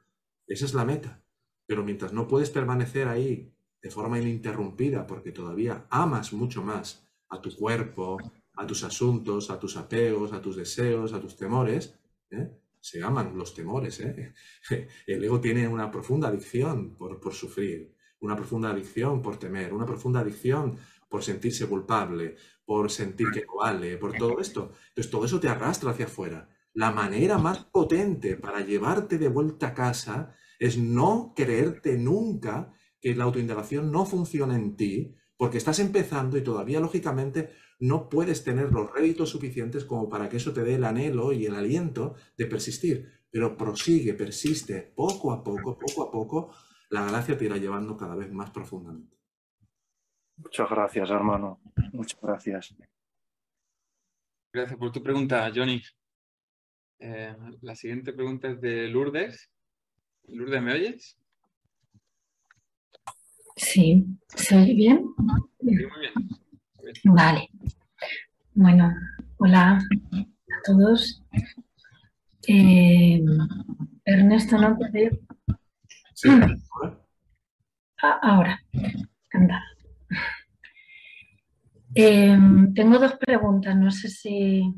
Esa 0.47 0.65
es 0.65 0.75
la 0.75 0.85
meta. 0.85 1.25
Pero 1.67 1.83
mientras 1.83 2.13
no 2.13 2.29
puedes 2.29 2.51
permanecer 2.51 3.09
ahí 3.09 3.55
de 3.81 3.91
forma 3.91 4.19
ininterrumpida 4.19 5.07
porque 5.07 5.33
todavía 5.33 5.87
amas 5.91 6.33
mucho 6.33 6.63
más 6.63 7.07
a 7.29 7.41
tu 7.41 7.55
cuerpo, 7.55 8.19
a 8.55 8.67
tus 8.67 8.85
asuntos, 8.85 9.51
a 9.51 9.59
tus 9.59 9.77
apegos, 9.77 10.33
a 10.33 10.41
tus 10.41 10.57
deseos, 10.57 11.13
a 11.13 11.21
tus 11.21 11.37
temores, 11.37 11.99
¿eh? 12.31 12.51
se 12.81 13.03
aman 13.03 13.37
los 13.37 13.55
temores. 13.55 14.01
¿eh? 14.01 14.35
El 15.07 15.25
ego 15.25 15.41
tiene 15.41 15.67
una 15.67 15.91
profunda 15.91 16.29
adicción 16.29 16.97
por, 16.97 17.21
por, 17.21 17.35
sufrir, 17.35 17.95
una 18.21 18.37
profunda 18.37 18.71
adicción 18.71 19.23
por 19.23 19.39
temer, 19.39 19.73
una 19.73 19.87
profunda 19.87 20.21
adicción 20.21 20.79
por 21.09 21.23
sentirse 21.23 21.67
culpable, 21.67 22.37
por 22.65 22.91
sentir 22.91 23.29
que 23.33 23.45
no 23.47 23.57
vale, 23.57 23.97
por 23.99 24.13
todo 24.13 24.41
esto. 24.41 24.73
Entonces 24.89 25.11
todo 25.11 25.25
eso 25.25 25.41
te 25.41 25.49
arrastra 25.49 25.91
hacia 25.91 26.07
afuera. 26.07 26.49
La 26.75 26.91
manera 26.91 27.39
más 27.39 27.64
potente 27.64 28.37
para 28.37 28.61
llevarte 28.61 29.16
de 29.16 29.29
vuelta 29.29 29.68
a 29.68 29.75
casa 29.75 30.35
es 30.59 30.77
no 30.77 31.33
creerte 31.37 31.97
nunca 31.97 32.72
que 33.01 33.14
la 33.14 33.25
autoindagación 33.25 33.93
no 33.93 34.05
funciona 34.07 34.57
en 34.57 34.77
ti, 34.77 35.14
porque 35.37 35.59
estás 35.59 35.79
empezando 35.79 36.37
y 36.37 36.43
todavía 36.43 36.81
lógicamente 36.81 37.51
no 37.79 38.09
puedes 38.09 38.43
tener 38.43 38.72
los 38.72 38.91
réditos 38.93 39.31
suficientes 39.31 39.85
como 39.85 40.09
para 40.09 40.29
que 40.29 40.39
eso 40.39 40.53
te 40.53 40.64
dé 40.64 40.75
el 40.75 40.85
anhelo 40.85 41.33
y 41.33 41.47
el 41.47 41.55
aliento 41.55 42.14
de 42.37 42.47
persistir. 42.47 43.09
Pero 43.31 43.57
prosigue, 43.57 44.14
persiste, 44.14 44.93
poco 44.97 45.33
a 45.33 45.45
poco, 45.45 45.79
poco 45.79 46.03
a 46.03 46.11
poco, 46.11 46.55
la 46.91 47.05
gracia 47.05 47.37
te 47.37 47.45
irá 47.45 47.57
llevando 47.57 47.97
cada 47.97 48.14
vez 48.16 48.33
más 48.33 48.51
profundamente. 48.51 49.16
Muchas 50.37 50.68
gracias, 50.68 51.11
hermano. 51.11 51.61
Muchas 51.93 52.20
gracias. 52.20 52.75
Gracias 54.53 54.79
por 54.79 54.91
tu 54.91 55.03
pregunta, 55.03 55.51
Johnny. 55.55 55.81
Eh, 57.07 57.37
la 57.61 57.75
siguiente 57.77 58.15
pregunta 58.15 58.49
es 58.49 58.63
de 58.63 58.89
Lourdes. 58.89 59.51
Lourdes, 60.27 60.63
¿me 60.63 60.73
oyes? 60.73 61.19
Sí, 63.57 64.07
¿se 64.29 64.57
oye 64.57 64.73
bien? 64.73 65.05
Sí, 65.61 65.67
muy 65.67 66.01
bien. 66.01 66.95
Vale. 67.05 67.51
Bueno, 68.55 68.95
hola 69.37 69.81
a 70.13 70.63
todos. 70.65 71.23
Eh, 72.49 73.23
Ernesto, 74.07 74.57
¿no? 74.57 74.79
Sí, 76.15 76.31
ah, 78.01 78.19
ahora, 78.23 78.63
anda. 79.31 79.63
Eh, 81.95 82.39
tengo 82.75 82.99
dos 82.99 83.17
preguntas, 83.19 83.77
no 83.77 83.91
sé 83.91 84.09
si, 84.09 84.73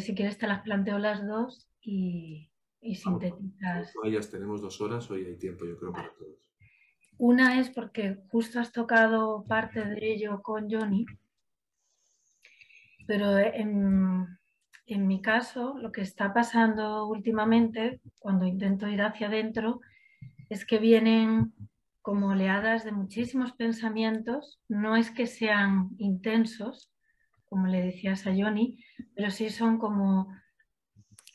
si 0.00 0.14
quieres 0.14 0.38
te 0.38 0.46
las 0.46 0.62
planteo 0.62 0.98
las 0.98 1.26
dos 1.26 1.68
y, 1.80 2.50
y 2.80 2.94
sintetizas. 2.94 3.92
Ellas 4.04 4.30
tenemos 4.30 4.60
dos 4.60 4.80
horas, 4.80 5.10
hoy 5.10 5.24
hay 5.24 5.36
tiempo, 5.36 5.64
yo 5.64 5.78
creo, 5.78 5.92
para 5.92 6.12
todos. 6.14 6.38
Una 7.16 7.58
es 7.58 7.70
porque 7.70 8.18
justo 8.28 8.60
has 8.60 8.70
tocado 8.70 9.44
parte 9.44 9.84
de 9.84 10.12
ello 10.12 10.40
con 10.42 10.70
Johnny, 10.70 11.04
pero 13.06 13.38
en, 13.38 14.38
en 14.86 15.06
mi 15.06 15.20
caso 15.20 15.76
lo 15.78 15.90
que 15.90 16.02
está 16.02 16.32
pasando 16.32 17.06
últimamente 17.06 18.00
cuando 18.20 18.46
intento 18.46 18.86
ir 18.86 19.02
hacia 19.02 19.26
adentro 19.26 19.80
es 20.48 20.64
que 20.64 20.78
vienen 20.78 21.52
como 22.02 22.28
oleadas 22.28 22.84
de 22.84 22.92
muchísimos 22.92 23.52
pensamientos, 23.52 24.60
no 24.68 24.96
es 24.96 25.10
que 25.10 25.26
sean 25.26 25.90
intensos, 25.98 26.90
como 27.48 27.66
le 27.66 27.82
decías 27.82 28.26
a 28.26 28.34
Johnny, 28.34 28.78
pero 29.14 29.30
sí 29.30 29.50
son 29.50 29.78
como, 29.78 30.34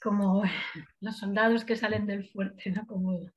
como 0.02 0.44
los 1.02 1.18
soldados 1.18 1.66
que 1.66 1.76
salen 1.76 2.06
del 2.06 2.28
fuerte, 2.30 2.72
¿no? 2.72 2.86
Como, 2.86 3.16
o 3.18 3.32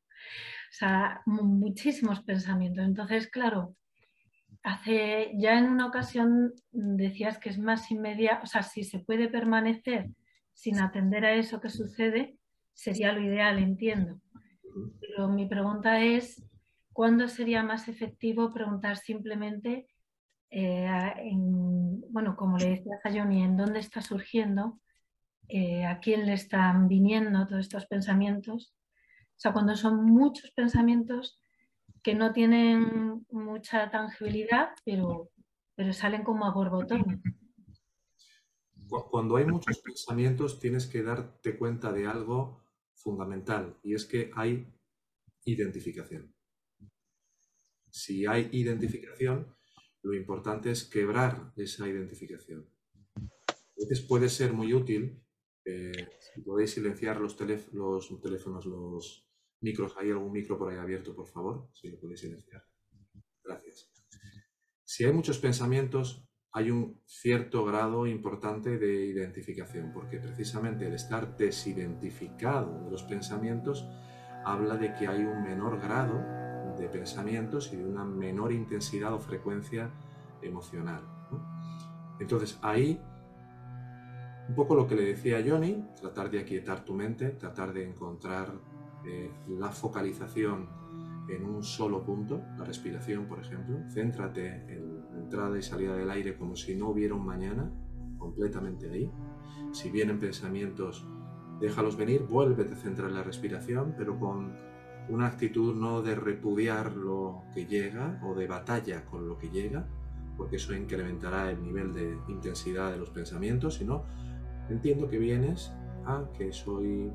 sea, 0.70 1.22
muchísimos 1.26 2.22
pensamientos. 2.22 2.84
Entonces, 2.84 3.28
claro, 3.28 3.76
hace 4.62 5.32
ya 5.36 5.58
en 5.58 5.70
una 5.70 5.86
ocasión 5.86 6.52
decías 6.72 7.38
que 7.38 7.50
es 7.50 7.58
más 7.58 7.90
inmediato, 7.90 8.44
o 8.44 8.46
sea, 8.46 8.62
si 8.62 8.84
se 8.84 8.98
puede 8.98 9.28
permanecer 9.28 10.10
sin 10.52 10.80
atender 10.80 11.24
a 11.24 11.34
eso 11.34 11.60
que 11.60 11.68
sucede, 11.68 12.38
sería 12.72 13.12
lo 13.12 13.20
ideal, 13.20 13.58
entiendo. 13.58 14.20
Pero 15.00 15.28
mi 15.28 15.46
pregunta 15.46 16.02
es, 16.02 16.42
¿cuándo 16.92 17.28
sería 17.28 17.62
más 17.62 17.88
efectivo 17.88 18.52
preguntar 18.52 18.96
simplemente, 18.96 19.86
eh, 20.50 20.88
en, 21.18 22.00
bueno, 22.10 22.36
como 22.36 22.58
le 22.58 22.70
decía 22.70 23.00
Johnny, 23.04 23.42
en 23.42 23.56
dónde 23.56 23.80
está 23.80 24.00
surgiendo, 24.00 24.80
eh, 25.48 25.84
a 25.84 26.00
quién 26.00 26.26
le 26.26 26.32
están 26.32 26.88
viniendo 26.88 27.46
todos 27.46 27.62
estos 27.62 27.86
pensamientos? 27.86 28.74
O 29.36 29.38
sea, 29.38 29.52
cuando 29.52 29.76
son 29.76 30.04
muchos 30.04 30.50
pensamientos 30.52 31.40
que 32.02 32.14
no 32.14 32.32
tienen 32.32 33.26
mucha 33.30 33.90
tangibilidad, 33.90 34.70
pero, 34.84 35.30
pero 35.74 35.92
salen 35.92 36.24
como 36.24 36.46
a 36.46 36.52
borbotón. 36.52 37.22
Cuando 38.88 39.36
hay 39.36 39.44
muchos 39.44 39.80
pensamientos 39.80 40.60
tienes 40.60 40.86
que 40.86 41.02
darte 41.02 41.58
cuenta 41.58 41.92
de 41.92 42.06
algo 42.06 42.64
fundamental 42.94 43.76
y 43.82 43.94
es 43.94 44.04
que 44.04 44.30
hay 44.34 44.72
identificación. 45.44 46.32
Si 47.90 48.26
hay 48.26 48.48
identificación, 48.52 49.56
lo 50.06 50.14
importante 50.14 50.70
es 50.70 50.84
quebrar 50.84 51.52
esa 51.56 51.88
identificación. 51.88 52.68
A 53.16 53.76
veces 53.76 54.00
puede 54.02 54.28
ser 54.28 54.52
muy 54.52 54.72
útil, 54.72 55.20
eh, 55.64 56.08
si 56.32 56.42
podéis 56.42 56.70
silenciar 56.70 57.20
los, 57.20 57.36
los 57.72 58.22
teléfonos, 58.22 58.66
los, 58.66 59.26
Micros, 59.62 59.94
¿hay 59.96 60.10
algún 60.10 60.32
micro 60.32 60.58
por 60.58 60.70
ahí 60.70 60.76
abierto, 60.76 61.16
por 61.16 61.26
favor? 61.26 61.70
Si 61.72 61.88
lo 61.88 61.98
podéis 61.98 62.20
silenciar. 62.20 62.62
Gracias. 63.42 63.90
Si 64.84 65.04
hay 65.04 65.12
muchos 65.12 65.38
pensamientos, 65.38 66.28
hay 66.52 66.70
un 66.70 67.00
cierto 67.06 67.64
grado 67.64 68.06
importante 68.06 68.78
de 68.78 69.06
identificación, 69.06 69.92
porque 69.94 70.18
precisamente 70.18 70.86
el 70.86 70.92
estar 70.92 71.36
desidentificado 71.38 72.84
de 72.84 72.90
los 72.90 73.02
pensamientos 73.04 73.84
habla 74.44 74.76
de 74.76 74.94
que 74.94 75.08
hay 75.08 75.22
un 75.22 75.42
menor 75.42 75.80
grado 75.80 76.45
de 76.78 76.88
pensamientos 76.88 77.72
y 77.72 77.76
de 77.76 77.84
una 77.84 78.04
menor 78.04 78.52
intensidad 78.52 79.12
o 79.12 79.18
frecuencia 79.18 79.90
emocional. 80.42 81.02
Entonces 82.20 82.58
ahí, 82.62 83.00
un 84.48 84.54
poco 84.54 84.74
lo 84.74 84.86
que 84.86 84.94
le 84.94 85.04
decía 85.04 85.44
Johnny, 85.46 85.84
tratar 86.00 86.30
de 86.30 86.38
aquietar 86.40 86.84
tu 86.84 86.94
mente, 86.94 87.30
tratar 87.30 87.72
de 87.72 87.88
encontrar 87.88 88.52
la 89.48 89.70
focalización 89.70 90.68
en 91.28 91.44
un 91.44 91.62
solo 91.62 92.04
punto, 92.04 92.42
la 92.56 92.64
respiración, 92.64 93.26
por 93.26 93.40
ejemplo. 93.40 93.78
Céntrate 93.92 94.48
en 94.72 95.04
entrada 95.16 95.58
y 95.58 95.62
salida 95.62 95.96
del 95.96 96.10
aire 96.10 96.36
como 96.36 96.56
si 96.56 96.74
no 96.76 96.90
hubiera 96.90 97.14
un 97.14 97.24
mañana, 97.24 97.70
completamente 98.18 98.88
ahí. 98.90 99.10
Si 99.72 99.90
vienen 99.90 100.18
pensamientos, 100.18 101.06
déjalos 101.60 101.96
venir, 101.96 102.22
vuélvete 102.22 102.74
a 102.74 102.76
centrar 102.76 103.08
en 103.08 103.16
la 103.16 103.22
respiración, 103.22 103.94
pero 103.96 104.18
con 104.18 104.54
una 105.08 105.26
actitud 105.26 105.74
no 105.74 106.02
de 106.02 106.14
repudiar 106.14 106.94
lo 106.94 107.44
que 107.54 107.66
llega 107.66 108.20
o 108.24 108.34
de 108.34 108.46
batalla 108.46 109.04
con 109.04 109.28
lo 109.28 109.38
que 109.38 109.50
llega, 109.50 109.86
porque 110.36 110.56
eso 110.56 110.74
incrementará 110.74 111.50
el 111.50 111.62
nivel 111.62 111.92
de 111.92 112.18
intensidad 112.28 112.90
de 112.90 112.98
los 112.98 113.10
pensamientos, 113.10 113.74
sino 113.74 114.04
entiendo 114.68 115.08
que 115.08 115.18
vienes, 115.18 115.72
a 116.04 116.24
que 116.36 116.52
soy 116.52 117.10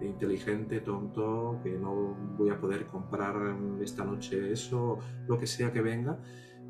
inteligente, 0.00 0.80
tonto, 0.80 1.60
que 1.62 1.70
no 1.78 2.14
voy 2.36 2.50
a 2.50 2.60
poder 2.60 2.86
comprar 2.86 3.56
esta 3.80 4.04
noche 4.04 4.52
eso, 4.52 4.98
lo 5.26 5.38
que 5.38 5.46
sea 5.46 5.72
que 5.72 5.80
venga. 5.80 6.18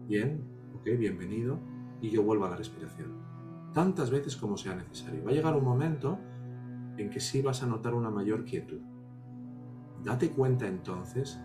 Bien, 0.07 0.45
ok, 0.75 0.85
bienvenido. 0.99 1.59
Y 2.01 2.11
yo 2.11 2.23
vuelvo 2.23 2.45
a 2.45 2.51
la 2.51 2.57
respiración. 2.57 3.15
Tantas 3.73 4.11
veces 4.11 4.37
como 4.37 4.57
sea 4.57 4.75
necesario. 4.75 5.25
Va 5.25 5.31
a 5.31 5.35
llegar 5.35 5.57
un 5.57 5.65
momento 5.65 6.19
en 6.97 7.11
que 7.11 7.21
sí 7.21 7.43
vas 7.43 7.63
a 7.63 7.67
notar 7.67 7.95
una 7.95 8.11
mayor 8.11 8.45
quietud. 8.45 8.81
Date 10.07 10.31
cuenta 10.31 10.69
entonces 10.69 11.37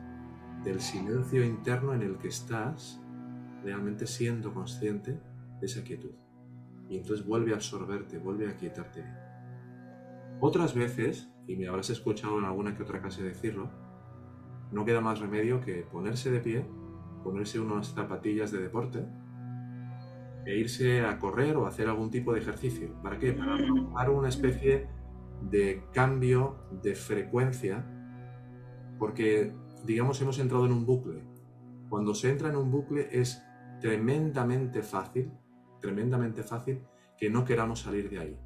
del 0.64 0.80
silencio 0.82 1.44
interno 1.44 1.96
en 1.96 2.04
el 2.04 2.20
que 2.20 2.28
estás 2.28 3.02
realmente 3.64 4.06
siendo 4.06 4.54
consciente 4.54 5.20
de 5.60 5.66
esa 5.66 5.84
quietud. 5.84 6.12
Y 6.88 6.98
entonces 6.98 7.26
vuelve 7.26 7.54
a 7.54 7.56
absorberte, 7.56 8.20
vuelve 8.20 8.48
a 8.48 8.56
quietarte. 8.56 9.04
Otras 10.40 10.76
veces 10.76 11.34
y 11.48 11.56
me 11.56 11.68
habrás 11.68 11.90
escuchado 11.90 12.38
en 12.38 12.46
alguna 12.46 12.78
que 12.78 12.84
otra 12.84 13.02
clase 13.02 13.24
decirlo, 13.24 13.72
no 14.72 14.86
queda 14.86 15.02
más 15.02 15.20
remedio 15.20 15.60
que 15.60 15.82
ponerse 15.82 16.30
de 16.30 16.40
pie, 16.40 16.64
ponerse 17.24 17.60
unas 17.60 17.88
zapatillas 17.88 18.52
de 18.52 18.62
deporte 18.62 19.04
e 20.46 20.56
irse 20.56 21.04
a 21.04 21.18
correr 21.18 21.58
o 21.58 21.66
hacer 21.66 21.90
algún 21.90 22.12
tipo 22.12 22.32
de 22.32 22.42
ejercicio. 22.42 22.94
¿Para 23.02 23.18
qué? 23.18 23.34
Para 23.34 23.58
provocar 23.58 24.12
una 24.12 24.30
especie 24.30 24.88
de 25.50 25.84
cambio 25.94 26.58
de 26.84 26.94
frecuencia, 26.94 27.98
porque, 29.02 29.52
digamos, 29.84 30.22
hemos 30.22 30.38
entrado 30.38 30.68
en 30.68 30.74
un 30.74 30.86
bucle. 30.86 31.24
Cuando 31.90 32.14
se 32.14 32.30
entra 32.30 32.50
en 32.50 32.56
un 32.56 32.70
bucle 32.70 33.10
es 33.12 33.42
tremendamente 33.80 34.84
fácil, 34.84 35.32
tremendamente 35.80 36.44
fácil 36.44 36.84
que 37.18 37.32
no 37.32 37.44
queramos 37.44 37.80
salir 37.80 38.12
de 38.12 38.20
ahí 38.20 38.40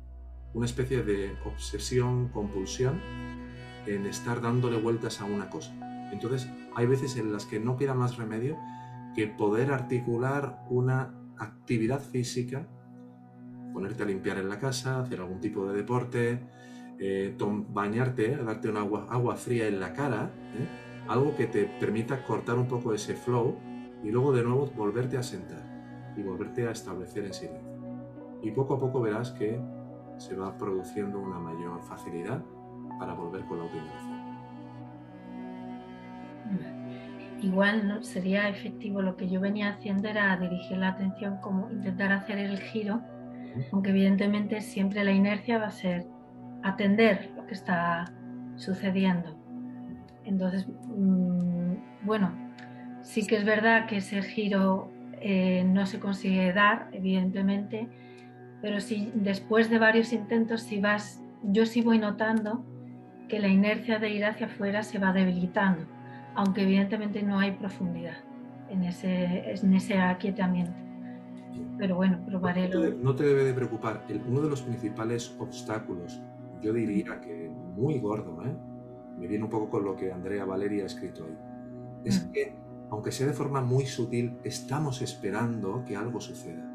una 0.54 0.66
especie 0.66 1.04
de 1.04 1.36
obsesión, 1.44 2.30
compulsión 2.30 3.02
en 3.86 4.06
estar 4.06 4.40
dándole 4.40 4.80
vueltas 4.80 5.20
a 5.20 5.26
una 5.26 5.50
cosa. 5.50 5.76
Entonces, 6.14 6.50
hay 6.74 6.88
veces 6.88 7.18
en 7.18 7.34
las 7.34 7.46
que 7.46 7.60
no 7.60 7.76
queda 7.76 7.94
más 7.94 8.16
remedio 8.16 8.58
que 9.14 9.28
poder 9.28 9.74
articular 9.74 10.64
una 10.70 11.14
actividad 11.38 12.00
física, 12.00 12.66
ponerte 13.74 14.04
a 14.04 14.06
limpiar 14.06 14.38
en 14.38 14.48
la 14.48 14.58
casa, 14.58 15.02
hacer 15.02 15.20
algún 15.20 15.42
tipo 15.42 15.68
de 15.68 15.76
deporte, 15.76 16.48
eh, 17.00 17.36
bañarte, 17.70 18.38
darte 18.38 18.70
un 18.70 18.78
agua, 18.78 19.08
agua 19.10 19.36
fría 19.36 19.68
en 19.68 19.80
la 19.80 19.94
cara, 19.94 20.32
¿eh? 20.56 20.68
algo 21.08 21.36
que 21.36 21.48
te 21.48 21.66
permita 21.66 22.24
cortar 22.24 22.58
un 22.58 22.68
poco 22.68 22.94
ese 22.94 23.16
flow 23.16 23.56
y 24.04 24.12
luego 24.12 24.34
de 24.34 24.44
nuevo 24.44 24.68
volverte 24.76 25.18
a 25.18 25.24
sentar 25.24 25.64
y 26.16 26.22
volverte 26.22 26.68
a 26.68 26.72
establecer 26.72 27.26
en 27.26 27.34
silencio. 27.34 27.76
Y 28.42 28.52
poco 28.52 28.76
a 28.76 28.80
poco 28.80 29.02
verás 29.02 29.32
que 29.32 29.60
se 30.18 30.36
va 30.36 30.58
produciendo 30.58 31.20
una 31.20 31.40
mayor 31.40 31.82
facilidad 31.84 32.42
para 33.00 33.14
volver 33.14 33.44
con 33.46 33.60
la 33.60 33.66
utilización. 33.66 34.26
Igual 37.42 37.88
¿no? 37.88 38.04
sería 38.04 38.50
efectivo 38.50 39.02
lo 39.02 39.18
que 39.18 39.28
yo 39.28 39.42
venía 39.42 39.70
haciendo 39.70 40.08
era 40.08 40.36
dirigir 40.38 40.78
la 40.78 40.90
atención 40.90 41.38
como 41.42 41.70
intentar 41.70 42.12
hacer 42.12 42.40
el 42.40 42.60
giro, 42.60 43.02
aunque 43.72 43.90
evidentemente 43.90 44.62
siempre 44.62 45.04
la 45.04 45.12
inercia 45.12 45.58
va 45.58 45.68
a 45.68 45.72
ser 45.72 46.06
atender 46.66 47.32
lo 47.36 47.46
que 47.46 47.54
está 47.54 48.12
sucediendo. 48.56 49.38
Entonces, 50.24 50.68
mm, 50.68 51.76
bueno, 52.04 52.32
sí 53.04 53.26
que 53.26 53.38
es 53.38 53.46
verdad 53.46 53.86
que 53.86 53.98
ese 53.98 54.22
giro 54.24 54.92
eh, 55.22 55.64
no 55.64 55.86
se 55.86 56.00
consigue 56.00 56.52
dar, 56.54 56.90
evidentemente, 56.92 57.88
pero 58.62 58.80
si 58.80 59.12
después 59.14 59.70
de 59.70 59.78
varios 59.78 60.12
intentos, 60.12 60.62
si 60.62 60.80
vas, 60.80 61.22
yo 61.44 61.68
sí 61.68 61.82
voy 61.82 62.00
notando 62.00 62.66
que 63.28 63.40
la 63.40 63.48
inercia 63.48 64.00
de 64.00 64.10
ir 64.10 64.26
hacia 64.26 64.48
afuera 64.48 64.82
se 64.82 64.98
va 64.98 65.14
debilitando, 65.14 65.86
aunque 66.34 66.64
evidentemente 66.64 67.22
no 67.22 67.40
hay 67.40 67.52
profundidad 67.52 68.18
en 68.70 68.84
ese, 68.84 69.52
en 69.52 69.74
ese 69.74 70.00
aquietamiento. 70.00 70.74
Pero 71.78 71.96
bueno, 71.96 72.20
probaré. 72.26 72.70
No 72.70 72.82
te, 72.82 72.92
no 72.92 73.16
te 73.16 73.24
debe 73.24 73.44
de 73.44 73.54
preocupar. 73.54 74.04
uno 74.28 74.42
de 74.42 74.50
los 74.50 74.64
principales 74.64 75.36
obstáculos, 75.40 76.22
yo 76.66 76.74
diría 76.74 77.22
que 77.22 77.48
muy 77.76 78.00
gordo, 78.00 78.42
¿eh? 78.44 78.56
me 79.20 79.28
viene 79.28 79.44
un 79.44 79.52
poco 79.52 79.70
con 79.70 79.86
lo 79.86 79.96
que 79.96 80.12
Andrea 80.12 80.46
Valeria 80.46 80.84
ha 80.84 80.88
escrito 80.88 81.24
hoy, 81.24 81.38
es 82.04 82.26
mm. 82.26 82.32
que, 82.32 82.56
aunque 82.90 83.12
sea 83.12 83.28
de 83.28 83.34
forma 83.34 83.62
muy 83.62 83.86
sutil, 83.86 84.40
estamos 84.44 85.04
esperando 85.04 85.86
que 85.86 85.96
algo 85.96 86.20
suceda. 86.20 86.72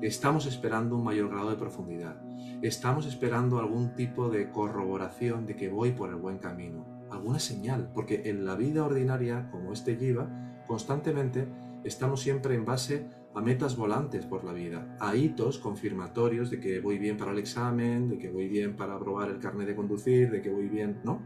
Estamos 0.00 0.46
esperando 0.46 0.96
un 0.96 1.04
mayor 1.04 1.30
grado 1.30 1.50
de 1.50 1.56
profundidad. 1.56 2.16
Estamos 2.62 3.06
esperando 3.06 3.58
algún 3.58 3.94
tipo 3.96 4.28
de 4.28 4.50
corroboración 4.50 5.46
de 5.46 5.56
que 5.56 5.68
voy 5.68 5.90
por 5.90 6.10
el 6.10 6.16
buen 6.16 6.38
camino. 6.38 6.86
Alguna 7.10 7.40
señal, 7.40 7.90
porque 7.92 8.22
en 8.26 8.44
la 8.44 8.54
vida 8.54 8.84
ordinaria, 8.84 9.50
como 9.50 9.72
este 9.72 9.96
lleva, 9.96 10.28
constantemente 10.66 11.48
estamos 11.82 12.20
siempre 12.20 12.54
en 12.54 12.64
base 12.64 13.08
a 13.34 13.40
metas 13.40 13.76
volantes 13.76 14.26
por 14.26 14.44
la 14.44 14.52
vida, 14.52 14.96
a 15.00 15.16
hitos 15.16 15.58
confirmatorios 15.58 16.50
de 16.50 16.60
que 16.60 16.80
voy 16.80 16.98
bien 16.98 17.16
para 17.16 17.32
el 17.32 17.38
examen, 17.38 18.08
de 18.08 18.18
que 18.18 18.30
voy 18.30 18.48
bien 18.48 18.76
para 18.76 18.98
probar 18.98 19.28
el 19.30 19.40
carnet 19.40 19.66
de 19.66 19.74
conducir, 19.74 20.30
de 20.30 20.40
que 20.40 20.50
voy 20.50 20.68
bien, 20.68 21.00
¿no? 21.04 21.20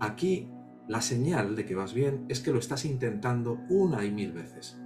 Aquí 0.00 0.50
la 0.86 1.02
señal 1.02 1.54
de 1.54 1.66
que 1.66 1.74
vas 1.74 1.92
bien 1.92 2.24
es 2.28 2.40
que 2.40 2.50
lo 2.50 2.58
estás 2.58 2.86
intentando 2.86 3.60
una 3.68 4.04
y 4.04 4.10
mil 4.10 4.32
veces. 4.32 4.80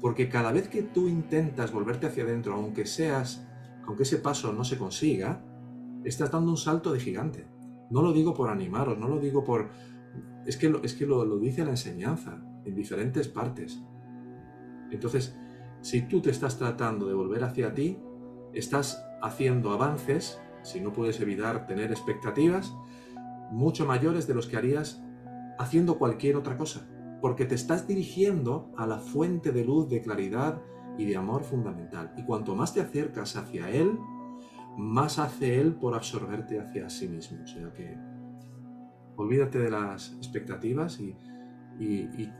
Porque 0.00 0.28
cada 0.30 0.52
vez 0.52 0.68
que 0.68 0.82
tú 0.82 1.06
intentas 1.06 1.72
volverte 1.72 2.06
hacia 2.06 2.24
adentro, 2.24 2.54
aunque 2.54 2.86
seas, 2.86 3.46
aunque 3.86 4.04
ese 4.04 4.18
paso 4.18 4.52
no 4.54 4.64
se 4.64 4.78
consiga, 4.78 5.44
estás 6.04 6.30
dando 6.30 6.50
un 6.50 6.56
salto 6.56 6.92
de 6.92 7.00
gigante. 7.00 7.46
No 7.90 8.00
lo 8.00 8.12
digo 8.12 8.32
por 8.32 8.48
animaros, 8.48 8.98
no 8.98 9.08
lo 9.08 9.18
digo 9.20 9.44
por... 9.44 9.68
Es 10.46 10.56
que 10.56 10.72
es 10.82 10.94
que 10.94 11.04
lo 11.04 11.38
dice 11.38 11.64
la 11.64 11.72
enseñanza, 11.72 12.40
en 12.64 12.74
diferentes 12.74 13.28
partes. 13.28 13.82
Entonces, 14.90 15.36
si 15.80 16.02
tú 16.02 16.20
te 16.20 16.30
estás 16.30 16.58
tratando 16.58 17.06
de 17.06 17.14
volver 17.14 17.44
hacia 17.44 17.74
ti, 17.74 17.98
estás 18.52 19.04
haciendo 19.22 19.72
avances, 19.72 20.40
si 20.62 20.80
no 20.80 20.92
puedes 20.92 21.20
evitar 21.20 21.66
tener 21.66 21.90
expectativas, 21.90 22.74
mucho 23.50 23.86
mayores 23.86 24.26
de 24.26 24.34
los 24.34 24.46
que 24.46 24.56
harías 24.56 25.02
haciendo 25.58 25.98
cualquier 25.98 26.36
otra 26.36 26.56
cosa, 26.56 26.88
porque 27.20 27.44
te 27.44 27.54
estás 27.54 27.86
dirigiendo 27.86 28.72
a 28.76 28.86
la 28.86 28.98
fuente 28.98 29.52
de 29.52 29.64
luz, 29.64 29.88
de 29.88 30.02
claridad 30.02 30.60
y 30.96 31.04
de 31.06 31.16
amor 31.16 31.42
fundamental. 31.44 32.12
Y 32.16 32.24
cuanto 32.24 32.54
más 32.54 32.74
te 32.74 32.80
acercas 32.80 33.36
hacia 33.36 33.70
Él, 33.70 33.98
más 34.76 35.18
hace 35.18 35.60
Él 35.60 35.74
por 35.74 35.94
absorberte 35.94 36.60
hacia 36.60 36.88
sí 36.90 37.08
mismo. 37.08 37.42
O 37.42 37.46
sea 37.46 37.72
que 37.72 37.96
olvídate 39.16 39.58
de 39.58 39.70
las 39.70 40.12
expectativas 40.14 41.00
y, 41.00 41.16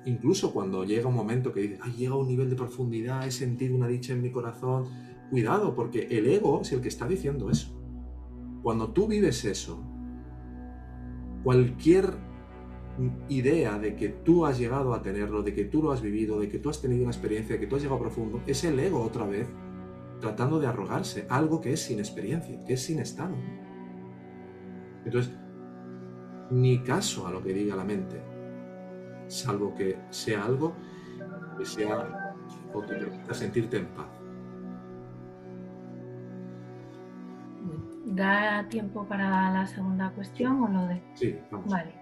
incluso 0.05 0.53
cuando 0.53 0.85
llega 0.85 1.09
un 1.09 1.15
momento 1.15 1.53
que 1.53 1.61
dices, 1.61 1.81
ay, 1.83 1.93
llega 1.93 2.17
un 2.17 2.27
nivel 2.27 2.51
de 2.51 2.57
profundidad, 2.57 3.27
he 3.27 3.31
sentido 3.31 3.77
una 3.77 3.87
dicha 3.87 4.13
en 4.13 4.23
mi 4.23 4.31
corazón, 4.31 4.87
cuidado, 5.31 5.75
porque 5.75 6.09
el 6.11 6.27
ego 6.27 6.61
es 6.63 6.73
el 6.73 6.81
que 6.81 6.89
está 6.89 7.07
diciendo 7.07 7.51
eso. 7.51 7.75
Cuando 8.63 8.91
tú 8.91 9.07
vives 9.07 9.45
eso, 9.45 9.83
cualquier 11.45 12.13
idea 13.29 13.79
de 13.79 13.95
que 13.95 14.09
tú 14.09 14.45
has 14.45 14.59
llegado 14.59 14.93
a 14.93 15.03
tenerlo, 15.03 15.43
de 15.43 15.55
que 15.55 15.65
tú 15.65 15.83
lo 15.83 15.93
has 15.93 16.03
vivido, 16.03 16.41
de 16.41 16.49
que 16.49 16.59
tú 16.59 16.69
has 16.69 16.81
tenido 16.81 17.03
una 17.03 17.13
experiencia, 17.13 17.55
de 17.55 17.61
que 17.61 17.67
tú 17.67 17.77
has 17.77 17.83
llegado 17.83 18.01
profundo, 18.01 18.43
es 18.47 18.65
el 18.65 18.79
ego 18.81 19.01
otra 19.01 19.25
vez 19.25 19.49
tratando 20.21 20.59
de 20.59 20.67
arrogarse 20.67 21.27
algo 21.29 21.61
que 21.61 21.73
es 21.73 21.81
sin 21.81 22.01
experiencia, 22.01 22.59
que 22.65 22.73
es 22.73 22.83
sin 22.83 22.99
estado. 22.99 23.37
Entonces, 25.05 25.33
ni 26.51 26.83
caso 26.83 27.27
a 27.27 27.31
lo 27.31 27.43
que 27.43 27.53
diga 27.53 27.77
la 27.77 27.85
mente, 27.85 28.21
salvo 29.29 29.75
que 29.75 29.99
sea 30.11 30.45
algo 30.45 30.75
que 31.57 31.65
sea 31.65 32.35
o 32.73 32.83
te 32.83 33.35
sentirte 33.35 33.79
en 33.79 33.87
paz. 33.87 34.07
¿Da 38.07 38.67
tiempo 38.69 39.07
para 39.07 39.51
la 39.53 39.67
segunda 39.67 40.11
cuestión 40.11 40.63
o 40.63 40.69
lo 40.69 40.87
de...? 40.87 41.03
Sí, 41.15 41.39
vamos. 41.51 41.71
Vale. 41.71 41.93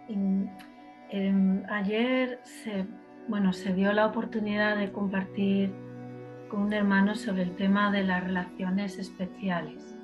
Em, 1.11 1.63
ayer 1.69 2.41
se, 2.45 2.87
bueno, 3.29 3.53
se 3.53 3.73
dio 3.75 3.93
la 3.93 4.07
oportunidad 4.07 4.77
de 4.77 4.93
compartir 4.93 5.73
con 6.49 6.63
un 6.63 6.73
hermano 6.73 7.15
sobre 7.15 7.43
el 7.43 7.57
tema 7.57 7.91
de 7.91 8.05
las 8.05 8.23
relaciones 8.23 8.99
especiales. 8.99 9.97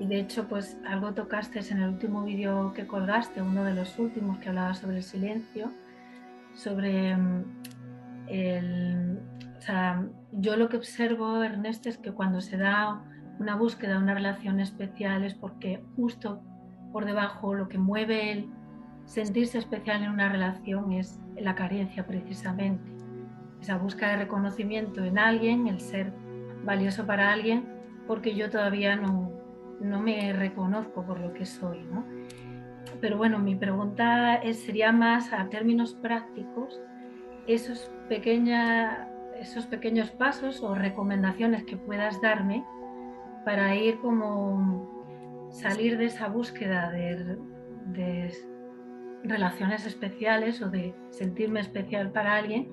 Y 0.00 0.06
de 0.06 0.20
hecho, 0.20 0.48
pues 0.48 0.78
algo 0.86 1.12
tocaste 1.12 1.60
en 1.70 1.82
el 1.82 1.90
último 1.90 2.24
vídeo 2.24 2.72
que 2.72 2.86
colgaste, 2.86 3.42
uno 3.42 3.64
de 3.64 3.74
los 3.74 3.98
últimos 3.98 4.38
que 4.38 4.48
hablaba 4.48 4.74
sobre 4.74 4.98
el 4.98 5.02
silencio, 5.02 5.72
sobre 6.58 7.10
em, 7.10 7.44
el... 8.26 9.18
O 9.56 9.60
sea, 9.60 10.04
yo 10.32 10.56
lo 10.56 10.68
que 10.68 10.76
observo, 10.76 11.42
Ernesto, 11.42 11.88
es 11.88 11.98
que 11.98 12.12
cuando 12.12 12.40
se 12.40 12.56
da 12.56 13.02
una 13.38 13.54
búsqueda 13.56 13.98
una 13.98 14.14
relación 14.14 14.60
especial 14.60 15.24
es 15.24 15.34
porque 15.34 15.82
justo 15.96 16.42
por 16.92 17.04
debajo 17.04 17.54
lo 17.54 17.68
que 17.68 17.78
mueve 17.78 18.32
el 18.32 18.50
sentirse 19.04 19.58
especial 19.58 20.02
en 20.02 20.10
una 20.10 20.28
relación 20.28 20.92
es 20.92 21.20
la 21.36 21.54
carencia 21.54 22.06
precisamente. 22.06 22.90
Esa 23.60 23.78
búsqueda 23.78 24.10
de 24.10 24.16
reconocimiento 24.18 25.04
en 25.04 25.18
alguien, 25.18 25.66
el 25.66 25.80
ser 25.80 26.12
valioso 26.64 27.06
para 27.06 27.32
alguien, 27.32 27.64
porque 28.06 28.34
yo 28.34 28.50
todavía 28.50 28.96
no, 28.96 29.32
no 29.80 30.00
me 30.00 30.32
reconozco 30.32 31.04
por 31.04 31.20
lo 31.20 31.32
que 31.32 31.46
soy. 31.46 31.82
¿no? 31.84 32.04
Pero 33.00 33.16
bueno, 33.16 33.38
mi 33.38 33.54
pregunta 33.54 34.36
es, 34.36 34.60
sería 34.60 34.92
más 34.92 35.32
a 35.32 35.48
términos 35.48 35.94
prácticos, 35.94 36.80
esos, 37.46 37.90
esos 38.10 39.66
pequeños 39.66 40.10
pasos 40.10 40.62
o 40.62 40.74
recomendaciones 40.74 41.64
que 41.64 41.76
puedas 41.76 42.20
darme 42.20 42.64
para 43.44 43.74
ir 43.76 43.98
como 44.00 45.48
salir 45.50 45.96
de 45.96 46.06
esa 46.06 46.28
búsqueda 46.28 46.90
de, 46.90 47.38
de 47.86 48.32
relaciones 49.24 49.86
especiales 49.86 50.60
o 50.62 50.68
de 50.68 50.94
sentirme 51.10 51.60
especial 51.60 52.10
para 52.10 52.36
alguien 52.36 52.70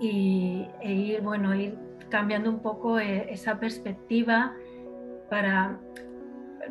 y, 0.00 0.66
e 0.80 0.92
ir, 0.92 1.20
bueno, 1.20 1.54
ir 1.54 1.76
cambiando 2.08 2.50
un 2.50 2.60
poco 2.60 2.98
eh, 2.98 3.26
esa 3.30 3.60
perspectiva 3.60 4.54
para, 5.28 5.78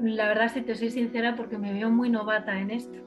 la 0.02 0.28
verdad 0.28 0.52
si 0.54 0.62
te 0.62 0.76
soy 0.76 0.92
sincera 0.92 1.36
porque 1.36 1.58
me 1.58 1.74
veo 1.74 1.90
muy 1.90 2.10
novata 2.10 2.60
en 2.60 2.72
esto. 2.72 2.98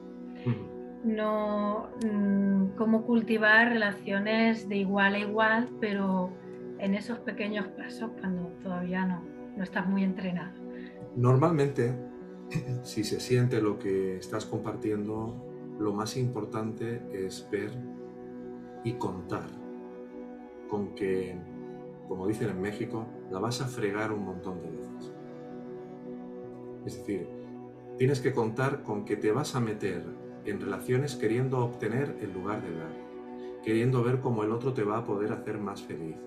No, 1.03 1.89
mm, 2.01 2.75
cómo 2.77 3.05
cultivar 3.05 3.69
relaciones 3.69 4.69
de 4.69 4.77
igual 4.77 5.15
a 5.15 5.19
igual, 5.19 5.69
pero 5.81 6.31
en 6.79 6.95
esos 6.95 7.19
pequeños 7.19 7.67
pasos 7.69 8.11
cuando 8.21 8.47
todavía 8.63 9.05
no, 9.05 9.21
no 9.57 9.63
estás 9.63 9.87
muy 9.87 10.03
entrenado. 10.03 10.53
Normalmente, 11.15 11.93
si 12.83 13.03
se 13.03 13.19
siente 13.19 13.61
lo 13.61 13.79
que 13.79 14.17
estás 14.17 14.45
compartiendo, 14.45 15.35
lo 15.79 15.93
más 15.93 16.15
importante 16.17 17.01
es 17.11 17.47
ver 17.51 17.71
y 18.83 18.93
contar 18.93 19.49
con 20.69 20.95
que, 20.95 21.35
como 22.07 22.27
dicen 22.27 22.49
en 22.49 22.61
México, 22.61 23.05
la 23.31 23.39
vas 23.39 23.61
a 23.61 23.67
fregar 23.67 24.11
un 24.11 24.25
montón 24.25 24.61
de 24.61 24.71
veces. 24.71 24.92
Es 26.85 26.97
decir, 26.97 27.27
tienes 27.97 28.19
que 28.19 28.33
contar 28.33 28.83
con 28.83 29.05
que 29.05 29.15
te 29.15 29.31
vas 29.31 29.55
a 29.55 29.59
meter 29.59 30.03
en 30.45 30.59
relaciones 30.59 31.15
queriendo 31.15 31.59
obtener 31.59 32.17
en 32.21 32.33
lugar 32.33 32.61
de 32.61 32.75
dar, 32.75 33.61
queriendo 33.63 34.03
ver 34.03 34.19
cómo 34.19 34.43
el 34.43 34.51
otro 34.51 34.73
te 34.73 34.83
va 34.83 34.97
a 34.97 35.03
poder 35.05 35.31
hacer 35.31 35.57
más 35.57 35.81
feliz, 35.81 36.17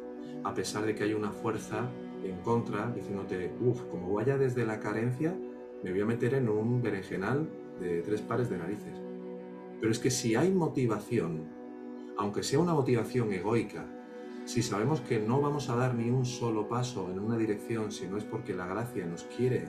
a 0.44 0.54
pesar 0.54 0.86
de 0.86 0.94
que 0.94 1.04
hay 1.04 1.12
una 1.12 1.30
fuerza 1.30 1.90
en 2.24 2.38
contra 2.38 2.90
diciéndote, 2.92 3.52
uff, 3.60 3.82
como 3.90 4.14
vaya 4.14 4.38
desde 4.38 4.64
la 4.64 4.80
carencia, 4.80 5.36
me 5.84 5.90
voy 5.90 6.00
a 6.00 6.06
meter 6.06 6.34
en 6.34 6.48
un 6.48 6.80
berenjenal 6.80 7.48
de 7.80 8.00
tres 8.00 8.22
pares 8.22 8.48
de 8.48 8.58
narices. 8.58 8.98
Pero 9.80 9.92
es 9.92 9.98
que 9.98 10.10
si 10.10 10.34
hay 10.34 10.50
motivación, 10.50 11.44
aunque 12.16 12.42
sea 12.42 12.58
una 12.58 12.72
motivación 12.72 13.30
egoica, 13.32 13.84
si 14.46 14.62
sabemos 14.62 15.00
que 15.02 15.18
no 15.18 15.40
vamos 15.40 15.68
a 15.68 15.76
dar 15.76 15.94
ni 15.94 16.08
un 16.08 16.24
solo 16.24 16.68
paso 16.68 17.10
en 17.10 17.18
una 17.18 17.36
dirección 17.36 17.92
si 17.92 18.06
no 18.06 18.16
es 18.16 18.24
porque 18.24 18.54
la 18.54 18.66
gracia 18.66 19.04
nos 19.04 19.24
quiere 19.24 19.68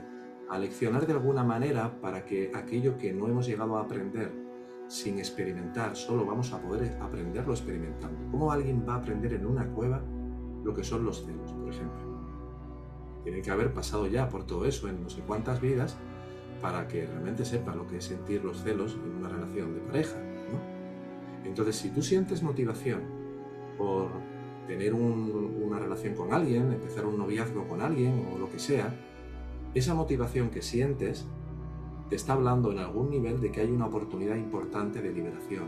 aleccionar 0.50 1.06
de 1.06 1.12
alguna 1.12 1.44
manera 1.44 2.00
para 2.00 2.24
que 2.24 2.50
aquello 2.54 2.96
que 2.96 3.12
no 3.12 3.26
hemos 3.28 3.46
llegado 3.46 3.76
a 3.76 3.82
aprender 3.82 4.32
sin 4.88 5.18
experimentar, 5.18 5.94
solo 5.94 6.24
vamos 6.24 6.52
a 6.52 6.60
poder 6.60 6.96
aprenderlo 7.00 7.52
experimentando. 7.52 8.30
¿Cómo 8.30 8.50
alguien 8.50 8.84
va 8.88 8.94
a 8.94 8.96
aprender 8.98 9.34
en 9.34 9.46
una 9.46 9.68
cueva 9.68 10.02
lo 10.64 10.74
que 10.74 10.82
son 10.82 11.04
los 11.04 11.24
celos, 11.24 11.52
por 11.52 11.68
ejemplo? 11.68 12.18
Tiene 13.22 13.42
que 13.42 13.50
haber 13.50 13.74
pasado 13.74 14.06
ya 14.06 14.28
por 14.30 14.46
todo 14.46 14.64
eso 14.64 14.88
en 14.88 15.02
no 15.02 15.10
sé 15.10 15.20
cuántas 15.20 15.60
vidas 15.60 15.98
para 16.62 16.88
que 16.88 17.06
realmente 17.06 17.44
sepa 17.44 17.74
lo 17.74 17.86
que 17.86 17.98
es 17.98 18.04
sentir 18.04 18.42
los 18.44 18.62
celos 18.62 18.96
en 19.04 19.16
una 19.16 19.28
relación 19.28 19.74
de 19.74 19.80
pareja. 19.80 20.16
Entonces, 21.44 21.76
si 21.76 21.90
tú 21.90 22.02
sientes 22.02 22.42
motivación 22.42 23.02
por 23.76 24.08
tener 24.66 24.92
una 24.92 25.78
relación 25.78 26.14
con 26.14 26.32
alguien, 26.32 26.72
empezar 26.72 27.06
un 27.06 27.18
noviazgo 27.18 27.66
con 27.68 27.80
alguien 27.80 28.26
o 28.34 28.38
lo 28.38 28.50
que 28.50 28.58
sea, 28.58 28.94
esa 29.74 29.94
motivación 29.94 30.50
que 30.50 30.62
sientes 30.62 31.26
te 32.08 32.16
está 32.16 32.32
hablando 32.32 32.72
en 32.72 32.78
algún 32.78 33.10
nivel 33.10 33.40
de 33.40 33.52
que 33.52 33.60
hay 33.60 33.70
una 33.70 33.86
oportunidad 33.86 34.36
importante 34.36 35.02
de 35.02 35.12
liberación. 35.12 35.66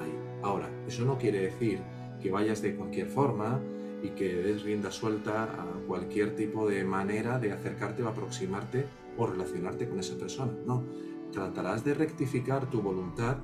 Ahí. 0.00 0.18
Ahora, 0.42 0.70
eso 0.86 1.04
no 1.04 1.18
quiere 1.18 1.40
decir 1.40 1.80
que 2.20 2.30
vayas 2.30 2.62
de 2.62 2.74
cualquier 2.74 3.08
forma 3.08 3.60
y 4.02 4.10
que 4.10 4.34
des 4.36 4.62
rienda 4.62 4.90
suelta 4.90 5.44
a 5.44 5.66
cualquier 5.86 6.34
tipo 6.34 6.68
de 6.68 6.84
manera 6.84 7.38
de 7.38 7.52
acercarte 7.52 8.02
o 8.02 8.08
aproximarte 8.08 8.86
o 9.18 9.26
relacionarte 9.26 9.88
con 9.88 10.00
esa 10.00 10.16
persona. 10.16 10.52
No, 10.66 10.82
tratarás 11.30 11.84
de 11.84 11.94
rectificar 11.94 12.70
tu 12.70 12.80
voluntad 12.80 13.36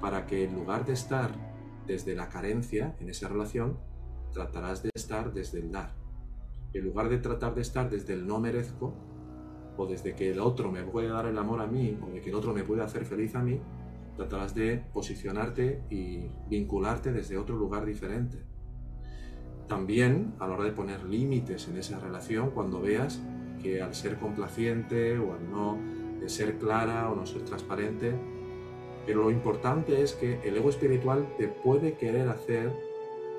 para 0.00 0.26
que 0.26 0.44
en 0.44 0.54
lugar 0.54 0.86
de 0.86 0.92
estar 0.92 1.32
desde 1.86 2.14
la 2.14 2.28
carencia 2.28 2.94
en 3.00 3.08
esa 3.08 3.28
relación, 3.28 3.78
tratarás 4.32 4.82
de 4.82 4.90
estar 4.94 5.32
desde 5.32 5.58
el 5.58 5.72
dar. 5.72 5.94
En 6.72 6.84
lugar 6.84 7.08
de 7.08 7.18
tratar 7.18 7.54
de 7.54 7.62
estar 7.62 7.90
desde 7.90 8.12
el 8.12 8.26
no 8.26 8.38
merezco, 8.38 8.94
o 9.78 9.86
desde 9.86 10.14
que 10.14 10.30
el 10.30 10.40
otro 10.40 10.70
me 10.70 10.82
puede 10.82 11.08
dar 11.08 11.26
el 11.26 11.38
amor 11.38 11.60
a 11.60 11.66
mí, 11.66 11.96
o 12.02 12.10
de 12.10 12.20
que 12.20 12.28
el 12.28 12.34
otro 12.34 12.52
me 12.52 12.64
puede 12.64 12.82
hacer 12.82 13.04
feliz 13.06 13.34
a 13.34 13.42
mí, 13.42 13.60
tratarás 14.16 14.54
de 14.54 14.82
posicionarte 14.92 15.82
y 15.88 16.26
vincularte 16.50 17.12
desde 17.12 17.38
otro 17.38 17.56
lugar 17.56 17.86
diferente. 17.86 18.38
También 19.68 20.34
a 20.40 20.48
la 20.48 20.54
hora 20.54 20.64
de 20.64 20.72
poner 20.72 21.04
límites 21.04 21.68
en 21.68 21.78
esa 21.78 22.00
relación, 22.00 22.50
cuando 22.50 22.80
veas 22.80 23.22
que 23.62 23.80
al 23.80 23.94
ser 23.94 24.18
complaciente 24.18 25.18
o 25.18 25.34
al 25.34 25.50
no 25.50 25.78
ser 26.26 26.58
clara 26.58 27.10
o 27.10 27.14
no 27.14 27.24
ser 27.24 27.42
transparente, 27.42 28.14
pero 29.06 29.22
lo 29.22 29.30
importante 29.30 30.02
es 30.02 30.12
que 30.12 30.40
el 30.42 30.56
ego 30.56 30.68
espiritual 30.68 31.34
te 31.38 31.48
puede 31.48 31.94
querer 31.94 32.28
hacer 32.28 32.72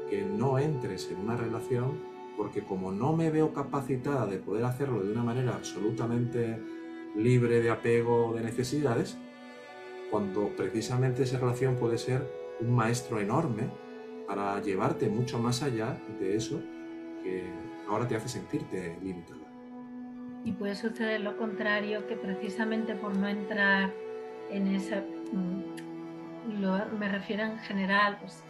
que 0.09 0.23
no 0.23 0.57
entres 0.57 1.11
en 1.11 1.19
una 1.19 1.35
relación 1.35 2.08
porque 2.39 2.61
como 2.61 2.93
no 2.93 3.11
me 3.11 3.29
veo 3.31 3.53
capacitada 3.53 4.25
de 4.25 4.37
poder 4.37 4.63
hacerlo 4.63 5.03
de 5.03 5.11
una 5.11 5.23
manera 5.23 5.55
absolutamente 5.55 6.57
libre 7.13 7.61
de 7.61 7.69
apego 7.69 8.27
o 8.27 8.33
de 8.33 8.39
necesidades, 8.39 9.17
cuando 10.09 10.47
precisamente 10.55 11.23
esa 11.23 11.37
relación 11.37 11.75
puede 11.75 11.97
ser 11.97 12.25
un 12.61 12.73
maestro 12.73 13.19
enorme 13.19 13.63
para 14.25 14.61
llevarte 14.61 15.09
mucho 15.09 15.37
más 15.37 15.61
allá 15.63 15.97
de 16.17 16.37
eso 16.37 16.61
que 17.23 17.43
ahora 17.89 18.07
te 18.07 18.15
hace 18.15 18.29
sentirte 18.29 18.97
limitada. 19.03 19.41
Y 20.45 20.53
puede 20.53 20.75
suceder 20.75 21.19
lo 21.19 21.35
contrario, 21.35 22.07
que 22.07 22.15
precisamente 22.15 22.95
por 22.95 23.17
no 23.17 23.27
entrar 23.27 23.91
en 24.49 24.67
esa, 24.75 25.03
mm, 25.33 26.97
me 26.97 27.09
refiero 27.09 27.43
en 27.43 27.59
general, 27.59 28.17
pues 28.21 28.41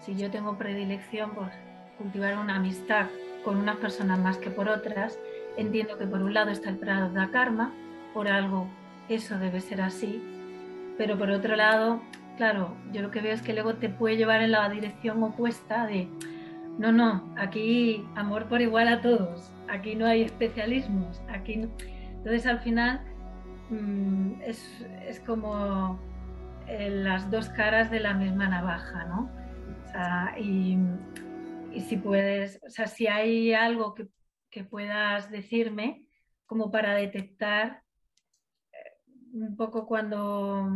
si 0.00 0.16
yo 0.16 0.32
tengo 0.32 0.58
predilección 0.58 1.30
por 1.30 1.50
cultivar 1.96 2.36
una 2.38 2.56
amistad 2.56 3.06
con 3.46 3.58
unas 3.58 3.76
personas 3.76 4.18
más 4.18 4.38
que 4.38 4.50
por 4.50 4.68
otras, 4.68 5.20
entiendo 5.56 5.96
que 5.96 6.04
por 6.04 6.20
un 6.20 6.34
lado 6.34 6.50
está 6.50 6.68
el 6.68 6.78
prado 6.78 7.10
de 7.10 7.30
karma, 7.30 7.72
por 8.12 8.26
algo 8.26 8.66
eso 9.08 9.38
debe 9.38 9.60
ser 9.60 9.82
así, 9.82 10.20
pero 10.98 11.16
por 11.16 11.30
otro 11.30 11.54
lado, 11.54 12.00
claro, 12.36 12.74
yo 12.92 13.02
lo 13.02 13.12
que 13.12 13.20
veo 13.20 13.32
es 13.32 13.42
que 13.42 13.52
luego 13.52 13.74
te 13.74 13.88
puede 13.88 14.16
llevar 14.16 14.42
en 14.42 14.50
la 14.50 14.68
dirección 14.68 15.22
opuesta 15.22 15.86
de, 15.86 16.08
no, 16.76 16.90
no, 16.90 17.32
aquí 17.36 18.04
amor 18.16 18.46
por 18.46 18.62
igual 18.62 18.88
a 18.88 19.00
todos, 19.00 19.52
aquí 19.68 19.94
no 19.94 20.06
hay 20.06 20.22
especialismos, 20.22 21.22
aquí 21.28 21.68
Entonces 22.16 22.46
al 22.46 22.58
final 22.58 23.00
mm, 23.70 24.40
es, 24.42 25.22
como 25.24 26.00
eh, 26.66 26.90
las 26.90 27.30
dos 27.30 27.48
caras 27.50 27.92
de 27.92 28.00
la 28.00 28.12
misma 28.12 28.48
navaja, 28.48 29.04
¿no? 29.04 29.30
y, 30.36 30.78
si 31.80 31.96
puedes, 31.96 32.60
o 32.66 32.70
sea, 32.70 32.86
si 32.86 33.06
hay 33.06 33.52
algo 33.52 33.94
que, 33.94 34.08
puedas 34.70 35.30
decirme 35.30 36.06
como 36.46 36.70
para 36.70 36.94
detectar 36.94 37.82
eh, 38.72 38.76
un 39.34 39.54
poco 39.54 39.86
cuando, 39.86 40.66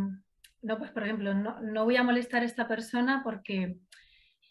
no, 0.61 0.77
pues 0.77 0.91
por 0.91 1.01
ejemplo, 1.01 1.33
no, 1.33 1.59
no 1.61 1.85
voy 1.85 1.95
a 1.95 2.03
molestar 2.03 2.43
a 2.43 2.45
esta 2.45 2.67
persona 2.67 3.21
porque 3.23 3.79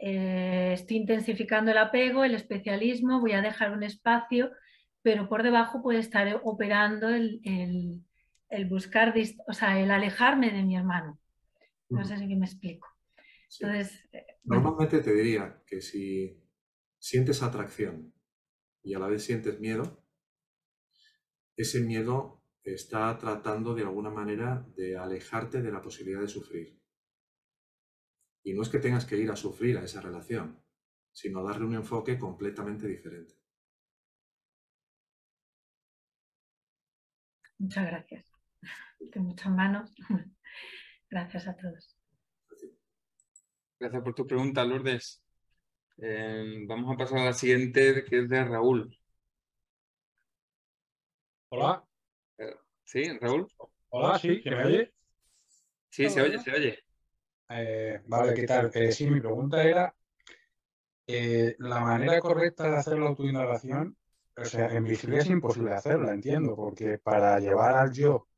eh, 0.02 0.72
estoy 0.72 0.96
intensificando 0.96 1.70
el 1.70 1.78
apego, 1.78 2.24
el 2.24 2.34
especialismo, 2.34 3.20
voy 3.20 3.32
a 3.32 3.42
dejar 3.42 3.72
un 3.72 3.82
espacio, 3.82 4.50
pero 5.02 5.28
por 5.28 5.42
debajo 5.42 5.82
puede 5.82 5.98
estar 5.98 6.40
operando 6.42 7.10
el, 7.10 8.02
buscar, 8.68 9.14
o 9.46 9.52
sea, 9.52 9.78
el 9.78 9.90
alejarme 9.90 10.50
de 10.50 10.62
mi 10.62 10.76
hermano. 10.76 11.18
No 11.90 12.04
sé 12.04 12.16
si 12.16 12.34
me 12.34 12.46
explico. 12.46 12.88
Entonces, 13.60 14.08
eh, 14.12 14.24
Normalmente 14.44 15.00
te 15.00 15.12
diría 15.12 15.62
que 15.66 15.80
si 15.80 16.42
sientes 16.98 17.42
atracción 17.42 18.14
y 18.82 18.94
a 18.94 18.98
la 18.98 19.08
vez 19.08 19.24
sientes 19.24 19.60
miedo, 19.60 20.04
ese 21.56 21.80
miedo 21.80 22.42
está 22.62 23.16
tratando 23.18 23.74
de 23.74 23.82
alguna 23.82 24.10
manera 24.10 24.66
de 24.76 24.96
alejarte 24.96 25.62
de 25.62 25.72
la 25.72 25.82
posibilidad 25.82 26.20
de 26.20 26.28
sufrir. 26.28 26.80
Y 28.42 28.54
no 28.54 28.62
es 28.62 28.68
que 28.68 28.78
tengas 28.78 29.04
que 29.04 29.16
ir 29.16 29.30
a 29.30 29.36
sufrir 29.36 29.76
a 29.76 29.84
esa 29.84 30.00
relación, 30.00 30.62
sino 31.12 31.42
darle 31.42 31.66
un 31.66 31.74
enfoque 31.74 32.18
completamente 32.18 32.86
diferente. 32.86 33.34
Muchas 37.58 37.84
gracias. 37.84 38.24
De 38.98 39.20
muchas 39.20 39.52
manos. 39.52 39.94
Gracias 41.10 41.46
a 41.46 41.56
todos. 41.56 41.99
Gracias 43.80 44.02
por 44.02 44.14
tu 44.14 44.26
pregunta, 44.26 44.62
Lourdes. 44.62 45.22
Eh, 45.96 46.64
vamos 46.66 46.94
a 46.94 46.98
pasar 46.98 47.20
a 47.20 47.24
la 47.24 47.32
siguiente, 47.32 48.04
que 48.04 48.18
es 48.18 48.28
de 48.28 48.44
Raúl. 48.44 48.94
Hola. 51.48 51.82
Eh, 52.36 52.54
¿Sí, 52.84 53.18
Raúl? 53.18 53.48
Hola, 53.88 54.18
sí, 54.18 54.42
¿se 54.42 54.50
me 54.50 54.64
oye? 54.66 54.92
Sí, 55.88 56.10
se 56.10 56.20
oye, 56.20 56.38
se 56.38 56.52
oye. 56.52 56.78
Eh, 57.48 58.02
vale, 58.04 58.34
¿qué 58.34 58.46
tal? 58.46 58.70
Eh, 58.74 58.92
sí, 58.92 59.08
mi 59.08 59.18
pregunta 59.18 59.64
era, 59.64 59.94
eh, 61.06 61.56
la 61.58 61.80
manera 61.80 62.20
correcta 62.20 62.70
de 62.70 62.76
hacer 62.76 62.98
la 62.98 63.08
autoindagación, 63.08 63.96
o 64.36 64.44
sea, 64.44 64.66
en 64.66 64.84
vigilia 64.84 65.20
es 65.20 65.26
imposible 65.30 65.72
hacerla, 65.72 66.12
entiendo, 66.12 66.54
porque 66.54 66.98
para 66.98 67.40
llevar 67.40 67.76
al 67.76 67.92
yo 67.92 68.28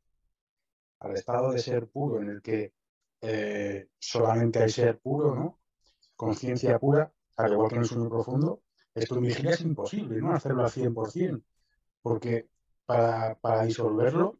al 1.00 1.14
estado 1.14 1.50
de 1.50 1.58
ser 1.58 1.88
puro 1.88 2.22
en 2.22 2.28
el 2.30 2.42
que 2.42 2.72
solamente 3.98 4.62
hay 4.62 4.70
ser 4.70 4.98
puro, 4.98 5.34
¿no? 5.34 5.60
Conciencia 6.16 6.78
pura, 6.78 7.12
al 7.36 7.52
igual 7.52 7.68
que 7.68 7.74
en 7.76 7.80
el 7.82 7.86
sueño 7.86 8.08
profundo, 8.08 8.62
esto 8.94 9.16
en 9.16 9.22
vigilia 9.22 9.52
es 9.52 9.60
imposible, 9.60 10.20
¿no? 10.20 10.32
Hacerlo 10.32 10.64
al 10.64 10.70
100%, 10.70 11.42
porque 12.02 12.48
para, 12.84 13.34
para 13.40 13.64
disolverlo 13.64 14.38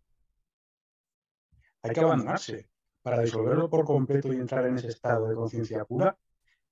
hay 1.82 1.92
que 1.92 2.00
abandonarse 2.00 2.68
para 3.02 3.20
disolverlo 3.20 3.68
por 3.68 3.84
completo 3.84 4.32
y 4.32 4.36
entrar 4.36 4.64
en 4.66 4.76
ese 4.76 4.88
estado 4.88 5.28
de 5.28 5.34
conciencia 5.34 5.84
pura, 5.84 6.16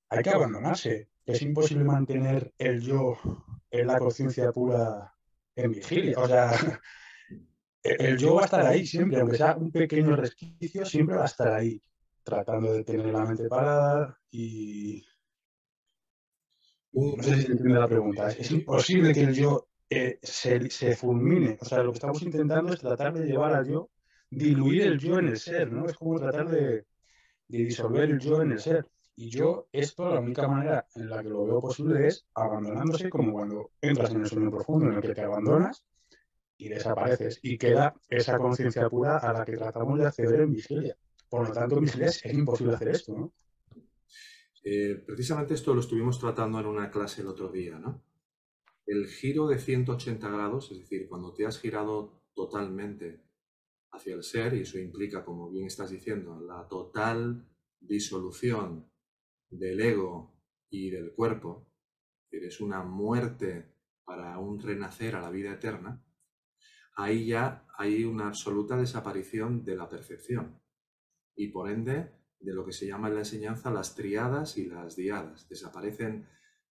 hay 0.09 0.23
que 0.23 0.31
abandonarse. 0.31 1.11
Es 1.27 1.43
imposible 1.43 1.85
mantener 1.85 2.55
el 2.57 2.81
yo 2.81 3.19
en 3.71 3.87
la 3.87 3.99
conciencia 3.99 4.51
pura 4.53 5.13
en 5.55 5.73
vigilia. 5.73 6.19
O 6.19 6.27
sea, 6.27 6.53
el 7.83 8.17
yo 8.17 8.35
va 8.35 8.43
a 8.43 8.45
estar 8.45 8.67
ahí 8.67 8.87
siempre, 8.87 9.21
aunque 9.21 9.37
sea 9.37 9.57
un 9.57 9.71
pequeño 9.71 10.17
resquicio, 10.17 10.85
siempre 10.87 11.17
va 11.17 11.23
a 11.23 11.27
estar 11.27 11.53
ahí, 11.53 11.83
tratando 12.23 12.73
de 12.73 12.85
tener 12.85 13.07
la 13.07 13.25
mente 13.25 13.49
parada 13.49 14.19
y... 14.31 15.05
No 16.93 17.23
sé 17.23 17.43
si 17.43 17.53
entiende 17.53 17.79
la 17.79 17.87
pregunta. 17.87 18.29
Es 18.31 18.51
imposible 18.51 19.13
que 19.15 19.23
el 19.23 19.35
yo 19.35 19.69
eh, 19.89 20.19
se, 20.23 20.69
se 20.71 20.97
fulmine. 20.97 21.57
O 21.61 21.65
sea, 21.65 21.85
lo 21.85 21.93
que 21.93 21.99
estamos 21.99 22.21
intentando 22.23 22.73
es 22.73 22.81
tratar 22.81 23.15
de 23.15 23.27
llevar 23.27 23.55
al 23.55 23.69
yo 23.69 23.91
diluir 24.31 24.83
el 24.83 24.99
yo 24.99 25.19
en 25.19 25.29
el 25.29 25.39
ser, 25.39 25.71
¿no? 25.73 25.87
Es 25.87 25.95
como 25.95 26.19
tratar 26.19 26.49
de, 26.49 26.87
disolver 27.49 28.11
el 28.11 28.21
yo 28.21 28.41
en 28.43 28.53
el 28.53 28.61
ser. 28.61 28.87
Y 29.17 29.29
yo, 29.29 29.69
esto, 29.73 30.09
la 30.09 30.21
única 30.21 30.49
manera 30.49 30.87
en 30.95 31.11
la 31.11 31.23
que 31.23 31.29
lo 31.29 31.45
veo 31.45 31.61
posible 31.61 32.07
es 32.07 32.25
abandonándose, 32.35 33.11
como 33.11 33.33
cuando 33.33 33.73
entras 33.81 34.13
en 34.13 34.21
el 34.23 34.27
sueño 34.27 34.51
profundo 34.51 34.87
en 34.87 34.95
el 34.95 35.03
que 35.03 35.15
te 35.15 35.23
abandonas 35.23 35.85
y 36.57 36.69
desapareces. 36.69 37.39
Y 37.43 37.59
queda 37.59 37.95
esa 38.09 38.39
conciencia 38.39 38.89
pura 38.89 39.19
a 39.19 39.33
la 39.33 39.45
que 39.45 39.57
tratamos 39.57 39.99
de 39.99 40.07
acceder 40.07 40.41
en 40.41 40.53
vigilia. 40.53 40.97
Por 41.31 41.49
lo 41.49 41.55
tanto, 41.55 41.81
es, 41.81 42.25
imposible 42.27 42.75
hacer 42.75 42.89
esto, 42.89 43.17
¿no? 43.17 43.33
Eh, 44.65 45.03
precisamente 45.07 45.55
esto 45.55 45.73
lo 45.73 45.81
estuvimos 45.81 46.19
tratando 46.19 46.59
en 46.59 46.67
una 46.67 46.91
clase 46.91 47.23
el 47.23 47.29
otro 47.29 47.49
día, 47.49 47.79
¿no? 47.79 48.03
El 48.85 49.07
giro 49.07 49.47
de 49.47 49.59
180 49.59 50.29
grados, 50.29 50.73
es 50.73 50.81
decir, 50.81 51.09
cuando 51.09 51.33
te 51.33 51.47
has 51.47 51.61
girado 51.61 52.25
totalmente 52.35 53.23
hacia 53.93 54.15
el 54.15 54.25
ser, 54.25 54.55
y 54.55 54.63
eso 54.63 54.79
implica, 54.79 55.25
como 55.25 55.49
bien 55.49 55.67
estás 55.67 55.91
diciendo, 55.91 56.41
la 56.41 56.67
total 56.67 57.49
disolución 57.79 58.91
del 59.49 59.81
ego 59.81 60.35
y 60.69 60.91
del 60.91 61.13
cuerpo, 61.13 61.69
es 62.33 62.61
una 62.61 62.83
muerte 62.83 63.73
para 64.05 64.37
un 64.39 64.61
renacer 64.61 65.15
a 65.15 65.21
la 65.21 65.31
vida 65.31 65.53
eterna, 65.53 66.05
ahí 66.97 67.27
ya 67.27 67.67
hay 67.79 68.05
una 68.05 68.27
absoluta 68.27 68.77
desaparición 68.77 69.65
de 69.65 69.77
la 69.77 69.89
percepción 69.89 70.60
y 71.41 71.49
por 71.49 71.71
ende 71.71 72.13
de 72.39 72.53
lo 72.53 72.67
que 72.67 72.73
se 72.73 72.87
llama 72.87 73.09
en 73.09 73.15
la 73.15 73.21
enseñanza 73.21 73.71
las 73.71 73.95
triadas 73.95 74.59
y 74.59 74.67
las 74.67 74.95
diadas. 74.95 75.49
Desaparecen, 75.49 76.29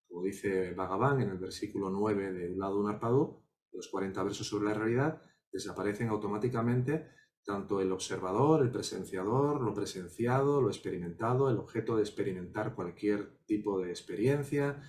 como 0.08 0.24
dice 0.24 0.74
Bhagavan 0.74 1.22
en 1.22 1.30
el 1.30 1.40
versículo 1.40 1.90
9 1.90 2.34
de 2.34 2.52
Un 2.52 2.60
lado 2.60 2.80
un 2.80 2.88
arpado, 2.88 3.44
los 3.72 3.88
40 3.88 4.22
versos 4.24 4.48
sobre 4.48 4.66
la 4.66 4.76
realidad, 4.76 5.24
desaparecen 5.52 6.10
automáticamente 6.10 7.10
tanto 7.44 7.82
el 7.82 7.92
observador, 7.92 8.62
el 8.62 8.70
presenciador, 8.70 9.60
lo 9.60 9.74
presenciado, 9.74 10.62
lo 10.62 10.70
experimentado, 10.70 11.50
el 11.50 11.58
objeto 11.58 11.96
de 11.96 12.04
experimentar 12.04 12.76
cualquier 12.76 13.40
tipo 13.48 13.82
de 13.82 13.90
experiencia, 13.90 14.84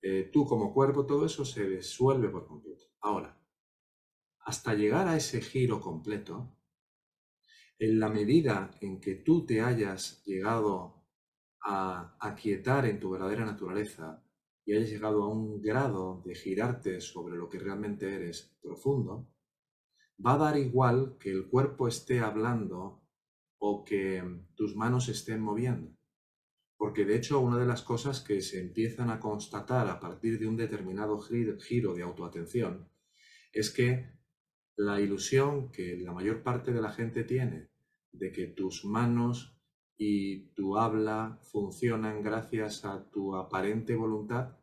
eh, 0.00 0.30
tú 0.32 0.46
como 0.46 0.72
cuerpo, 0.72 1.06
todo 1.06 1.26
eso 1.26 1.44
se 1.44 1.68
disuelve 1.68 2.28
por 2.28 2.46
completo. 2.46 2.84
Ahora, 3.00 3.36
hasta 4.44 4.74
llegar 4.74 5.08
a 5.08 5.16
ese 5.16 5.40
giro 5.40 5.80
completo, 5.80 6.57
en 7.78 8.00
la 8.00 8.08
medida 8.08 8.70
en 8.80 9.00
que 9.00 9.14
tú 9.14 9.46
te 9.46 9.60
hayas 9.60 10.22
llegado 10.24 11.04
a 11.62 12.16
aquietar 12.20 12.86
en 12.86 12.98
tu 12.98 13.10
verdadera 13.10 13.44
naturaleza 13.44 14.24
y 14.64 14.74
hayas 14.74 14.90
llegado 14.90 15.22
a 15.22 15.28
un 15.28 15.60
grado 15.60 16.22
de 16.24 16.34
girarte 16.34 17.00
sobre 17.00 17.36
lo 17.36 17.48
que 17.48 17.58
realmente 17.58 18.14
eres 18.14 18.56
profundo, 18.60 19.32
va 20.24 20.34
a 20.34 20.38
dar 20.38 20.58
igual 20.58 21.16
que 21.18 21.30
el 21.30 21.48
cuerpo 21.48 21.88
esté 21.88 22.20
hablando 22.20 23.02
o 23.58 23.84
que 23.84 24.22
tus 24.54 24.76
manos 24.76 25.08
estén 25.08 25.40
moviendo. 25.40 25.96
Porque 26.76 27.04
de 27.04 27.16
hecho 27.16 27.40
una 27.40 27.58
de 27.58 27.66
las 27.66 27.82
cosas 27.82 28.20
que 28.20 28.40
se 28.40 28.60
empiezan 28.60 29.10
a 29.10 29.20
constatar 29.20 29.88
a 29.88 29.98
partir 29.98 30.38
de 30.38 30.46
un 30.46 30.56
determinado 30.56 31.18
giro 31.18 31.94
de 31.94 32.02
autoatención 32.02 32.88
es 33.52 33.70
que 33.70 34.17
la 34.78 35.00
ilusión 35.00 35.72
que 35.72 35.96
la 35.96 36.12
mayor 36.12 36.44
parte 36.44 36.72
de 36.72 36.80
la 36.80 36.92
gente 36.92 37.24
tiene 37.24 37.68
de 38.12 38.30
que 38.30 38.46
tus 38.46 38.84
manos 38.84 39.58
y 39.96 40.50
tu 40.54 40.78
habla 40.78 41.40
funcionan 41.42 42.22
gracias 42.22 42.84
a 42.84 43.10
tu 43.10 43.34
aparente 43.34 43.96
voluntad, 43.96 44.56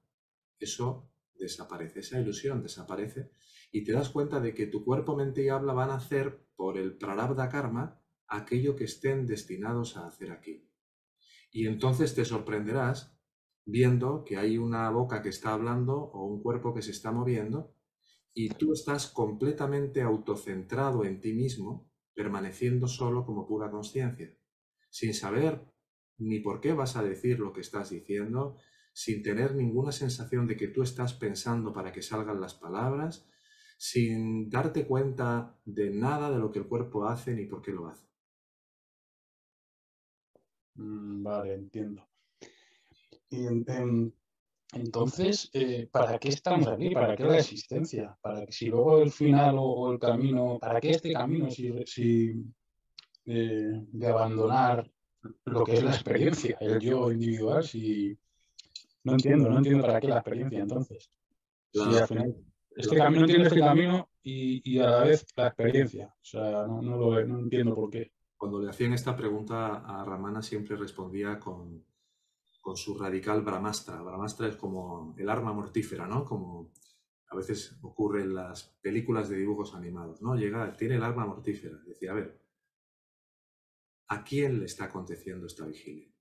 eso 0.57 1.11
desaparece, 1.37 1.99
esa 1.99 2.21
ilusión 2.21 2.63
desaparece 2.63 3.31
y 3.73 3.83
te 3.83 3.91
das 3.91 4.07
cuenta 4.09 4.39
de 4.39 4.53
que 4.53 4.67
tu 4.67 4.85
cuerpo, 4.85 5.17
mente 5.17 5.43
y 5.43 5.49
habla 5.49 5.73
van 5.73 5.89
a 5.89 5.95
hacer 5.95 6.47
por 6.55 6.77
el 6.77 6.97
prarabdha 6.97 7.49
karma 7.49 8.01
aquello 8.27 8.77
que 8.77 8.85
estén 8.85 9.25
destinados 9.25 9.97
a 9.97 10.07
hacer 10.07 10.31
aquí. 10.31 10.65
Y 11.51 11.67
entonces 11.67 12.15
te 12.15 12.23
sorprenderás 12.23 13.19
viendo 13.65 14.23
que 14.23 14.37
hay 14.37 14.57
una 14.57 14.89
boca 14.91 15.21
que 15.21 15.29
está 15.29 15.53
hablando 15.53 15.97
o 15.97 16.25
un 16.25 16.41
cuerpo 16.41 16.73
que 16.73 16.81
se 16.81 16.91
está 16.91 17.11
moviendo 17.11 17.74
y 18.35 18.49
tú 18.49 18.73
estás 18.73 19.07
completamente 19.07 20.03
autocentrado 20.03 21.05
en 21.05 21.19
ti 21.19 21.33
mismo, 21.33 21.89
permaneciendo 22.13 22.87
solo 22.87 23.25
como 23.25 23.47
pura 23.47 23.71
conciencia 23.71 24.37
sin 24.95 25.13
saber 25.13 25.59
ni 26.19 26.39
por 26.39 26.61
qué 26.61 26.71
vas 26.71 26.95
a 26.95 27.03
decir 27.03 27.37
lo 27.39 27.51
que 27.51 27.59
estás 27.59 27.89
diciendo, 27.89 28.55
sin 28.93 29.21
tener 29.23 29.53
ninguna 29.53 29.91
sensación 29.91 30.47
de 30.47 30.55
que 30.55 30.69
tú 30.69 30.83
estás 30.83 31.13
pensando 31.13 31.73
para 31.73 31.91
que 31.91 32.01
salgan 32.01 32.39
las 32.39 32.53
palabras, 32.53 33.27
sin 33.77 34.49
darte 34.49 34.87
cuenta 34.87 35.59
de 35.65 35.89
nada 35.89 36.31
de 36.31 36.39
lo 36.39 36.49
que 36.49 36.59
el 36.59 36.67
cuerpo 36.67 37.05
hace 37.05 37.35
ni 37.35 37.45
por 37.45 37.61
qué 37.61 37.73
lo 37.73 37.87
hace. 37.87 38.07
Mm, 40.75 41.23
vale, 41.23 41.53
entiendo. 41.55 42.07
Y 43.29 43.45
entonces, 44.75 45.49
eh, 45.53 45.87
¿para 45.91 46.19
qué 46.19 46.29
estamos 46.29 46.67
aquí? 46.67 46.89
¿Para 46.89 47.15
qué 47.15 47.23
la 47.23 47.37
existencia? 47.37 48.17
¿Para 48.21 48.45
que 48.45 48.51
si 48.51 48.67
luego 48.67 49.01
el 49.01 49.11
final 49.11 49.55
o, 49.57 49.91
el 49.91 49.99
camino, 49.99 50.59
¿para 50.59 50.81
qué 50.81 50.91
este 50.91 51.13
camino 51.13 51.49
si 51.49 51.71
de, 53.25 54.07
abandonar 54.07 54.91
lo 55.45 55.63
que 55.63 55.73
es 55.73 55.83
la 55.83 55.91
experiencia, 55.91 56.57
el 56.59 56.79
yo 56.79 57.11
individual, 57.11 57.63
si 57.63 58.17
no 59.03 59.13
entiendo, 59.13 59.49
no 59.49 59.57
entiendo 59.57 59.85
para 59.85 59.99
qué 59.99 60.07
la 60.07 60.17
experiencia 60.17 60.59
entonces. 60.59 61.09
Si 61.71 61.79
al 61.79 62.07
final, 62.07 62.35
este 62.75 62.97
camino 62.97 63.21
entiende 63.21 63.47
este 63.47 63.59
camino 63.59 64.09
y, 64.21 64.79
a 64.79 64.89
la 64.89 64.99
vez 65.05 65.25
la 65.35 65.47
experiencia. 65.47 66.07
O 66.07 66.25
sea, 66.25 66.67
no, 66.67 66.81
lo, 66.81 67.25
no 67.25 67.39
entiendo 67.39 67.73
por 67.75 67.89
qué. 67.89 68.11
Cuando 68.37 68.61
le 68.61 68.69
hacían 68.69 68.93
esta 68.93 69.15
pregunta 69.15 69.77
a 69.85 70.03
Ramana 70.03 70.41
siempre 70.41 70.75
respondía 70.75 71.39
con, 71.39 71.83
con 72.65 72.77
su 72.77 72.97
radical 72.97 73.43
Brahmastra. 73.43 74.01
Brahmastra 74.01 74.47
es 74.47 74.55
como 74.55 75.13
el 75.19 75.29
arma 75.29 75.53
mortífera, 75.53 76.07
¿no? 76.07 76.25
Como 76.25 76.73
a 77.27 77.35
veces 77.35 77.77
ocurre 77.83 78.23
en 78.23 78.33
las 78.33 78.75
películas 78.81 79.29
de 79.29 79.37
dibujos 79.37 79.75
animados, 79.75 80.19
¿no? 80.23 80.35
Llega, 80.35 80.75
tiene 80.75 80.95
el 80.95 81.03
arma 81.03 81.27
mortífera. 81.27 81.77
Decía, 81.85 82.09
a 82.09 82.15
ver, 82.15 82.41
¿a 84.07 84.23
quién 84.23 84.57
le 84.57 84.65
está 84.65 84.85
aconteciendo 84.85 85.45
esta 85.45 85.67
vigilia? 85.67 86.11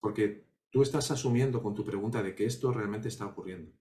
Porque 0.00 0.46
tú 0.68 0.82
estás 0.82 1.10
asumiendo 1.10 1.62
con 1.62 1.74
tu 1.74 1.82
pregunta 1.82 2.22
de 2.22 2.34
que 2.34 2.44
esto 2.44 2.72
realmente 2.72 3.08
está 3.08 3.24
ocurriendo. 3.24 3.72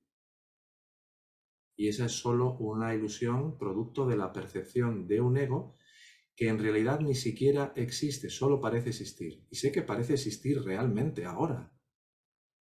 Y 1.75 1.89
esa 1.89 2.05
es 2.05 2.13
solo 2.13 2.53
una 2.59 2.95
ilusión 2.95 3.57
producto 3.57 4.07
de 4.07 4.15
la 4.15 4.31
percepción 4.31 5.05
de 5.05 5.19
un 5.19 5.35
ego 5.35 5.75
que 6.39 6.47
en 6.47 6.57
realidad 6.57 7.01
ni 7.01 7.15
siquiera 7.15 7.73
existe, 7.75 8.29
solo 8.29 8.61
parece 8.61 8.91
existir. 8.91 9.45
Y 9.49 9.57
sé 9.57 9.73
que 9.73 9.81
parece 9.81 10.13
existir 10.13 10.63
realmente 10.63 11.25
ahora. 11.25 11.69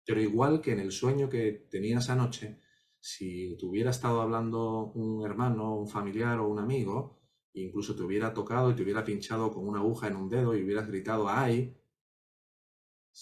Pero 0.06 0.22
igual 0.22 0.62
que 0.62 0.72
en 0.72 0.80
el 0.80 0.90
sueño 0.90 1.28
que 1.28 1.66
tenías 1.70 2.08
anoche, 2.08 2.62
si 2.98 3.58
te 3.58 3.66
hubiera 3.66 3.90
estado 3.90 4.22
hablando 4.22 4.90
un 4.94 5.22
hermano, 5.22 5.76
un 5.76 5.86
familiar 5.86 6.38
o 6.38 6.48
un 6.48 6.60
amigo, 6.60 7.20
incluso 7.52 7.94
te 7.94 8.02
hubiera 8.04 8.32
tocado 8.32 8.70
y 8.70 8.74
te 8.74 8.84
hubiera 8.84 9.04
pinchado 9.04 9.52
con 9.52 9.68
una 9.68 9.80
aguja 9.80 10.08
en 10.08 10.16
un 10.16 10.30
dedo 10.30 10.56
y 10.56 10.64
hubieras 10.64 10.88
gritado 10.88 11.28
¡ay! 11.28 11.76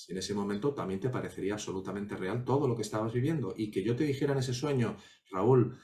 En 0.06 0.16
ese 0.16 0.32
momento 0.32 0.74
también 0.74 1.00
te 1.00 1.10
parecería 1.10 1.54
absolutamente 1.54 2.14
real 2.14 2.44
todo 2.44 2.68
lo 2.68 2.76
que 2.76 2.82
estabas 2.82 3.12
viviendo. 3.12 3.52
Y 3.56 3.72
que 3.72 3.82
yo 3.82 3.96
te 3.96 4.04
dijera 4.04 4.32
en 4.32 4.38
ese 4.38 4.54
sueño, 4.54 4.96
Raúl, 5.28 5.76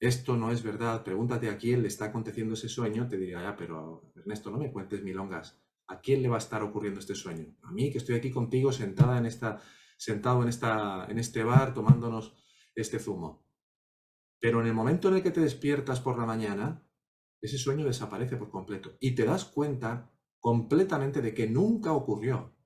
esto 0.00 0.34
no 0.34 0.50
es 0.50 0.62
verdad, 0.62 1.04
pregúntate 1.04 1.50
a 1.50 1.58
quién 1.58 1.82
le 1.82 1.88
está 1.88 2.06
aconteciendo 2.06 2.54
ese 2.54 2.70
sueño, 2.70 3.06
te 3.06 3.18
diría, 3.18 3.42
ya, 3.42 3.54
pero 3.54 4.10
Ernesto, 4.16 4.50
no 4.50 4.56
me 4.56 4.72
cuentes 4.72 5.02
milongas. 5.02 5.62
¿A 5.88 6.00
quién 6.00 6.22
le 6.22 6.28
va 6.28 6.36
a 6.36 6.38
estar 6.38 6.62
ocurriendo 6.62 7.00
este 7.00 7.14
sueño? 7.14 7.54
A 7.62 7.70
mí, 7.70 7.92
que 7.92 7.98
estoy 7.98 8.14
aquí 8.14 8.30
contigo 8.30 8.72
sentada 8.72 9.18
en 9.18 9.26
esta, 9.26 9.60
sentado 9.98 10.42
en, 10.42 10.48
esta, 10.48 11.06
en 11.10 11.18
este 11.18 11.44
bar 11.44 11.74
tomándonos 11.74 12.34
este 12.74 12.98
zumo. 12.98 13.44
Pero 14.40 14.62
en 14.62 14.68
el 14.68 14.74
momento 14.74 15.08
en 15.08 15.16
el 15.16 15.22
que 15.22 15.32
te 15.32 15.42
despiertas 15.42 16.00
por 16.00 16.18
la 16.18 16.24
mañana, 16.24 16.82
ese 17.42 17.58
sueño 17.58 17.84
desaparece 17.84 18.36
por 18.36 18.50
completo 18.50 18.96
y 19.00 19.14
te 19.14 19.24
das 19.24 19.44
cuenta 19.44 20.10
completamente 20.38 21.20
de 21.20 21.34
que 21.34 21.46
nunca 21.46 21.92
ocurrió. 21.92 22.56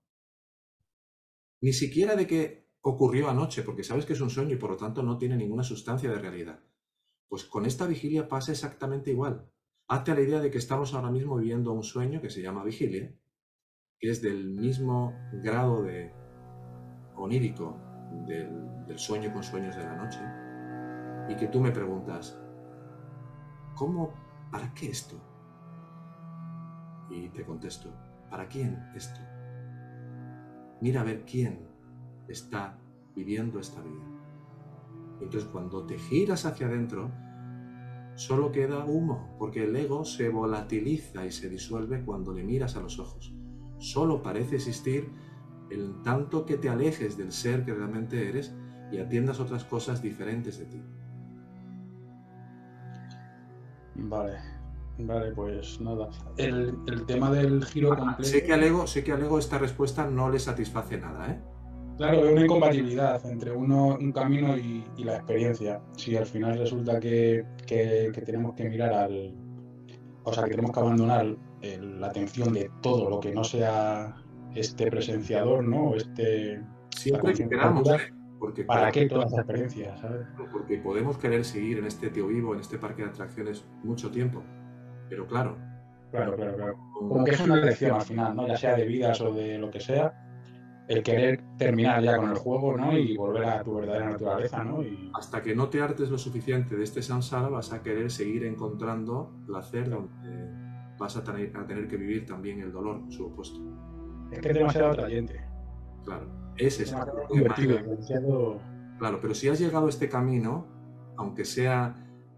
Ni 1.61 1.73
siquiera 1.73 2.15
de 2.15 2.29
que 2.29 2.71
ocurrió 2.83 3.29
anoche, 3.29 3.63
porque 3.63 3.83
sabes 3.83 4.05
que 4.05 4.13
es 4.13 4.21
un 4.21 4.31
sueño 4.31 4.55
y 4.55 4.59
por 4.59 4.71
lo 4.71 4.77
tanto 4.77 5.03
no 5.03 5.19
tiene 5.19 5.37
ninguna 5.37 5.65
sustancia 5.65 6.11
de 6.11 6.19
realidad. 6.19 6.63
Pues 7.35 7.47
con 7.47 7.67
esta 7.67 7.89
vigilia 7.89 8.29
pasa 8.29 8.53
exactamente 8.53 9.11
igual. 9.11 9.51
Hazte 9.89 10.13
a 10.13 10.15
la 10.15 10.21
idea 10.21 10.39
de 10.39 10.53
que 10.53 10.59
estamos 10.59 10.95
ahora 10.95 11.11
mismo 11.11 11.37
viviendo 11.37 11.73
un 11.73 11.83
sueño 11.83 12.21
que 12.21 12.31
se 12.31 12.41
llama 12.41 12.63
vigilia, 12.63 13.13
que 13.99 14.09
es 14.09 14.23
del 14.23 14.51
mismo 14.51 15.13
grado 15.43 15.83
de 15.83 16.13
onírico 17.17 17.77
del, 18.29 18.87
del 18.87 18.99
sueño 19.01 19.33
con 19.33 19.43
sueños 19.43 19.75
de 19.75 19.83
la 19.83 19.97
noche, 19.97 20.21
y 21.29 21.35
que 21.35 21.49
tú 21.49 21.61
me 21.61 21.73
preguntas, 21.73 22.39
¿cómo 23.75 24.15
¿para 24.53 24.73
qué 24.73 24.91
esto? 24.91 25.17
Y 27.11 27.31
te 27.31 27.45
contesto, 27.45 27.91
¿para 28.31 28.47
quién 28.47 28.79
esto? 28.95 29.19
Mira 30.81 31.01
a 31.01 31.05
ver 31.05 31.25
quién 31.25 31.67
está 32.29 32.79
viviendo 33.17 33.59
esta 33.59 33.83
vida. 33.83 34.05
Entonces 35.21 35.51
cuando 35.51 35.85
te 35.85 35.99
giras 35.99 36.47
hacia 36.47 36.69
adentro, 36.69 37.24
solo 38.15 38.53
queda 38.53 38.85
humo, 38.85 39.35
porque 39.39 39.65
el 39.65 39.75
ego 39.77 40.05
se 40.05 40.29
volatiliza 40.29 41.27
y 41.27 41.33
se 41.33 41.49
disuelve 41.49 42.05
cuando 42.05 42.33
le 42.33 42.45
miras 42.45 42.77
a 42.77 42.81
los 42.81 42.99
ojos. 42.99 43.35
Solo 43.79 44.23
parece 44.23 44.57
existir 44.57 45.11
el 45.71 46.03
tanto 46.03 46.47
que 46.47 46.57
te 46.57 46.69
alejes 46.69 47.17
del 47.17 47.33
ser 47.33 47.65
que 47.65 47.75
realmente 47.75 48.29
eres 48.29 48.55
y 48.93 48.99
atiendas 48.99 49.41
otras 49.41 49.65
cosas 49.65 50.01
diferentes 50.03 50.59
de 50.59 50.67
ti. 50.67 50.83
Vale, 53.97 54.39
vale, 54.99 55.33
pues 55.33 55.81
nada. 55.81 56.09
El, 56.37 56.77
tema 57.07 57.31
del 57.31 57.65
giro 57.65 57.93
ah, 57.93 57.97
completo. 57.97 58.25
Sé 58.25 58.45
que, 58.45 58.53
alego, 58.53 58.87
sé 58.87 59.05
que 59.05 59.13
alego 59.13 59.39
esta 59.39 59.59
respuesta 59.59 60.09
no 60.09 60.31
le 60.31 60.39
satisface 60.39 60.99
nada, 60.99 61.31
¿eh? 61.31 61.41
Claro, 61.97 62.25
es 62.25 62.33
una 62.33 62.41
incompatibilidad 62.43 63.25
entre 63.27 63.53
uno, 63.53 63.97
un 64.01 64.11
camino 64.11 64.57
y, 64.57 64.85
la 64.99 65.17
experiencia. 65.17 65.81
Si 65.97 66.17
al 66.17 66.27
final 66.27 66.59
resulta 66.59 66.99
que, 66.99 67.45
tenemos 68.25 68.55
que 68.55 68.69
mirar 68.69 68.93
al. 68.93 69.35
O 70.25 70.33
sea, 70.33 70.45
que 70.45 70.51
tenemos 70.51 70.73
que 70.73 70.81
abandonar 70.81 71.37
la 71.63 72.07
atención 72.07 72.53
de 72.53 72.71
todo 72.83 73.09
lo 73.09 73.21
que 73.21 73.33
no 73.33 73.45
sea 73.45 74.17
este 74.55 74.91
presenciador, 74.91 75.63
¿no? 75.63 75.95
Este. 75.95 76.61
Siempre 76.91 77.33
que 77.33 77.49
queramos. 77.49 77.89
¿Para 78.67 78.91
qué 78.91 79.07
toda 79.07 79.25
esa 79.27 79.37
experiencia? 79.37 79.95
Porque 80.53 80.79
podemos 80.79 81.17
querer 81.17 81.45
seguir 81.45 81.79
en 81.79 81.87
este 81.87 82.11
tío 82.11 82.27
vivo, 82.27 82.55
en 82.55 82.61
este 82.61 82.77
parque 82.77 83.03
de 83.03 83.09
atracciones, 83.09 83.65
mucho 83.83 84.11
tiempo. 84.11 84.43
Pero 85.09 85.27
claro. 85.27 85.57
Claro, 86.11 86.37
claro, 86.37 86.57
claro. 86.57 86.79
Como 86.93 87.25
que 87.25 87.33
es 87.33 87.41
una 87.41 87.59
elección 87.59 87.93
al 87.93 88.03
final, 88.03 88.37
¿no? 88.37 88.47
Ya 88.47 88.57
sea 88.57 88.77
de 88.77 88.85
vidas 88.85 89.21
o 89.21 89.33
de 89.33 89.59
lo 89.59 89.71
que 89.71 89.81
sea, 89.81 90.24
el 90.89 91.03
querer 91.03 91.43
terminar 91.57 92.03
ya 92.03 92.17
con 92.17 92.31
el 92.31 92.37
juego, 92.37 92.77
¿no? 92.77 92.97
Y 92.97 93.17
volver 93.17 93.45
a 93.45 93.63
tu 93.63 93.75
verdadera 93.75 94.11
naturaleza, 94.11 94.63
¿no? 94.65 94.83
Y... 94.83 95.11
Hasta 95.15 95.43
que 95.43 95.55
no 95.55 95.69
te 95.69 95.81
hartes 95.81 96.11
lo 96.11 96.19
suficiente 96.19 96.77
de 96.77 96.85
este 96.85 97.03
samsara, 97.03 97.49
vas 97.49 97.73
a 97.73 97.83
querer 97.83 98.11
seguir 98.11 98.45
encontrando 98.45 99.33
placer 99.47 99.89
donde 99.89 100.51
vas 100.99 101.17
a 101.17 101.25
tener, 101.25 101.57
a 101.57 101.67
tener 101.67 101.89
que 101.89 101.97
vivir 101.97 102.27
también 102.27 102.61
el 102.61 102.73
dolor, 102.73 103.03
su 103.09 103.27
opuesto. 103.27 103.61
Es 104.31 104.41
que 104.41 104.49
es 104.49 104.55
demasiado 104.55 104.91
atrayente. 104.91 105.41
Claro. 106.05 106.27
Ese 106.57 106.85
es 106.85 106.95
divertido, 107.33 108.61
Claro, 108.99 109.19
pero 109.21 109.35
si 109.35 109.49
has 109.49 109.59
llegado 109.59 109.87
a 109.87 109.89
este 109.89 110.09
camino, 110.09 110.67
aunque 111.17 111.45
sea 111.45 111.97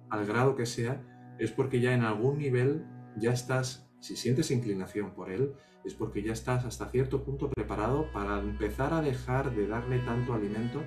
al 0.09 0.25
grado 0.25 0.57
que 0.57 0.65
sea, 0.65 1.03
es 1.39 1.51
porque 1.51 1.81
ya 1.81 1.93
en 1.93 2.03
algún 2.03 2.39
nivel 2.39 2.87
ya 3.19 3.33
estás, 3.33 3.91
si 4.01 4.17
sientes 4.17 4.51
inclinación 4.51 5.13
por 5.13 5.31
él, 5.31 5.53
es 5.87 5.95
porque 5.95 6.23
ya 6.23 6.33
estás 6.33 6.65
hasta 6.65 6.87
cierto 6.87 7.23
punto 7.23 7.51
preparado 7.51 8.11
para 8.13 8.39
empezar 8.41 8.93
a 8.93 9.01
dejar 9.01 9.55
de 9.55 9.67
darle 9.67 9.99
tanto 10.01 10.35
alimento 10.35 10.83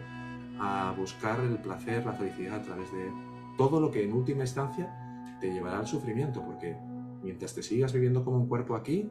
a 0.59 0.93
buscar 0.97 1.39
el 1.39 1.57
placer, 1.59 2.05
la 2.05 2.13
felicidad 2.13 2.55
a 2.59 2.63
través 2.63 2.91
de 2.91 3.11
todo 3.57 3.79
lo 3.79 3.91
que 3.91 4.03
en 4.03 4.13
última 4.13 4.41
instancia 4.41 4.93
te 5.39 5.51
llevará 5.51 5.79
al 5.79 5.87
sufrimiento, 5.87 6.43
porque 6.43 6.75
Mientras 7.21 7.53
te 7.53 7.61
sigas 7.61 7.91
viviendo 7.93 8.23
como 8.23 8.37
un 8.37 8.47
cuerpo 8.47 8.75
aquí, 8.75 9.09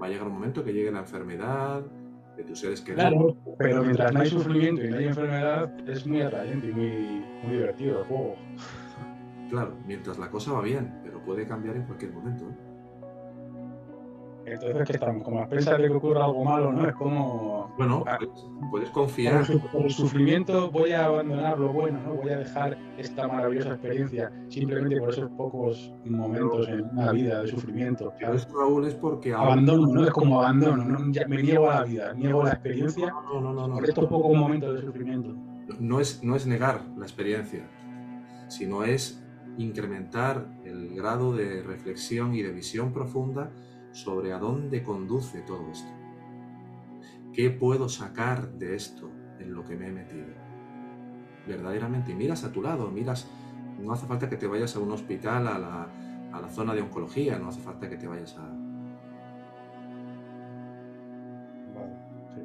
va 0.00 0.06
a 0.06 0.08
llegar 0.08 0.26
un 0.26 0.34
momento 0.34 0.64
que 0.64 0.72
llegue 0.72 0.90
la 0.90 1.00
enfermedad 1.00 1.82
de 2.36 2.44
tus 2.44 2.60
seres 2.60 2.80
queridos. 2.82 3.10
Claro, 3.10 3.36
pero 3.58 3.82
mientras 3.82 4.12
no 4.12 4.20
hay 4.20 4.26
sufrimiento 4.28 4.84
y 4.84 4.90
no 4.90 4.96
hay 4.98 5.06
enfermedad, 5.06 5.88
es 5.88 6.06
muy 6.06 6.20
atrayente 6.20 6.68
y 6.68 6.72
muy, 6.72 7.24
muy 7.42 7.52
divertido 7.52 8.00
el 8.00 8.04
juego. 8.04 8.36
Claro, 9.48 9.76
mientras 9.86 10.18
la 10.18 10.30
cosa 10.30 10.52
va 10.52 10.62
bien, 10.62 11.00
pero 11.02 11.24
puede 11.24 11.46
cambiar 11.46 11.76
en 11.76 11.84
cualquier 11.84 12.12
momento. 12.12 12.44
¿eh? 12.50 12.73
Entonces, 14.46 14.86
que 14.86 14.92
estamos? 14.94 15.22
Como 15.24 15.40
a 15.40 15.48
pesar 15.48 15.80
de 15.80 15.88
que 15.88 15.94
ocurra 15.94 16.24
algo 16.26 16.44
malo, 16.44 16.70
¿no? 16.72 16.86
Es 16.88 16.94
como... 16.94 17.72
Bueno, 17.78 18.04
Ah. 18.06 18.18
puedes, 18.18 18.46
puedes 18.70 18.90
confiar. 18.90 19.32
Por 19.32 19.40
el, 19.40 19.46
su- 19.60 19.66
por 19.68 19.82
el 19.82 19.90
sufrimiento 19.90 20.70
voy 20.70 20.92
a 20.92 21.06
abandonar 21.06 21.58
lo 21.58 21.72
bueno, 21.72 21.98
¿no? 22.04 22.14
Voy 22.14 22.30
a 22.30 22.38
dejar 22.38 22.76
esta 22.98 23.26
maravillosa 23.26 23.70
experiencia 23.70 24.30
simplemente 24.48 24.98
por 25.00 25.10
esos 25.10 25.30
pocos 25.30 25.92
momentos 26.04 26.68
en 26.68 26.82
una 26.90 27.12
vida 27.12 27.40
de 27.42 27.48
sufrimiento. 27.48 28.12
Pero 28.18 28.34
esto, 28.34 28.54
Raúl, 28.58 28.86
es 28.86 28.94
porque. 28.94 29.32
Abandono, 29.32 29.86
¿no? 29.86 30.04
Es 30.04 30.10
como 30.10 30.40
abandono, 30.40 30.84
¿no? 30.84 31.12
Ya 31.12 31.26
me 31.26 31.42
niego 31.42 31.70
a 31.70 31.76
la 31.80 31.84
vida, 31.84 32.12
niego 32.14 32.42
la 32.44 32.50
experiencia 32.52 33.10
No, 33.10 33.40
no, 33.40 33.52
no, 33.52 33.66
no. 33.68 33.74
por 33.76 33.88
estos 33.88 34.06
pocos 34.06 34.36
momentos 34.36 34.74
de 34.74 34.82
sufrimiento. 34.82 35.34
no 35.80 36.00
es, 36.00 36.22
no 36.22 36.36
es 36.36 36.46
negar 36.46 36.82
la 36.98 37.04
experiencia, 37.06 37.66
sino 38.48 38.84
es 38.84 39.20
incrementar 39.56 40.46
el 40.64 40.94
grado 40.94 41.32
de 41.34 41.62
reflexión 41.62 42.34
y 42.34 42.42
de 42.42 42.52
visión 42.52 42.92
profunda 42.92 43.50
sobre 43.94 44.32
a 44.32 44.38
dónde 44.38 44.82
conduce 44.82 45.40
todo 45.42 45.70
esto. 45.70 45.90
¿Qué 47.32 47.50
puedo 47.50 47.88
sacar 47.88 48.50
de 48.54 48.74
esto 48.74 49.08
en 49.38 49.54
lo 49.54 49.64
que 49.64 49.76
me 49.76 49.86
he 49.86 49.92
metido? 49.92 50.34
Verdaderamente, 51.46 52.12
y 52.12 52.14
miras 52.16 52.42
a 52.44 52.52
tu 52.52 52.60
lado, 52.60 52.90
miras, 52.90 53.30
no 53.78 53.92
hace 53.92 54.06
falta 54.06 54.28
que 54.28 54.36
te 54.36 54.48
vayas 54.48 54.74
a 54.74 54.80
un 54.80 54.90
hospital, 54.90 55.46
a 55.46 55.58
la, 55.58 55.88
a 56.32 56.40
la 56.40 56.48
zona 56.48 56.74
de 56.74 56.82
oncología, 56.82 57.38
no 57.38 57.48
hace 57.48 57.60
falta 57.60 57.88
que 57.88 57.96
te 57.96 58.08
vayas 58.08 58.36
a... 58.36 58.42
Vale, 61.74 61.94
sí. 62.34 62.42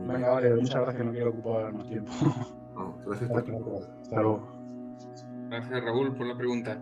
Venga, 0.00 0.30
vale, 0.30 0.54
muchas 0.56 0.82
gracias, 0.82 1.04
no 1.04 1.12
quiero 1.12 1.30
ocupar 1.30 1.72
más 1.72 1.86
tiempo. 1.86 2.10
No, 2.74 2.98
gracias 3.06 3.30
por 3.30 3.38
Hasta 4.02 4.20
luego. 4.20 4.48
Gracias, 5.48 5.84
Raúl, 5.84 6.14
por 6.16 6.26
la 6.26 6.36
pregunta. 6.36 6.78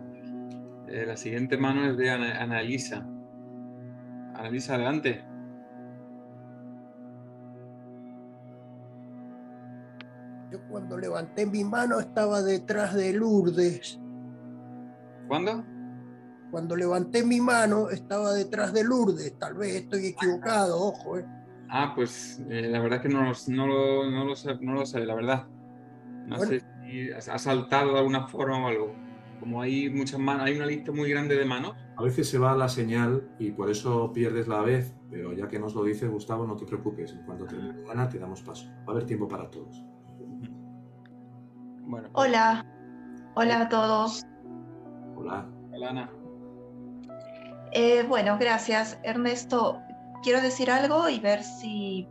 Eh, 0.87 1.05
la 1.05 1.17
siguiente 1.17 1.57
mano 1.57 1.85
es 1.89 1.97
de 1.97 2.09
Ana, 2.09 2.41
Ana 2.41 2.61
Elisa. 2.61 3.05
Ana 4.35 4.47
Elisa, 4.47 4.75
adelante. 4.75 5.23
Yo 10.51 10.59
cuando 10.69 10.97
levanté 10.97 11.45
mi 11.45 11.63
mano 11.63 11.99
estaba 11.99 12.41
detrás 12.41 12.93
de 12.93 13.13
Lourdes. 13.13 13.99
¿Cuándo? 15.27 15.63
Cuando 16.51 16.75
levanté 16.75 17.23
mi 17.25 17.41
mano 17.41 17.89
estaba 17.89 18.33
detrás 18.33 18.71
de 18.71 18.83
Lourdes. 18.83 19.37
Tal 19.39 19.55
vez 19.55 19.75
estoy 19.75 20.07
equivocado, 20.07 20.77
ojo. 20.79 21.17
eh. 21.17 21.25
Ah, 21.69 21.93
pues 21.95 22.41
eh, 22.49 22.67
la 22.69 22.79
verdad 22.79 22.97
es 22.97 23.01
que 23.01 23.09
no, 23.09 23.23
lo, 23.23 24.09
no, 24.11 24.23
lo 24.23 24.35
sé, 24.35 24.55
no 24.61 24.73
lo 24.73 24.85
sé, 24.85 24.99
la 25.03 25.15
verdad. 25.15 25.47
No 26.27 26.37
Bueno. 26.37 26.51
sé 26.51 26.59
si 26.83 27.11
ha 27.11 27.37
saltado 27.39 27.93
de 27.93 27.99
alguna 27.99 28.27
forma 28.27 28.63
o 28.63 28.67
algo. 28.67 28.95
Como 29.39 29.61
hay 29.61 29.89
muchas 29.89 30.19
manos, 30.19 30.45
hay 30.45 30.55
una 30.55 30.65
lista 30.65 30.91
muy 30.91 31.09
grande 31.09 31.35
de 31.35 31.45
manos. 31.45 31.75
A 31.97 32.03
veces 32.03 32.29
se 32.29 32.37
va 32.37 32.55
la 32.55 32.69
señal 32.69 33.29
y 33.39 33.51
por 33.51 33.69
eso 33.69 34.11
pierdes 34.11 34.47
la 34.47 34.61
vez, 34.61 34.95
pero 35.09 35.33
ya 35.33 35.47
que 35.47 35.59
nos 35.59 35.75
lo 35.75 35.83
dices, 35.83 36.09
Gustavo, 36.09 36.45
no 36.45 36.55
te 36.55 36.65
preocupes. 36.65 37.11
En 37.13 37.25
cuanto 37.25 37.45
termine 37.45 37.75
Ana, 37.89 38.09
te 38.09 38.19
damos 38.19 38.41
paso. 38.41 38.67
Va 38.79 38.87
a 38.87 38.91
haber 38.91 39.05
tiempo 39.05 39.27
para 39.27 39.49
todos. 39.49 39.83
Bueno, 41.81 42.09
Hola, 42.13 42.65
hola 43.35 43.61
a 43.61 43.69
todos. 43.69 44.23
Hola. 45.15 45.47
hola, 45.71 45.89
Ana. 45.89 46.09
Eh, 47.71 48.03
bueno, 48.07 48.37
gracias. 48.39 48.99
Ernesto, 49.03 49.79
quiero 50.23 50.41
decir 50.41 50.71
algo 50.71 51.09
y 51.09 51.19
ver 51.19 51.43
si 51.43 52.07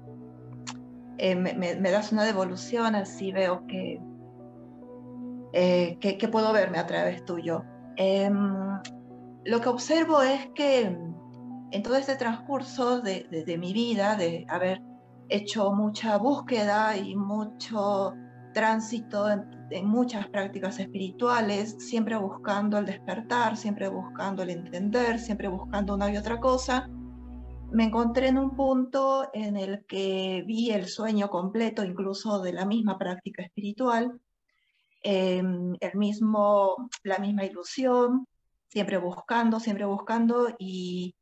eh, 1.18 1.34
me 1.34 1.90
das 1.90 2.12
una 2.12 2.24
devolución, 2.24 2.94
así 2.94 3.32
veo 3.32 3.66
que, 3.66 4.00
eh, 5.54 5.98
que, 6.00 6.28
puedo 6.28 6.52
verme 6.52 6.78
a 6.78 6.86
través 6.86 7.24
tuyo. 7.24 7.62
Em, 7.96 8.34
lo 9.44 9.60
que 9.60 9.68
observo 9.68 10.20
es 10.22 10.48
que 10.54 10.80
en 11.70 11.82
todo 11.82 11.96
este 11.96 12.16
transcurso 12.16 13.00
de, 13.00 13.26
de- 13.30 13.44
de 13.44 13.58
mi 13.58 13.72
vida, 13.72 14.16
de 14.16 14.44
haber 14.48 14.82
hecho 15.28 15.72
mucha 15.72 16.18
búsqueda 16.18 16.96
y 16.96 17.14
mucho 17.16 18.14
tránsito 18.52 19.30
en, 19.30 19.44
en 19.70 19.86
muchas 19.86 20.28
prácticas 20.28 20.78
espirituales, 20.80 21.76
siempre 21.78 22.16
buscando 22.16 22.78
el 22.78 22.86
despertar, 22.86 23.56
siempre 23.56 23.88
buscando 23.88 24.42
el 24.42 24.50
entender, 24.50 25.18
siempre 25.18 25.48
buscando 25.48 25.94
una 25.94 26.12
y 26.12 26.16
otra 26.16 26.38
cosa, 26.40 26.88
me 27.72 27.84
encontré 27.84 28.28
en 28.28 28.38
un 28.38 28.54
punto 28.54 29.28
en 29.32 29.56
el 29.56 29.84
que 29.86 30.44
vi 30.46 30.70
el 30.70 30.86
sueño 30.86 31.28
completo 31.28 31.84
incluso 31.84 32.40
de 32.40 32.52
la 32.52 32.64
misma 32.66 32.98
práctica 32.98 33.42
espiritual, 33.42 34.20
eh, 35.04 35.42
el 35.80 35.94
mismo, 35.94 36.88
la 37.02 37.18
misma 37.18 37.44
ilusión, 37.44 38.26
siempre 38.68 38.96
buscando, 38.98 39.60
siempre 39.60 39.84
buscando 39.84 40.54
y 40.58 41.14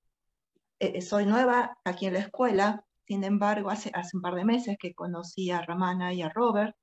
eh, 0.79 1.03
soy 1.03 1.27
nueva 1.27 1.77
aquí 1.85 2.07
en 2.07 2.15
la 2.15 2.21
escuela, 2.21 2.85
sin 3.07 3.25
embargo, 3.25 3.71
hace, 3.71 3.91
hace 3.95 4.17
un 4.17 4.23
par 4.23 4.37
de 4.37 4.45
meses 4.45 4.77
que 4.79 4.95
conocí 4.95 5.51
a 5.51 5.63
Ramana 5.63 6.15
y 6.15 6.23
a 6.23 6.29
Robert 6.29 6.77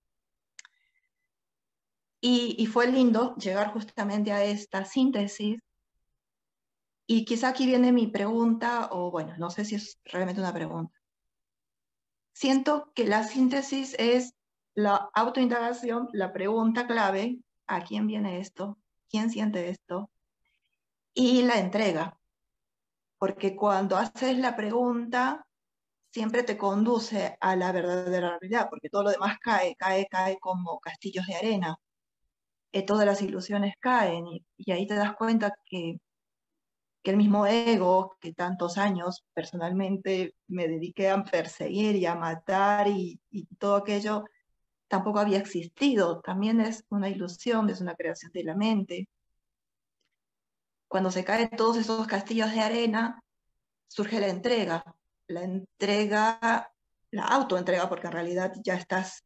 y, 2.21 2.55
y 2.59 2.65
fue 2.65 2.91
lindo 2.91 3.35
llegar 3.37 3.71
justamente 3.71 4.31
a 4.33 4.43
esta 4.43 4.83
síntesis. 4.85 5.59
Y 7.07 7.25
quizá 7.25 7.49
aquí 7.49 7.65
viene 7.65 7.91
mi 7.91 8.07
pregunta, 8.07 8.89
o 8.91 9.09
bueno, 9.09 9.35
no 9.37 9.49
sé 9.49 9.65
si 9.65 9.75
es 9.75 9.99
realmente 10.03 10.41
una 10.41 10.53
pregunta. 10.53 10.93
Siento 12.33 12.91
que 12.93 13.05
la 13.05 13.23
síntesis 13.23 13.95
es 13.97 14.33
la 14.75 15.09
autoindagación, 15.13 16.09
la 16.13 16.31
pregunta 16.33 16.87
clave, 16.87 17.39
¿a 17.67 17.83
quién 17.83 18.07
viene 18.07 18.39
esto? 18.39 18.77
¿Quién 19.09 19.29
siente 19.29 19.69
esto? 19.69 20.09
Y 21.13 21.41
la 21.43 21.59
entrega. 21.59 22.17
Porque 23.17 23.55
cuando 23.55 23.97
haces 23.97 24.37
la 24.37 24.55
pregunta, 24.55 25.45
siempre 26.11 26.43
te 26.43 26.57
conduce 26.57 27.37
a 27.41 27.55
la 27.55 27.71
verdadera 27.71 28.37
realidad, 28.39 28.67
porque 28.69 28.89
todo 28.89 29.03
lo 29.03 29.11
demás 29.11 29.37
cae, 29.41 29.75
cae, 29.75 30.07
cae 30.09 30.39
como 30.39 30.79
castillos 30.79 31.25
de 31.27 31.35
arena 31.35 31.77
eh, 32.71 32.83
todas 32.85 33.05
las 33.05 33.21
ilusiones 33.21 33.73
caen 33.79 34.25
y, 34.27 34.71
ahí 34.71 34.85
te 34.87 34.95
das 34.95 35.15
cuenta 35.15 35.55
que, 35.65 35.99
el 37.03 37.17
mismo 37.17 37.47
ego 37.47 38.17
que 38.21 38.33
tantos 38.33 38.77
años 38.77 39.25
personalmente 39.33 40.35
me 40.47 40.67
dediqué 40.67 41.09
a 41.09 41.23
perseguir 41.23 41.95
y 41.95 42.05
a 42.05 42.13
matar 42.13 42.87
y 42.87 43.19
todo 43.57 43.77
aquello 43.77 44.25
tampoco 44.89 45.19
había 45.19 45.37
existido, 45.39 46.19
también 46.21 46.59
es 46.59 46.83
una 46.89 47.07
ilusión, 47.09 47.69
es 47.69 47.79
una 47.79 47.95
creación 47.95 48.33
de 48.33 48.43
la 48.43 48.55
mente. 48.55 49.07
Cuando 50.89 51.11
se 51.11 51.23
caen 51.23 51.49
todos 51.51 51.77
esos 51.77 52.05
castillos 52.07 52.51
de 52.51 52.59
arena, 52.59 53.23
surge 53.87 54.19
la 54.19 54.27
entrega, 54.27 54.83
la 55.27 55.43
entrega, 55.43 56.71
la 57.11 57.23
autoentrega, 57.23 57.87
porque 57.87 58.07
en 58.07 58.13
realidad 58.13 58.53
ya 58.63 58.75
estás, 58.75 59.23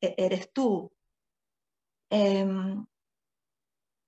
e- 0.00 0.14
eres 0.16 0.52
tú, 0.52 0.92
Em, 2.14 2.84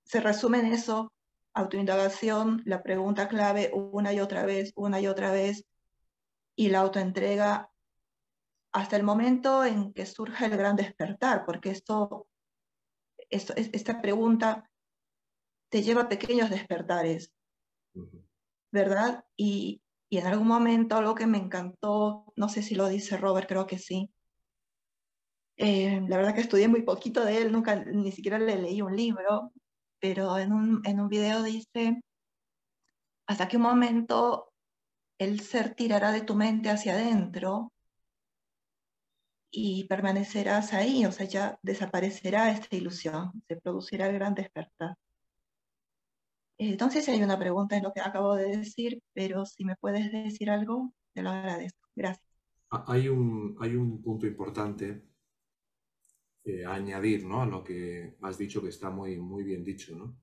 se 0.05 0.21
resume 0.21 0.59
en 0.59 0.67
eso, 0.67 1.11
autoindagación, 1.55 2.61
la 2.67 2.83
pregunta 2.83 3.29
clave 3.29 3.71
una 3.73 4.13
y 4.13 4.21
otra 4.21 4.45
vez, 4.45 4.73
una 4.77 5.01
y 5.01 5.07
otra 5.07 5.33
vez, 5.33 5.65
y 6.55 6.69
la 6.69 6.81
autoentrega 6.81 7.71
hasta 8.75 8.97
el 8.97 9.05
momento 9.05 9.65
en 9.65 9.93
que 9.93 10.05
surge 10.05 10.47
el 10.47 10.57
gran 10.57 10.75
despertar, 10.75 11.45
porque 11.47 11.71
esto, 11.71 12.27
esto 13.31 13.55
es- 13.57 13.71
esta 13.73 14.03
pregunta 14.03 14.69
te 15.71 15.83
lleva 15.83 16.03
a 16.03 16.09
pequeños 16.09 16.51
despertares, 16.51 17.33
¿verdad? 18.73 19.25
Y, 19.37 19.81
y 20.11 20.19
en 20.19 20.27
algún 20.27 20.49
momento 20.49 20.97
algo 20.97 21.15
que 21.15 21.27
me 21.29 21.39
encantó, 21.39 22.33
no 22.35 22.49
sé 22.49 22.63
si 22.63 22.75
lo 22.75 22.89
dice 22.89 23.17
Robert, 23.17 23.49
creo 23.49 23.67
que 23.67 23.79
sí, 23.79 24.11
eh, 25.57 26.01
la 26.09 26.17
verdad 26.17 26.35
que 26.35 26.41
estudié 26.41 26.67
muy 26.67 26.83
poquito 26.83 27.25
de 27.25 27.43
él, 27.43 27.53
nunca 27.53 27.77
ni 27.77 28.11
siquiera 28.11 28.41
le 28.41 28.57
leí 28.57 28.83
un 28.83 28.97
libro, 28.97 29.53
pero 30.01 30.37
en 30.37 30.53
un, 30.53 30.83
en 30.85 30.99
un 30.99 31.09
video 31.09 31.45
dice, 31.45 32.03
hasta 33.29 33.49
un 33.55 33.63
momento 33.63 34.53
el 35.21 35.39
ser 35.39 35.77
tirará 35.77 36.11
de 36.11 36.23
tu 36.23 36.35
mente 36.35 36.71
hacia 36.71 36.95
adentro 36.95 37.71
y 39.57 39.85
permanecerás 39.85 40.73
ahí, 40.73 41.07
o 41.07 41.13
sea, 41.13 41.27
ya 41.27 41.59
desaparecerá 41.63 42.51
esta 42.51 42.75
ilusión, 42.75 43.31
se 43.47 43.57
producirá 43.57 44.09
el 44.09 44.15
gran 44.15 44.35
despertar. 44.35 44.97
Entonces, 46.59 47.09
hay 47.09 47.23
una 47.23 47.39
pregunta 47.39 47.77
en 47.77 47.85
lo 47.85 47.93
que 47.93 48.01
acabo 48.01 48.35
de 48.35 48.57
decir, 48.57 49.01
pero 49.13 49.47
si 49.47 49.65
me 49.65 49.77
puedes 49.77 50.11
decir 50.11 50.51
algo, 50.51 50.93
te 51.13 51.23
lo 51.23 51.31
agradezco. 51.31 51.89
Gracias. 51.95 52.29
Ah, 52.71 52.85
Hay 52.89 53.09
un, 53.09 53.57
hay 53.61 53.77
un 53.77 54.03
punto 54.03 54.27
importante 54.27 55.05
eh, 56.45 56.65
añadir 56.67 57.25
¿no? 57.25 57.43
a 57.43 57.47
lo 57.47 57.63
que 57.63 58.17
has 58.23 58.37
dicho, 58.37 58.61
que 58.61 58.69
está 58.71 58.91
muy, 58.91 59.17
muy 59.19 59.45
bien 59.45 59.65
dicho. 59.65 59.95
¿no? 59.97 60.17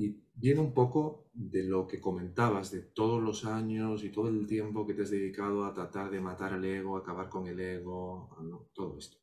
Y 0.00 0.18
viene 0.32 0.60
un 0.60 0.72
poco 0.72 1.28
de 1.34 1.62
lo 1.62 1.86
que 1.86 2.00
comentabas, 2.00 2.70
de 2.70 2.80
todos 2.80 3.22
los 3.22 3.44
años 3.44 4.02
y 4.02 4.08
todo 4.08 4.28
el 4.28 4.46
tiempo 4.46 4.86
que 4.86 4.94
te 4.94 5.02
has 5.02 5.10
dedicado 5.10 5.62
a 5.62 5.74
tratar 5.74 6.10
de 6.10 6.22
matar 6.22 6.54
el 6.54 6.64
ego, 6.64 6.96
acabar 6.96 7.28
con 7.28 7.46
el 7.46 7.60
ego, 7.60 8.34
todo 8.72 8.96
esto. 8.96 9.18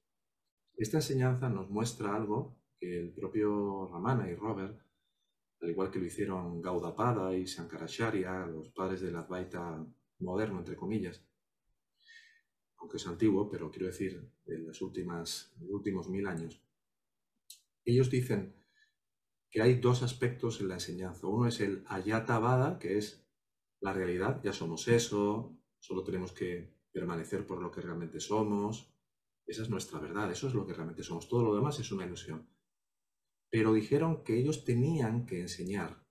Esta 0.76 0.98
enseñanza 0.98 1.50
nos 1.50 1.68
muestra 1.72 2.16
algo 2.16 2.60
que 2.80 2.96
el 2.96 3.12
propio 3.12 3.88
Ramana 3.92 4.30
y 4.30 4.36
Robert, 4.36 4.80
al 5.62 5.70
igual 5.72 5.90
que 5.90 5.98
lo 5.98 6.06
hicieron 6.06 6.62
Gaudapada 6.62 7.36
y 7.36 7.48
Sankaracharya, 7.48 8.46
los 8.46 8.70
padres 8.70 9.02
del 9.02 9.16
Advaita 9.16 9.84
moderno, 10.20 10.60
entre 10.60 10.76
comillas, 10.76 11.26
aunque 12.78 12.98
es 12.98 13.08
antiguo, 13.08 13.50
pero 13.50 13.72
quiero 13.72 13.88
decir, 13.88 14.32
de 14.46 14.60
las 14.60 14.80
últimas, 14.84 15.56
los 15.60 15.72
últimos 15.72 16.08
mil 16.08 16.28
años, 16.28 16.62
ellos 17.84 18.12
dicen 18.12 18.54
que 19.50 19.62
hay 19.62 19.76
dos 19.76 20.04
aspectos 20.04 20.62
en 20.62 20.68
la 20.70 20.76
enseñanza. 20.76 21.28
Uno 21.28 21.48
es 21.48 21.60
el 21.60 21.84
ayatabada, 21.88 22.80
que 22.80 22.98
es 22.98 23.26
la 23.80 23.94
realidad, 23.94 24.42
ya 24.44 24.54
somos 24.54 24.88
eso, 24.88 25.58
solo 25.80 26.04
tenemos 26.04 26.32
que 26.32 26.76
permanecer 26.92 27.46
por 27.46 27.62
lo 27.62 27.72
que 27.72 27.82
realmente 27.82 28.20
somos. 28.20 28.94
Esa 29.46 29.62
es 29.62 29.70
nuestra 29.70 30.00
verdad, 30.00 30.32
eso 30.32 30.48
es 30.48 30.54
lo 30.54 30.66
que 30.66 30.74
realmente 30.74 31.04
somos. 31.04 31.30
Todo 31.30 31.44
lo 31.44 31.56
demás 31.56 31.80
es 31.80 31.92
una 31.92 32.06
ilusión. 32.06 32.50
Pero 33.50 33.74
dijeron 33.74 34.24
que 34.24 34.38
ellos 34.38 34.66
tenían 34.66 35.26
que 35.26 35.40
enseñar 35.40 36.08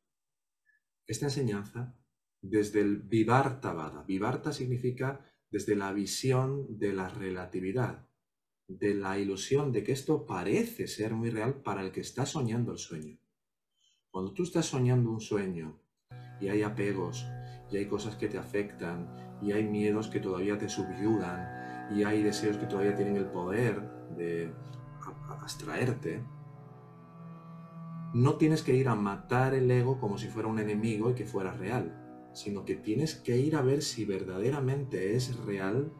esta 1.06 1.26
enseñanza 1.26 1.96
desde 2.42 2.80
el 2.80 2.98
Vivarta 2.98 4.04
Vivarta 4.06 4.52
significa 4.52 5.24
desde 5.50 5.76
la 5.76 5.92
visión 5.92 6.78
de 6.78 6.92
la 6.92 7.08
relatividad, 7.08 8.08
de 8.66 8.94
la 8.94 9.18
ilusión 9.18 9.70
de 9.70 9.84
que 9.84 9.92
esto 9.92 10.26
parece 10.26 10.88
ser 10.88 11.14
muy 11.14 11.30
real 11.30 11.62
para 11.62 11.82
el 11.82 11.92
que 11.92 12.00
está 12.00 12.26
soñando 12.26 12.72
el 12.72 12.78
sueño. 12.78 13.18
Cuando 14.16 14.32
tú 14.32 14.44
estás 14.44 14.64
soñando 14.64 15.10
un 15.10 15.20
sueño 15.20 15.78
y 16.40 16.48
hay 16.48 16.62
apegos, 16.62 17.26
y 17.70 17.76
hay 17.76 17.84
cosas 17.84 18.16
que 18.16 18.28
te 18.28 18.38
afectan, 18.38 19.14
y 19.42 19.52
hay 19.52 19.64
miedos 19.68 20.08
que 20.08 20.20
todavía 20.20 20.56
te 20.56 20.70
subyugan, 20.70 21.90
y 21.94 22.02
hay 22.02 22.22
deseos 22.22 22.56
que 22.56 22.64
todavía 22.64 22.94
tienen 22.94 23.16
el 23.16 23.26
poder 23.26 23.78
de 24.16 24.54
abstraerte, 25.28 26.24
no 28.14 28.36
tienes 28.36 28.62
que 28.62 28.74
ir 28.74 28.88
a 28.88 28.94
matar 28.94 29.52
el 29.52 29.70
ego 29.70 30.00
como 30.00 30.16
si 30.16 30.28
fuera 30.28 30.48
un 30.48 30.60
enemigo 30.60 31.10
y 31.10 31.14
que 31.14 31.26
fuera 31.26 31.52
real 31.52 32.30
sino 32.32 32.64
que 32.64 32.76
tienes 32.76 33.16
que 33.16 33.36
ir 33.36 33.54
a 33.54 33.60
ver 33.60 33.82
si 33.82 34.06
verdaderamente 34.06 35.14
es 35.14 35.36
real 35.44 35.92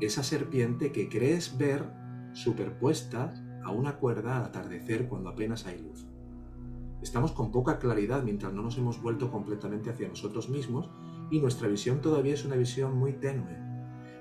esa 0.00 0.22
serpiente 0.22 0.92
que 0.92 1.08
crees 1.08 1.58
ver 1.58 1.90
superpuesta 2.34 3.34
a 3.64 3.72
una 3.72 3.96
cuerda 3.96 4.36
al 4.36 4.44
atardecer 4.44 5.08
cuando 5.08 5.30
apenas 5.30 5.66
hay 5.66 5.80
luz. 5.80 6.05
Estamos 7.02 7.32
con 7.32 7.52
poca 7.52 7.78
claridad 7.78 8.22
mientras 8.22 8.52
no 8.52 8.62
nos 8.62 8.78
hemos 8.78 9.00
vuelto 9.00 9.30
completamente 9.30 9.90
hacia 9.90 10.08
nosotros 10.08 10.48
mismos 10.48 10.90
y 11.30 11.40
nuestra 11.40 11.68
visión 11.68 12.00
todavía 12.00 12.34
es 12.34 12.44
una 12.44 12.56
visión 12.56 12.96
muy 12.96 13.12
tenue. 13.12 13.56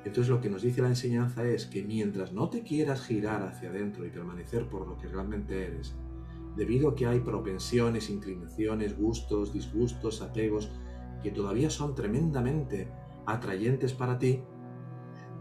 Entonces 0.06 0.30
lo 0.30 0.40
que 0.40 0.50
nos 0.50 0.62
dice 0.62 0.82
la 0.82 0.90
enseñanza 0.90 1.44
es 1.46 1.66
que 1.66 1.84
mientras 1.84 2.32
no 2.32 2.50
te 2.50 2.64
quieras 2.64 3.04
girar 3.06 3.42
hacia 3.44 3.70
adentro 3.70 4.06
y 4.06 4.12
permanecer 4.12 4.70
por 4.70 4.88
lo 4.88 4.98
que 4.98 5.08
realmente 5.08 5.66
eres, 5.66 5.96
debido 6.56 6.90
a 6.90 6.96
que 6.96 7.08
hay 7.08 7.22
propensiones, 7.22 8.10
inclinaciones, 8.10 8.98
gustos, 8.98 9.52
disgustos, 9.52 10.22
apegos, 10.22 10.72
que 11.24 11.32
todavía 11.32 11.72
son 11.72 11.96
tremendamente 11.96 12.88
atrayentes 13.26 13.94
para 13.94 14.20
ti, 14.20 14.44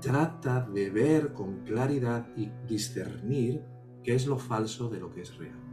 trata 0.00 0.62
de 0.62 0.90
ver 0.90 1.34
con 1.34 1.64
claridad 1.64 2.26
y 2.36 2.50
discernir 2.66 3.62
qué 4.02 4.14
es 4.14 4.26
lo 4.26 4.38
falso 4.38 4.88
de 4.88 5.00
lo 5.00 5.10
que 5.10 5.22
es 5.22 5.36
real. 5.36 5.63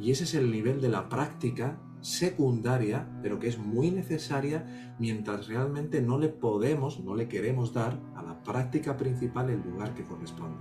Y 0.00 0.10
ese 0.10 0.24
es 0.24 0.34
el 0.34 0.50
nivel 0.50 0.80
de 0.80 0.88
la 0.88 1.10
práctica 1.10 1.78
secundaria, 2.00 3.06
pero 3.22 3.38
que 3.38 3.48
es 3.48 3.58
muy 3.58 3.90
necesaria 3.90 4.94
mientras 4.98 5.46
realmente 5.46 6.00
no 6.00 6.18
le 6.18 6.30
podemos, 6.30 7.00
no 7.00 7.14
le 7.14 7.28
queremos 7.28 7.74
dar 7.74 8.00
a 8.16 8.22
la 8.22 8.42
práctica 8.42 8.96
principal 8.96 9.50
el 9.50 9.60
lugar 9.60 9.94
que 9.94 10.06
corresponde. 10.06 10.58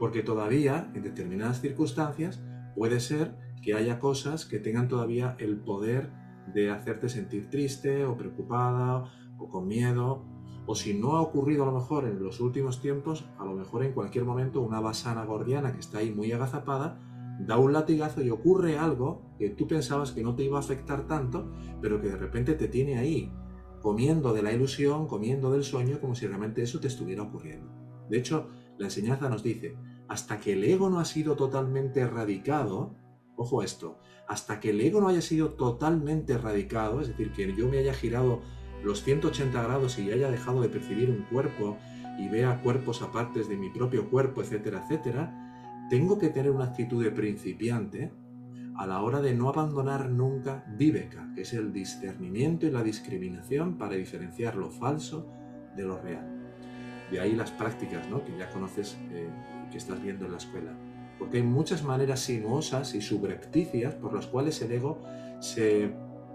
Porque 0.00 0.24
todavía, 0.24 0.90
en 0.94 1.04
determinadas 1.04 1.60
circunstancias, 1.60 2.42
puede 2.74 2.98
ser 2.98 3.36
que 3.62 3.74
haya 3.74 4.00
cosas 4.00 4.44
que 4.44 4.58
tengan 4.58 4.88
todavía 4.88 5.36
el 5.38 5.58
poder 5.58 6.10
de 6.52 6.70
hacerte 6.70 7.08
sentir 7.08 7.48
triste 7.48 8.04
o 8.04 8.16
preocupada 8.16 9.04
o 9.38 9.48
con 9.48 9.68
miedo. 9.68 10.24
O 10.66 10.74
si 10.74 10.92
no 10.94 11.12
ha 11.12 11.20
ocurrido 11.20 11.62
a 11.62 11.66
lo 11.66 11.72
mejor 11.72 12.04
en 12.06 12.20
los 12.20 12.40
últimos 12.40 12.80
tiempos, 12.80 13.28
a 13.38 13.44
lo 13.44 13.54
mejor 13.54 13.84
en 13.84 13.92
cualquier 13.92 14.24
momento 14.24 14.60
una 14.60 14.80
basana 14.80 15.24
gordiana 15.24 15.72
que 15.72 15.78
está 15.78 15.98
ahí 15.98 16.10
muy 16.10 16.32
agazapada 16.32 17.05
da 17.38 17.58
un 17.58 17.72
latigazo 17.72 18.22
y 18.22 18.30
ocurre 18.30 18.78
algo 18.78 19.22
que 19.38 19.50
tú 19.50 19.66
pensabas 19.66 20.12
que 20.12 20.22
no 20.22 20.34
te 20.34 20.44
iba 20.44 20.56
a 20.56 20.60
afectar 20.60 21.06
tanto, 21.06 21.50
pero 21.80 22.00
que 22.00 22.08
de 22.08 22.16
repente 22.16 22.54
te 22.54 22.68
tiene 22.68 22.98
ahí, 22.98 23.32
comiendo 23.80 24.32
de 24.32 24.42
la 24.42 24.52
ilusión, 24.52 25.06
comiendo 25.06 25.52
del 25.52 25.64
sueño, 25.64 26.00
como 26.00 26.14
si 26.14 26.26
realmente 26.26 26.62
eso 26.62 26.80
te 26.80 26.88
estuviera 26.88 27.22
ocurriendo. 27.22 27.70
De 28.08 28.18
hecho, 28.18 28.48
la 28.78 28.86
enseñanza 28.86 29.28
nos 29.28 29.42
dice, 29.42 29.76
hasta 30.08 30.40
que 30.40 30.54
el 30.54 30.64
ego 30.64 30.88
no 30.88 30.98
ha 30.98 31.04
sido 31.04 31.36
totalmente 31.36 32.00
erradicado, 32.00 32.94
ojo 33.36 33.62
esto, 33.62 33.98
hasta 34.28 34.60
que 34.60 34.70
el 34.70 34.80
ego 34.80 35.00
no 35.00 35.08
haya 35.08 35.20
sido 35.20 35.50
totalmente 35.52 36.32
erradicado, 36.32 37.00
es 37.00 37.08
decir, 37.08 37.32
que 37.32 37.54
yo 37.54 37.68
me 37.68 37.78
haya 37.78 37.94
girado 37.94 38.40
los 38.82 39.02
180 39.02 39.62
grados 39.62 39.98
y 39.98 40.10
haya 40.10 40.30
dejado 40.30 40.62
de 40.62 40.68
percibir 40.68 41.10
un 41.10 41.22
cuerpo 41.24 41.76
y 42.18 42.28
vea 42.28 42.62
cuerpos 42.62 43.02
apartes 43.02 43.48
de 43.48 43.56
mi 43.56 43.70
propio 43.70 44.08
cuerpo, 44.08 44.42
etcétera, 44.42 44.82
etcétera, 44.84 45.45
tengo 45.88 46.18
que 46.18 46.28
tener 46.28 46.50
una 46.50 46.64
actitud 46.64 47.02
de 47.02 47.10
principiante 47.10 48.12
a 48.76 48.86
la 48.86 49.00
hora 49.02 49.20
de 49.20 49.34
no 49.34 49.48
abandonar 49.48 50.10
nunca 50.10 50.64
viveka, 50.76 51.32
que 51.34 51.42
es 51.42 51.52
el 51.54 51.72
discernimiento 51.72 52.66
y 52.66 52.70
la 52.70 52.82
discriminación 52.82 53.78
para 53.78 53.94
diferenciar 53.94 54.56
lo 54.56 54.70
falso 54.70 55.26
de 55.74 55.84
lo 55.84 55.98
real. 55.98 56.26
De 57.10 57.20
ahí 57.20 57.34
las 57.34 57.50
prácticas 57.52 58.08
¿no? 58.08 58.24
que 58.24 58.36
ya 58.36 58.50
conoces, 58.50 58.98
eh, 59.12 59.28
que 59.70 59.78
estás 59.78 60.02
viendo 60.02 60.26
en 60.26 60.32
la 60.32 60.38
escuela 60.38 60.76
porque 61.18 61.38
hay 61.38 61.42
muchas 61.42 61.82
maneras 61.82 62.20
sinuosas 62.20 62.94
y 62.94 63.00
subrepticias 63.00 63.94
por 63.94 64.14
las 64.14 64.26
cuales 64.26 64.60
el 64.62 64.72
ego 64.72 65.02
se 65.40 65.92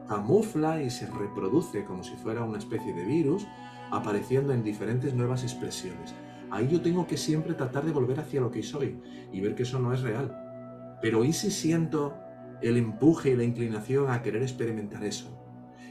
camufla 0.08 0.82
y 0.82 0.90
se 0.90 1.08
reproduce 1.08 1.86
como 1.86 2.04
si 2.04 2.16
fuera 2.16 2.44
una 2.44 2.58
especie 2.58 2.94
de 2.94 3.06
virus, 3.06 3.48
apareciendo 3.92 4.54
en 4.54 4.64
diferentes 4.64 5.14
nuevas 5.14 5.44
expresiones. 5.44 6.14
Ahí 6.52 6.68
yo 6.68 6.82
tengo 6.82 7.08
que 7.08 7.16
siempre 7.16 7.54
tratar 7.54 7.86
de 7.86 7.94
volver 7.94 8.20
hacia 8.20 8.42
lo 8.42 8.52
que 8.52 8.62
soy 8.62 9.00
y 9.32 9.40
ver 9.40 9.56
que 9.56 9.64
eso 9.64 9.80
no 9.80 9.94
es 9.94 10.02
real. 10.02 10.98
Pero 11.02 11.24
¿y 11.24 11.32
si 11.32 11.50
siento 11.50 12.18
el 12.62 12.76
empuje 12.76 13.32
y 13.32 13.36
la 13.38 13.46
inclinación 13.46 14.12
a 14.12 14.22
querer 14.22 14.42
experimentar 14.42 15.04
eso? 15.06 15.42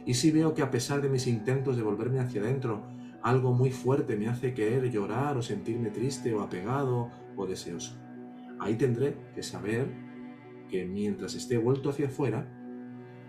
¿Y 0.05 0.15
si 0.15 0.31
veo 0.31 0.55
que 0.55 0.63
a 0.63 0.71
pesar 0.71 1.01
de 1.01 1.09
mis 1.09 1.27
intentos 1.27 1.77
de 1.77 1.83
volverme 1.83 2.21
hacia 2.21 2.43
adentro, 2.43 2.87
algo 3.23 3.55
muy 3.55 3.71
fuerte 3.71 4.17
me 4.17 4.29
hace 4.29 4.53
querer 4.53 4.91
llorar 4.91 5.39
o 5.39 5.43
sentirme 5.43 5.91
triste 5.91 6.35
o 6.35 6.43
apegado 6.43 7.11
o 7.37 7.47
deseoso? 7.47 7.99
Ahí 8.59 8.75
tendré 8.75 9.17
que 9.35 9.43
saber 9.43 9.89
que 10.69 10.85
mientras 10.85 11.35
esté 11.35 11.57
vuelto 11.57 11.89
hacia 11.89 12.07
afuera, 12.07 12.47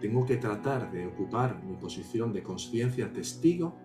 tengo 0.01 0.25
que 0.25 0.35
tratar 0.35 0.91
de 0.91 1.07
ocupar 1.07 1.63
mi 1.63 1.77
posición 1.77 2.33
de 2.33 2.43
conciencia 2.43 3.13
testigo 3.13 3.79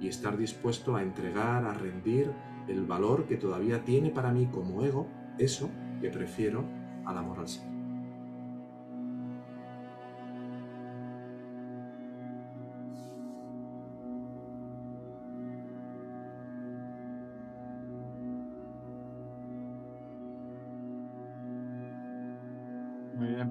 y 0.00 0.08
estar 0.08 0.38
dispuesto 0.38 0.96
a 0.96 1.02
entregar, 1.02 1.64
a 1.64 1.74
rendir 1.74 2.32
el 2.68 2.86
valor 2.86 3.26
que 3.26 3.36
todavía 3.36 3.84
tiene 3.84 4.10
para 4.10 4.32
mí 4.32 4.46
como 4.46 4.82
ego, 4.84 5.06
eso 5.38 5.70
que 6.00 6.10
prefiero 6.10 6.64
al 7.04 7.18
amor 7.18 7.40
al 7.40 7.48
ser. 7.48 7.70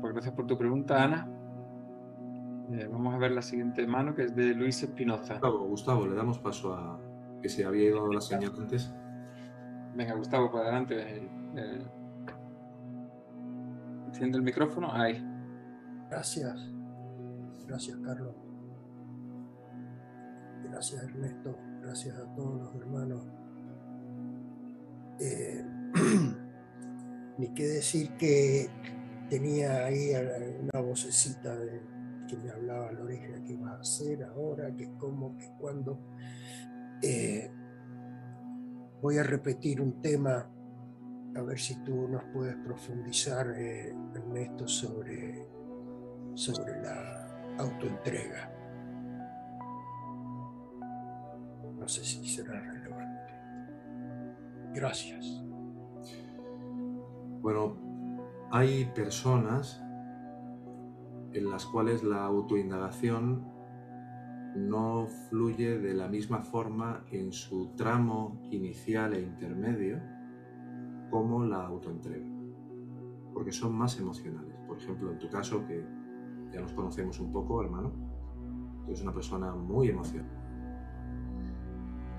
Pues 0.09 0.15
gracias 0.15 0.33
por 0.33 0.47
tu 0.47 0.57
pregunta, 0.57 1.03
Ana. 1.03 1.27
Eh, 2.71 2.87
vamos 2.91 3.13
a 3.13 3.19
ver 3.19 3.31
la 3.31 3.43
siguiente 3.43 3.85
mano, 3.85 4.15
que 4.15 4.23
es 4.23 4.35
de 4.35 4.55
Luis 4.55 4.81
Espinoza. 4.81 5.33
Gustavo, 5.33 5.65
Gustavo, 5.65 6.07
le 6.07 6.15
damos 6.15 6.39
paso 6.39 6.73
a 6.73 6.99
que 7.41 7.49
se 7.49 7.65
había 7.65 7.89
ido 7.89 8.11
la 8.11 8.21
señal 8.21 8.53
antes. 8.57 8.91
Venga, 9.95 10.13
Gustavo, 10.15 10.51
para 10.51 10.65
adelante. 10.65 10.95
Eh, 11.55 11.87
enciende 14.07 14.37
el 14.37 14.43
micrófono. 14.43 14.91
Ahí. 14.91 15.23
Gracias. 16.09 16.71
Gracias, 17.67 17.97
Carlos. 17.97 18.35
Gracias, 20.63 21.03
Ernesto. 21.03 21.55
Gracias 21.81 22.17
a 22.17 22.33
todos 22.35 22.61
los 22.61 22.75
hermanos. 22.75 23.27
Eh, 25.19 25.65
ni 27.37 27.53
qué 27.53 27.67
decir 27.67 28.11
que 28.17 28.69
tenía 29.29 29.85
ahí 29.85 30.11
una 30.61 30.81
vocecita 30.81 31.55
de, 31.55 31.81
que 32.27 32.37
me 32.37 32.51
hablaba 32.51 32.89
a 32.89 32.91
la 32.91 33.03
oreja, 33.03 33.43
qué 33.45 33.57
va 33.57 33.71
a 33.71 33.79
hacer 33.79 34.23
ahora, 34.23 34.73
qué 34.75 34.89
cómo, 34.97 35.37
qué 35.37 35.49
cuándo. 35.59 35.99
Eh, 37.01 37.49
voy 39.01 39.17
a 39.17 39.23
repetir 39.23 39.81
un 39.81 40.01
tema 40.01 40.49
a 41.35 41.41
ver 41.41 41.59
si 41.59 41.81
tú 41.83 42.07
nos 42.07 42.23
puedes 42.33 42.55
profundizar, 42.57 43.51
eh, 43.51 43.95
Ernesto, 44.13 44.67
sobre, 44.67 45.47
sobre 46.33 46.81
la 46.81 47.55
autoentrega. 47.57 48.51
No 51.77 51.87
sé 51.87 52.03
si 52.03 52.27
será 52.27 52.59
relevante. 52.59 53.33
Gracias. 54.73 55.43
Bueno, 57.41 57.77
hay 58.51 58.85
personas 58.93 59.81
en 61.31 61.49
las 61.49 61.65
cuales 61.65 62.03
la 62.03 62.25
autoindagación 62.25 63.58
no 64.67 65.07
fluye 65.29 65.79
de 65.79 65.93
la 65.93 66.07
misma 66.07 66.41
forma 66.41 67.05
en 67.11 67.31
su 67.31 67.69
tramo 67.75 68.41
inicial 68.51 69.13
e 69.13 69.21
intermedio 69.21 69.99
como 71.09 71.45
la 71.45 71.65
autoentrega, 71.65 72.27
porque 73.33 73.51
son 73.51 73.75
más 73.75 73.97
emocionales. 73.99 74.55
Por 74.67 74.77
ejemplo, 74.77 75.11
en 75.11 75.19
tu 75.19 75.29
caso, 75.29 75.65
que 75.65 75.83
ya 76.51 76.61
nos 76.61 76.73
conocemos 76.73 77.19
un 77.19 77.31
poco, 77.31 77.63
hermano, 77.63 77.91
tú 78.83 78.87
eres 78.87 79.01
una 79.01 79.13
persona 79.13 79.53
muy 79.55 79.89
emocional. 79.89 80.29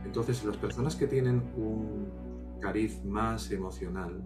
Entonces, 0.05 0.45
las 0.45 0.57
personas 0.57 0.97
que 0.97 1.07
tienen 1.07 1.43
un 1.57 2.09
cariz 2.61 3.05
más 3.05 3.51
emocional, 3.53 4.23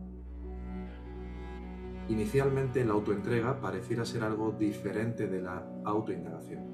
inicialmente 2.08 2.84
la 2.84 2.92
autoentrega 2.92 3.60
pareciera 3.60 4.04
ser 4.04 4.22
algo 4.24 4.52
diferente 4.52 5.26
de 5.26 5.42
la 5.42 5.66
autoindagación, 5.84 6.73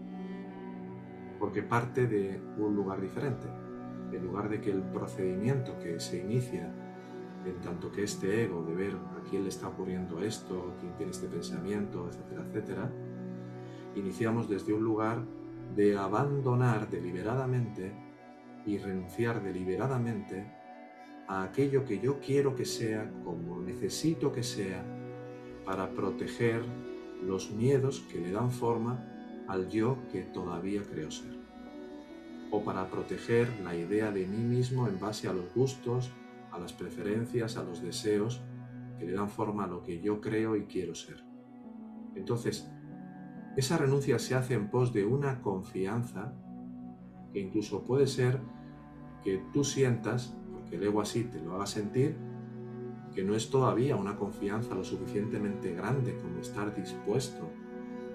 porque 1.41 1.62
parte 1.62 2.07
de 2.07 2.39
un 2.59 2.77
lugar 2.77 3.01
diferente, 3.01 3.49
en 4.12 4.23
lugar 4.23 4.51
de 4.51 4.61
que 4.61 4.71
el 4.71 4.83
procedimiento 4.83 5.79
que 5.79 5.99
se 5.99 6.19
inicia 6.19 6.71
en 7.47 7.59
tanto 7.62 7.91
que 7.91 8.03
este 8.03 8.45
ego 8.45 8.62
de 8.62 8.75
ver 8.75 8.95
a 8.95 9.23
quién 9.29 9.45
le 9.45 9.49
está 9.49 9.69
ocurriendo 9.69 10.21
esto, 10.23 10.75
quién 10.79 10.95
tiene 10.97 11.12
este 11.12 11.27
pensamiento, 11.27 12.07
etcétera, 12.07 12.45
etcétera, 12.47 12.93
iniciamos 13.97 14.51
desde 14.51 14.75
un 14.75 14.85
lugar 14.85 15.25
de 15.75 15.97
abandonar 15.97 16.91
deliberadamente 16.91 17.93
y 18.67 18.77
renunciar 18.77 19.43
deliberadamente 19.43 20.53
a 21.27 21.45
aquello 21.45 21.87
que 21.87 22.01
yo 22.01 22.21
quiero 22.21 22.55
que 22.55 22.67
sea, 22.67 23.11
como 23.25 23.61
necesito 23.61 24.31
que 24.31 24.43
sea, 24.43 24.85
para 25.65 25.89
proteger 25.91 26.62
los 27.25 27.51
miedos 27.53 28.01
que 28.12 28.21
le 28.21 28.33
dan 28.33 28.51
forma 28.51 29.10
al 29.51 29.68
yo 29.68 29.98
que 30.12 30.22
todavía 30.22 30.82
creo 30.85 31.10
ser. 31.10 31.36
O 32.52 32.62
para 32.62 32.89
proteger 32.89 33.48
la 33.64 33.74
idea 33.74 34.12
de 34.12 34.24
mí 34.24 34.44
mismo 34.44 34.86
en 34.86 35.01
base 35.01 35.27
a 35.27 35.32
los 35.32 35.52
gustos, 35.52 36.12
a 36.52 36.59
las 36.59 36.72
preferencias, 36.72 37.56
a 37.56 37.64
los 37.64 37.82
deseos 37.82 38.40
que 38.97 39.06
le 39.06 39.12
dan 39.12 39.28
forma 39.28 39.64
a 39.64 39.66
lo 39.66 39.82
que 39.82 40.01
yo 40.01 40.20
creo 40.20 40.55
y 40.55 40.66
quiero 40.66 40.94
ser. 40.94 41.24
Entonces, 42.14 42.70
esa 43.56 43.77
renuncia 43.77 44.20
se 44.20 44.36
hace 44.36 44.55
en 44.55 44.70
pos 44.70 44.93
de 44.93 45.05
una 45.05 45.43
confianza 45.43 46.32
que 47.32 47.40
incluso 47.40 47.82
puede 47.82 48.06
ser 48.06 48.40
que 49.24 49.43
tú 49.52 49.64
sientas, 49.64 50.36
porque 50.52 50.77
el 50.77 50.85
ego 50.85 51.01
así 51.01 51.24
te 51.24 51.40
lo 51.40 51.56
haga 51.56 51.66
sentir, 51.66 52.16
que 53.12 53.24
no 53.24 53.35
es 53.35 53.51
todavía 53.51 53.97
una 53.97 54.16
confianza 54.16 54.77
lo 54.77 54.85
suficientemente 54.85 55.74
grande 55.74 56.16
como 56.18 56.39
estar 56.39 56.72
dispuesto 56.72 57.51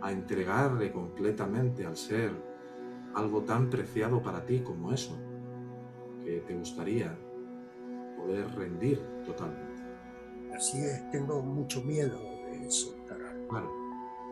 a 0.05 0.11
entregarle 0.11 0.91
completamente 0.91 1.83
al 1.83 1.97
ser 1.97 2.31
algo 3.15 3.41
tan 3.41 3.71
preciado 3.71 4.21
para 4.21 4.45
ti 4.45 4.59
como 4.59 4.93
eso, 4.93 5.17
que 6.23 6.41
te 6.41 6.55
gustaría 6.55 7.17
poder 8.15 8.47
rendir 8.55 9.01
totalmente. 9.25 9.81
Así 10.55 10.77
es, 10.77 11.09
tengo 11.09 11.41
mucho 11.41 11.81
miedo 11.83 12.19
de 12.51 12.69
soltar 12.69 13.17
Claro. 13.49 13.71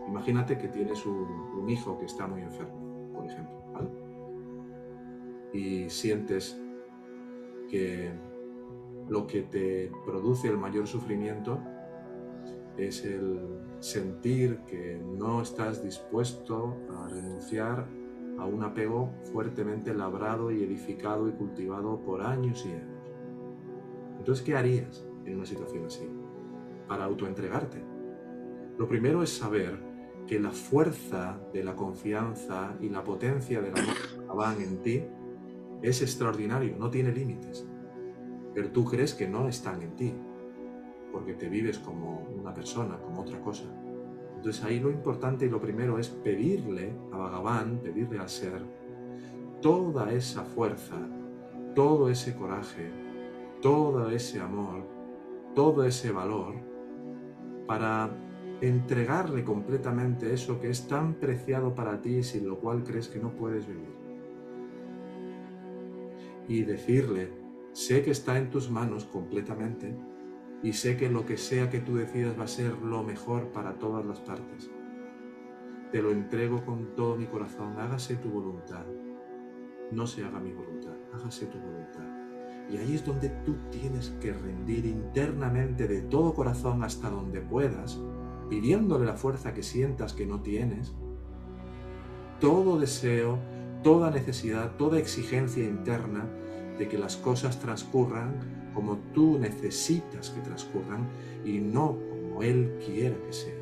Imagínate 0.07 0.59
que 0.59 0.67
tienes 0.67 1.03
un, 1.07 1.67
hijo 1.67 1.97
que 1.97 2.05
está 2.05 2.27
muy 2.27 2.41
enfermo, 2.41 3.11
por 3.11 3.25
ejemplo, 3.25 3.63
¿vale? 3.73 3.89
Y 5.53 5.89
sientes 5.89 6.59
que 7.67 8.11
lo 9.07 9.25
que 9.25 9.41
te 9.41 9.91
produce 10.05 10.49
el 10.49 10.57
mayor 10.57 10.85
sufrimiento 10.85 11.59
es 12.77 13.05
el 13.05 13.62
sentir 13.84 14.60
que 14.60 14.97
no 14.97 15.41
estás 15.41 15.84
dispuesto 15.84 16.77
a 16.95 17.10
renunciar 17.10 17.85
a 18.39 18.45
un 18.45 18.64
apego 18.64 19.11
fuertemente 19.34 19.93
labrado 19.93 20.51
y 20.51 20.64
edificado 20.64 21.27
y 21.27 21.34
cultivado 21.34 21.99
por 21.99 22.22
años 22.22 22.65
y 22.65 22.72
años. 22.72 23.11
Entonces, 24.19 24.45
¿qué 24.45 24.55
harías 24.55 25.05
en 25.26 25.35
una 25.35 25.45
situación 25.45 25.85
así? 25.85 26.10
Para 26.88 27.03
autoentregarte. 27.03 27.84
Lo 28.77 28.88
primero 28.88 29.22
es 29.22 29.31
saber 29.31 29.77
que 30.27 30.39
la 30.39 30.51
fuerza 30.51 31.41
de 31.51 31.65
la 31.65 31.76
confianza 31.76 32.77
y 32.80 32.88
la 32.88 33.03
potencia 33.03 33.61
del 33.61 33.77
amor 33.77 34.34
van 34.34 34.61
en 34.61 34.81
ti 34.81 35.03
es 35.81 36.01
extraordinario, 36.01 36.77
no 36.80 36.89
tiene 36.89 37.11
límites. 37.11 37.68
Pero 38.53 38.72
tú 38.72 38.85
crees 38.85 39.14
que 39.14 39.27
no 39.27 39.49
están 39.49 39.81
en 39.81 39.95
ti, 39.97 40.14
porque 41.14 41.35
te 41.35 41.48
vives 41.48 41.77
como 41.77 42.27
una 42.38 42.53
persona, 42.53 42.98
como 42.98 43.22
otra 43.22 43.40
cosa. 43.40 43.65
Entonces 44.35 44.61
ahí 44.65 44.80
lo 44.80 44.90
importante 44.90 45.45
y 45.45 45.49
lo 45.49 45.61
primero 45.61 45.99
es 45.99 46.10
pedirle 46.10 46.91
a 47.14 47.18
Bhagavan, 47.18 47.77
pedirle 47.77 48.19
al 48.19 48.27
ser, 48.27 48.61
toda 49.61 50.11
esa 50.11 50.44
fuerza, 50.44 50.98
todo 51.76 52.10
ese 52.10 52.35
coraje, 52.35 52.91
todo 53.61 54.10
ese 54.10 54.41
amor, 54.41 54.84
todo 55.56 55.85
ese 55.85 56.11
valor, 56.11 56.56
para 57.68 58.10
entregarle 58.60 59.44
completamente 59.44 60.34
eso 60.34 60.60
que 60.60 60.69
es 60.69 60.88
tan 60.88 61.14
preciado 61.14 61.76
para 61.76 62.02
ti 62.02 62.18
y 62.18 62.23
sin 62.23 62.48
lo 62.48 62.60
cual 62.60 62.84
crees 62.84 63.07
que 63.07 63.19
no 63.19 63.31
puedes 63.31 63.68
vivir. 63.68 63.94
Y 66.48 66.64
decirle, 66.64 67.30
sé 67.72 68.03
que 68.03 68.11
está 68.11 68.38
en 68.38 68.49
tus 68.49 68.69
manos 68.69 69.06
completamente 69.06 69.95
y 70.64 70.72
sé 70.72 70.95
que 70.95 71.10
lo 71.10 71.26
que 71.26 71.38
sea 71.38 71.69
que 71.69 71.80
tú 71.80 71.98
decidas 71.98 72.40
va 72.40 72.45
a 72.45 72.48
ser 72.48 72.77
lo 72.80 73.03
mejor 73.03 73.52
para 73.52 73.73
todas 73.73 74.06
las 74.06 74.22
partes. 74.22 74.72
Te 75.91 76.02
lo 76.02 76.11
entrego 76.11 76.65
con 76.65 76.95
todo 76.95 77.18
mi 77.18 77.26
corazón, 77.26 77.77
hágase 77.77 78.15
tu 78.15 78.30
voluntad. 78.30 78.85
No 79.91 80.07
se 80.07 80.23
haga 80.23 80.40
mi 80.40 80.53
voluntad, 80.53 80.95
hágase 81.14 81.48
tu 81.48 81.60
voluntad. 81.60 82.07
Y 82.72 82.77
ahí 82.77 82.95
es 82.95 83.06
donde 83.06 83.27
tú 83.45 83.57
tienes 83.72 84.11
que 84.22 84.31
rendir 84.31 84.85
internamente 84.85 85.85
de 85.85 86.02
todo 86.02 86.34
corazón 86.34 86.81
hasta 86.81 87.10
donde 87.10 87.41
puedas, 87.41 87.99
pidiéndole 88.49 89.06
la 89.06 89.18
fuerza 89.18 89.53
que 89.53 89.64
sientas 89.64 90.14
que 90.14 90.26
no 90.26 90.41
tienes, 90.41 90.95
todo 92.40 92.80
deseo, 92.80 93.38
toda 93.84 94.10
necesidad, 94.11 94.77
toda 94.77 94.98
exigencia 94.98 95.65
interna 95.65 96.26
de 96.77 96.88
que 96.88 96.98
las 96.98 97.18
cosas 97.18 97.60
transcurran 97.60 98.62
como 98.73 98.97
tú 99.13 99.37
necesitas 99.39 100.29
que 100.29 100.41
transcurran 100.41 101.07
y 101.45 101.59
no 101.59 101.97
como 102.09 102.43
Él 102.43 102.79
quiera 102.85 103.15
que 103.25 103.33
sea. 103.33 103.53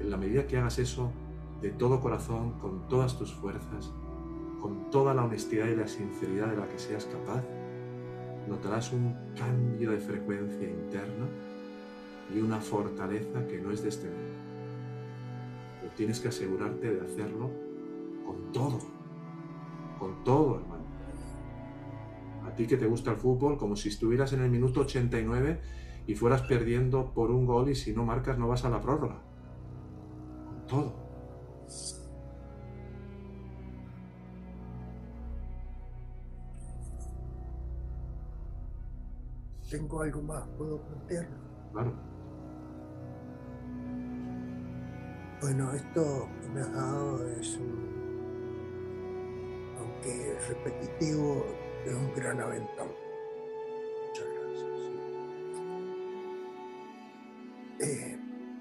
En 0.00 0.10
la 0.10 0.16
medida 0.16 0.46
que 0.46 0.56
hagas 0.56 0.78
eso 0.78 1.12
de 1.60 1.70
todo 1.70 2.00
corazón, 2.00 2.52
con 2.60 2.88
todas 2.88 3.18
tus 3.18 3.32
fuerzas, 3.34 3.92
con 4.60 4.90
toda 4.90 5.14
la 5.14 5.24
honestidad 5.24 5.66
y 5.66 5.76
la 5.76 5.88
sinceridad 5.88 6.48
de 6.48 6.56
la 6.56 6.68
que 6.68 6.78
seas 6.78 7.04
capaz, 7.06 7.44
notarás 8.48 8.92
un 8.92 9.14
cambio 9.36 9.90
de 9.92 9.98
frecuencia 9.98 10.68
interna 10.68 11.26
y 12.34 12.40
una 12.40 12.60
fortaleza 12.60 13.46
que 13.46 13.58
no 13.58 13.70
es 13.70 13.82
de 13.82 13.88
este 13.90 14.08
mundo. 14.08 14.32
Pero 15.80 15.92
tienes 15.92 16.20
que 16.20 16.28
asegurarte 16.28 16.94
de 16.94 17.00
hacerlo 17.00 17.50
con 18.24 18.52
todo, 18.52 18.78
con 19.98 20.24
todo, 20.24 20.60
hermano. 20.60 20.79
Ti 22.60 22.66
que 22.66 22.76
te 22.76 22.84
gusta 22.84 23.12
el 23.12 23.16
fútbol, 23.16 23.56
como 23.56 23.74
si 23.74 23.88
estuvieras 23.88 24.34
en 24.34 24.42
el 24.42 24.50
minuto 24.50 24.80
89 24.80 25.62
y 26.06 26.14
fueras 26.14 26.42
perdiendo 26.42 27.10
por 27.14 27.30
un 27.30 27.46
gol 27.46 27.70
y 27.70 27.74
si 27.74 27.94
no 27.94 28.04
marcas 28.04 28.36
no 28.36 28.48
vas 28.48 28.66
a 28.66 28.68
la 28.68 28.82
prórroga. 28.82 29.22
Con 30.44 30.66
todo. 30.66 30.94
tengo 39.70 40.02
algo 40.02 40.20
más, 40.20 40.46
puedo 40.58 40.82
plantearlo. 40.82 41.36
Claro. 41.72 41.94
Bueno, 45.40 45.72
esto 45.72 46.28
que 46.42 46.48
me 46.50 46.60
has 46.60 46.72
dado 46.74 47.26
es 47.26 47.56
un, 47.56 47.88
aunque 49.78 50.38
repetitivo, 50.46 51.69
es 51.86 51.94
un 51.94 52.14
gran 52.14 52.40
aventón. 52.40 52.88
Muchas 54.06 54.26
gracias. 54.34 54.68
Eh, 57.80 58.18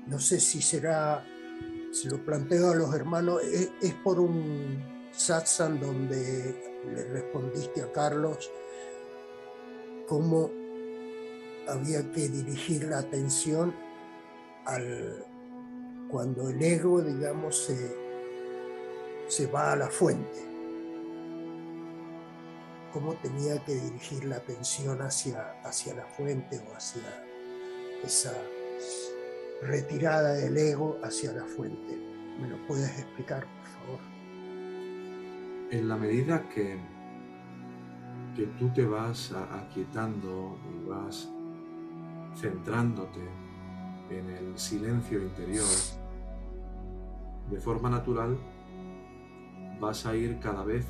no 0.08 0.20
sé 0.20 0.40
si 0.40 0.62
será, 0.62 1.26
se 1.92 2.10
lo 2.10 2.24
planteo 2.24 2.72
a 2.72 2.76
los 2.76 2.94
hermanos, 2.94 3.44
es, 3.44 3.72
es 3.82 3.94
por 3.96 4.20
un 4.20 4.84
satsang 5.12 5.80
donde 5.80 6.70
le 6.94 7.04
respondiste 7.06 7.82
a 7.82 7.92
Carlos 7.92 8.52
cómo 10.08 10.52
había 11.68 12.12
que 12.12 12.28
dirigir 12.30 12.86
la 12.86 13.00
atención 13.00 13.76
al, 14.66 15.26
cuando 16.10 16.50
el 16.50 16.62
ego, 16.62 17.02
digamos, 17.02 17.66
se, 17.66 17.96
se 19.28 19.48
va 19.48 19.74
a 19.74 19.76
la 19.76 19.88
fuente. 19.88 20.49
Cómo 22.94 23.14
tenía 23.16 23.64
que 23.66 23.76
dirigir 23.76 24.26
la 24.26 24.38
atención 24.38 25.02
hacia, 25.02 25.62
hacia 25.64 25.94
la 25.94 26.06
fuente 26.06 26.60
o 26.68 26.76
hacia 26.76 27.04
esa 28.04 28.34
retirada 29.62 30.34
del 30.34 30.58
ego 30.58 30.98
hacia 31.04 31.34
la 31.34 31.44
fuente. 31.46 31.98
¿Me 32.40 32.48
lo 32.48 32.58
puedes 32.68 32.90
explicar, 32.98 33.46
por 33.46 33.68
favor? 33.68 34.00
En 35.72 35.88
la 35.88 35.98
medida 35.98 36.48
que, 36.50 36.80
que 38.36 38.48
tú 38.58 38.70
te 38.70 38.86
vas 38.86 39.32
aquietando 39.52 40.58
y 40.74 40.90
vas 40.90 41.30
centrándote 42.36 43.20
en 44.10 44.30
el 44.30 44.58
silencio 44.58 45.22
interior, 45.22 45.68
de 47.52 47.60
forma 47.60 47.90
natural 47.90 48.38
vas 49.80 50.06
a 50.06 50.16
ir 50.16 50.40
cada 50.40 50.64
vez 50.64 50.86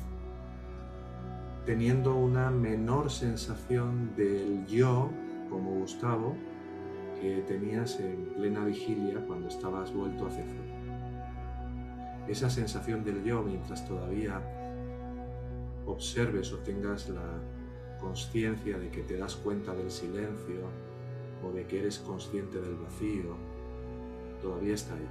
teniendo 1.64 2.14
una 2.14 2.50
menor 2.50 3.10
sensación 3.10 4.14
del 4.16 4.66
yo 4.66 5.10
como 5.48 5.72
Gustavo 5.72 6.36
que 7.20 7.42
tenías 7.46 8.00
en 8.00 8.32
plena 8.36 8.64
vigilia 8.64 9.24
cuando 9.26 9.48
estabas 9.48 9.92
vuelto 9.92 10.26
hacia 10.26 10.44
cero. 10.46 10.62
Esa 12.28 12.48
sensación 12.48 13.04
del 13.04 13.22
yo 13.24 13.42
mientras 13.42 13.86
todavía 13.86 14.40
observes 15.86 16.52
o 16.52 16.58
tengas 16.58 17.08
la 17.08 17.40
conciencia 18.00 18.78
de 18.78 18.88
que 18.88 19.02
te 19.02 19.18
das 19.18 19.36
cuenta 19.36 19.74
del 19.74 19.90
silencio 19.90 20.62
o 21.44 21.52
de 21.52 21.66
que 21.66 21.80
eres 21.80 21.98
consciente 21.98 22.60
del 22.60 22.76
vacío, 22.76 23.36
todavía 24.40 24.74
está 24.74 24.94
ahí. 24.94 25.08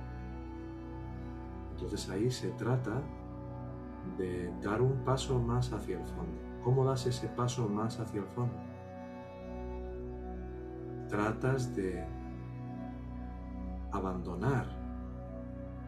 Entonces 1.74 2.10
ahí 2.10 2.32
se 2.32 2.50
trata 2.52 3.02
de 4.18 4.52
dar 4.62 4.82
un 4.82 5.04
paso 5.04 5.40
más 5.40 5.72
hacia 5.72 6.00
el 6.00 6.06
fondo. 6.06 6.40
¿Cómo 6.64 6.86
das 6.86 7.06
ese 7.06 7.28
paso 7.28 7.68
más 7.68 8.00
hacia 8.00 8.22
el 8.22 8.28
fondo? 8.28 8.56
Tratas 11.08 11.76
de 11.76 12.06
abandonar 13.92 14.66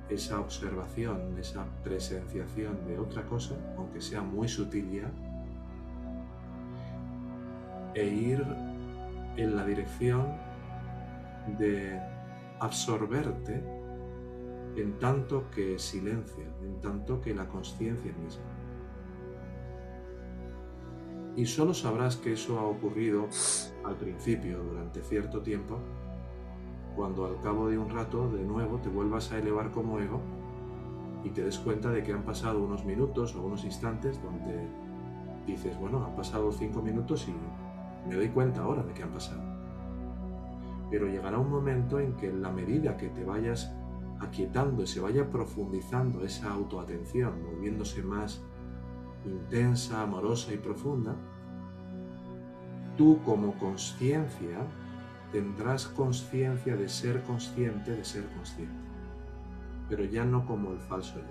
esa 0.10 0.40
observación, 0.40 1.38
esa 1.38 1.66
presenciación 1.84 2.86
de 2.88 3.00
otra 3.00 3.24
cosa, 3.24 3.56
aunque 3.78 4.02
sea 4.02 4.22
muy 4.22 4.48
sutil 4.48 4.92
ya, 4.92 5.12
e 7.94 8.06
ir 8.06 8.46
en 9.38 9.56
la 9.56 9.66
dirección 9.66 10.28
de 11.58 12.00
absorberte 12.60 13.81
en 14.76 14.98
tanto 15.00 15.50
que 15.52 15.78
silencia, 15.78 16.46
en 16.62 16.80
tanto 16.80 17.22
que 17.22 17.34
la 17.34 17.48
conciencia 17.48 18.14
misma. 18.14 18.44
Y 21.36 21.46
solo 21.46 21.74
sabrás 21.74 22.18
que 22.18 22.34
eso 22.34 22.60
ha 22.60 22.64
ocurrido 22.64 23.28
al 23.86 23.96
principio, 23.96 24.62
durante 24.64 25.02
cierto 25.02 25.42
tiempo, 25.42 25.80
cuando 26.96 27.26
al 27.26 27.40
cabo 27.40 27.70
de 27.70 27.78
un 27.78 27.90
rato 27.90 28.30
de 28.30 28.44
nuevo 28.44 28.80
te 28.80 28.90
vuelvas 28.90 29.32
a 29.32 29.40
elevar 29.40 29.72
como 29.72 30.00
ego 30.00 30.20
y 31.24 31.30
te 31.30 31.44
des 31.44 31.58
cuenta 31.60 31.90
de 31.90 32.04
que 32.04 32.12
han 32.12 32.24
pasado 32.24 32.62
unos 32.62 32.84
minutos 32.84 33.36
o 33.36 33.44
unos 33.44 33.64
instantes 33.64 34.22
donde 34.22 34.68
dices, 35.48 35.80
bueno, 35.80 36.04
han 36.06 36.16
pasado 36.16 36.52
cinco 36.52 36.82
minutos 36.82 37.28
y 37.28 38.10
me 38.10 38.16
doy 38.16 38.30
cuenta 38.30 38.62
ahora 38.64 38.84
de 38.84 38.94
que 38.94 39.04
han 39.04 39.12
pasado. 39.12 39.42
Pero 40.90 41.08
llegará 41.08 41.40
un 41.40 41.50
momento 41.50 42.00
en 42.00 42.14
que 42.18 42.28
en 42.28 42.42
la 42.42 42.52
medida 42.52 42.98
que 42.98 43.08
te 43.08 43.24
vayas 43.24 43.74
aquietando 44.22 44.84
y 44.84 44.88
se 44.88 45.00
vaya 45.00 45.30
profundizando 45.30 46.24
esa 46.24 46.52
autoatención, 46.52 47.44
volviéndose 47.44 48.04
más 48.04 48.42
intensa, 49.26 50.02
amorosa 50.02 50.54
y 50.54 50.58
profunda, 50.58 51.16
tú 52.98 53.20
como 53.24 53.58
conciencia 53.58 54.60
tendrás 55.32 55.88
conciencia 55.88 56.76
de 56.76 56.88
ser 56.90 57.24
consciente 57.24 57.96
de 57.96 58.04
ser 58.04 58.26
consciente, 58.36 58.76
pero 59.90 60.04
ya 60.06 60.24
no 60.26 60.46
como 60.46 60.72
el 60.72 60.80
falso 60.80 61.16
yo, 61.16 61.26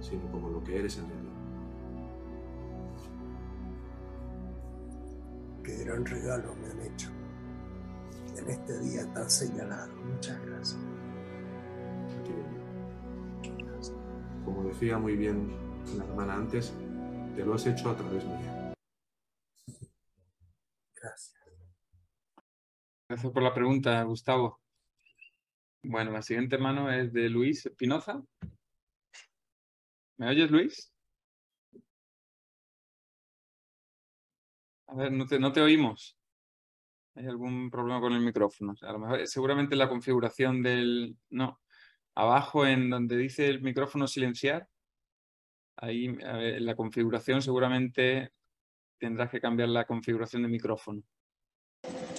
sino 0.00 0.30
como 0.30 0.48
lo 0.48 0.62
que 0.64 0.78
eres 0.78 0.96
en 0.98 1.08
realidad. 1.08 1.28
Qué 5.64 5.84
gran 5.84 6.06
regalo 6.06 6.54
me 6.62 6.70
han 6.70 6.80
hecho 6.92 7.17
en 8.38 8.50
este 8.50 8.78
día 8.80 9.12
tan 9.12 9.28
señalado. 9.28 9.94
Muchas 9.96 10.40
gracias. 10.46 10.80
Como 14.44 14.64
decía 14.64 14.98
muy 14.98 15.16
bien 15.16 15.50
la 15.96 16.04
hermana 16.04 16.34
antes, 16.34 16.72
te 17.36 17.44
lo 17.44 17.54
has 17.54 17.66
hecho 17.66 17.90
a 17.90 17.96
través 17.96 18.24
mía. 18.24 18.74
Gracias. 20.94 21.36
Gracias 23.08 23.32
por 23.32 23.42
la 23.42 23.54
pregunta, 23.54 24.02
Gustavo. 24.04 24.60
Bueno, 25.82 26.10
la 26.10 26.22
siguiente 26.22 26.58
mano 26.58 26.90
es 26.90 27.12
de 27.12 27.28
Luis 27.28 27.66
Espinoza. 27.66 28.22
¿Me 30.18 30.28
oyes, 30.28 30.50
Luis? 30.50 30.92
A 34.88 34.94
ver, 34.94 35.12
no 35.12 35.26
te, 35.26 35.38
no 35.38 35.52
te 35.52 35.60
oímos. 35.60 36.17
¿Hay 37.18 37.26
algún 37.26 37.68
problema 37.68 38.00
con 38.00 38.12
el 38.12 38.20
micrófono? 38.20 38.76
a 38.80 38.92
lo 38.92 39.00
mejor, 39.00 39.26
seguramente 39.26 39.74
la 39.74 39.88
configuración 39.88 40.62
del... 40.62 41.16
No, 41.30 41.60
abajo 42.14 42.64
en 42.64 42.90
donde 42.90 43.16
dice 43.16 43.48
el 43.48 43.60
micrófono 43.60 44.06
silenciar, 44.06 44.68
ahí 45.78 46.04
en 46.04 46.64
la 46.64 46.76
configuración 46.76 47.42
seguramente 47.42 48.30
tendrás 49.00 49.30
que 49.30 49.40
cambiar 49.40 49.68
la 49.68 49.84
configuración 49.84 50.42
de 50.42 50.48
micrófono. 50.48 51.02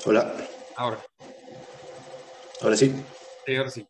Hola. 0.05 0.35
Ahora. 0.75 0.99
¿Ahora 2.61 2.75
sí? 2.75 2.93
Sí, 3.45 3.55
ahora 3.55 3.69
sí. 3.69 3.87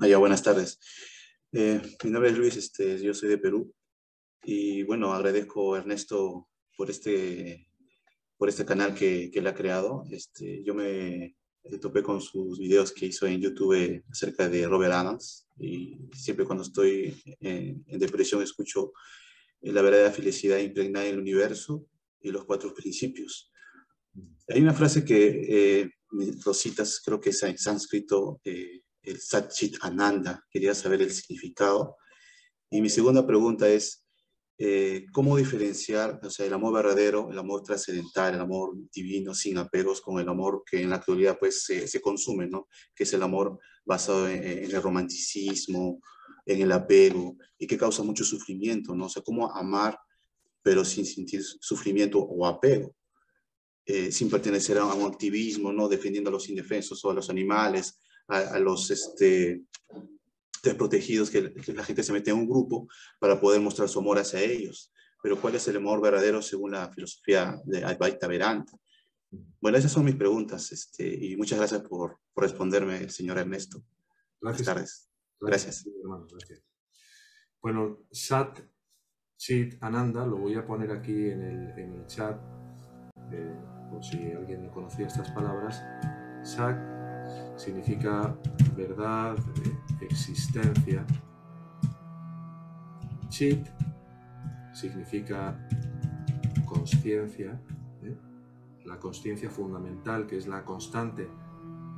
Ah, 0.00 0.16
buenas 0.16 0.42
tardes. 0.42 0.78
Eh, 1.52 1.82
mi 2.04 2.10
nombre 2.10 2.30
es 2.30 2.38
Luis, 2.38 2.56
este, 2.56 3.02
yo 3.02 3.12
soy 3.12 3.28
de 3.28 3.38
Perú. 3.38 3.70
Y 4.44 4.82
bueno, 4.84 5.12
agradezco 5.12 5.74
a 5.74 5.78
Ernesto 5.78 6.48
por 6.74 6.88
este, 6.88 7.67
por 8.38 8.48
este 8.48 8.64
canal 8.64 8.94
que, 8.94 9.30
que 9.30 9.40
él 9.40 9.46
ha 9.46 9.54
creado. 9.54 10.04
Este, 10.10 10.62
yo 10.64 10.74
me 10.74 11.36
topé 11.76 12.02
con 12.02 12.22
sus 12.22 12.58
videos 12.58 12.92
que 12.92 13.06
hizo 13.06 13.26
en 13.26 13.40
YouTube 13.40 14.02
acerca 14.10 14.48
de 14.48 14.66
Robert 14.66 14.94
Adams. 14.94 15.46
Y 15.58 15.98
siempre 16.14 16.46
cuando 16.46 16.62
estoy 16.64 17.20
en, 17.40 17.84
depresión 17.86 18.42
escucho 18.42 18.92
la 19.60 19.82
verdadera 19.82 20.12
felicidad 20.12 20.58
impregnada 20.58 21.06
en 21.06 21.14
el 21.14 21.20
universo 21.20 21.84
y 22.20 22.30
los 22.30 22.44
cuatro 22.44 22.72
principios. 22.72 23.52
Hay 24.48 24.62
una 24.62 24.72
frase 24.72 25.04
que 25.04 25.82
eh, 25.82 25.90
citas, 26.54 27.02
creo 27.04 27.20
que 27.20 27.30
es 27.30 27.42
en 27.42 27.58
sánscrito, 27.58 28.40
eh, 28.44 28.82
el 29.02 29.20
Satchit 29.20 29.76
Ananda, 29.82 30.44
quería 30.50 30.74
saber 30.74 31.02
el 31.02 31.10
significado. 31.10 31.96
Y 32.70 32.80
mi 32.80 32.88
segunda 32.88 33.26
pregunta 33.26 33.68
es, 33.68 34.06
eh, 34.58 35.06
¿cómo 35.12 35.36
diferenciar 35.36 36.20
o 36.22 36.30
sea, 36.30 36.46
el 36.46 36.52
amor 36.52 36.74
verdadero, 36.74 37.30
el 37.30 37.38
amor 37.38 37.62
trascendental, 37.62 38.34
el 38.34 38.40
amor 38.40 38.74
divino, 38.92 39.32
sin 39.34 39.56
apegos, 39.58 40.00
con 40.00 40.18
el 40.20 40.28
amor 40.28 40.64
que 40.68 40.82
en 40.82 40.90
la 40.90 40.96
actualidad 40.96 41.38
pues 41.38 41.64
se, 41.64 41.86
se 41.86 42.00
consume, 42.00 42.48
¿no? 42.48 42.68
Que 42.94 43.04
es 43.04 43.12
el 43.12 43.22
amor 43.22 43.58
basado 43.84 44.28
en, 44.28 44.42
en, 44.42 44.64
el 44.64 44.82
romanticismo, 44.82 46.00
en 46.44 46.62
el 46.62 46.72
apego, 46.72 47.36
y 47.56 47.66
que 47.66 47.78
causa 47.78 48.02
mucho 48.02 48.24
sufrimiento, 48.24 48.94
¿no? 48.94 49.06
O 49.06 49.08
sea, 49.08 49.22
¿cómo 49.22 49.50
amar 49.54 49.98
pero 50.60 50.84
sin 50.84 51.06
sentir 51.06 51.42
sufrimiento 51.42 52.18
o 52.18 52.44
apego? 52.44 52.94
Eh, 53.90 54.12
sin 54.12 54.28
pertenecer 54.28 54.76
a 54.76 54.84
un 54.84 55.10
activismo, 55.10 55.72
¿no? 55.72 55.88
defendiendo 55.88 56.28
a 56.28 56.32
los 56.34 56.50
indefensos 56.50 57.02
o 57.02 57.10
a 57.10 57.14
los 57.14 57.30
animales, 57.30 57.98
a, 58.26 58.58
los 58.58 58.90
este, 58.90 59.62
desprotegidos, 60.62 61.30
que, 61.30 61.54
la 61.72 61.84
gente 61.84 62.02
se 62.02 62.12
mete 62.12 62.30
en 62.30 62.36
un 62.36 62.48
grupo 62.48 62.88
para 63.18 63.40
poder 63.40 63.60
mostrar 63.60 63.88
su 63.88 63.98
amor 63.98 64.18
hacia 64.18 64.40
ellos. 64.40 64.92
Pero 65.22 65.40
¿cuál 65.40 65.54
es 65.56 65.66
el 65.68 65.76
amor 65.76 66.00
verdadero 66.00 66.40
según 66.42 66.72
la 66.72 66.90
filosofía 66.90 67.60
de 67.64 67.84
Advaita 67.84 68.26
Vedanta? 68.26 68.72
Bueno, 69.60 69.76
esas 69.76 69.92
son 69.92 70.04
mis 70.04 70.16
preguntas 70.16 70.70
este, 70.72 71.06
y 71.06 71.36
muchas 71.36 71.58
gracias 71.58 71.82
por, 71.82 72.18
por 72.32 72.44
responderme, 72.44 73.08
señor 73.10 73.38
Ernesto. 73.38 73.84
Gracias. 74.40 74.66
Buenas 74.66 74.66
tardes. 74.66 75.10
Gracias. 75.40 75.84
gracias. 75.84 75.96
Hermano, 76.02 76.26
gracias. 76.30 76.62
Bueno, 77.60 78.06
Sat 78.12 78.60
Chit 79.38 79.76
Ananda, 79.80 80.26
lo 80.26 80.36
voy 80.36 80.56
a 80.56 80.66
poner 80.66 80.90
aquí 80.90 81.30
en 81.30 81.42
el, 81.42 81.78
en 81.78 81.94
el 81.94 82.06
chat. 82.06 82.36
Eh, 83.32 83.54
por 83.90 84.04
si 84.04 84.32
alguien 84.32 84.64
no 84.64 84.72
conocía 84.72 85.06
estas 85.06 85.30
palabras, 85.30 85.82
Sak 86.42 86.97
significa 87.58 88.36
verdad, 88.76 89.36
existencia. 90.00 91.04
Chit 93.28 93.66
significa 94.72 95.58
conciencia. 96.64 97.60
¿eh? 98.02 98.16
la 98.84 98.98
conciencia 98.98 99.50
fundamental, 99.50 100.26
que 100.26 100.36
es 100.36 100.46
la 100.46 100.64
constante, 100.64 101.28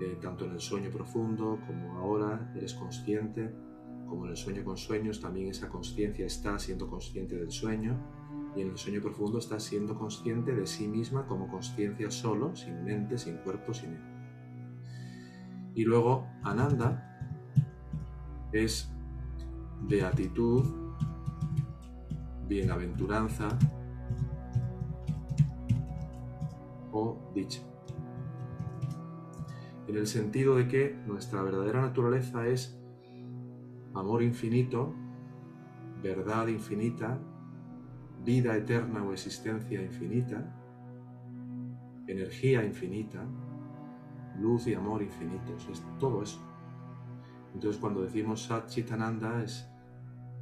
eh, 0.00 0.18
tanto 0.20 0.44
en 0.44 0.52
el 0.52 0.60
sueño 0.60 0.90
profundo 0.90 1.60
como 1.66 1.98
ahora 1.98 2.52
eres 2.56 2.74
consciente, 2.74 3.54
como 4.08 4.24
en 4.24 4.32
el 4.32 4.36
sueño 4.36 4.64
con 4.64 4.76
sueños, 4.76 5.20
también 5.20 5.48
esa 5.48 5.68
conciencia 5.68 6.26
está 6.26 6.58
siendo 6.58 6.88
consciente 6.88 7.36
del 7.36 7.50
sueño 7.50 7.96
y 8.56 8.62
en 8.62 8.70
el 8.70 8.76
sueño 8.76 9.00
profundo 9.00 9.38
está 9.38 9.60
siendo 9.60 9.96
consciente 9.96 10.52
de 10.52 10.66
sí 10.66 10.88
misma 10.88 11.26
como 11.26 11.48
conciencia 11.48 12.10
solo, 12.10 12.56
sin 12.56 12.82
mente, 12.82 13.18
sin 13.18 13.36
cuerpo, 13.36 13.72
sin. 13.72 14.09
Y 15.80 15.84
luego 15.84 16.26
Ananda 16.42 17.16
es 18.52 18.92
beatitud, 19.88 20.62
bienaventuranza 22.46 23.48
o 26.92 27.32
dicha. 27.34 27.62
En 29.88 29.96
el 29.96 30.06
sentido 30.06 30.56
de 30.56 30.68
que 30.68 30.98
nuestra 31.06 31.40
verdadera 31.40 31.80
naturaleza 31.80 32.46
es 32.46 32.78
amor 33.94 34.22
infinito, 34.22 34.94
verdad 36.02 36.48
infinita, 36.48 37.18
vida 38.22 38.54
eterna 38.54 39.02
o 39.02 39.14
existencia 39.14 39.80
infinita, 39.80 40.44
energía 42.06 42.66
infinita, 42.66 43.24
luz 44.40 44.66
y 44.66 44.74
amor 44.74 45.02
infinitos, 45.02 45.68
es 45.70 45.82
todo 45.98 46.22
eso. 46.22 46.40
Entonces 47.54 47.80
cuando 47.80 48.02
decimos 48.02 48.44
Sat 48.44 48.68
Chitananda 48.68 49.42
es 49.42 49.68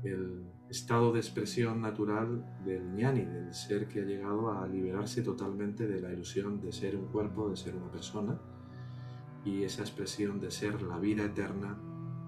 el 0.05 0.47
estado 0.69 1.13
de 1.13 1.21
expresión 1.21 1.81
natural 1.81 2.45
del 2.65 2.95
ñani, 2.95 3.25
del 3.25 3.55
ser 3.55 3.89
que 3.89 4.01
ha 4.01 4.05
llegado 4.05 4.53
a 4.53 4.67
liberarse 4.67 5.23
totalmente 5.23 5.87
de 5.87 6.01
la 6.01 6.13
ilusión 6.13 6.61
de 6.61 6.73
ser 6.73 6.97
un 6.97 7.07
cuerpo, 7.07 7.49
de 7.49 7.57
ser 7.57 7.75
una 7.75 7.91
persona, 7.91 8.39
y 9.45 9.63
esa 9.63 9.83
expresión 9.83 10.41
de 10.41 10.51
ser 10.51 10.83
la 10.83 10.99
vida 10.99 11.25
eterna, 11.25 11.79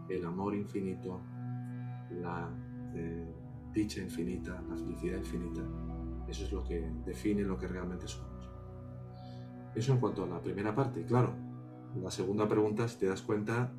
el 0.08 0.24
amor 0.24 0.54
infinito, 0.54 1.20
la 2.10 2.48
eh, 2.94 3.34
dicha 3.72 4.00
infinita, 4.00 4.62
la 4.68 4.76
felicidad 4.76 5.18
infinita. 5.18 5.60
Eso 6.26 6.44
es 6.44 6.52
lo 6.52 6.64
que 6.64 6.90
define 7.04 7.42
lo 7.42 7.58
que 7.58 7.66
realmente 7.66 8.08
somos. 8.08 8.48
Eso 9.74 9.92
en 9.92 10.00
cuanto 10.00 10.24
a 10.24 10.26
la 10.26 10.40
primera 10.40 10.74
parte. 10.74 11.04
Claro, 11.04 11.34
la 11.96 12.10
segunda 12.10 12.48
pregunta, 12.48 12.86
si 12.88 12.98
te 12.98 13.06
das 13.06 13.22
cuenta, 13.22 13.72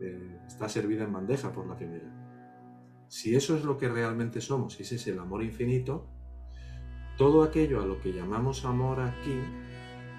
eh, 0.00 0.40
está 0.46 0.68
servida 0.68 1.04
en 1.04 1.12
bandeja 1.12 1.52
por 1.52 1.66
la 1.66 1.76
primera. 1.76 2.10
Si 3.08 3.34
eso 3.34 3.56
es 3.56 3.64
lo 3.64 3.76
que 3.76 3.88
realmente 3.88 4.40
somos, 4.40 4.74
si 4.74 4.82
ese 4.82 4.94
es 4.96 5.06
el 5.08 5.18
amor 5.18 5.42
infinito, 5.42 6.06
todo 7.18 7.42
aquello 7.42 7.82
a 7.82 7.86
lo 7.86 8.00
que 8.00 8.12
llamamos 8.12 8.64
amor 8.64 9.00
aquí 9.00 9.40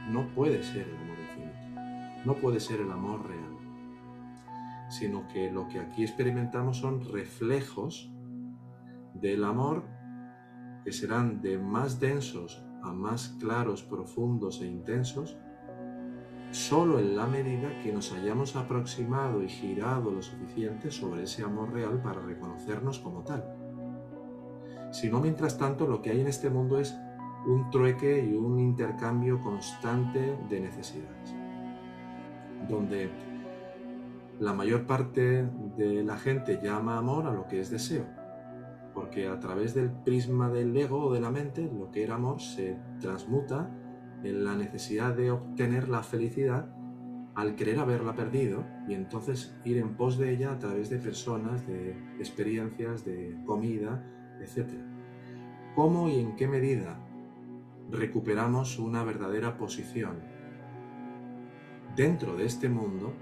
no 0.10 0.28
puede 0.36 0.62
ser 0.62 0.88
el 0.88 0.96
amor 0.98 1.18
infinito, 1.20 2.26
no 2.26 2.36
puede 2.36 2.60
ser 2.60 2.82
el 2.82 2.92
amor 2.92 3.28
real, 3.28 3.58
sino 4.90 5.28
que 5.30 5.52
lo 5.52 5.68
que 5.68 5.80
aquí 5.80 6.04
experimentamos 6.04 6.78
son 6.78 7.02
reflejos 7.12 8.12
del 9.14 9.44
amor 9.46 9.84
que 10.84 10.92
serán 10.92 11.42
de 11.42 11.58
más 11.58 12.00
densos 12.00 12.64
a 12.84 12.92
más 12.92 13.30
claros, 13.40 13.84
profundos 13.84 14.62
e 14.62 14.68
intensos, 14.68 15.38
solo 16.52 17.00
en 17.00 17.16
la 17.16 17.26
medida 17.26 17.80
que 17.82 17.94
nos 17.94 18.12
hayamos 18.12 18.56
aproximado 18.56 19.42
y 19.42 19.50
girado 19.50 20.12
lo 20.12 20.22
suficiente 20.22 20.92
sobre 20.92 21.24
ese 21.24 21.44
amor 21.44 21.72
real 21.72 22.02
para 22.02 22.22
reconocernos 22.22 23.00
como 23.00 23.22
tal. 23.22 23.44
Si 24.92 25.10
no, 25.10 25.22
mientras 25.22 25.58
tanto, 25.58 25.88
lo 25.88 26.02
que 26.02 26.12
hay 26.12 26.20
en 26.20 26.28
este 26.28 26.50
mundo 26.50 26.78
es 26.78 26.96
un 27.48 27.70
trueque 27.70 28.24
y 28.24 28.34
un 28.34 28.60
intercambio 28.60 29.42
constante 29.42 30.38
de 30.50 30.60
necesidades, 30.60 31.34
donde 32.68 33.10
la 34.40 34.54
mayor 34.54 34.86
parte 34.86 35.50
de 35.78 36.04
la 36.04 36.18
gente 36.18 36.60
llama 36.62 36.98
amor 36.98 37.28
a 37.28 37.34
lo 37.34 37.48
que 37.48 37.62
es 37.62 37.72
deseo, 37.72 38.06
porque 38.94 39.28
a 39.28 39.40
través 39.40 39.74
del 39.74 39.90
prisma 39.90 40.50
del 40.50 40.76
ego 40.76 41.06
o 41.06 41.14
de 41.14 41.22
la 41.22 41.32
mente, 41.32 41.72
lo 41.74 41.90
que 41.90 42.04
era 42.04 42.16
amor 42.16 42.42
se 42.42 42.78
transmuta 43.00 43.70
en 44.24 44.44
la 44.44 44.56
necesidad 44.56 45.16
de 45.16 45.32
obtener 45.32 45.90
la 45.90 46.04
felicidad 46.04 46.70
al 47.36 47.56
querer 47.56 47.80
haberla 47.80 48.14
perdido 48.14 48.66
y 48.88 48.94
entonces 48.94 49.56
ir 49.64 49.78
en 49.78 49.96
pos 49.96 50.18
de 50.18 50.32
ella 50.32 50.52
a 50.52 50.60
través 50.60 50.90
de 50.90 50.98
personas, 50.98 51.66
de 51.66 51.92
experiencias, 52.20 53.06
de 53.06 53.38
comida, 53.46 54.04
etc. 54.42 54.70
¿Cómo 55.76 56.10
y 56.10 56.20
en 56.20 56.36
qué 56.36 56.48
medida 56.48 57.00
recuperamos 57.90 58.80
una 58.80 59.04
verdadera 59.04 59.58
posición 59.58 60.20
dentro 61.96 62.36
de 62.36 62.46
este 62.46 62.70
mundo 62.70 63.14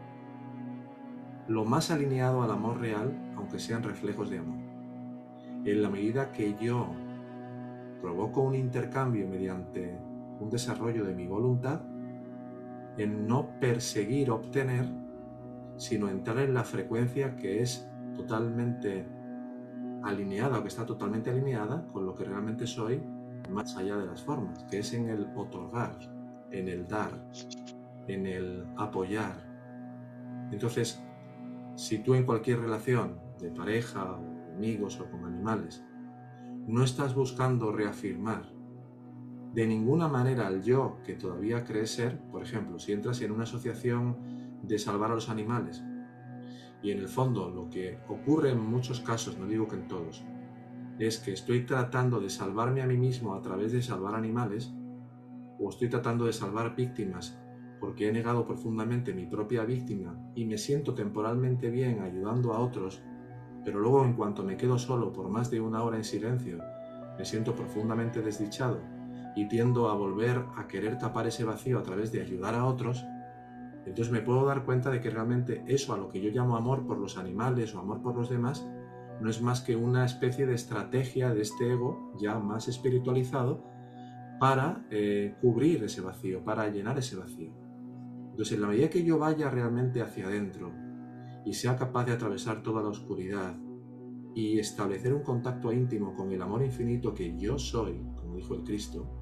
lo 1.48 1.66
más 1.66 1.90
alineado 1.92 2.44
al 2.44 2.52
amor 2.52 2.80
real, 2.80 3.34
aunque 3.36 3.60
sean 3.60 3.84
reflejos 3.84 4.30
de 4.30 4.40
amor? 4.40 4.60
En 5.66 5.82
la 5.82 5.90
medida 5.90 6.32
que 6.32 6.56
yo 6.60 6.90
provoco 8.02 8.42
un 8.42 8.56
intercambio 8.56 9.28
mediante 9.28 10.09
un 10.40 10.50
desarrollo 10.50 11.06
de 11.06 11.14
mi 11.14 11.28
voluntad 11.28 11.82
en 12.98 13.28
no 13.28 13.60
perseguir 13.60 14.32
obtener, 14.32 14.86
sino 15.78 16.10
entrar 16.10 16.40
en 16.40 16.54
la 16.54 16.64
frecuencia 16.64 17.36
que 17.36 17.62
es 17.62 17.90
totalmente 18.16 19.08
alineada 20.04 20.60
o 20.60 20.62
que 20.62 20.68
está 20.68 20.86
totalmente 20.86 21.30
alineada 21.30 21.86
con 21.92 22.06
lo 22.06 22.16
que 22.16 22.26
realmente 22.26 22.68
soy 22.68 23.02
más 23.50 23.76
allá 23.78 23.98
de 23.98 24.06
las 24.06 24.22
formas, 24.22 24.64
que 24.66 24.80
es 24.80 24.94
en 24.94 25.10
el 25.10 25.28
otorgar, 25.36 25.98
en 26.52 26.68
el 26.68 26.88
dar, 26.88 27.12
en 28.08 28.26
el 28.26 28.66
apoyar. 28.78 29.36
Entonces, 30.52 31.02
si 31.76 32.00
tú 32.00 32.16
en 32.16 32.26
cualquier 32.26 32.60
relación 32.60 33.20
de 33.40 33.52
pareja 33.52 34.16
o 34.16 34.54
amigos 34.56 35.00
o 35.00 35.10
con 35.10 35.24
animales 35.26 35.84
no 36.68 36.84
estás 36.84 37.16
buscando 37.16 37.72
reafirmar 37.72 38.44
de 39.54 39.66
ninguna 39.66 40.08
manera 40.08 40.48
al 40.48 40.62
yo 40.62 41.00
que 41.04 41.16
todavía 41.16 41.64
cree 41.64 41.88
ser, 41.88 42.20
por 42.32 42.44
ejemplo, 42.44 42.78
si 42.80 42.92
entras 42.92 43.22
en 43.22 43.32
una 43.32 43.44
asociación 43.44 44.18
de 44.64 44.78
salvar 44.78 45.12
a 45.12 45.16
los 45.16 45.30
animales, 45.30 45.84
y 46.82 46.92
en 46.92 47.00
el 47.00 47.08
fondo 47.08 47.50
lo 47.50 47.70
que 47.70 48.00
ocurre 48.08 48.52
en 48.52 48.60
muchos 48.60 49.02
casos, 49.02 49.38
no 49.38 49.48
digo 49.48 49.68
que 49.68 49.76
en 49.76 49.88
todos, 49.88 50.24
es 51.00 51.20
que 51.20 51.34
estoy 51.34 51.66
tratando 51.66 52.20
de 52.20 52.30
salvarme 52.30 52.82
a 52.82 52.88
mí 52.88 52.98
mismo 52.98 53.34
a 53.34 53.42
través 53.42 53.72
de 53.72 53.82
salvar 53.82 54.16
animales, 54.16 54.74
o 55.60 55.70
estoy 55.70 55.90
tratando 55.90 56.26
de 56.26 56.34
salvar 56.34 56.76
víctimas 56.76 57.38
porque 57.80 58.08
he 58.08 58.12
negado 58.12 58.46
profundamente 58.46 59.14
mi 59.14 59.26
propia 59.26 59.64
víctima 59.64 60.32
y 60.36 60.46
me 60.46 60.58
siento 60.58 60.94
temporalmente 60.94 61.70
bien 61.70 62.02
ayudando 62.02 62.54
a 62.54 62.60
otros, 62.60 63.02
pero 63.64 63.80
luego 63.80 64.04
en 64.04 64.14
cuanto 64.14 64.44
me 64.44 64.58
quedo 64.58 64.78
solo 64.78 65.14
por 65.14 65.30
más 65.30 65.50
de 65.50 65.62
una 65.62 65.84
hora 65.84 65.98
en 65.98 66.04
silencio, 66.04 66.60
me 67.18 67.26
siento 67.26 67.56
profundamente 67.56 68.22
desdichado 68.22 68.99
y 69.40 69.48
tiendo 69.48 69.90
a 69.90 69.96
volver 69.96 70.44
a 70.58 70.68
querer 70.68 70.98
tapar 70.98 71.26
ese 71.26 71.46
vacío 71.46 71.80
a 71.80 71.84
través 71.84 72.12
de 72.12 72.22
ayudar 72.22 72.56
a 72.56 72.66
otros, 72.66 73.06
entonces 73.86 74.12
me 74.12 74.20
puedo 74.20 74.46
dar 74.46 74.66
cuenta 74.66 74.92
de 74.92 75.00
que 75.00 75.10
realmente 75.10 75.64
eso 75.66 75.94
a 75.94 75.98
lo 75.98 76.10
que 76.10 76.20
yo 76.20 76.30
llamo 76.30 76.58
amor 76.58 76.86
por 76.86 76.98
los 76.98 77.18
animales 77.18 77.74
o 77.74 77.80
amor 77.80 78.02
por 78.02 78.18
los 78.18 78.30
demás, 78.30 78.68
no 79.22 79.30
es 79.30 79.42
más 79.42 79.62
que 79.62 79.78
una 79.78 80.04
especie 80.04 80.46
de 80.46 80.56
estrategia 80.56 81.34
de 81.34 81.42
este 81.42 81.72
ego 81.72 82.14
ya 82.20 82.38
más 82.38 82.68
espiritualizado 82.68 83.64
para 84.42 84.86
eh, 84.92 85.36
cubrir 85.40 85.86
ese 85.86 86.02
vacío, 86.02 86.44
para 86.44 86.68
llenar 86.68 86.98
ese 86.98 87.16
vacío. 87.16 87.54
Entonces, 88.32 88.56
en 88.56 88.62
la 88.62 88.68
medida 88.68 88.90
que 88.90 89.04
yo 89.04 89.20
vaya 89.20 89.50
realmente 89.50 90.02
hacia 90.02 90.28
adentro 90.28 90.74
y 91.46 91.54
sea 91.54 91.78
capaz 91.78 92.06
de 92.06 92.12
atravesar 92.12 92.62
toda 92.62 92.82
la 92.82 92.90
oscuridad 92.90 93.56
y 94.36 94.60
establecer 94.60 95.14
un 95.14 95.24
contacto 95.24 95.72
íntimo 95.72 96.14
con 96.14 96.32
el 96.34 96.42
amor 96.42 96.62
infinito 96.62 97.14
que 97.14 97.38
yo 97.38 97.58
soy, 97.58 98.02
como 98.18 98.36
dijo 98.36 98.54
el 98.54 98.64
Cristo, 98.64 99.19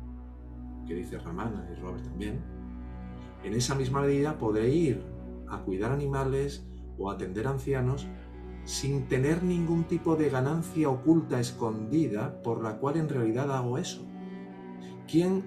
que 0.87 0.95
dice 0.95 1.19
Ramana 1.19 1.67
y 1.71 1.79
Robert 1.79 2.03
también, 2.03 2.39
en 3.43 3.53
esa 3.53 3.75
misma 3.75 4.01
medida 4.01 4.37
podré 4.37 4.69
ir 4.69 5.03
a 5.47 5.59
cuidar 5.59 5.91
animales 5.91 6.65
o 6.97 7.11
atender 7.11 7.47
ancianos 7.47 8.07
sin 8.65 9.07
tener 9.07 9.43
ningún 9.43 9.85
tipo 9.85 10.17
de 10.17 10.29
ganancia 10.29 10.89
oculta, 10.89 11.39
escondida, 11.39 12.41
por 12.41 12.61
la 12.61 12.77
cual 12.77 12.97
en 12.97 13.07
realidad 13.07 13.49
hago 13.55 13.77
eso. 13.77 14.05
¿Quién, 15.09 15.45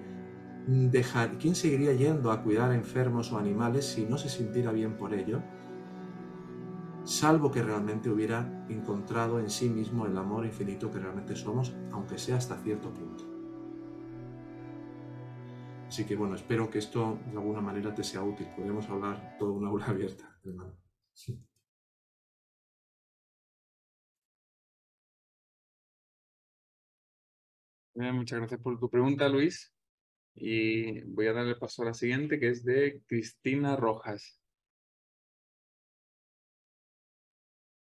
dejar, 0.67 1.37
¿Quién 1.37 1.53
seguiría 1.53 1.93
yendo 1.93 2.31
a 2.31 2.41
cuidar 2.41 2.73
enfermos 2.73 3.31
o 3.31 3.37
animales 3.37 3.85
si 3.85 4.05
no 4.05 4.17
se 4.17 4.27
sintiera 4.27 4.71
bien 4.71 4.97
por 4.97 5.13
ello? 5.13 5.43
Salvo 7.03 7.51
que 7.51 7.61
realmente 7.61 8.09
hubiera 8.09 8.65
encontrado 8.69 9.39
en 9.39 9.51
sí 9.51 9.69
mismo 9.69 10.07
el 10.07 10.17
amor 10.17 10.45
infinito 10.45 10.89
que 10.89 10.99
realmente 10.99 11.35
somos, 11.35 11.75
aunque 11.91 12.17
sea 12.17 12.37
hasta 12.37 12.57
cierto 12.57 12.91
punto. 12.91 13.30
Así 15.91 16.05
que 16.05 16.15
bueno, 16.15 16.35
espero 16.35 16.71
que 16.71 16.77
esto 16.77 17.19
de 17.25 17.31
alguna 17.33 17.59
manera 17.59 17.93
te 17.93 18.01
sea 18.01 18.23
útil. 18.23 18.47
Podemos 18.55 18.87
hablar 18.89 19.35
toda 19.37 19.51
una 19.51 19.67
aula 19.67 19.87
abierta, 19.87 20.39
hermano. 20.41 20.73
muchas 27.93 28.39
gracias 28.39 28.61
por 28.61 28.79
tu 28.79 28.89
pregunta, 28.89 29.27
Luis. 29.27 29.73
Y 30.35 31.01
voy 31.13 31.27
a 31.27 31.33
darle 31.33 31.55
paso 31.57 31.83
a 31.83 31.87
la 31.87 31.93
siguiente, 31.93 32.39
que 32.39 32.49
es 32.49 32.63
de 32.63 33.01
Cristina 33.05 33.75
Rojas. 33.75 34.39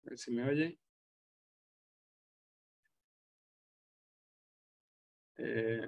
A 0.06 0.10
ver 0.12 0.18
si 0.18 0.32
me 0.32 0.44
oye. 0.48 0.80
Eh, 5.38 5.88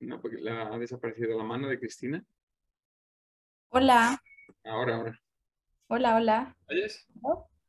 no, 0.00 0.20
porque 0.20 0.38
la, 0.38 0.68
ha 0.68 0.78
desaparecido 0.78 1.36
la 1.36 1.44
mano 1.44 1.68
de 1.68 1.78
Cristina. 1.78 2.24
Hola. 3.70 4.20
Ahora, 4.64 4.96
ahora. 4.96 5.20
Hola, 5.88 6.16
hola. 6.16 6.56
¿Oyes? 6.68 7.06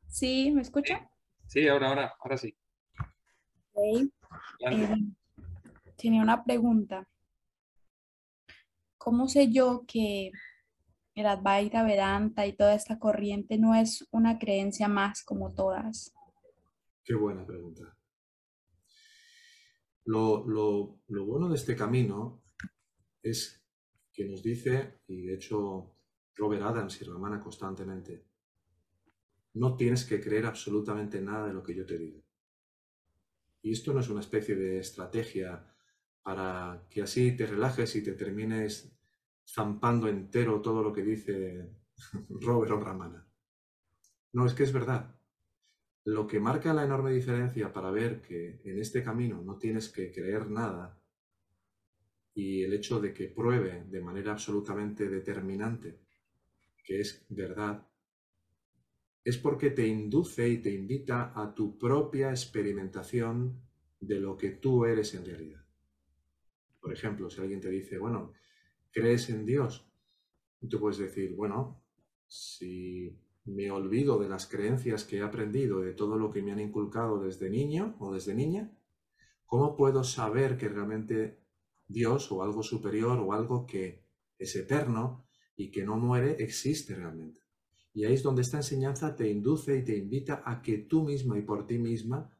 Sí, 0.06 0.50
¿me 0.52 0.62
escucha? 0.62 1.10
Sí, 1.46 1.66
ahora, 1.68 1.88
ahora, 1.88 2.14
ahora 2.20 2.36
sí. 2.36 2.56
Okay. 3.72 4.10
Eh, 4.60 4.96
tenía 5.96 6.22
una 6.22 6.44
pregunta. 6.44 7.06
¿Cómo 8.98 9.28
sé 9.28 9.50
yo 9.50 9.84
que 9.86 10.30
el 11.14 11.26
Advaita 11.26 11.82
Vedanta 11.82 12.46
y 12.46 12.52
toda 12.52 12.74
esta 12.74 12.98
corriente 12.98 13.58
no 13.58 13.74
es 13.74 14.06
una 14.10 14.38
creencia 14.38 14.88
más 14.88 15.24
como 15.24 15.54
todas? 15.54 16.14
Qué 17.04 17.14
buena 17.14 17.44
pregunta. 17.44 17.96
Lo, 20.10 20.44
lo, 20.44 21.24
bueno 21.24 21.48
de 21.48 21.54
este 21.54 21.76
camino 21.76 22.42
es 23.22 23.62
que 24.12 24.24
nos 24.24 24.42
dice, 24.42 25.02
y 25.06 25.22
de 25.22 25.34
hecho 25.34 25.94
Robert 26.34 26.62
Adams 26.62 27.00
y 27.00 27.04
Ramana 27.04 27.40
constantemente, 27.40 28.26
no 29.54 29.76
tienes 29.76 30.04
que 30.04 30.20
creer 30.20 30.46
absolutamente 30.46 31.20
nada 31.20 31.46
de 31.46 31.52
lo 31.52 31.62
que 31.62 31.76
yo 31.76 31.86
te 31.86 31.96
digo. 31.96 32.24
Y 33.62 33.70
esto 33.70 33.92
no 33.92 34.00
es 34.00 34.08
una 34.08 34.18
especie 34.18 34.56
de 34.56 34.80
estrategia 34.80 35.64
para 36.24 36.88
que 36.90 37.02
así 37.02 37.36
te 37.36 37.46
relajes 37.46 37.94
y 37.94 38.02
te 38.02 38.14
termines 38.14 38.92
zampando 39.48 40.08
entero 40.08 40.60
todo 40.60 40.82
lo 40.82 40.92
que 40.92 41.04
dice 41.04 41.70
Robert 42.30 42.72
o 42.72 42.80
Ramana. 42.80 43.28
No, 44.32 44.44
es 44.44 44.54
que 44.54 44.64
es 44.64 44.72
verdad. 44.72 45.19
Lo 46.04 46.26
que 46.26 46.40
marca 46.40 46.72
la 46.72 46.84
enorme 46.84 47.12
diferencia 47.12 47.72
para 47.72 47.90
ver 47.90 48.22
que 48.22 48.60
en 48.64 48.78
este 48.78 49.02
camino 49.02 49.42
no 49.42 49.58
tienes 49.58 49.88
que 49.88 50.10
creer 50.10 50.50
nada 50.50 50.98
y 52.34 52.62
el 52.62 52.72
hecho 52.72 53.00
de 53.00 53.12
que 53.12 53.28
pruebe 53.28 53.84
de 53.84 54.00
manera 54.00 54.32
absolutamente 54.32 55.08
determinante 55.08 56.00
que 56.90 57.00
es 57.00 57.24
verdad, 57.28 57.86
es 59.22 59.38
porque 59.38 59.70
te 59.70 59.86
induce 59.86 60.48
y 60.48 60.58
te 60.58 60.72
invita 60.72 61.32
a 61.40 61.54
tu 61.54 61.78
propia 61.78 62.30
experimentación 62.30 63.62
de 64.00 64.18
lo 64.18 64.36
que 64.36 64.50
tú 64.50 64.84
eres 64.84 65.14
en 65.14 65.24
realidad. 65.24 65.64
Por 66.80 66.92
ejemplo, 66.92 67.28
si 67.28 67.40
alguien 67.40 67.60
te 67.60 67.70
dice, 67.70 67.98
bueno, 67.98 68.32
¿crees 68.90 69.28
en 69.28 69.44
Dios? 69.44 69.86
Tú 70.68 70.80
puedes 70.80 70.98
decir, 70.98 71.34
bueno, 71.36 71.80
si 72.26 73.16
me 73.44 73.70
olvido 73.70 74.18
de 74.18 74.28
las 74.28 74.46
creencias 74.46 75.04
que 75.04 75.18
he 75.18 75.22
aprendido, 75.22 75.80
de 75.80 75.92
todo 75.92 76.18
lo 76.18 76.30
que 76.30 76.42
me 76.42 76.52
han 76.52 76.60
inculcado 76.60 77.22
desde 77.22 77.50
niño 77.50 77.96
o 77.98 78.12
desde 78.12 78.34
niña, 78.34 78.70
¿cómo 79.46 79.76
puedo 79.76 80.04
saber 80.04 80.56
que 80.56 80.68
realmente 80.68 81.40
Dios 81.88 82.30
o 82.30 82.42
algo 82.42 82.62
superior 82.62 83.18
o 83.18 83.32
algo 83.32 83.66
que 83.66 84.04
es 84.38 84.54
eterno 84.56 85.26
y 85.56 85.70
que 85.70 85.84
no 85.84 85.96
muere 85.96 86.36
existe 86.42 86.94
realmente? 86.94 87.40
Y 87.92 88.04
ahí 88.04 88.14
es 88.14 88.22
donde 88.22 88.42
esta 88.42 88.58
enseñanza 88.58 89.16
te 89.16 89.28
induce 89.28 89.76
y 89.78 89.84
te 89.84 89.96
invita 89.96 90.42
a 90.44 90.62
que 90.62 90.78
tú 90.78 91.04
misma 91.04 91.38
y 91.38 91.42
por 91.42 91.66
ti 91.66 91.78
misma 91.78 92.30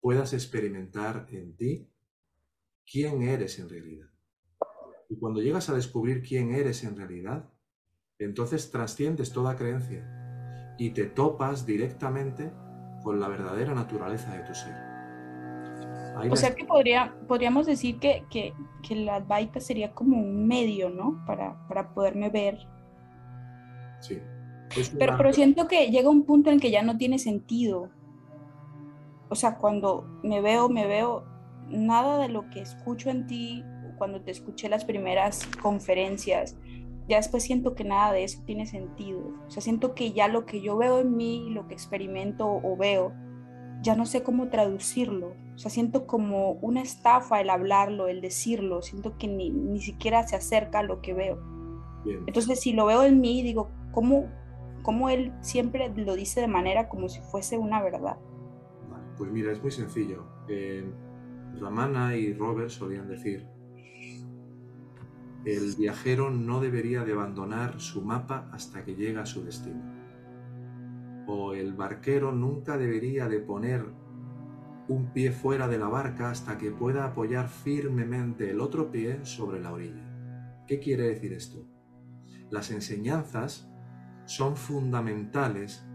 puedas 0.00 0.34
experimentar 0.34 1.26
en 1.30 1.56
ti 1.56 1.88
quién 2.90 3.22
eres 3.22 3.58
en 3.58 3.68
realidad. 3.68 4.10
Y 5.08 5.16
cuando 5.16 5.40
llegas 5.40 5.70
a 5.70 5.74
descubrir 5.74 6.22
quién 6.22 6.52
eres 6.52 6.84
en 6.84 6.96
realidad, 6.96 7.50
entonces 8.18 8.70
trasciendes 8.70 9.32
toda 9.32 9.56
creencia 9.56 10.17
y 10.78 10.90
te 10.90 11.04
topas 11.04 11.66
directamente 11.66 12.50
con 13.02 13.20
la 13.20 13.28
verdadera 13.28 13.74
naturaleza 13.74 14.32
de 14.32 14.44
tu 14.44 14.54
ser. 14.54 14.74
o 16.30 16.36
sea 16.36 16.54
que 16.54 16.64
podría, 16.64 17.14
podríamos 17.26 17.66
decir 17.66 17.98
que, 17.98 18.24
que, 18.30 18.54
que 18.82 18.94
la 18.94 19.16
Advaita 19.16 19.60
sería 19.60 19.92
como 19.92 20.16
un 20.16 20.46
medio, 20.46 20.88
¿no? 20.88 21.22
Para, 21.26 21.66
para 21.68 21.92
poderme 21.92 22.30
ver. 22.30 22.58
Sí. 24.00 24.20
Pero, 24.98 25.16
pero 25.16 25.32
siento 25.32 25.66
que 25.66 25.90
llega 25.90 26.08
un 26.10 26.24
punto 26.24 26.50
en 26.50 26.60
que 26.60 26.70
ya 26.70 26.82
no 26.82 26.96
tiene 26.96 27.18
sentido. 27.18 27.90
O 29.28 29.34
sea, 29.34 29.56
cuando 29.56 30.06
me 30.22 30.40
veo, 30.40 30.68
me 30.68 30.86
veo, 30.86 31.24
nada 31.68 32.18
de 32.18 32.28
lo 32.28 32.48
que 32.50 32.60
escucho 32.60 33.10
en 33.10 33.26
ti, 33.26 33.64
cuando 33.98 34.20
te 34.20 34.30
escuché 34.30 34.68
las 34.68 34.84
primeras 34.84 35.46
conferencias, 35.60 36.56
ya 37.08 37.16
después 37.16 37.42
siento 37.42 37.74
que 37.74 37.84
nada 37.84 38.12
de 38.12 38.24
eso 38.24 38.42
tiene 38.44 38.66
sentido. 38.66 39.20
O 39.46 39.50
sea, 39.50 39.62
siento 39.62 39.94
que 39.94 40.12
ya 40.12 40.28
lo 40.28 40.44
que 40.44 40.60
yo 40.60 40.76
veo 40.76 41.00
en 41.00 41.16
mí, 41.16 41.50
lo 41.50 41.66
que 41.66 41.74
experimento 41.74 42.46
o 42.46 42.76
veo, 42.76 43.14
ya 43.82 43.96
no 43.96 44.04
sé 44.04 44.22
cómo 44.22 44.48
traducirlo. 44.48 45.32
O 45.54 45.58
sea, 45.58 45.70
siento 45.70 46.06
como 46.06 46.52
una 46.52 46.82
estafa 46.82 47.40
el 47.40 47.50
hablarlo, 47.50 48.08
el 48.08 48.20
decirlo. 48.20 48.82
Siento 48.82 49.16
que 49.16 49.26
ni, 49.26 49.50
ni 49.50 49.80
siquiera 49.80 50.26
se 50.28 50.36
acerca 50.36 50.80
a 50.80 50.82
lo 50.82 51.00
que 51.00 51.14
veo. 51.14 51.38
Entonces, 52.26 52.60
si 52.60 52.72
lo 52.72 52.86
veo 52.86 53.02
en 53.02 53.20
mí, 53.20 53.42
digo, 53.42 53.70
¿cómo, 53.92 54.28
cómo 54.82 55.10
él 55.10 55.32
siempre 55.40 55.92
lo 55.94 56.14
dice 56.14 56.40
de 56.40 56.48
manera 56.48 56.88
como 56.88 57.08
si 57.08 57.20
fuese 57.20 57.58
una 57.58 57.82
verdad. 57.82 58.16
pues 59.16 59.30
mira, 59.30 59.52
es 59.52 59.60
muy 59.60 59.70
sencillo. 59.70 60.24
Eh, 60.48 60.88
Ramana 61.60 62.16
y 62.16 62.32
Robert 62.34 62.70
solían 62.70 63.08
decir, 63.08 63.46
el 65.56 65.74
viajero 65.76 66.30
no 66.30 66.60
debería 66.60 67.04
de 67.04 67.12
abandonar 67.12 67.80
su 67.80 68.02
mapa 68.02 68.50
hasta 68.52 68.84
que 68.84 68.94
llega 68.94 69.22
a 69.22 69.26
su 69.26 69.44
destino. 69.44 69.82
O 71.26 71.54
el 71.54 71.72
barquero 71.72 72.32
nunca 72.32 72.76
debería 72.76 73.28
de 73.28 73.40
poner 73.40 73.84
un 74.88 75.12
pie 75.12 75.32
fuera 75.32 75.68
de 75.68 75.78
la 75.78 75.88
barca 75.88 76.30
hasta 76.30 76.58
que 76.58 76.70
pueda 76.70 77.04
apoyar 77.04 77.48
firmemente 77.48 78.50
el 78.50 78.60
otro 78.60 78.90
pie 78.90 79.24
sobre 79.24 79.60
la 79.60 79.72
orilla. 79.72 80.64
¿Qué 80.66 80.80
quiere 80.80 81.04
decir 81.04 81.32
esto? 81.32 81.66
Las 82.50 82.70
enseñanzas 82.70 83.70
son 84.26 84.56
fundamentales 84.56 85.86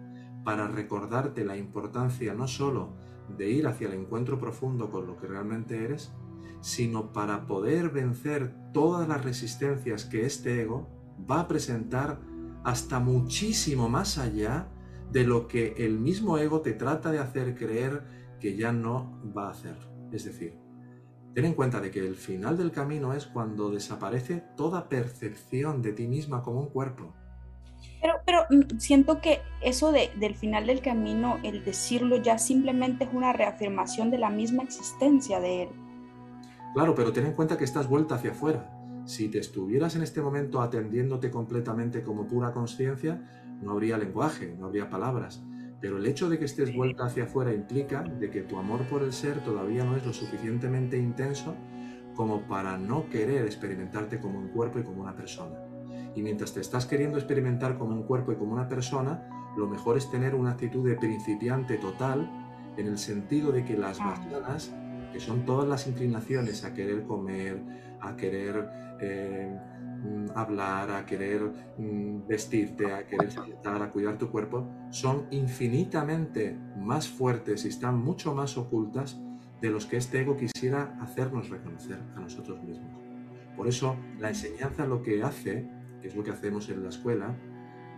para 0.44 0.68
recordarte 0.68 1.46
la 1.46 1.58
importancia 1.58 2.34
no 2.34 2.48
sólo 2.48 2.96
de 3.38 3.50
ir 3.50 3.68
hacia 3.68 3.88
el 3.88 3.94
encuentro 3.94 4.40
profundo 4.40 4.90
con 4.92 5.08
lo 5.08 5.18
que 5.18 5.28
realmente 5.28 5.84
eres, 5.84 6.12
sino 6.64 7.12
para 7.12 7.46
poder 7.46 7.90
vencer 7.90 8.56
todas 8.74 9.08
las 9.08 9.24
resistencias 9.24 10.06
que 10.06 10.26
este 10.26 10.62
ego 10.62 10.90
va 11.30 11.42
a 11.42 11.48
presentar 11.48 12.20
hasta 12.64 13.00
muchísimo 13.00 13.90
más 13.90 14.18
allá 14.18 14.70
de 15.12 15.26
lo 15.26 15.48
que 15.48 15.76
el 15.78 16.00
mismo 16.00 16.38
ego 16.38 16.62
te 16.62 16.74
trata 16.74 17.12
de 17.12 17.20
hacer 17.20 17.56
creer 17.56 18.04
que 18.40 18.56
ya 18.56 18.72
no 18.72 19.22
va 19.38 19.48
a 19.48 19.52
hacer. 19.52 19.78
Es 20.12 20.24
decir, 20.24 20.58
ten 21.36 21.46
en 21.46 21.54
cuenta 21.54 21.82
de 21.82 21.92
que 21.92 22.00
el 22.00 22.16
final 22.16 22.58
del 22.58 22.72
camino 22.72 23.14
es 23.14 23.26
cuando 23.26 23.70
desaparece 23.70 24.44
toda 24.56 24.88
percepción 24.90 25.82
de 25.82 25.94
ti 25.94 26.08
misma 26.08 26.42
como 26.42 26.62
un 26.62 26.70
cuerpo 26.70 27.14
pero, 28.02 28.16
pero 28.26 28.46
mm, 28.50 28.80
siento 28.80 29.22
que 29.22 29.42
eso 29.62 29.92
de, 29.92 30.12
del 30.18 30.36
final 30.36 30.68
del 30.68 30.82
camino, 30.82 31.40
el 31.44 31.64
decirlo 31.64 32.18
ya 32.18 32.38
simplemente 32.38 33.06
es 33.06 33.14
una 33.14 33.34
reafirmación 33.34 34.12
de 34.12 34.18
la 34.18 34.30
misma 34.30 34.64
existencia 34.64 35.40
de 35.40 35.64
él. 35.64 35.70
Claro, 36.74 36.96
pero 36.96 37.14
ten 37.14 37.26
en 37.26 37.34
cuenta 37.34 37.58
que 37.58 37.64
estás 37.64 37.88
vuelta 37.88 38.16
hacia 38.16 38.32
afuera. 38.32 38.70
Si 39.06 39.30
te 39.30 39.40
estuvieras 39.40 39.96
en 39.96 40.02
este 40.02 40.22
momento 40.22 40.62
atendiéndote 40.62 41.30
completamente 41.30 42.04
como 42.04 42.28
pura 42.28 42.52
conciencia, 42.52 43.22
no 43.62 43.72
habría 43.72 43.98
lenguaje, 43.98 44.56
no 44.58 44.66
habría 44.66 44.90
palabras. 44.90 45.44
Pero 45.80 45.98
el 45.98 46.06
hecho 46.06 46.30
de 46.30 46.40
que 46.40 46.46
estés 46.46 46.74
vuelta 46.74 47.06
hacia 47.06 47.26
afuera 47.26 47.54
implica 47.54 48.04
de 48.04 48.30
que 48.30 48.42
tu 48.42 48.58
amor 48.58 48.88
por 48.88 49.04
el 49.04 49.12
ser 49.12 49.44
todavía 49.44 49.84
no 49.84 49.98
es 49.98 50.06
lo 50.06 50.14
suficientemente 50.14 50.98
intenso 50.98 51.56
como 52.16 52.48
para 52.48 52.78
no 52.78 53.10
querer 53.10 53.46
experimentarte 53.46 54.20
como 54.20 54.40
un 54.40 54.48
cuerpo 54.48 54.80
y 54.80 54.84
como 54.84 55.02
una 55.02 55.16
persona. 55.16 55.56
Y 56.16 56.22
mientras 56.22 56.54
te 56.54 56.62
estás 56.62 56.86
queriendo 56.86 57.18
experimentar 57.18 57.78
como 57.78 57.94
un 57.94 58.04
cuerpo 58.04 58.32
y 58.32 58.36
como 58.36 58.54
una 58.54 58.70
persona, 58.70 59.28
lo 59.58 59.68
mejor 59.68 59.98
es 59.98 60.10
tener 60.10 60.36
una 60.36 60.52
actitud 60.52 60.88
de 60.88 60.96
principiante 60.96 61.78
total 61.78 62.30
en 62.78 62.88
el 62.88 62.98
sentido 62.98 63.52
de 63.52 63.66
que 63.66 63.78
las 63.78 64.00
vasanas, 64.00 64.74
que 65.14 65.20
son 65.20 65.46
todas 65.46 65.68
las 65.70 65.88
inclinaciones 65.88 66.66
a 66.66 66.74
querer 66.74 67.04
comer, 67.04 67.62
a 68.02 68.16
querer 68.16 68.68
eh, 69.00 69.56
mm, 70.04 70.32
hablar, 70.36 70.92
a 70.92 71.06
querer 71.06 71.44
mm, 71.78 72.28
vestirte, 72.28 72.92
a 72.92 73.06
querer 73.06 73.30
estar, 73.30 73.82
a 73.82 73.92
cuidar 73.92 74.18
tu 74.18 74.30
cuerpo, 74.30 74.68
son 74.90 75.28
infinitamente 75.32 76.58
más 76.78 77.08
fuertes 77.08 77.64
y 77.66 77.70
están 77.70 77.98
mucho 77.98 78.34
más 78.34 78.58
ocultas 78.58 79.22
de 79.62 79.70
los 79.70 79.86
que 79.86 79.98
este 79.98 80.22
ego 80.22 80.36
quisiera 80.36 80.98
hacernos 81.00 81.50
reconocer 81.50 82.00
a 82.16 82.20
nosotros 82.20 82.62
mismos. 82.64 83.02
Por 83.56 83.68
eso 83.68 83.96
la 84.20 84.30
enseñanza 84.30 84.86
lo 84.86 85.02
que 85.02 85.24
hace 85.24 85.70
que 86.04 86.10
es 86.10 86.16
lo 86.16 86.24
que 86.24 86.32
hacemos 86.32 86.68
en 86.68 86.84
la 86.84 86.90
escuela, 86.90 87.34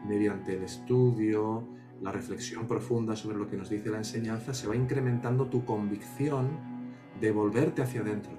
mediante 0.08 0.56
el 0.56 0.62
estudio, 0.62 1.68
la 2.04 2.12
reflexión 2.12 2.68
profunda 2.68 3.16
sobre 3.16 3.36
lo 3.36 3.50
que 3.50 3.58
nos 3.58 3.68
dice 3.68 3.90
la 3.90 3.98
enseñanza, 3.98 4.54
se 4.54 4.68
va 4.68 4.76
incrementando 4.76 5.48
tu 5.48 5.66
convicción 5.66 6.75
de 7.20 7.32
volverte 7.32 7.82
hacia 7.82 8.02
adentro, 8.02 8.32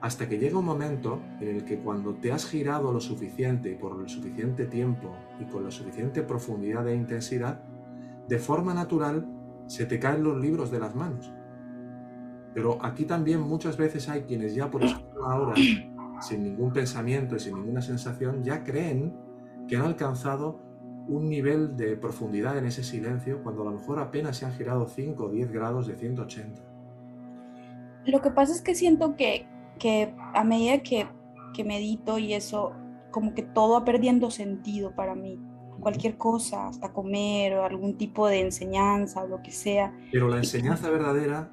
hasta 0.00 0.28
que 0.28 0.38
llega 0.38 0.58
un 0.58 0.64
momento 0.64 1.20
en 1.40 1.56
el 1.56 1.64
que 1.64 1.78
cuando 1.78 2.14
te 2.14 2.32
has 2.32 2.46
girado 2.46 2.92
lo 2.92 3.00
suficiente 3.00 3.70
y 3.70 3.76
por 3.76 4.00
el 4.00 4.08
suficiente 4.08 4.66
tiempo 4.66 5.14
y 5.40 5.44
con 5.44 5.64
la 5.64 5.70
suficiente 5.70 6.22
profundidad 6.22 6.88
e 6.88 6.94
intensidad, 6.96 7.62
de 8.28 8.38
forma 8.38 8.74
natural 8.74 9.26
se 9.66 9.86
te 9.86 9.98
caen 9.98 10.24
los 10.24 10.40
libros 10.40 10.70
de 10.70 10.80
las 10.80 10.94
manos. 10.94 11.32
Pero 12.54 12.84
aquí 12.84 13.04
también 13.04 13.40
muchas 13.40 13.76
veces 13.76 14.08
hay 14.08 14.22
quienes 14.22 14.54
ya 14.54 14.70
por 14.70 14.82
estar 14.82 15.02
ahora, 15.24 15.54
sin 16.20 16.42
ningún 16.42 16.72
pensamiento 16.72 17.36
y 17.36 17.40
sin 17.40 17.54
ninguna 17.54 17.80
sensación, 17.80 18.42
ya 18.42 18.64
creen 18.64 19.14
que 19.68 19.76
han 19.76 19.82
alcanzado 19.82 20.60
un 21.08 21.28
nivel 21.28 21.76
de 21.76 21.96
profundidad 21.96 22.58
en 22.58 22.66
ese 22.66 22.84
silencio 22.84 23.42
cuando 23.42 23.62
a 23.62 23.64
lo 23.66 23.72
mejor 23.72 23.98
apenas 23.98 24.36
se 24.36 24.46
han 24.46 24.52
girado 24.52 24.86
5 24.86 25.24
o 25.24 25.28
10 25.30 25.52
grados 25.52 25.86
de 25.86 25.96
180. 25.96 26.71
Lo 28.06 28.20
que 28.20 28.30
pasa 28.30 28.52
es 28.52 28.60
que 28.62 28.74
siento 28.74 29.16
que, 29.16 29.46
que 29.78 30.14
a 30.34 30.44
medida 30.44 30.82
que, 30.82 31.06
que 31.54 31.64
medito 31.64 32.18
y 32.18 32.34
eso, 32.34 32.72
como 33.10 33.34
que 33.34 33.42
todo 33.42 33.74
va 33.74 33.84
perdiendo 33.84 34.30
sentido 34.30 34.94
para 34.94 35.14
mí. 35.14 35.38
Cualquier 35.80 36.16
cosa, 36.16 36.68
hasta 36.68 36.92
comer 36.92 37.54
o 37.54 37.64
algún 37.64 37.96
tipo 37.96 38.28
de 38.28 38.40
enseñanza 38.40 39.22
o 39.22 39.26
lo 39.26 39.42
que 39.42 39.50
sea. 39.50 39.92
Pero 40.12 40.28
la 40.28 40.38
enseñanza 40.38 40.90
verdadera, 40.90 41.50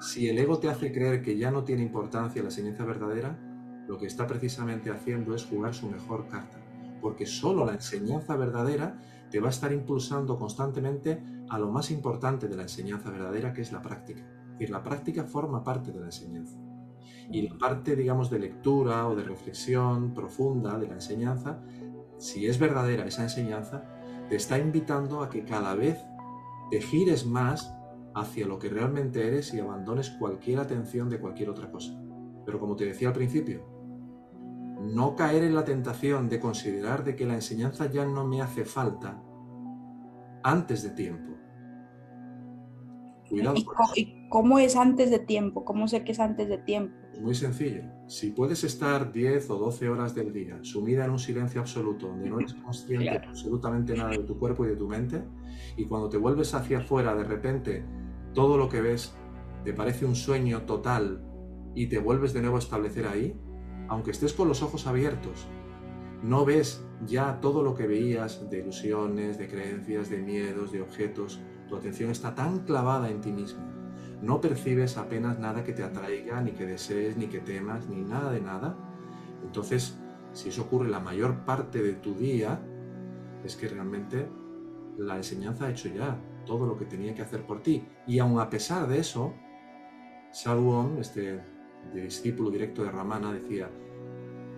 si 0.00 0.28
el 0.28 0.38
ego 0.38 0.58
te 0.58 0.68
hace 0.68 0.92
creer 0.92 1.22
que 1.22 1.38
ya 1.38 1.50
no 1.50 1.64
tiene 1.64 1.82
importancia 1.82 2.42
la 2.42 2.48
enseñanza 2.48 2.84
verdadera, 2.84 3.38
lo 3.86 3.98
que 3.98 4.06
está 4.06 4.26
precisamente 4.26 4.90
haciendo 4.90 5.34
es 5.34 5.44
jugar 5.44 5.74
su 5.74 5.88
mejor 5.88 6.28
carta. 6.28 6.58
Porque 7.00 7.26
solo 7.26 7.64
la 7.64 7.72
enseñanza 7.72 8.36
verdadera 8.36 8.98
te 9.30 9.40
va 9.40 9.46
a 9.46 9.50
estar 9.50 9.72
impulsando 9.72 10.38
constantemente 10.38 11.22
a 11.48 11.58
lo 11.58 11.70
más 11.70 11.90
importante 11.90 12.48
de 12.48 12.56
la 12.56 12.62
enseñanza 12.62 13.10
verdadera, 13.10 13.52
que 13.52 13.62
es 13.62 13.72
la 13.72 13.80
práctica. 13.80 14.22
Decir, 14.60 14.74
la 14.74 14.82
práctica 14.82 15.24
forma 15.24 15.64
parte 15.64 15.90
de 15.90 16.00
la 16.00 16.06
enseñanza. 16.06 16.58
Y 17.30 17.48
la 17.48 17.56
parte, 17.56 17.96
digamos, 17.96 18.28
de 18.28 18.40
lectura 18.40 19.08
o 19.08 19.16
de 19.16 19.22
reflexión 19.22 20.12
profunda 20.12 20.78
de 20.78 20.86
la 20.86 20.94
enseñanza, 20.96 21.62
si 22.18 22.46
es 22.46 22.58
verdadera 22.58 23.06
esa 23.06 23.22
enseñanza, 23.22 23.84
te 24.28 24.36
está 24.36 24.58
invitando 24.58 25.22
a 25.22 25.30
que 25.30 25.46
cada 25.46 25.74
vez 25.74 25.98
te 26.70 26.82
gires 26.82 27.24
más 27.24 27.74
hacia 28.14 28.46
lo 28.46 28.58
que 28.58 28.68
realmente 28.68 29.26
eres 29.26 29.54
y 29.54 29.60
abandones 29.60 30.10
cualquier 30.10 30.60
atención 30.60 31.08
de 31.08 31.20
cualquier 31.20 31.48
otra 31.48 31.70
cosa. 31.70 31.98
Pero 32.44 32.60
como 32.60 32.76
te 32.76 32.84
decía 32.84 33.08
al 33.08 33.14
principio, 33.14 33.64
no 34.82 35.16
caer 35.16 35.42
en 35.42 35.54
la 35.54 35.64
tentación 35.64 36.28
de 36.28 36.38
considerar 36.38 37.02
de 37.02 37.16
que 37.16 37.24
la 37.24 37.34
enseñanza 37.34 37.90
ya 37.90 38.04
no 38.04 38.26
me 38.26 38.42
hace 38.42 38.66
falta 38.66 39.22
antes 40.42 40.82
de 40.82 40.90
tiempo. 40.90 41.29
Cuidado. 43.30 43.56
¿Y, 43.56 44.00
¿Y 44.00 44.28
cómo 44.28 44.58
es 44.58 44.76
antes 44.76 45.10
de 45.10 45.20
tiempo? 45.20 45.64
¿Cómo 45.64 45.88
sé 45.88 46.04
que 46.04 46.12
es 46.12 46.20
antes 46.20 46.48
de 46.48 46.58
tiempo? 46.58 46.94
Muy 47.20 47.34
sencillo. 47.34 47.82
Si 48.06 48.30
puedes 48.30 48.64
estar 48.64 49.12
10 49.12 49.50
o 49.50 49.56
12 49.56 49.88
horas 49.88 50.14
del 50.14 50.32
día 50.32 50.58
sumida 50.62 51.04
en 51.04 51.12
un 51.12 51.18
silencio 51.18 51.60
absoluto, 51.60 52.08
donde 52.08 52.28
no 52.28 52.40
eres 52.40 52.54
consciente 52.54 53.04
de 53.04 53.16
absolutamente 53.16 53.94
nada 53.94 54.10
de 54.10 54.24
tu 54.24 54.38
cuerpo 54.38 54.64
y 54.64 54.68
de 54.68 54.76
tu 54.76 54.88
mente, 54.88 55.22
y 55.76 55.84
cuando 55.84 56.08
te 56.08 56.16
vuelves 56.16 56.54
hacia 56.54 56.78
afuera, 56.78 57.14
de 57.14 57.24
repente 57.24 57.84
todo 58.34 58.56
lo 58.56 58.68
que 58.68 58.80
ves 58.80 59.14
te 59.64 59.72
parece 59.72 60.06
un 60.06 60.14
sueño 60.16 60.62
total 60.62 61.22
y 61.74 61.86
te 61.86 61.98
vuelves 61.98 62.32
de 62.32 62.40
nuevo 62.40 62.56
a 62.56 62.60
establecer 62.60 63.06
ahí, 63.06 63.38
aunque 63.88 64.10
estés 64.10 64.32
con 64.32 64.48
los 64.48 64.62
ojos 64.62 64.86
abiertos, 64.86 65.46
no 66.22 66.44
ves 66.44 66.84
ya 67.06 67.40
todo 67.40 67.62
lo 67.62 67.74
que 67.74 67.86
veías 67.86 68.48
de 68.50 68.58
ilusiones, 68.58 69.38
de 69.38 69.48
creencias, 69.48 70.10
de 70.10 70.18
miedos, 70.22 70.72
de 70.72 70.82
objetos. 70.82 71.40
Tu 71.70 71.76
atención 71.76 72.10
está 72.10 72.34
tan 72.34 72.58
clavada 72.64 73.08
en 73.08 73.20
ti 73.20 73.30
mismo. 73.30 73.62
No 74.20 74.40
percibes 74.40 74.96
apenas 74.96 75.38
nada 75.38 75.62
que 75.62 75.72
te 75.72 75.84
atraiga, 75.84 76.40
ni 76.40 76.50
que 76.50 76.66
desees, 76.66 77.16
ni 77.16 77.28
que 77.28 77.38
temas, 77.38 77.88
ni 77.88 78.02
nada 78.02 78.32
de 78.32 78.40
nada. 78.40 78.76
Entonces, 79.44 79.96
si 80.32 80.48
eso 80.48 80.62
ocurre 80.62 80.90
la 80.90 80.98
mayor 80.98 81.44
parte 81.44 81.80
de 81.80 81.92
tu 81.92 82.14
día, 82.14 82.60
es 83.44 83.54
que 83.54 83.68
realmente 83.68 84.28
la 84.98 85.16
enseñanza 85.16 85.66
ha 85.66 85.70
hecho 85.70 85.88
ya 85.88 86.20
todo 86.44 86.66
lo 86.66 86.76
que 86.76 86.86
tenía 86.86 87.14
que 87.14 87.22
hacer 87.22 87.46
por 87.46 87.62
ti. 87.62 87.86
Y 88.04 88.18
aun 88.18 88.40
a 88.40 88.50
pesar 88.50 88.88
de 88.88 88.98
eso, 88.98 89.32
Sadhuon, 90.32 90.98
este 90.98 91.40
discípulo 91.94 92.50
directo 92.50 92.82
de 92.82 92.90
Ramana, 92.90 93.32
decía, 93.32 93.70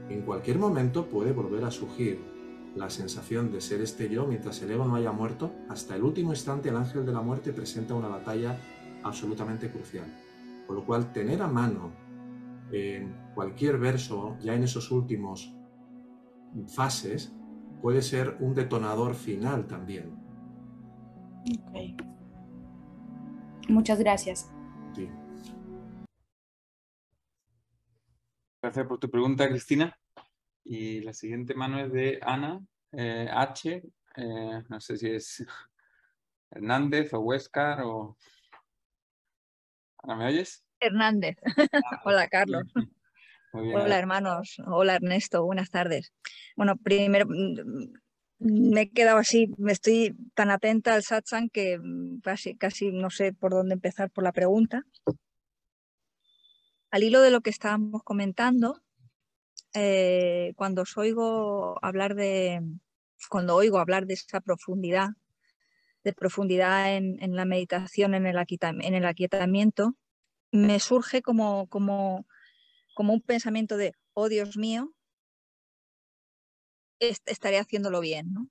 en 0.09 0.23
cualquier 0.23 0.59
momento 0.59 1.11
puede 1.11 1.33
volver 1.33 1.63
a 1.65 1.71
surgir 1.71 2.32
la 2.75 2.89
sensación 2.91 3.51
de 3.53 3.61
ser 3.61 3.81
este 3.81 4.09
yo 4.09 4.27
mientras 4.27 4.63
el 4.63 4.71
ego 4.71 4.85
no 4.85 4.95
haya 4.95 5.13
muerto. 5.13 5.53
Hasta 5.69 5.97
el 5.97 6.03
último 6.03 6.31
instante 6.31 6.71
el 6.71 6.77
ángel 6.77 7.05
de 7.05 7.13
la 7.13 7.21
muerte 7.21 7.53
presenta 7.53 7.95
una 7.95 8.09
batalla 8.09 8.59
absolutamente 9.03 9.71
crucial. 9.71 10.07
Por 10.67 10.77
lo 10.77 10.85
cual 10.85 11.13
tener 11.13 11.43
a 11.43 11.49
mano 11.49 11.93
en 12.71 13.15
cualquier 13.35 13.79
verso, 13.79 14.37
ya 14.41 14.55
en 14.55 14.63
esos 14.63 14.91
últimos 14.91 15.55
fases, 16.69 17.33
puede 17.81 18.01
ser 18.01 18.37
un 18.41 18.55
detonador 18.55 19.15
final 19.15 19.67
también. 19.67 20.17
Muchas 23.69 23.99
gracias. 23.99 24.51
Sí. 24.95 25.09
Gracias 28.63 28.87
por 28.87 28.99
tu 28.99 29.11
pregunta, 29.11 29.49
Cristina. 29.49 29.95
Y 30.65 31.01
la 31.01 31.13
siguiente 31.13 31.55
mano 31.55 31.81
es 31.81 31.93
de 31.93 32.19
Ana 32.23 32.61
eh, 32.93 33.29
H. 33.31 33.83
Eh, 34.17 34.63
no 34.69 34.81
sé 34.81 34.97
si 34.97 35.11
es 35.11 35.45
Hernández 36.51 37.13
o 37.15 37.21
Huescar 37.21 37.83
o... 37.83 38.17
Ana, 39.99 40.17
¿me 40.17 40.27
oyes? 40.27 40.65
Hernández. 40.81 41.37
Hola, 42.05 42.29
Carlos. 42.29 42.65
Hola, 43.53 43.99
hermanos. 43.99 44.57
Hola, 44.67 44.97
Ernesto. 44.97 45.45
Buenas 45.45 45.71
tardes. 45.71 46.13
Bueno, 46.57 46.77
primero 46.77 47.27
mm, 47.29 47.93
me 48.39 48.81
he 48.83 48.91
quedado 48.91 49.19
así, 49.19 49.51
me 49.59 49.73
estoy 49.73 50.17
tan 50.35 50.51
atenta 50.51 50.95
al 50.95 51.03
satsang 51.03 51.51
que 51.51 51.79
mm, 51.79 52.21
casi, 52.21 52.57
casi 52.57 52.91
no 52.93 53.11
sé 53.11 53.33
por 53.33 53.53
dónde 53.53 53.75
empezar 53.75 54.11
por 54.11 54.25
la 54.25 54.33
pregunta. 54.33 54.85
Al 56.91 57.03
hilo 57.03 57.21
de 57.21 57.31
lo 57.31 57.41
que 57.41 57.51
estábamos 57.51 58.03
comentando, 58.03 58.83
eh, 59.75 60.53
cuando 60.57 60.83
os 60.83 60.97
oigo 60.97 61.79
hablar 61.83 62.15
de, 62.15 62.61
cuando 63.29 63.57
oigo 63.57 63.79
hablar 63.79 64.07
de 64.07 64.15
esa 64.15 64.41
profundidad, 64.41 65.11
de 66.05 66.13
profundidad 66.13 66.97
en, 66.97 67.37
la 67.37 67.45
meditación, 67.45 68.15
en 68.15 68.27
el, 68.27 68.37
en 68.37 68.95
el, 68.95 69.07
aquietamiento, 69.07 69.97
me 70.51 70.81
surge 70.81 71.23
como, 71.23 71.69
como, 71.69 72.27
como 72.95 73.13
un 73.15 73.21
pensamiento 73.23 73.77
de, 73.77 73.95
oh 74.15 74.29
Dios 74.29 74.57
mío, 74.57 74.93
estaré 76.99 77.59
haciéndolo 77.59 78.01
bien, 78.01 78.33
¿no? 78.33 78.49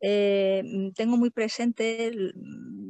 Eh, 0.00 0.62
tengo 0.94 1.16
muy 1.16 1.30
presente, 1.30 2.12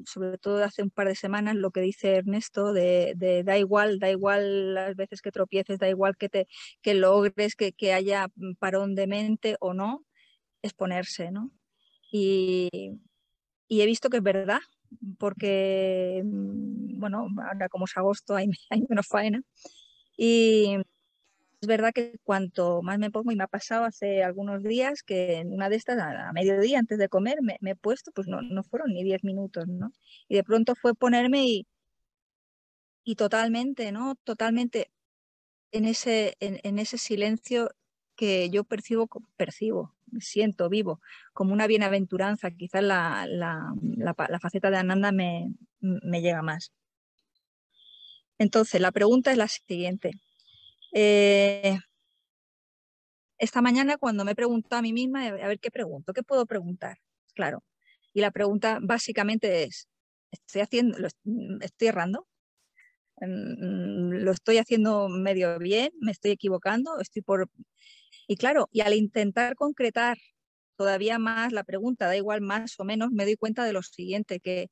sobre 0.07 0.39
todo 0.39 0.63
hace 0.65 0.83
un 0.83 0.91
par 0.91 1.09
de 1.09 1.15
semanas, 1.15 1.57
lo 1.57 1.71
que 1.71 1.81
dice 1.81 2.17
Ernesto 2.17 2.73
de, 2.73 3.43
da 3.45 3.59
igual, 3.59 3.99
da 3.99 4.11
igual 4.11 4.75
las 4.75 4.97
veces 4.97 5.21
que 5.21 5.33
tropieces, 5.33 5.79
da 5.79 5.89
igual 5.89 6.17
que, 6.17 6.29
te, 6.29 6.47
que 6.83 6.95
logres 6.95 7.57
que, 7.57 7.73
que 7.73 7.93
haya 7.93 8.29
mm, 8.37 8.55
parón 8.55 8.95
de 8.95 9.07
mente 9.07 9.57
o 9.61 9.75
no, 9.75 10.05
exponerse, 10.63 11.31
¿no? 11.33 11.51
Y, 12.13 12.71
y, 13.69 13.81
he 13.81 13.87
visto 13.87 14.11
que 14.11 14.19
es 14.19 14.23
verdad, 14.23 14.61
porque, 15.19 16.23
bueno, 16.25 17.29
ahora 17.49 17.69
como 17.69 17.87
es 17.87 17.97
agosto 17.97 18.37
hay, 18.37 18.49
menos 18.89 19.07
faena. 19.09 19.43
Y, 20.17 20.77
es 20.77 20.85
verdad 21.67 21.93
que 21.95 22.19
cuanto 22.25 22.83
más 22.83 22.99
me 22.99 23.11
pongo, 23.11 23.33
y 23.33 23.37
me 23.37 23.45
ha 23.45 23.49
pasado 23.49 23.85
hace 23.85 24.23
algunos 24.23 24.63
días 24.63 25.03
que 25.03 25.37
en 25.37 25.53
una 25.53 25.69
de 25.69 25.77
estas, 25.77 25.99
a, 25.99 26.33
mediodía, 26.33 26.79
antes 26.79 26.99
de 26.99 27.09
comer, 27.09 27.39
me, 27.43 27.59
he 27.63 27.77
puesto, 27.77 28.13
pues 28.13 28.27
no, 28.29 28.43
no 28.43 28.63
fueron 28.65 28.93
ni 28.93 29.05
10 29.05 29.25
minutos, 29.25 29.67
¿no? 29.69 29.93
Y 30.29 30.37
de 30.37 30.45
pronto 30.45 30.75
fue 30.75 30.95
ponerme 30.95 31.45
y, 31.47 31.67
y 33.05 33.17
totalmente, 33.17 33.93
¿no? 33.93 34.17
Totalmente 34.25 34.91
en 35.73 35.85
ese, 35.85 36.37
en, 36.41 36.79
ese 36.79 36.99
silencio 36.99 37.71
que 38.17 38.51
yo 38.51 38.65
percibo, 38.65 39.09
percibo, 39.37 39.95
siento 40.21 40.69
vivo, 40.69 41.01
como 41.33 41.53
una 41.53 41.67
bienaventuranza. 41.67 42.51
Quizás 42.51 42.83
la, 42.83 43.27
la, 43.29 43.75
la, 43.81 44.41
faceta 44.41 44.71
de 44.71 44.79
Ananda 44.79 45.13
me, 45.13 45.53
me 45.81 46.23
llega 46.23 46.43
más. 46.43 46.73
Entonces, 48.39 48.81
la 48.81 48.93
pregunta 48.93 49.31
es 49.33 49.39
la 49.39 49.49
siguiente. 49.49 50.13
Eh, 50.99 51.79
esta 53.39 53.61
mañana 53.61 53.99
cuando 53.99 54.25
me 54.25 54.33
he 54.33 54.35
preguntado 54.35 54.79
a 54.79 54.83
mí 54.83 54.95
misma, 54.95 55.27
a 55.27 55.49
ver 55.49 55.61
qué 55.61 55.71
pregunto, 55.71 56.15
qué 56.15 56.23
puedo 56.23 56.47
preguntar, 56.47 56.97
claro. 57.35 57.63
Y 58.15 58.23
la 58.23 58.31
pregunta 58.31 58.79
básicamente 58.83 59.65
es, 59.65 59.89
¿estoy 60.31 60.63
haciendo, 60.63 60.97
mm, 61.25 61.63
estoy 61.63 61.89
errando? 61.89 62.27
Mm, 63.21 64.25
¿Lo 64.25 64.33
estoy 64.33 64.59
haciendo 64.59 65.09
medio 65.11 65.59
bien? 65.59 65.91
¿Me 66.01 66.13
estoy 66.13 66.33
equivocando? 66.33 66.99
Estoy 67.01 67.23
por... 67.23 67.51
Y 68.29 68.37
claro, 68.37 68.69
y 68.73 68.81
al 68.83 68.95
intentar 68.95 69.55
concretar 69.57 70.19
todavía 70.77 71.19
más 71.19 71.53
la 71.53 71.65
pregunta, 71.65 72.07
da 72.07 72.17
igual 72.17 72.41
más 72.43 72.81
o 72.81 72.85
menos, 72.85 73.11
me 73.13 73.25
doy 73.27 73.37
cuenta 73.37 73.65
de 73.65 73.73
lo 73.75 73.83
siguiente, 73.83 74.41
que 74.41 74.69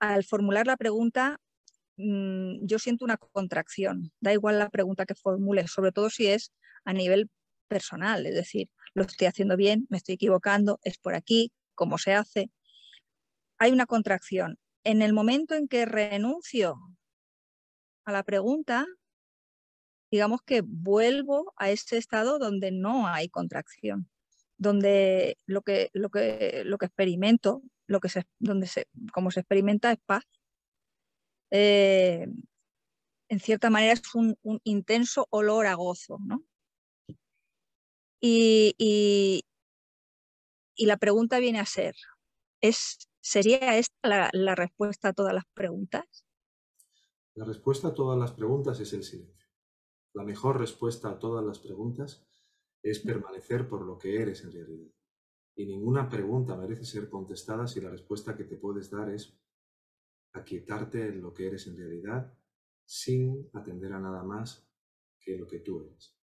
al 0.00 0.24
formular 0.24 0.66
la 0.66 0.76
pregunta 0.76 1.38
mm, 2.02 2.66
yo 2.66 2.78
siento 2.78 3.04
una 3.04 3.16
contracción. 3.16 4.12
Da 4.20 4.32
igual 4.32 4.58
la 4.58 4.70
pregunta 4.70 5.06
que 5.06 5.14
formule, 5.14 5.68
sobre 5.68 5.92
todo 5.92 6.10
si 6.10 6.26
es 6.26 6.52
a 6.84 6.92
nivel 6.92 7.30
personal, 7.68 8.26
es 8.26 8.34
decir, 8.34 8.68
lo 8.94 9.04
estoy 9.04 9.26
haciendo 9.26 9.56
bien, 9.56 9.86
me 9.88 9.96
estoy 9.96 10.16
equivocando, 10.16 10.78
es 10.82 10.98
por 10.98 11.14
aquí, 11.14 11.52
cómo 11.74 11.98
se 11.98 12.14
hace. 12.14 12.50
Hay 13.58 13.72
una 13.72 13.86
contracción. 13.86 14.58
En 14.84 15.02
el 15.02 15.12
momento 15.12 15.54
en 15.54 15.68
que 15.68 15.86
renuncio 15.86 16.76
a 18.04 18.12
la 18.12 18.22
pregunta, 18.24 18.86
digamos 20.10 20.42
que 20.42 20.62
vuelvo 20.64 21.54
a 21.56 21.70
ese 21.70 21.96
estado 21.96 22.38
donde 22.38 22.70
no 22.72 23.06
hay 23.06 23.28
contracción, 23.28 24.10
donde 24.58 25.38
lo 25.46 25.62
que, 25.62 25.90
lo 25.94 26.10
que, 26.10 26.62
lo 26.66 26.78
que 26.78 26.86
experimento, 26.86 27.62
lo 27.86 28.00
que 28.00 28.08
se, 28.08 28.24
donde 28.38 28.66
se, 28.66 28.86
como 29.12 29.30
se 29.30 29.40
experimenta 29.40 29.92
es 29.92 29.98
paz. 30.04 30.24
Eh, 31.54 32.26
en 33.28 33.40
cierta 33.40 33.68
manera 33.68 33.92
es 33.92 34.14
un, 34.14 34.36
intenso 34.64 35.26
olor 35.30 35.66
a 35.66 35.74
gozo, 35.74 36.18
¿no? 36.24 36.42
Y, 38.20 38.74
y, 38.78 39.44
la 40.86 40.96
pregunta 40.96 41.38
viene 41.38 41.60
a 41.60 41.66
ser, 41.66 41.94
¿es, 42.60 43.08
¿sería 43.20 43.76
esta 43.76 44.30
la 44.32 44.54
respuesta 44.54 45.08
a 45.08 45.12
todas 45.12 45.34
las 45.34 45.44
preguntas? 45.54 46.24
La 47.34 47.44
respuesta 47.44 47.88
a 47.88 47.94
todas 47.94 48.18
las 48.18 48.32
preguntas 48.32 48.80
es 48.80 48.92
el 48.94 49.04
silencio. 49.04 49.48
La 50.14 50.24
mejor 50.24 50.58
respuesta 50.58 51.10
a 51.10 51.18
todas 51.18 51.44
las 51.44 51.58
preguntas 51.58 52.26
es 52.82 52.98
permanecer 52.98 53.68
por 53.68 53.82
lo 53.82 53.98
que 53.98 54.20
eres 54.20 54.42
en 54.44 54.52
realidad. 54.52 54.92
Y 55.54 55.66
ninguna 55.66 56.08
pregunta 56.08 56.56
merece 56.56 56.84
ser 56.84 57.08
contestada 57.08 57.66
si 57.66 57.80
la 57.80 57.90
respuesta 57.90 58.36
que 58.36 58.44
te 58.44 58.56
puedes 58.56 58.90
dar 58.90 59.10
es 59.10 59.38
aquietarte 60.32 61.08
en 61.08 61.22
lo 61.22 61.32
que 61.32 61.46
eres 61.46 61.66
en 61.66 61.76
realidad 61.76 62.32
sin 62.84 63.48
atender 63.52 63.92
a 63.92 64.00
nada 64.00 64.22
más 64.22 64.66
que 65.20 65.36
lo 65.36 65.46
que 65.46 65.60
tú 65.60 65.82
eres. 65.82 66.16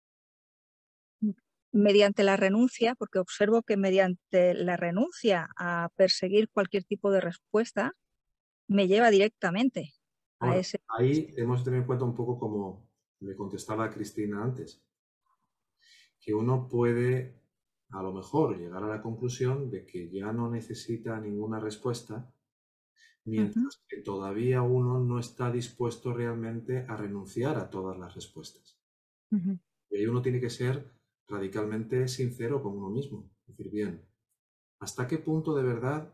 Mediante 1.71 2.23
la 2.23 2.35
renuncia, 2.35 2.95
porque 2.95 3.19
observo 3.19 3.61
que 3.61 3.77
mediante 3.77 4.53
la 4.55 4.75
renuncia 4.75 5.49
a 5.57 5.89
perseguir 5.95 6.49
cualquier 6.49 6.83
tipo 6.83 7.11
de 7.11 7.21
respuesta, 7.21 7.93
me 8.67 8.87
lleva 8.87 9.11
directamente 9.11 9.93
Ahí 10.39 11.33
hemos 11.35 11.59
de 11.59 11.65
tener 11.65 11.81
en 11.81 11.85
cuenta 11.85 12.05
un 12.05 12.15
poco 12.15 12.39
como 12.39 12.89
me 13.19 13.35
contestaba 13.35 13.89
Cristina 13.89 14.41
antes, 14.41 14.81
que 16.19 16.33
uno 16.33 16.67
puede 16.69 17.41
a 17.89 18.01
lo 18.01 18.13
mejor 18.13 18.57
llegar 18.57 18.83
a 18.83 18.87
la 18.87 19.01
conclusión 19.01 19.69
de 19.69 19.85
que 19.85 20.09
ya 20.09 20.31
no 20.31 20.49
necesita 20.49 21.19
ninguna 21.19 21.59
respuesta, 21.59 22.31
mientras 23.29 23.81
que 23.87 24.01
todavía 24.01 24.61
uno 24.61 24.99
no 24.99 25.19
está 25.19 25.51
dispuesto 25.51 26.13
realmente 26.13 26.85
a 26.87 26.95
renunciar 26.95 27.57
a 27.57 27.69
todas 27.69 27.97
las 27.97 28.13
respuestas. 28.15 28.77
Y 29.31 29.97
ahí 29.97 30.05
uno 30.05 30.21
tiene 30.21 30.39
que 30.39 30.49
ser 30.49 30.91
radicalmente 31.27 32.07
sincero 32.07 32.61
con 32.61 32.77
uno 32.77 32.89
mismo. 32.89 33.29
Decir, 33.47 33.69
bien, 33.69 34.05
¿hasta 34.79 35.07
qué 35.07 35.17
punto 35.17 35.55
de 35.55 35.63
verdad 35.63 36.13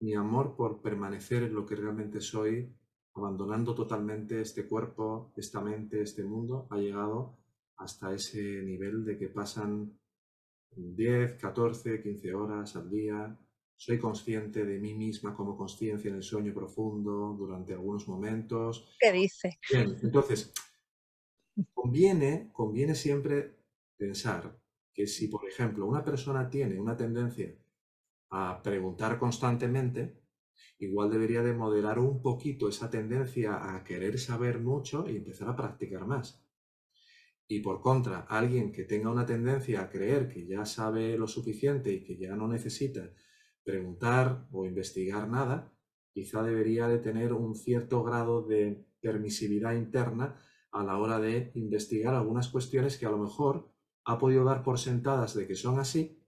mi 0.00 0.14
amor 0.14 0.56
por 0.56 0.80
permanecer 0.82 1.44
en 1.44 1.54
lo 1.54 1.64
que 1.64 1.76
realmente 1.76 2.20
soy 2.20 2.74
abandonando 3.14 3.74
totalmente 3.74 4.40
este 4.40 4.66
cuerpo, 4.66 5.32
esta 5.36 5.60
mente, 5.60 6.02
este 6.02 6.24
mundo, 6.24 6.66
ha 6.70 6.78
llegado 6.78 7.38
hasta 7.76 8.14
ese 8.14 8.62
nivel 8.62 9.04
de 9.04 9.18
que 9.18 9.28
pasan 9.28 9.98
10, 10.74 11.34
14, 11.34 12.02
15 12.02 12.34
horas 12.34 12.76
al 12.76 12.90
día. 12.90 13.38
Soy 13.76 13.98
consciente 13.98 14.64
de 14.64 14.78
mí 14.78 14.94
misma 14.94 15.34
como 15.34 15.56
conciencia 15.56 16.08
en 16.08 16.16
el 16.16 16.22
sueño 16.22 16.54
profundo 16.54 17.34
durante 17.36 17.72
algunos 17.72 18.06
momentos. 18.06 18.96
¿Qué 19.00 19.12
dice? 19.12 19.58
Bien, 19.70 19.96
entonces, 20.02 20.52
conviene, 21.74 22.50
conviene 22.52 22.94
siempre 22.94 23.56
pensar 23.96 24.58
que 24.92 25.06
si, 25.06 25.28
por 25.28 25.48
ejemplo, 25.48 25.86
una 25.86 26.04
persona 26.04 26.48
tiene 26.48 26.78
una 26.78 26.96
tendencia 26.96 27.54
a 28.30 28.62
preguntar 28.62 29.18
constantemente, 29.18 30.22
igual 30.78 31.10
debería 31.10 31.42
de 31.42 31.54
moderar 31.54 31.98
un 31.98 32.22
poquito 32.22 32.68
esa 32.68 32.90
tendencia 32.90 33.74
a 33.74 33.84
querer 33.84 34.18
saber 34.18 34.60
mucho 34.60 35.08
y 35.08 35.16
empezar 35.16 35.48
a 35.48 35.56
practicar 35.56 36.06
más. 36.06 36.42
Y 37.46 37.60
por 37.60 37.80
contra, 37.80 38.20
alguien 38.20 38.72
que 38.72 38.84
tenga 38.84 39.10
una 39.10 39.26
tendencia 39.26 39.82
a 39.82 39.90
creer 39.90 40.28
que 40.28 40.46
ya 40.46 40.64
sabe 40.64 41.18
lo 41.18 41.28
suficiente 41.28 41.92
y 41.92 42.02
que 42.02 42.16
ya 42.16 42.34
no 42.34 42.48
necesita 42.48 43.12
preguntar 43.64 44.46
o 44.52 44.66
investigar 44.66 45.28
nada, 45.28 45.72
quizá 46.12 46.42
debería 46.42 46.88
de 46.88 46.98
tener 46.98 47.32
un 47.32 47.54
cierto 47.54 48.02
grado 48.02 48.42
de 48.42 48.86
permisividad 49.00 49.74
interna 49.74 50.36
a 50.70 50.82
la 50.84 50.98
hora 50.98 51.18
de 51.18 51.52
investigar 51.54 52.14
algunas 52.14 52.48
cuestiones 52.48 52.98
que 52.98 53.06
a 53.06 53.10
lo 53.10 53.18
mejor 53.18 53.70
ha 54.04 54.18
podido 54.18 54.44
dar 54.44 54.62
por 54.62 54.78
sentadas 54.78 55.34
de 55.34 55.46
que 55.46 55.54
son 55.54 55.78
así 55.78 56.22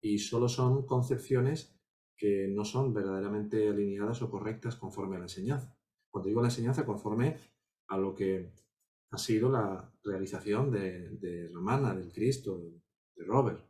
y 0.00 0.18
solo 0.18 0.48
son 0.48 0.86
concepciones 0.86 1.76
que 2.16 2.48
no 2.48 2.64
son 2.64 2.94
verdaderamente 2.94 3.68
alineadas 3.68 4.22
o 4.22 4.30
correctas 4.30 4.76
conforme 4.76 5.16
a 5.16 5.18
la 5.20 5.24
enseñanza. 5.26 5.76
Cuando 6.10 6.28
digo 6.28 6.40
la 6.40 6.48
enseñanza, 6.48 6.86
conforme 6.86 7.36
a 7.88 7.98
lo 7.98 8.14
que 8.14 8.52
ha 9.10 9.18
sido 9.18 9.50
la 9.50 9.92
realización 10.02 10.70
de, 10.70 11.10
de 11.18 11.48
Romana, 11.52 11.94
del 11.94 12.12
Cristo, 12.12 12.58
de, 12.58 13.24
Robert. 13.24 13.64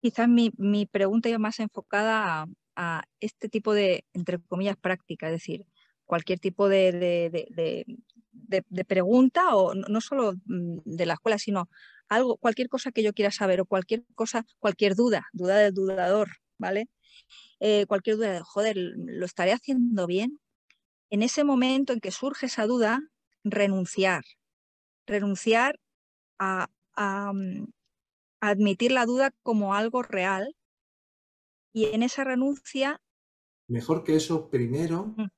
Quizás 0.00 0.28
mi, 0.28 0.52
mi, 0.56 0.86
pregunta 0.86 1.28
iba 1.28 1.38
más 1.38 1.58
enfocada 1.60 2.46
a, 2.76 3.02
este 3.20 3.48
tipo 3.48 3.74
de, 3.74 4.04
entre 4.12 4.38
comillas, 4.38 4.76
práctica, 4.76 5.26
es 5.26 5.32
decir, 5.32 5.66
cualquier 6.04 6.38
tipo 6.38 6.68
de, 6.68 6.92
de, 6.92 7.84
de 8.68 8.84
pregunta, 8.84 9.56
o 9.56 9.74
no 9.74 10.00
solo 10.00 10.34
mm, 10.46 10.78
de 10.84 11.06
la 11.06 11.14
escuela, 11.14 11.38
sino 11.38 11.68
algo, 12.08 12.36
cualquier 12.38 12.68
cosa 12.68 12.92
que 12.92 13.02
yo 13.02 13.12
quiera 13.12 13.30
saber 13.30 13.60
o 13.60 13.66
cualquier 13.66 14.04
cosa, 14.14 14.44
cualquier 14.58 14.94
duda, 14.94 15.26
duda 15.32 15.58
del 15.58 15.74
dudador, 15.74 16.28
¿vale? 16.58 16.88
Eh, 17.60 17.86
cualquier 17.86 18.16
duda 18.16 18.32
de, 18.32 18.40
joder, 18.42 18.76
¿lo 18.76 19.26
estaré 19.26 19.52
haciendo 19.52 20.06
bien? 20.06 20.38
En 21.10 21.22
ese 21.22 21.44
momento 21.44 21.92
en 21.92 22.00
que 22.00 22.12
surge 22.12 22.46
esa 22.46 22.66
duda, 22.66 23.00
renunciar, 23.44 24.24
renunciar 25.06 25.78
a, 26.38 26.68
mm, 27.32 27.64
admitir 28.40 28.92
la 28.92 29.06
duda 29.06 29.32
como 29.42 29.74
algo 29.74 30.02
real 30.02 30.56
y 31.72 31.86
en 31.86 32.02
esa 32.02 32.24
renuncia... 32.24 33.00
Mejor 33.68 34.04
que 34.04 34.16
eso, 34.16 34.50
primero, 34.50 35.14
mm, 35.16 35.28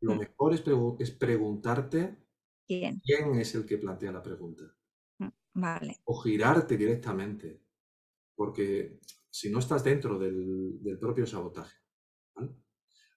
lo 0.00 0.14
mm. 0.14 0.18
mejor 0.18 0.54
es, 0.54 0.62
es 0.98 1.10
preguntarte 1.10 2.18
¿Quién? 2.66 3.00
quién 3.04 3.34
es 3.36 3.54
el 3.54 3.64
que 3.64 3.78
plantea 3.78 4.12
la 4.12 4.22
pregunta. 4.22 4.64
O 6.04 6.20
girarte 6.20 6.76
directamente, 6.76 7.60
porque 8.34 9.00
si 9.30 9.50
no 9.50 9.58
estás 9.58 9.82
dentro 9.82 10.18
del, 10.18 10.98
propio 11.00 11.26
sabotaje. 11.26 11.76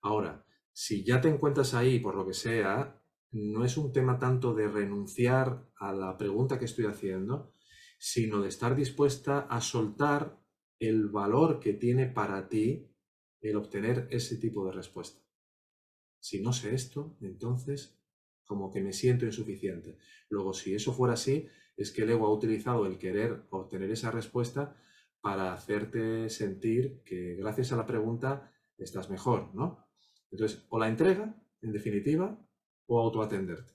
Ahora, 0.01 0.43
si 0.71 1.03
ya 1.03 1.21
te 1.21 1.29
encuentras 1.29 1.73
ahí 1.73 1.99
por 1.99 2.15
lo 2.15 2.25
que 2.25 2.33
sea, 2.33 2.99
no 3.31 3.63
es 3.63 3.77
un 3.77 3.91
tema 3.91 4.17
tanto 4.17 4.53
de 4.53 4.67
renunciar 4.67 5.69
a 5.75 5.93
la 5.93 6.17
pregunta 6.17 6.57
que 6.57 6.65
estoy 6.65 6.85
haciendo, 6.85 7.53
sino 8.03 8.41
de 8.41 8.49
estar 8.49 8.75
dispuesta 8.75 9.41
a 9.41 9.61
soltar 9.61 10.43
el 10.79 11.09
valor 11.09 11.59
que 11.59 11.73
tiene 11.73 12.07
para 12.07 12.49
ti 12.49 12.89
el 13.41 13.55
obtener 13.55 14.07
ese 14.09 14.37
tipo 14.37 14.65
de 14.65 14.71
respuesta. 14.71 15.21
Si 16.19 16.41
no 16.41 16.51
sé 16.51 16.73
esto, 16.73 17.15
entonces 17.21 18.01
como 18.43 18.71
que 18.71 18.81
me 18.81 18.91
siento 18.91 19.27
insuficiente. 19.27 19.99
Luego, 20.29 20.51
si 20.51 20.73
eso 20.73 20.93
fuera 20.93 21.13
así, 21.13 21.47
es 21.77 21.91
que 21.91 22.01
el 22.01 22.09
ego 22.09 22.25
ha 22.25 22.33
utilizado 22.33 22.87
el 22.87 22.97
querer 22.97 23.43
obtener 23.51 23.91
esa 23.91 24.09
respuesta 24.09 24.75
para 25.21 25.53
hacerte 25.53 26.27
sentir 26.31 27.03
que 27.03 27.35
gracias 27.35 27.71
a 27.71 27.77
la 27.77 27.85
pregunta 27.85 28.51
estás 28.79 29.11
mejor, 29.11 29.53
¿no? 29.53 29.85
Entonces, 30.31 30.65
o 30.69 30.79
la 30.79 30.87
entrega, 30.87 31.39
en 31.61 31.71
definitiva, 31.71 32.43
o 32.87 32.99
autoatenderte. 32.99 33.73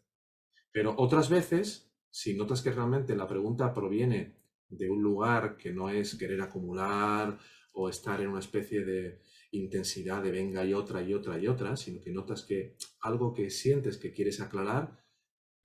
Pero 0.73 0.97
otras 0.99 1.31
veces, 1.31 1.96
si 2.17 2.35
notas 2.35 2.63
que 2.63 2.73
realmente 2.73 3.15
la 3.15 3.29
pregunta 3.29 3.75
proviene 3.75 4.37
de 4.71 4.89
un 4.89 5.03
lugar 5.03 5.59
que 5.59 5.71
no 5.71 5.91
es 5.91 6.15
querer 6.15 6.41
acumular 6.41 7.39
o 7.75 7.91
estar 7.91 8.23
en 8.23 8.31
una 8.31 8.39
especie 8.39 8.87
de 8.87 9.21
intensidad 9.51 10.23
de 10.23 10.31
venga 10.31 10.65
y 10.65 10.73
otra 10.73 11.03
y 11.03 11.13
otra 11.13 11.39
y 11.39 11.47
otra, 11.47 11.77
sino 11.77 12.01
que 12.01 12.11
notas 12.11 12.45
que 12.45 12.79
algo 13.03 13.35
que 13.35 13.51
sientes 13.51 13.99
que 13.99 14.13
quieres 14.13 14.41
aclarar, 14.41 14.99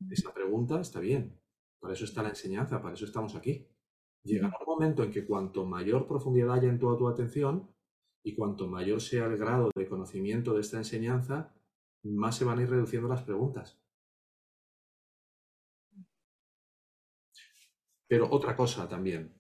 esa 0.10 0.34
pregunta 0.34 0.82
está 0.82 1.00
bien, 1.00 1.40
para 1.80 1.94
eso 1.94 2.04
está 2.04 2.22
la 2.22 2.30
enseñanza, 2.30 2.82
para 2.82 2.96
eso 2.96 3.06
estamos 3.06 3.34
aquí. 3.36 3.70
Llega 4.26 4.48
un 4.48 4.66
momento 4.68 5.06
en 5.06 5.12
que 5.12 5.26
cuanto 5.26 5.66
mayor 5.66 6.06
profundidad 6.06 6.56
haya 6.56 6.68
en 6.68 6.80
toda 6.80 6.98
tu 6.98 7.08
atención 7.08 7.74
y 8.26 8.36
cuanto 8.36 8.68
mayor 8.68 9.00
sea 9.00 9.28
el 9.28 9.38
grado 9.38 9.72
de 9.74 9.88
conocimiento 9.88 10.54
de 10.54 10.60
esta 10.60 10.78
enseñanza, 10.78 11.56
más 12.04 12.36
se 12.36 12.44
van 12.44 12.60
a 12.60 12.64
ir 12.64 12.70
reduciendo 12.70 13.08
las 13.08 13.24
preguntas. 13.24 13.81
Pero 18.12 18.28
otra 18.30 18.58
cosa 18.58 18.90
también, 18.90 19.34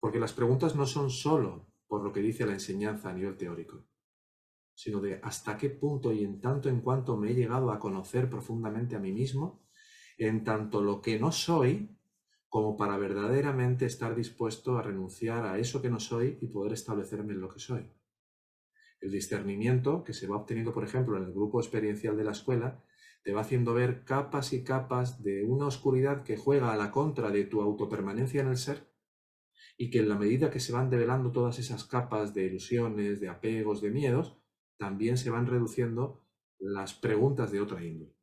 porque 0.00 0.18
las 0.18 0.32
preguntas 0.32 0.74
no 0.74 0.86
son 0.86 1.10
solo 1.10 1.70
por 1.86 2.02
lo 2.02 2.10
que 2.10 2.22
dice 2.22 2.46
la 2.46 2.54
enseñanza 2.54 3.10
a 3.10 3.12
nivel 3.12 3.36
teórico, 3.36 3.84
sino 4.74 4.98
de 4.98 5.20
hasta 5.22 5.58
qué 5.58 5.68
punto 5.68 6.10
y 6.10 6.24
en 6.24 6.40
tanto 6.40 6.70
en 6.70 6.80
cuanto 6.80 7.18
me 7.18 7.30
he 7.30 7.34
llegado 7.34 7.70
a 7.70 7.78
conocer 7.78 8.30
profundamente 8.30 8.96
a 8.96 8.98
mí 8.98 9.12
mismo, 9.12 9.62
en 10.16 10.42
tanto 10.42 10.82
lo 10.82 11.02
que 11.02 11.18
no 11.20 11.32
soy, 11.32 11.94
como 12.48 12.78
para 12.78 12.96
verdaderamente 12.96 13.84
estar 13.84 14.14
dispuesto 14.14 14.78
a 14.78 14.82
renunciar 14.82 15.44
a 15.44 15.58
eso 15.58 15.82
que 15.82 15.90
no 15.90 16.00
soy 16.00 16.38
y 16.40 16.46
poder 16.46 16.72
establecerme 16.72 17.34
en 17.34 17.42
lo 17.42 17.50
que 17.50 17.60
soy. 17.60 17.92
El 19.02 19.10
discernimiento 19.10 20.02
que 20.02 20.14
se 20.14 20.26
va 20.26 20.38
obteniendo, 20.38 20.72
por 20.72 20.84
ejemplo, 20.84 21.18
en 21.18 21.24
el 21.24 21.32
grupo 21.34 21.60
experiencial 21.60 22.16
de 22.16 22.24
la 22.24 22.32
escuela, 22.32 22.82
te 23.22 23.32
va 23.32 23.42
haciendo 23.42 23.74
ver 23.74 24.04
capas 24.04 24.52
y 24.52 24.64
capas 24.64 25.22
de 25.22 25.44
una 25.44 25.66
oscuridad 25.66 26.22
que 26.24 26.36
juega 26.36 26.72
a 26.72 26.76
la 26.76 26.90
contra 26.90 27.30
de 27.30 27.44
tu 27.44 27.60
autopermanencia 27.62 28.40
en 28.40 28.48
el 28.48 28.56
ser 28.56 28.90
y 29.78 29.90
que 29.90 30.00
en 30.00 30.08
la 30.08 30.16
medida 30.18 30.50
que 30.50 30.60
se 30.60 30.72
van 30.72 30.90
develando 30.90 31.32
todas 31.32 31.58
esas 31.58 31.84
capas 31.84 32.34
de 32.34 32.44
ilusiones, 32.46 33.20
de 33.20 33.28
apegos, 33.28 33.80
de 33.82 33.90
miedos, 33.90 34.38
también 34.78 35.16
se 35.18 35.30
van 35.30 35.46
reduciendo 35.46 36.24
las 36.58 36.94
preguntas 36.94 37.50
de 37.52 37.60
otra 37.60 37.84
índole. 37.84 38.14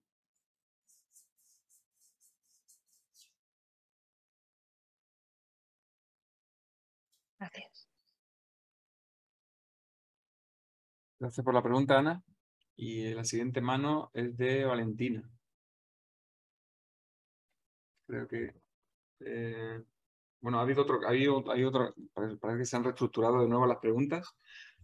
Gracias. 7.37 7.87
Gracias 11.19 11.43
por 11.45 11.53
la 11.53 11.61
pregunta, 11.63 11.97
Ana. 11.97 12.21
Y 12.81 13.13
la 13.13 13.25
siguiente 13.25 13.59
mano 13.59 14.09
es 14.13 14.37
de 14.37 14.63
Valentina. 14.63 15.29
Creo 18.07 18.25
que... 18.25 18.53
Eh, 19.19 19.83
bueno, 20.39 20.59
ha 20.59 20.61
habido 20.61 20.83
otro... 20.83 21.01
Ha 21.05 21.09
habido, 21.09 21.43
hay 21.51 21.65
otro 21.65 21.93
parece, 22.13 22.57
que 22.57 22.65
se 22.65 22.77
han 22.77 22.85
reestructurado 22.85 23.41
de 23.41 23.49
nuevo 23.49 23.67
las 23.67 23.79
preguntas. 23.79 24.33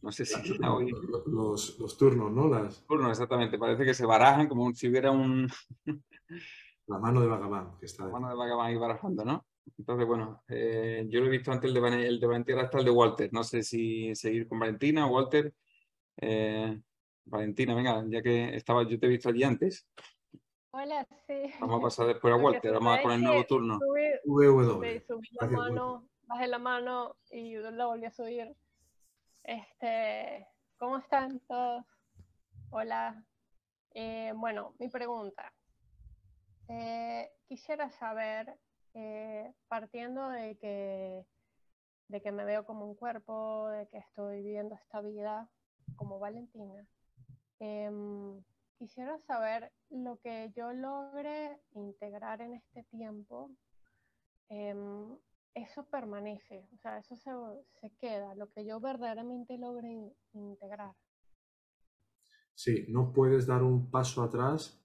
No 0.02 0.12
sé 0.12 0.26
si 0.26 0.36
hoy... 0.68 0.92
Los, 1.26 1.80
los, 1.80 1.98
turnos, 1.98 2.34
¿no? 2.34 2.50
Las... 2.50 2.86
Turnos, 2.86 3.12
exactamente. 3.12 3.58
Parece 3.58 3.86
que 3.86 3.94
se 3.94 4.06
barajan 4.06 4.50
como 4.50 4.74
si 4.74 4.90
hubiera 4.90 5.12
un... 5.12 5.48
la 6.88 7.00
mano 7.00 7.22
de 7.22 7.28
Vagabán, 7.28 7.78
que 7.80 7.86
está 7.86 8.04
La 8.04 8.12
mano 8.12 8.28
de 8.28 8.36
Vagabán 8.36 8.68
ahí 8.68 8.76
barajando, 8.76 9.24
¿no? 9.24 9.46
Entonces, 9.78 10.06
bueno, 10.06 10.44
eh, 10.50 11.06
yo 11.08 11.22
lo 11.22 11.28
he 11.28 11.30
visto 11.30 11.50
antes 11.50 11.74
el 11.74 11.82
de, 11.82 12.08
el 12.08 12.20
de 12.20 12.28
Valentina 12.28 12.62
hasta 12.62 12.80
el 12.80 12.86
de 12.86 12.92
Walter. 12.92 13.30
No 13.32 13.46
sé 13.46 13.64
si 13.64 14.14
seguir 14.16 14.50
con 14.50 14.60
Valentina 14.60 15.08
o 15.08 15.14
Walter. 15.14 15.54
Eh, 16.18 16.78
Valentina, 17.26 17.74
venga, 17.74 18.04
ya 18.08 18.22
que 18.22 18.56
estaba, 18.56 18.88
yo 18.88 19.00
te 19.00 19.08
he 19.08 19.10
visto 19.10 19.30
allí 19.30 19.44
antes. 19.44 19.88
Hola, 20.72 21.08
sí. 21.26 21.54
Vamos 21.60 21.80
a 21.80 21.84
pasar 21.84 22.08
después 22.08 22.34
a 22.34 22.38
Walter, 22.38 22.74
vamos 22.74 23.00
a 23.00 23.02
poner 23.02 23.18
el 23.18 23.24
nuevo 23.24 23.46
turno. 23.46 23.80
VW. 24.26 25.00
Subí 25.08 25.28
la 25.40 25.48
mano, 25.48 26.08
bajé 26.24 26.48
la 26.48 26.60
mano 26.60 27.16
y 27.32 27.56
la 27.56 27.86
volví 27.86 28.06
a 28.06 28.12
subir. 28.12 28.56
Este, 29.44 30.48
¿cómo 30.78 30.98
están 30.98 31.40
todos? 31.48 31.86
Hola. 32.70 33.24
Eh, 33.94 34.34
bueno, 34.36 34.76
mi 34.80 34.90
pregunta. 34.90 35.54
quisiera 37.48 37.90
saber 37.92 38.58
eh, 38.94 39.54
partiendo 39.68 40.30
de 40.30 40.58
que, 40.58 41.26
de 42.08 42.22
que 42.22 42.32
me 42.32 42.46
veo 42.46 42.66
como 42.66 42.86
un 42.86 42.96
cuerpo, 42.96 43.70
de 43.70 43.88
que 43.88 43.98
estoy 43.98 44.42
viviendo 44.42 44.76
esta 44.76 45.02
vida 45.02 45.50
como 45.96 46.20
Valentina, 46.20 46.86
em, 47.60 48.42
quisiera 48.78 49.18
saber 49.20 49.72
lo 49.90 50.20
que 50.20 50.52
yo 50.56 50.74
logre 50.74 51.60
integrar 51.74 52.42
en 52.42 52.54
este 52.54 52.84
tiempo, 52.84 53.52
em, 54.50 55.18
eso 55.54 55.86
permanece, 55.90 56.68
o 56.74 56.78
sea, 56.78 57.00
eso 57.00 57.16
se, 57.80 57.90
queda, 57.98 58.36
lo 58.36 58.52
que 58.52 58.66
yo 58.66 58.80
verdaderamente 58.80 59.58
logre 59.58 60.14
integrar. 60.34 60.94
Sí, 62.54 62.86
no 62.90 63.14
puedes 63.14 63.46
dar 63.48 63.64
un 63.64 63.90
paso 63.90 64.24
atrás 64.24 64.82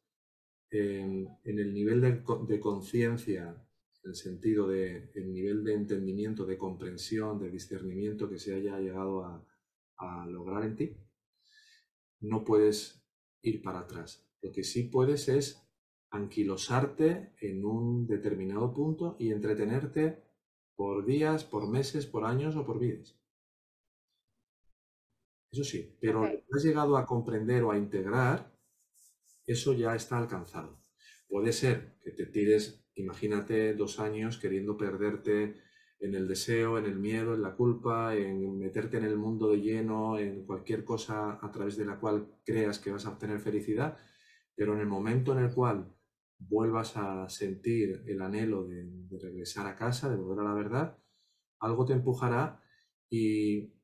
en, 0.70 1.28
el 1.44 1.74
nivel 1.74 2.00
de 2.00 2.60
conciencia 2.60 3.66
en 4.02 4.10
el 4.10 4.16
sentido 4.16 4.68
de 4.68 5.10
el 5.14 5.32
nivel 5.32 5.64
de 5.64 5.74
entendimiento, 5.74 6.46
de 6.46 6.58
comprensión, 6.58 7.38
de 7.38 7.50
discernimiento 7.50 8.28
que 8.28 8.38
se 8.38 8.54
haya 8.54 8.78
llegado 8.78 9.24
a, 9.24 9.46
lograr 10.26 10.64
en 10.64 10.76
ti, 10.76 10.96
no 12.20 12.44
puedes 12.44 13.04
ir 13.42 13.62
para 13.62 13.80
atrás. 13.80 14.26
Lo 14.42 14.52
que 14.52 14.62
sí 14.62 14.84
puedes 14.84 15.28
es 15.28 15.66
anquilosarte 16.10 17.34
en 17.40 17.64
un 17.64 18.06
determinado 18.06 18.72
punto 18.72 19.16
y 19.18 19.30
entretenerte 19.30 20.22
por 20.74 21.04
días, 21.04 21.44
por 21.44 21.68
meses, 21.68 22.06
por 22.06 22.24
años 22.24 22.56
o 22.56 22.64
por 22.64 22.78
vidas. 22.78 23.18
Eso 25.52 25.64
sí, 25.64 25.96
pero 26.00 26.22
lo 26.22 26.30
que 26.30 26.44
has 26.54 26.64
llegado 26.64 26.96
a 26.96 27.06
comprender 27.06 27.62
o 27.64 27.72
a 27.72 27.78
integrar, 27.78 28.56
eso 29.46 29.72
ya 29.72 29.94
está 29.94 30.16
alcanzado. 30.18 30.80
Puede 31.28 31.52
ser 31.52 31.98
que 32.02 32.12
te 32.12 32.26
tires 32.26 32.80
Imagínate 33.00 33.74
dos 33.74 33.98
años 33.98 34.38
queriendo 34.38 34.76
perderte 34.76 35.56
en 36.00 36.14
el 36.14 36.26
deseo, 36.26 36.78
en 36.78 36.86
el 36.86 36.96
miedo, 36.96 37.34
en 37.34 37.42
la 37.42 37.54
culpa, 37.54 38.16
en 38.16 38.58
meterte 38.58 38.96
en 38.98 39.04
el 39.04 39.16
mundo 39.16 39.50
de 39.50 39.60
lleno, 39.60 40.18
en 40.18 40.44
cualquier 40.46 40.84
cosa 40.84 41.38
a 41.40 41.50
través 41.52 41.76
de 41.76 41.84
la 41.84 41.98
cual 41.98 42.26
creas 42.44 42.78
que 42.78 42.90
vas 42.90 43.06
a 43.06 43.10
obtener 43.10 43.38
felicidad, 43.40 43.98
pero 44.54 44.74
en 44.74 44.80
el 44.80 44.86
momento 44.86 45.32
en 45.32 45.44
el 45.44 45.54
cual 45.54 45.94
vuelvas 46.38 46.96
a 46.96 47.28
sentir 47.28 48.02
el 48.06 48.22
anhelo 48.22 48.66
de, 48.66 48.88
regresar 49.20 49.66
a 49.66 49.76
casa, 49.76 50.08
de 50.08 50.16
volver 50.16 50.40
a 50.40 50.48
la 50.48 50.54
verdad, 50.54 50.98
algo 51.58 51.84
te 51.84 51.92
empujará 51.92 52.62
y 53.10 53.74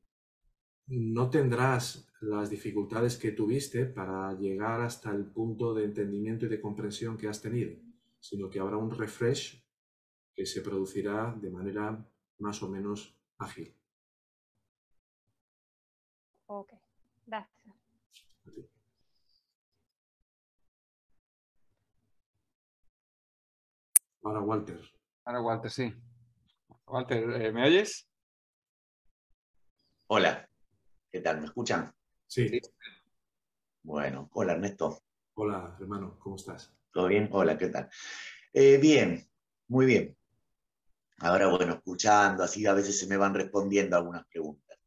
no 0.87 1.29
tendrás 1.29 2.11
las 2.21 2.49
dificultades 2.49 3.17
que 3.17 3.31
tuviste 3.31 3.85
para 3.85 4.33
llegar 4.33 4.81
hasta 4.81 5.11
el 5.11 5.25
punto 5.25 5.73
de 5.75 5.85
entendimiento 5.85 6.47
y 6.47 6.49
de 6.49 6.61
comprensión 6.61 7.17
que 7.17 7.27
has 7.27 7.41
tenido 7.41 7.77
sino 8.19 8.49
que 8.49 8.59
habrá 8.59 8.77
un 8.77 8.91
refresh 8.91 9.63
que 10.37 10.45
se 10.45 10.61
producirá 10.61 11.35
de 11.41 11.49
manera 11.49 12.07
más 12.37 12.61
o 12.61 12.69
menos 12.69 13.17
ágil. 13.39 13.75
Ok, 16.45 16.73
gracias. 17.25 17.75
Ahora 24.21 24.41
Walter. 24.41 24.79
Ahora 25.25 25.41
Walter, 25.41 25.71
sí. 25.71 25.91
Walter, 26.85 27.41
eh, 27.41 27.51
¿me 27.51 27.65
oyes? 27.65 28.07
Hola, 30.05 30.47
¿qué 31.11 31.19
tal? 31.19 31.39
¿Me 31.39 31.45
escuchan? 31.47 31.91
Sí. 32.27 32.61
Bueno, 33.81 34.29
hola 34.33 34.53
Ernesto. 34.53 35.01
Hola, 35.33 35.75
hermano, 35.79 36.19
¿cómo 36.19 36.35
estás? 36.35 36.71
¿Todo 36.91 37.07
bien? 37.07 37.27
Hola, 37.31 37.57
¿qué 37.57 37.69
tal? 37.69 37.89
Eh, 38.53 38.77
bien, 38.77 39.27
muy 39.67 39.87
bien. 39.87 40.16
Ahora, 41.19 41.47
bueno, 41.47 41.73
escuchando, 41.73 42.43
así 42.43 42.65
a 42.65 42.73
veces 42.73 42.99
se 42.99 43.07
me 43.07 43.17
van 43.17 43.33
respondiendo 43.33 43.97
algunas 43.97 44.25
preguntas. 44.27 44.77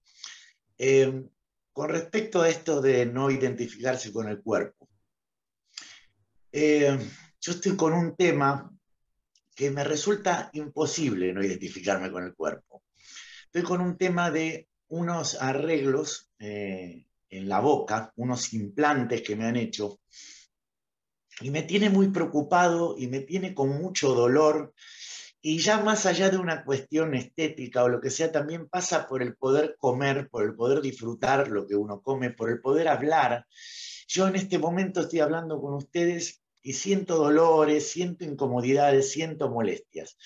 Eh, 0.78 1.24
con 1.72 1.88
respecto 1.88 2.42
a 2.42 2.48
esto 2.48 2.80
de 2.80 3.06
no 3.06 3.30
identificarse 3.30 4.12
con 4.12 4.28
el 4.28 4.40
cuerpo, 4.42 4.88
eh, 6.52 6.98
yo 7.40 7.52
estoy 7.52 7.76
con 7.76 7.92
un 7.92 8.16
tema 8.16 8.70
que 9.54 9.70
me 9.70 9.84
resulta 9.84 10.50
imposible 10.52 11.32
no 11.32 11.44
identificarme 11.44 12.10
con 12.10 12.24
el 12.24 12.34
cuerpo. 12.34 12.82
Estoy 13.44 13.62
con 13.62 13.80
un 13.80 13.96
tema 13.96 14.30
de 14.30 14.68
unos 14.88 15.40
arreglos 15.40 16.30
en 16.38 17.04
la 17.48 17.60
boca, 17.60 18.12
unos 18.16 18.52
implantes 18.52 19.22
que 19.22 19.36
me 19.36 19.46
han 19.46 19.56
hecho, 19.56 20.00
y 21.40 21.50
me 21.50 21.62
tiene 21.62 21.88
muy 21.88 22.08
preocupado 22.08 22.96
y 22.98 23.06
me 23.06 23.20
tiene 23.20 23.54
con 23.54 23.70
mucho 23.70 24.14
dolor. 24.14 24.74
Y 25.42 25.58
ya 25.58 25.78
más 25.82 26.04
allá 26.04 26.28
de 26.28 26.36
una 26.36 26.64
cuestión 26.64 27.14
estética 27.14 27.82
o 27.82 27.88
lo 27.88 28.00
que 28.00 28.10
sea, 28.10 28.30
también 28.30 28.68
pasa 28.68 29.08
por 29.08 29.22
el 29.22 29.36
poder 29.36 29.76
comer, 29.78 30.28
por 30.28 30.44
el 30.44 30.54
poder 30.54 30.82
disfrutar 30.82 31.48
lo 31.48 31.66
que 31.66 31.76
uno 31.76 32.02
come, 32.02 32.30
por 32.30 32.50
el 32.50 32.60
poder 32.60 32.88
hablar. 32.88 33.46
Yo 34.06 34.28
en 34.28 34.36
este 34.36 34.58
momento 34.58 35.00
estoy 35.00 35.20
hablando 35.20 35.60
con 35.60 35.74
ustedes 35.74 36.42
y 36.62 36.74
siento 36.74 37.16
dolores, 37.16 37.90
siento 37.90 38.24
incomodidades, 38.24 39.10
siento 39.12 39.48
molestias. 39.48 40.18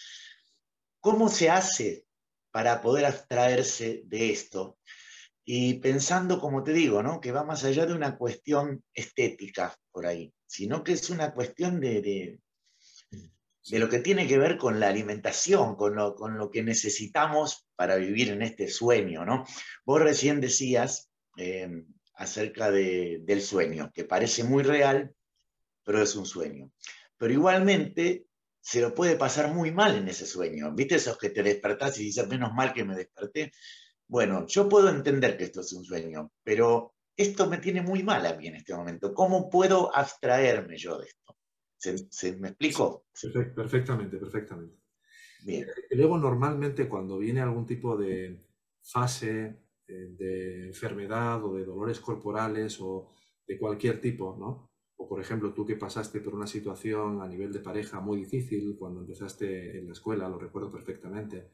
¿Cómo 0.99 1.29
se 1.29 1.49
hace 1.49 2.07
para 2.51 2.83
poder 2.83 3.07
abstraerse 3.07 4.03
de 4.07 4.33
esto? 4.33 4.79
Y 5.45 5.75
pensando, 5.75 6.41
como 6.41 6.65
te 6.65 6.73
digo, 6.73 7.03
¿no? 7.03 7.21
que 7.21 7.31
va 7.31 7.45
más 7.45 7.63
allá 7.63 7.87
de 7.87 7.93
una 7.93 8.17
cuestión 8.17 8.83
estética 8.95 9.77
por 9.93 10.07
ahí 10.07 10.35
sino 10.55 10.85
que 10.85 10.93
es 10.93 11.11
una 11.11 11.35
cuestión 11.35 11.81
de, 11.81 12.01
de, 12.01 12.39
lo 13.71 13.89
que 13.89 13.99
tiene 13.99 14.27
que 14.27 14.39
ver 14.39 14.59
con 14.59 14.79
la 14.79 14.89
alimentación, 14.89 15.77
con 15.77 15.97
lo, 15.97 16.15
con 16.15 16.37
lo, 16.37 16.51
que 16.51 16.63
necesitamos 16.63 17.67
para 17.77 17.97
vivir 17.97 18.31
en 18.31 18.43
este 18.43 18.69
sueño. 18.69 19.25
¿no? 19.25 19.45
Vos 19.85 20.01
recién 20.01 20.41
decías 20.41 21.11
eh, 21.37 21.69
acerca 22.15 22.71
del 22.71 23.43
sueño, 23.43 23.91
que 23.93 24.05
parece 24.05 24.45
muy 24.45 24.63
real, 24.63 25.15
pero 25.83 26.03
es 26.03 26.15
un 26.15 26.27
sueño. 26.27 26.71
Pero 27.17 27.33
igualmente 27.33 28.27
se 28.61 28.81
lo 28.81 28.95
puede 28.95 29.17
pasar 29.17 29.53
muy 29.53 29.71
mal 29.71 29.97
en 29.97 30.09
ese 30.09 30.27
sueño. 30.27 30.73
¿Viste 30.75 30.97
esos 30.97 31.19
que 31.19 31.31
te 31.31 31.43
despertás 31.43 31.99
y 31.99 32.05
dices, 32.05 32.27
menos 32.29 32.53
mal 32.53 32.73
que 32.73 32.85
me 32.85 32.97
desperté? 32.97 33.53
Bueno, 34.07 34.47
yo 34.47 34.69
puedo 34.69 34.89
entender 34.89 35.37
que 35.37 35.45
esto 35.45 35.61
es 35.63 35.73
un 35.73 35.85
sueño, 35.85 36.31
pero 36.43 36.95
esto 37.17 37.49
me 37.49 37.59
tiene 37.59 37.83
muy 37.83 38.03
mal 38.03 38.25
a 38.27 38.35
mí 38.35 38.47
en 38.49 38.57
este 38.57 38.75
momento. 38.75 39.15
¿Cómo 39.15 39.49
puedo 39.49 39.95
abstraerme 39.95 40.77
yo 40.77 40.99
de 40.99 41.07
esto? 41.07 41.24
¿Se, 42.11 42.37
me 42.37 42.49
explico? 42.49 43.07
perfectamente, 43.55 44.17
perfectamente. 44.17 44.77
Bien. 45.45 45.67
El 45.91 46.01
ego 46.01 46.17
normalmente 46.17 46.89
cuando 46.89 47.19
viene 47.19 47.41
algún 47.41 47.67
tipo 47.67 47.97
de 47.97 48.41
fase 48.81 49.65
eh, 49.87 50.15
de 50.17 50.67
enfermedad 50.69 51.45
o 51.45 51.55
de 51.55 51.65
dolores 51.65 52.01
corporales 52.01 52.79
o 52.81 53.13
de 53.47 53.59
cualquier 53.59 54.01
tipo, 54.01 54.37
¿no? 54.39 54.71
O 54.97 55.07
por 55.07 55.21
ejemplo, 55.21 55.53
tú 55.53 55.67
que 55.67 55.77
pasaste 55.77 56.21
por 56.21 56.35
una 56.35 56.47
situación 56.47 57.21
a 57.21 57.29
nivel 57.29 57.53
de 57.53 57.61
pareja 57.61 58.01
muy 58.01 58.19
difícil 58.19 58.77
cuando 58.79 59.01
empezaste 59.01 59.79
en 59.79 59.87
la 59.87 59.93
escuela, 59.93 60.29
lo 60.29 60.39
recuerdo 60.39 60.71
perfectamente, 60.71 61.51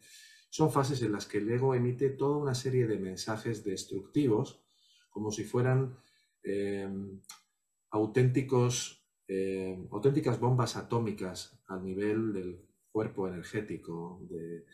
son 0.51 0.71
fases 0.71 1.03
en 1.03 1.13
las 1.13 1.27
que 1.27 1.39
el 1.39 1.51
ego 1.51 1.75
emite 1.75 2.11
toda 2.11 2.37
una 2.37 2.55
serie 2.55 2.87
de 2.87 2.99
mensajes 2.99 3.65
destructivos, 3.65 4.63
como 5.09 5.31
si 5.31 5.45
fueran 5.45 5.97
em, 6.43 7.21
auténticos, 7.91 9.00
em, 9.31 9.87
auténticas 9.93 10.41
bombas 10.41 10.75
atómicas 10.75 11.55
a 11.69 11.79
nivel 11.79 12.33
del 12.33 12.51
cuerpo 12.91 13.29
energético, 13.29 14.27
de, 14.29 14.65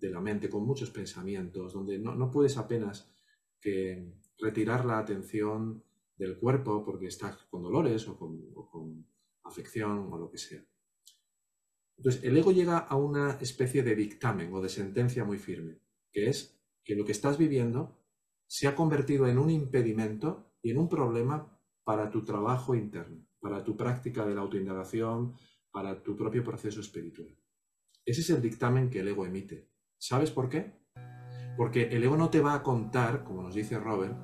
la 0.00 0.20
mente, 0.20 0.48
con 0.48 0.66
muchos 0.66 0.90
pensamientos, 0.90 1.72
donde 1.72 1.98
no, 1.98 2.30
puedes 2.30 2.56
apenas 2.56 3.12
retirar 4.38 4.84
la 4.84 4.98
atención 4.98 5.84
del 6.16 6.36
cuerpo 6.38 6.84
porque 6.84 7.06
estás 7.06 7.36
con 7.50 7.62
dolores 7.62 8.08
o 8.08 8.16
con 8.16 9.06
afección 9.44 10.12
o 10.12 10.18
lo 10.18 10.30
que 10.30 10.38
sea. 10.38 10.64
Entonces, 11.98 12.24
el 12.24 12.36
ego 12.36 12.52
llega 12.52 12.78
a 12.78 12.96
una 12.96 13.38
especie 13.40 13.82
de 13.82 13.94
dictamen 13.94 14.52
o 14.52 14.60
de 14.60 14.68
sentencia 14.68 15.24
muy 15.24 15.38
firme, 15.38 15.80
que 16.12 16.28
es 16.28 16.60
que 16.84 16.94
lo 16.94 17.04
que 17.04 17.12
estás 17.12 17.38
viviendo 17.38 17.98
se 18.46 18.68
ha 18.68 18.74
convertido 18.76 19.26
en 19.26 19.38
un 19.38 19.50
impedimento 19.50 20.52
y 20.62 20.70
en 20.70 20.78
un 20.78 20.88
problema 20.88 21.55
para 21.86 22.10
tu 22.10 22.24
trabajo 22.24 22.74
interno, 22.74 23.24
para 23.38 23.62
tu 23.62 23.76
práctica 23.76 24.26
de 24.26 24.34
la 24.34 24.40
autoindagación, 24.40 25.36
para 25.70 26.02
tu 26.02 26.16
propio 26.16 26.42
proceso 26.42 26.80
espiritual. 26.80 27.28
Ese 28.04 28.22
es 28.22 28.30
el 28.30 28.42
dictamen 28.42 28.90
que 28.90 28.98
el 28.98 29.08
ego 29.08 29.24
emite. 29.24 29.70
¿Sabes 29.96 30.32
por 30.32 30.48
qué? 30.48 30.80
Porque 31.56 31.84
el 31.90 32.02
ego 32.02 32.16
no 32.16 32.28
te 32.28 32.40
va 32.40 32.54
a 32.54 32.64
contar, 32.64 33.22
como 33.22 33.40
nos 33.40 33.54
dice 33.54 33.78
Robert, 33.78 34.16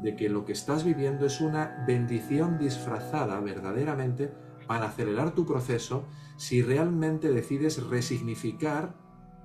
de 0.00 0.14
que 0.14 0.28
lo 0.28 0.44
que 0.44 0.52
estás 0.52 0.84
viviendo 0.84 1.26
es 1.26 1.40
una 1.40 1.84
bendición 1.84 2.58
disfrazada 2.58 3.40
verdaderamente 3.40 4.32
para 4.68 4.86
acelerar 4.86 5.34
tu 5.34 5.44
proceso 5.44 6.06
si 6.36 6.62
realmente 6.62 7.32
decides 7.32 7.84
resignificar 7.88 8.94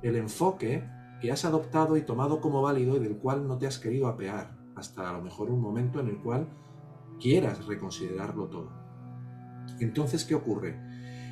el 0.04 0.18
enfoque 0.18 0.88
que 1.20 1.32
has 1.32 1.46
adoptado 1.46 1.98
y 1.98 2.04
tomado 2.04 2.42
como 2.42 2.62
válido 2.62 2.98
y 2.98 3.00
del 3.00 3.18
cual 3.18 3.48
no 3.48 3.58
te 3.58 3.66
has 3.66 3.80
querido 3.80 4.08
apear, 4.08 4.56
hasta 4.76 5.10
a 5.10 5.14
lo 5.14 5.24
mejor 5.24 5.50
un 5.50 5.62
momento 5.62 6.00
en 6.00 6.10
el 6.10 6.20
cual 6.20 6.48
quieras 7.20 7.66
reconsiderarlo 7.66 8.48
todo. 8.48 8.72
Entonces, 9.80 10.24
¿qué 10.26 10.36
ocurre? 10.36 10.80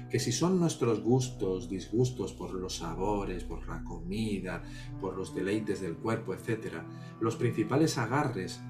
Que 0.10 0.20
si 0.20 0.32
son 0.32 0.60
nuestros 0.60 1.02
gustos, 1.02 1.70
disgustos 1.70 2.34
por 2.34 2.54
los 2.54 2.78
sabores, 2.78 3.44
por 3.44 3.68
la 3.68 3.84
comida, 3.84 4.62
por 5.02 5.18
los 5.18 5.34
deleites 5.34 5.82
del 5.82 5.96
cuerpo, 5.96 6.34
etc., 6.34 6.84
los 7.20 7.36
principales 7.36 7.98
agarres 7.98 8.62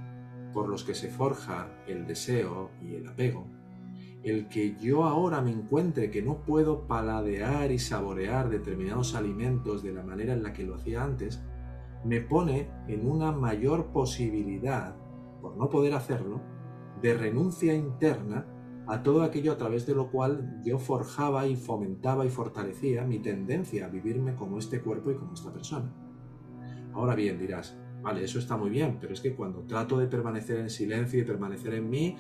por 0.53 0.69
los 0.69 0.83
que 0.83 0.93
se 0.93 1.09
forja 1.09 1.83
el 1.87 2.05
deseo 2.05 2.71
y 2.81 2.95
el 2.95 3.07
apego, 3.07 3.47
el 4.23 4.47
que 4.47 4.77
yo 4.79 5.03
ahora 5.03 5.41
me 5.41 5.51
encuentre 5.51 6.09
que 6.11 6.21
no 6.21 6.45
puedo 6.45 6.87
paladear 6.87 7.71
y 7.71 7.79
saborear 7.79 8.49
determinados 8.49 9.15
alimentos 9.15 9.83
de 9.83 9.91
la 9.91 10.03
manera 10.03 10.33
en 10.33 10.43
la 10.43 10.53
que 10.53 10.63
lo 10.63 10.75
hacía 10.75 11.03
antes, 11.03 11.41
me 12.05 12.21
pone 12.21 12.69
en 12.87 13.09
una 13.09 13.31
mayor 13.31 13.87
posibilidad, 13.87 14.95
por 15.41 15.57
no 15.57 15.69
poder 15.69 15.93
hacerlo, 15.93 16.41
de 17.03 17.13
renuncia 17.13 17.75
interna 17.75 18.47
a 18.87 19.03
todo 19.03 19.23
aquello 19.23 19.51
a 19.51 19.57
través 19.57 19.85
de 19.85 19.93
lo 19.93 20.09
cual 20.09 20.61
yo 20.63 20.79
forjaba 20.79 21.45
y 21.45 21.57
fomentaba 21.57 22.25
y 22.25 22.29
fortalecía 22.29 23.03
mi 23.03 23.19
tendencia 23.19 23.85
a 23.85 23.89
vivirme 23.89 24.35
como 24.35 24.57
este 24.57 24.81
cuerpo 24.81 25.11
y 25.11 25.15
como 25.15 25.33
esta 25.33 25.51
persona. 25.51 25.93
Ahora 26.93 27.13
bien, 27.13 27.37
dirás, 27.37 27.77
vale, 28.01 28.23
eso 28.23 28.39
está 28.39 28.55
muy 28.55 28.69
bien, 28.69 28.99
pero 29.01 29.13
es 29.13 29.19
que 29.19 29.35
cuando 29.35 29.65
trato 29.65 29.97
de 29.97 30.07
permanecer 30.07 30.59
en 30.59 30.69
silencio 30.69 31.19
y 31.19 31.25
permanecer 31.25 31.73
en 31.73 31.89
mí, 31.89 32.15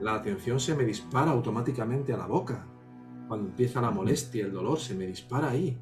la 0.00 0.14
atención 0.14 0.60
se 0.60 0.76
me 0.76 0.84
dispara 0.84 1.32
automáticamente 1.32 2.12
a 2.12 2.16
la 2.16 2.26
boca. 2.26 2.64
Cuando 3.26 3.48
empieza 3.48 3.80
la 3.80 3.90
molestia, 3.90 4.44
el 4.44 4.52
dolor, 4.52 4.78
se 4.78 4.94
me 4.94 5.06
dispara 5.06 5.50
ahí. 5.50 5.76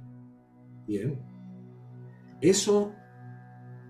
Bien. 0.86 1.20
Eso, 2.40 2.92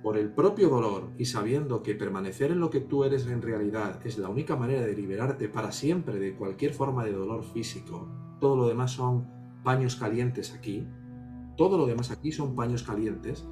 por 0.04 0.18
el 0.18 0.30
propio 0.30 0.68
dolor 0.68 1.12
y 1.16 1.24
sabiendo 1.24 1.82
que 1.82 1.94
permanecer 1.94 2.50
en 2.50 2.60
lo 2.60 2.68
que 2.68 2.82
tú 2.82 3.04
eres 3.04 3.26
en 3.26 3.40
realidad 3.40 4.06
es 4.06 4.18
la 4.18 4.28
única 4.28 4.54
manera 4.54 4.82
de 4.82 4.94
liberarte 4.94 5.48
para 5.48 5.72
siempre 5.72 6.18
de 6.18 6.36
cualquier 6.36 6.74
forma 6.74 7.06
de 7.06 7.12
dolor 7.12 7.42
físico, 7.42 8.06
todo 8.38 8.54
lo 8.54 8.68
demás 8.68 8.90
son 8.90 9.26
paños 9.64 9.96
calientes 9.96 10.52
aquí, 10.52 10.86
todo 11.56 11.78
lo 11.78 11.86
demás 11.86 12.10
aquí 12.10 12.32
son 12.32 12.54
paños 12.54 12.82
calientes, 12.82 13.48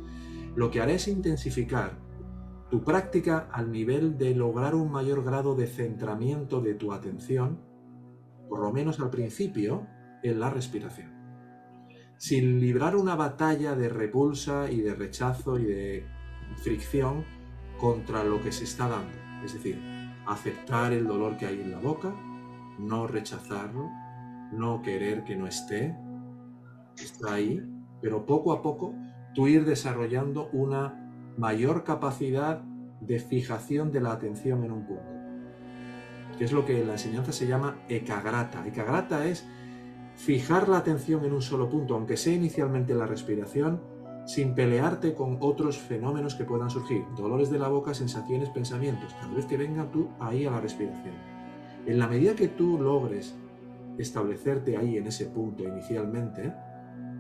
lo 0.55 0.71
que 0.71 0.83
haré 0.83 0.97
es 0.97 1.09
intensificar 1.09 1.99
tu 2.71 2.85
práctica 2.85 3.49
al 3.51 3.73
nivel 3.73 4.19
de 4.19 4.35
lograr 4.35 4.75
un 4.75 4.93
mayor 4.93 5.25
grado 5.25 5.55
de 5.55 5.67
centramiento 5.67 6.61
de 6.61 6.75
tu 6.75 6.93
atención, 6.93 7.61
por 8.51 8.61
lo 8.61 8.71
menos 8.71 9.01
al 9.01 9.09
principio, 9.09 9.87
en 10.23 10.39
la 10.39 10.51
respiración. 10.51 11.13
Sin 12.19 12.61
librar 12.61 12.95
una 12.95 13.17
batalla 13.17 13.75
de 13.75 13.89
repulsa 13.89 14.71
y 14.71 14.83
de 14.83 14.95
rechazo 14.95 15.59
y 15.59 15.65
de 15.65 16.22
fricción 16.57 17.25
contra 17.81 18.25
lo 18.25 18.41
que 18.43 18.53
se 18.53 18.65
está 18.65 18.89
dando. 18.89 19.17
Es 19.45 19.55
decir, 19.55 19.81
aceptar 20.27 20.93
el 20.93 21.07
dolor 21.07 21.37
que 21.37 21.47
hay 21.47 21.61
en 21.61 21.73
la 21.73 21.79
boca, 21.79 22.15
no 22.79 23.07
rechazarlo, 23.07 23.91
no 24.53 24.83
querer 24.83 25.25
que 25.25 25.37
no 25.37 25.47
esté, 25.47 25.97
está 26.97 27.35
ahí, 27.35 27.63
pero 28.01 28.27
poco 28.27 28.53
a 28.53 28.63
poco 28.63 28.95
tú 29.35 29.49
ir 29.49 29.65
desarrollando 29.65 30.49
una 30.53 31.35
mayor 31.37 31.85
capacidad 31.85 32.63
de 33.01 33.19
fijación 33.19 33.91
de 33.91 34.01
la 34.01 34.13
atención 34.13 34.65
en 34.65 34.73
un 34.73 34.87
punto, 34.87 35.03
que 36.39 36.45
es 36.45 36.53
lo 36.53 36.65
que 36.65 36.81
en 36.81 36.87
la 36.87 36.95
enseñanza 36.95 37.33
se 37.33 37.47
llama 37.47 37.79
ekagrata. 37.89 38.67
Ekagrata 38.67 39.27
es 39.27 39.45
fijar 40.15 40.69
la 40.69 40.79
atención 40.79 41.25
en 41.25 41.33
un 41.33 41.43
solo 41.43 41.69
punto, 41.69 41.95
aunque 41.95 42.17
sea 42.17 42.35
inicialmente 42.35 42.95
la 42.95 43.07
respiración, 43.07 43.81
sin 44.25 44.55
pelearte 44.55 45.15
con 45.15 45.39
otros 45.41 45.79
fenómenos 45.79 46.35
que 46.35 46.45
puedan 46.45 46.71
surgir, 46.71 47.05
dolores 47.17 47.51
de 47.51 47.59
la 47.59 47.69
boca, 47.69 47.95
sensaciones, 47.95 48.51
pensamientos, 48.51 49.15
cada 49.15 49.35
vez 49.35 49.47
que 49.47 49.57
venga 49.57 49.91
tú 49.91 50.09
ahí 50.21 50.47
a 50.47 50.51
la 50.51 50.61
respiración. 50.61 51.15
En 51.87 51.99
la 51.99 52.07
medida 52.07 52.35
que 52.35 52.49
tú 52.49 52.79
logres 52.81 53.35
establecerte 53.99 54.77
ahí 54.77 54.97
en 54.97 55.07
ese 55.07 55.27
punto 55.27 55.65
inicialmente, 55.65 56.55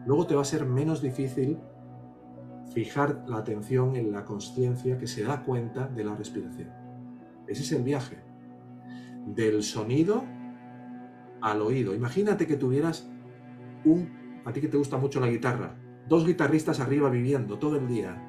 luego 0.06 0.26
te 0.26 0.34
va 0.34 0.42
a 0.42 0.46
ser 0.46 0.64
menos 0.64 1.02
difícil 1.02 1.58
fijar 2.72 3.24
la 3.26 3.38
atención 3.38 3.96
en 3.96 4.12
la 4.12 4.24
conciencia 4.24 4.96
que 4.98 5.06
se 5.06 5.24
da 5.24 5.42
cuenta 5.42 5.88
de 5.88 6.04
la 6.04 6.14
respiración. 6.14 6.70
Ese 7.46 7.62
es 7.62 7.72
el 7.72 7.82
viaje. 7.82 8.18
Del 9.26 9.62
sonido 9.62 10.24
al 11.40 11.60
oído. 11.60 11.94
Imagínate 11.94 12.46
que 12.46 12.56
tuvieras 12.56 13.10
un, 13.84 14.40
a 14.44 14.52
ti 14.52 14.60
que 14.60 14.68
te 14.68 14.76
gusta 14.76 14.96
mucho 14.96 15.20
la 15.20 15.28
guitarra, 15.28 15.76
dos 16.12 16.26
guitarristas 16.26 16.78
arriba 16.78 17.10
viviendo 17.10 17.58
todo 17.58 17.76
el 17.76 17.88
día 17.88 18.22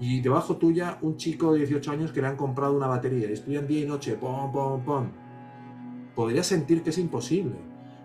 y 0.00 0.20
debajo 0.20 0.56
tuya 0.56 0.98
un 1.02 1.16
chico 1.16 1.52
de 1.52 1.58
18 1.58 1.90
años 1.90 2.12
que 2.12 2.20
le 2.20 2.28
han 2.28 2.36
comprado 2.36 2.76
una 2.76 2.86
batería 2.86 3.28
y 3.28 3.32
estudian 3.32 3.66
día 3.66 3.80
y 3.80 3.86
noche, 3.86 4.14
pom, 4.14 4.52
pom, 4.52 4.84
pom. 4.84 5.08
Podrías 6.14 6.46
sentir 6.46 6.82
que 6.82 6.90
es 6.90 6.98
imposible 6.98 7.56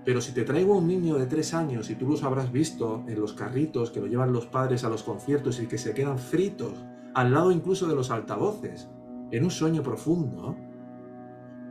pero 0.06 0.22
si 0.22 0.34
te 0.34 0.44
traigo 0.44 0.76
un 0.76 0.88
niño 0.88 1.18
de 1.18 1.26
tres 1.26 1.54
años 1.54 1.90
y 1.90 1.96
tú 1.96 2.08
los 2.08 2.24
habrás 2.24 2.52
visto 2.52 3.04
en 3.08 3.20
los 3.20 3.34
carritos 3.34 3.92
que 3.92 4.00
lo 4.00 4.08
llevan 4.08 4.34
los 4.34 4.48
padres 4.48 4.84
a 4.84 4.90
los 4.90 5.04
conciertos 5.04 5.60
y 5.60 5.68
que 5.68 5.78
se 5.78 5.94
quedan 5.94 6.18
fritos, 6.18 6.74
al 7.14 7.32
lado 7.32 7.52
incluso 7.52 7.88
de 7.88 7.96
los 7.96 8.10
altavoces, 8.10 8.90
en 9.32 9.44
un 9.44 9.52
sueño 9.52 9.84
profundo, 9.84 10.56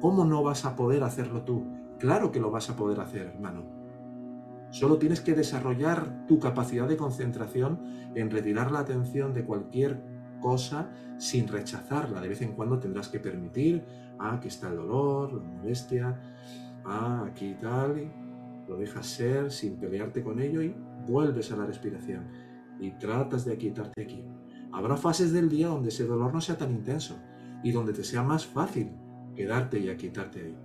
¿cómo 0.01 0.25
no 0.25 0.43
vas 0.43 0.65
a 0.65 0.77
poder 0.77 1.03
hacerlo 1.03 1.43
tú? 1.43 1.67
Claro 1.99 2.31
que 2.31 2.39
lo 2.39 2.51
vas 2.51 2.71
a 2.71 2.77
poder 2.77 3.01
hacer, 3.01 3.27
hermano. 3.27 3.78
Solo 4.71 4.99
tienes 4.99 5.21
que 5.21 5.35
desarrollar 5.35 6.27
tu 6.27 6.39
capacidad 6.39 6.89
de 6.89 6.97
concentración 6.97 7.81
en 8.15 8.31
retirar 8.31 8.71
la 8.71 8.81
atención 8.81 9.33
de 9.33 9.45
cualquier 9.45 10.01
cosa 10.41 10.91
sin 11.19 11.49
rechazarla. 11.49 12.21
De 12.21 12.29
vez 12.29 12.43
en 12.43 12.53
cuando 12.53 12.79
tendrás 12.79 13.09
que 13.09 13.19
permitir, 13.19 13.85
ah, 14.19 14.39
que 14.41 14.49
está 14.49 14.69
el 14.69 14.77
dolor, 14.77 15.33
la 15.33 15.43
molestia, 15.43 16.21
ah, 16.85 17.25
aquí 17.27 17.57
tal, 17.61 17.99
y 17.99 18.11
lo 18.69 18.77
dejas 18.77 19.07
ser 19.07 19.51
sin 19.51 19.77
pelearte 19.77 20.23
con 20.23 20.41
ello 20.41 20.63
y 20.63 20.75
vuelves 21.07 21.51
a 21.53 21.57
la 21.57 21.67
respiración 21.67 22.27
y 22.79 22.91
tratas 22.93 23.45
de 23.45 23.57
quitarte 23.57 24.03
aquí. 24.03 24.25
Habrá 24.73 24.97
fases 24.97 25.33
del 25.33 25.49
día 25.49 25.69
donde 25.69 25.89
ese 25.89 26.05
dolor 26.05 26.33
no 26.33 26.41
sea 26.41 26.59
tan 26.59 26.71
intenso 26.71 27.17
y 27.63 27.73
donde 27.73 27.93
te 27.93 28.05
sea 28.05 28.23
más 28.23 28.47
fácil 28.47 28.91
quedarte 29.35 29.79
y 29.79 29.97
quitarte 29.97 30.41
ahí. 30.41 30.57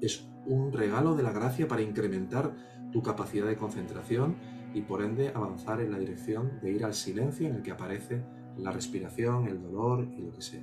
Es 0.00 0.26
un 0.46 0.72
regalo 0.72 1.14
de 1.14 1.22
la 1.22 1.32
gracia 1.32 1.68
para 1.68 1.82
incrementar 1.82 2.54
tu 2.92 3.02
capacidad 3.02 3.46
de 3.46 3.56
concentración 3.56 4.36
y 4.74 4.82
por 4.82 5.02
ende 5.02 5.32
avanzar 5.34 5.80
en 5.80 5.92
la 5.92 5.98
dirección 5.98 6.60
de 6.60 6.70
ir 6.70 6.84
al 6.84 6.94
silencio 6.94 7.48
en 7.48 7.56
el 7.56 7.62
que 7.62 7.72
aparece 7.72 8.22
la 8.56 8.70
respiración, 8.70 9.48
el 9.48 9.62
dolor 9.62 10.06
y 10.16 10.22
lo 10.22 10.32
que 10.32 10.42
sea. 10.42 10.62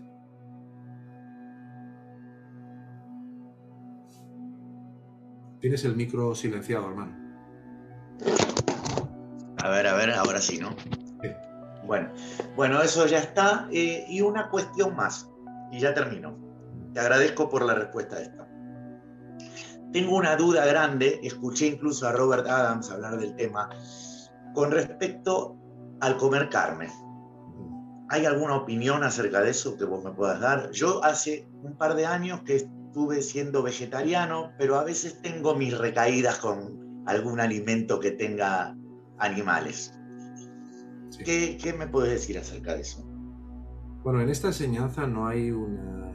Tienes 5.59 5.83
el 5.83 5.95
micro 5.95 6.33
silenciado, 6.35 6.87
hermano. 6.89 7.17
A 9.61 9.69
ver, 9.69 9.87
a 9.87 9.93
ver, 9.95 10.11
ahora 10.11 10.39
sí, 10.39 10.57
¿no? 10.57 10.69
Sí. 11.21 11.29
Bueno, 11.85 12.09
bueno, 12.55 12.81
eso 12.81 13.05
ya 13.07 13.19
está. 13.19 13.67
Eh, 13.71 14.05
y 14.07 14.21
una 14.21 14.49
cuestión 14.49 14.95
más, 14.95 15.29
y 15.71 15.79
ya 15.79 15.93
termino. 15.93 16.37
Te 16.93 17.01
agradezco 17.01 17.49
por 17.49 17.65
la 17.65 17.75
respuesta 17.75 18.21
esta. 18.21 18.48
Tengo 19.91 20.15
una 20.15 20.35
duda 20.35 20.65
grande, 20.65 21.19
escuché 21.23 21.65
incluso 21.65 22.07
a 22.07 22.11
Robert 22.11 22.45
Adams 22.47 22.91
hablar 22.91 23.17
del 23.17 23.35
tema, 23.35 23.69
con 24.53 24.71
respecto 24.71 25.57
al 25.99 26.17
comer 26.17 26.49
carne. 26.49 26.89
¿Hay 28.09 28.25
alguna 28.25 28.55
opinión 28.55 29.03
acerca 29.03 29.41
de 29.41 29.51
eso 29.51 29.77
que 29.77 29.85
vos 29.85 30.03
me 30.03 30.11
puedas 30.11 30.39
dar? 30.39 30.71
Yo 30.71 31.03
hace 31.03 31.47
un 31.63 31.75
par 31.77 31.95
de 31.95 32.05
años 32.05 32.41
que 32.41 32.57
estuve 32.57 33.21
siendo 33.21 33.63
vegetariano, 33.63 34.51
pero 34.57 34.77
a 34.77 34.83
veces 34.83 35.21
tengo 35.21 35.55
mis 35.55 35.77
recaídas 35.77 36.37
con 36.37 37.03
algún 37.07 37.39
alimento 37.39 37.99
que 37.99 38.11
tenga 38.11 38.75
animales. 39.17 39.93
¿Qué, 41.23 41.57
¿Qué, 41.61 41.73
me 41.73 41.87
puedes 41.87 42.11
decir 42.11 42.37
acerca 42.37 42.75
de 42.75 42.81
eso? 42.81 43.03
Bueno, 44.03 44.21
en 44.21 44.29
esta 44.29 44.47
enseñanza 44.47 45.05
no 45.05 45.27
hay 45.27 45.51
una, 45.51 46.08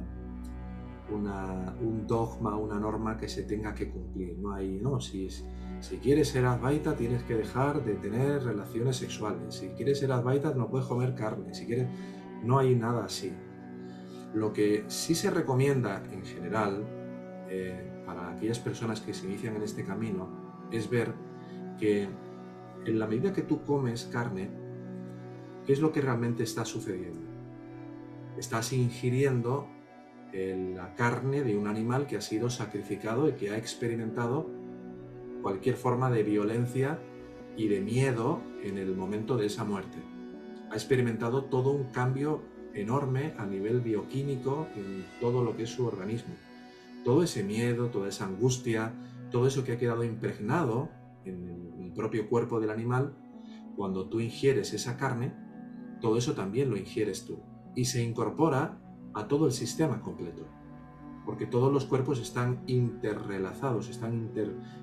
una, 1.14 1.74
un 1.80 2.06
dogma, 2.06 2.56
una 2.56 2.78
norma 2.78 3.16
que 3.16 3.28
se 3.28 3.44
tenga 3.44 3.74
que 3.74 3.90
cumplir. 3.90 4.36
No 4.38 4.52
hay, 4.52 4.78
no, 4.80 5.00
si, 5.00 5.28
quieres 6.02 6.28
ser 6.28 6.44
advaita 6.44 6.96
tienes 6.96 7.22
que 7.22 7.34
dejar 7.34 7.84
de 7.84 7.94
tener 7.94 8.42
relaciones 8.42 8.96
sexuales. 8.96 9.54
Si 9.54 9.68
quieres 9.68 10.00
ser 10.00 10.12
advaita 10.12 10.54
no 10.54 10.68
puedes 10.68 10.86
comer 10.86 11.14
carne. 11.14 11.54
Si 11.54 11.66
quieres, 11.66 11.88
no 12.42 12.58
hay 12.58 12.74
nada 12.74 13.04
así. 13.04 13.32
Lo 14.34 14.52
que 14.52 14.84
sí 14.88 15.14
se 15.14 15.30
recomienda 15.30 16.02
en 16.12 16.24
general 16.24 16.84
eh, 17.48 18.02
para 18.04 18.30
aquellas 18.30 18.58
personas 18.58 19.00
que 19.00 19.14
se 19.14 19.26
inician 19.26 19.56
en 19.56 19.62
este 19.62 19.84
camino 19.84 20.66
es 20.70 20.90
ver 20.90 21.14
que 21.78 22.08
en 22.84 22.98
la 22.98 23.06
medida 23.06 23.32
que 23.32 23.42
tú 23.42 23.64
comes 23.64 24.04
carne, 24.12 24.50
¿qué 25.66 25.72
es 25.72 25.80
lo 25.80 25.92
que 25.92 26.00
realmente 26.00 26.42
está 26.42 26.64
sucediendo? 26.64 27.20
Estás 28.36 28.72
ingiriendo 28.72 29.68
la 30.34 30.94
carne 30.96 31.42
de 31.44 31.56
un 31.56 31.68
animal 31.68 32.06
que 32.06 32.16
ha 32.16 32.20
sido 32.20 32.50
sacrificado 32.50 33.28
y 33.28 33.32
que 33.34 33.50
ha 33.50 33.56
experimentado 33.56 34.50
cualquier 35.42 35.76
forma 35.76 36.10
de 36.10 36.24
violencia 36.24 36.98
y 37.56 37.68
de 37.68 37.80
miedo 37.80 38.42
en 38.62 38.78
el 38.78 38.96
momento 38.96 39.36
de 39.36 39.46
esa 39.46 39.64
muerte. 39.64 39.98
Ha 40.70 40.74
experimentado 40.74 41.44
todo 41.44 41.70
un 41.70 41.84
cambio 41.92 42.42
enorme 42.74 43.34
a 43.38 43.46
nivel 43.46 43.80
bioquímico 43.80 44.66
en 44.74 45.04
todo 45.20 45.44
lo 45.44 45.56
que 45.56 45.64
es 45.64 45.70
su 45.70 45.86
organismo. 45.86 46.34
Todo 47.04 47.22
ese 47.22 47.44
miedo, 47.44 47.90
toda 47.90 48.08
esa 48.08 48.24
angustia, 48.24 48.92
todo 49.30 49.46
eso 49.46 49.62
que 49.62 49.72
ha 49.72 49.78
quedado 49.78 50.02
impregnado 50.02 50.88
en 51.24 51.80
el 51.80 51.92
propio 51.92 52.28
cuerpo 52.28 52.58
del 52.58 52.70
animal, 52.70 53.14
cuando 53.76 54.08
tú 54.08 54.18
ingieres 54.18 54.72
esa 54.72 54.96
carne, 54.96 55.32
todo 56.00 56.18
eso 56.18 56.34
también 56.34 56.70
lo 56.70 56.76
ingieres 56.76 57.24
tú 57.24 57.38
y 57.76 57.84
se 57.84 58.02
incorpora 58.02 58.80
a 59.14 59.28
todo 59.28 59.46
el 59.46 59.52
sistema 59.52 60.00
completo, 60.00 60.44
porque 61.24 61.46
todos 61.46 61.72
los 61.72 61.84
cuerpos 61.86 62.20
están 62.20 62.62
interrelazados, 62.66 63.88
están 63.88 64.30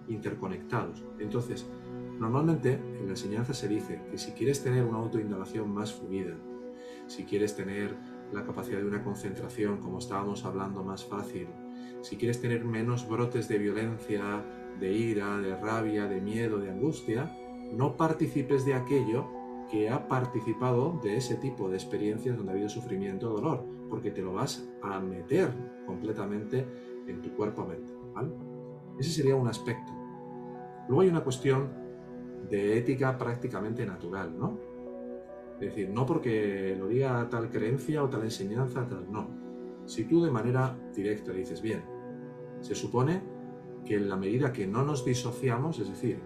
interconectados. 0.07 1.03
Entonces, 1.19 1.69
normalmente 2.19 2.73
en 2.73 3.05
la 3.05 3.11
enseñanza 3.11 3.53
se 3.53 3.67
dice 3.67 4.01
que 4.09 4.17
si 4.17 4.31
quieres 4.31 4.63
tener 4.63 4.85
una 4.85 4.99
autoindagación 4.99 5.71
más 5.71 5.93
fluida, 5.93 6.35
si 7.07 7.25
quieres 7.25 7.55
tener 7.55 7.95
la 8.31 8.45
capacidad 8.45 8.79
de 8.79 8.85
una 8.85 9.03
concentración, 9.03 9.79
como 9.79 9.99
estábamos 9.99 10.45
hablando, 10.45 10.83
más 10.83 11.03
fácil, 11.03 11.47
si 12.01 12.15
quieres 12.15 12.41
tener 12.41 12.63
menos 12.63 13.07
brotes 13.07 13.47
de 13.47 13.57
violencia, 13.57 14.45
de 14.79 14.93
ira, 14.93 15.37
de 15.39 15.55
rabia, 15.55 16.07
de 16.07 16.21
miedo, 16.21 16.57
de 16.57 16.71
angustia, 16.71 17.31
no 17.73 17.97
participes 17.97 18.65
de 18.65 18.73
aquello 18.73 19.40
que 19.71 19.89
ha 19.89 20.07
participado 20.09 20.99
de 21.01 21.15
ese 21.15 21.35
tipo 21.35 21.69
de 21.69 21.77
experiencias 21.77 22.35
donde 22.35 22.51
ha 22.51 22.53
habido 22.53 22.67
sufrimiento 22.67 23.31
o 23.31 23.35
dolor, 23.35 23.63
porque 23.89 24.11
te 24.11 24.21
lo 24.21 24.33
vas 24.33 24.69
a 24.83 24.99
meter 24.99 25.49
completamente 25.87 26.67
en 27.07 27.21
tu 27.21 27.33
cuerpo-mente. 27.33 27.93
Ese 28.99 29.09
sería 29.11 29.35
un 29.35 29.47
aspecto. 29.47 29.93
Luego 30.89 31.01
hay 31.01 31.07
una 31.07 31.23
cuestión 31.23 31.69
de 32.49 32.77
ética 32.77 33.17
prácticamente 33.17 33.85
natural, 33.85 34.37
¿no? 34.37 34.59
Es 35.53 35.67
decir, 35.67 35.89
no 35.89 36.05
porque 36.05 36.75
lo 36.77 36.87
diga 36.87 37.29
tal 37.29 37.49
creencia 37.49 38.03
o 38.03 38.09
tal 38.09 38.23
enseñanza, 38.23 38.85
tal, 38.87 39.09
no. 39.09 39.29
Si 39.85 40.03
tú 40.03 40.21
de 40.21 40.31
manera 40.31 40.77
directa 40.93 41.31
dices, 41.31 41.61
bien, 41.61 41.81
se 42.59 42.75
supone 42.75 43.21
que 43.85 43.95
en 43.95 44.09
la 44.09 44.17
medida 44.17 44.51
que 44.51 44.67
no 44.67 44.83
nos 44.83 45.05
disociamos, 45.05 45.79
es 45.79 45.87
decir, 45.87 46.19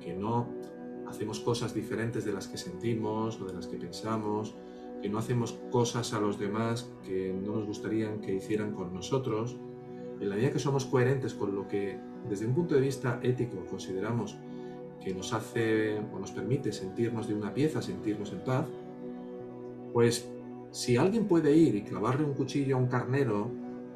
que 0.00 0.14
no 0.14 0.48
hacemos 1.10 1.40
cosas 1.40 1.74
diferentes 1.74 2.24
de 2.24 2.32
las 2.32 2.46
que 2.46 2.56
sentimos 2.56 3.40
o 3.40 3.44
de 3.44 3.52
las 3.52 3.66
que 3.66 3.76
pensamos, 3.76 4.54
que 5.02 5.08
no 5.08 5.18
hacemos 5.18 5.58
cosas 5.70 6.12
a 6.14 6.20
los 6.20 6.38
demás 6.38 6.90
que 7.04 7.32
no 7.32 7.56
nos 7.56 7.66
gustaría 7.66 8.20
que 8.20 8.34
hicieran 8.34 8.72
con 8.72 8.94
nosotros, 8.94 9.58
en 10.20 10.28
la 10.28 10.36
medida 10.36 10.52
que 10.52 10.58
somos 10.58 10.84
coherentes 10.84 11.34
con 11.34 11.54
lo 11.54 11.66
que 11.66 11.98
desde 12.28 12.46
un 12.46 12.54
punto 12.54 12.74
de 12.74 12.82
vista 12.82 13.18
ético 13.22 13.64
consideramos 13.66 14.36
que 15.02 15.14
nos 15.14 15.32
hace 15.32 15.98
o 15.98 16.18
nos 16.18 16.30
permite 16.30 16.72
sentirnos 16.72 17.26
de 17.26 17.34
una 17.34 17.52
pieza, 17.52 17.82
sentirnos 17.82 18.32
en 18.32 18.44
paz, 18.44 18.66
pues 19.92 20.30
si 20.70 20.96
alguien 20.96 21.26
puede 21.26 21.56
ir 21.56 21.74
y 21.74 21.82
clavarle 21.82 22.24
un 22.24 22.34
cuchillo 22.34 22.76
a 22.76 22.78
un 22.78 22.86
carnero 22.86 23.50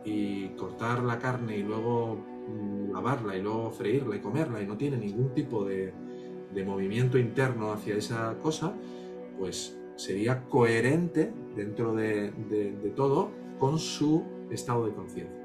y 0.04 0.48
cortar 0.56 1.04
la 1.04 1.18
carne 1.18 1.58
y 1.58 1.62
luego 1.62 2.16
mm, 2.48 2.92
lavarla 2.92 3.36
y 3.36 3.42
luego 3.42 3.70
freírla 3.70 4.16
y 4.16 4.20
comerla 4.20 4.60
y 4.62 4.66
no 4.66 4.76
tiene 4.76 4.96
ningún 4.96 5.32
tipo 5.34 5.64
de, 5.64 5.92
de 6.54 6.64
movimiento 6.64 7.18
interno 7.18 7.72
hacia 7.72 7.96
esa 7.96 8.38
cosa, 8.42 8.72
pues 9.38 9.78
sería 9.96 10.44
coherente 10.48 11.32
dentro 11.56 11.94
de, 11.94 12.32
todo 12.96 13.30
con 13.58 13.78
su 13.78 14.24
estado 14.50 14.86
de 14.86 14.94
conciencia. 14.94 15.44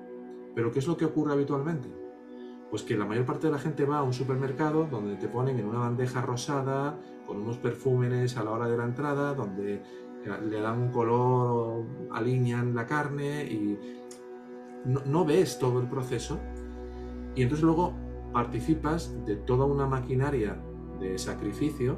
Pero 0.55 0.71
¿qué 0.71 0.79
es 0.79 0.87
lo 0.87 0.97
que 0.97 1.05
ocurre 1.05 1.33
habitualmente? 1.33 1.89
Pues 2.69 2.83
que 2.83 2.97
la 2.97 3.05
mayor 3.05 3.25
parte 3.25 3.47
de 3.47 3.53
la 3.53 3.59
gente 3.59 3.85
va 3.85 3.99
a 3.99 4.03
un 4.03 4.13
supermercado 4.13 4.85
donde 4.85 5.15
te 5.15 5.27
ponen 5.27 5.59
en 5.59 5.65
una 5.65 5.79
bandeja 5.79 6.21
rosada 6.21 6.99
con 7.25 7.37
unos 7.41 7.57
perfúmenes 7.57 8.37
a 8.37 8.43
la 8.43 8.51
hora 8.51 8.67
de 8.67 8.77
la 8.77 8.85
entrada, 8.85 9.33
donde 9.33 9.81
le 10.49 10.61
dan 10.61 10.79
un 10.79 10.91
color, 10.91 11.85
alinean 12.11 12.75
la 12.75 12.85
carne 12.85 13.43
y 13.45 13.79
no, 14.85 15.01
no 15.05 15.25
ves 15.25 15.57
todo 15.57 15.79
el 15.79 15.87
proceso. 15.87 16.39
Y 17.35 17.43
entonces 17.43 17.63
luego 17.63 17.93
participas 18.33 19.25
de 19.25 19.35
toda 19.35 19.65
una 19.65 19.87
maquinaria 19.87 20.59
de 20.99 21.17
sacrificio 21.17 21.97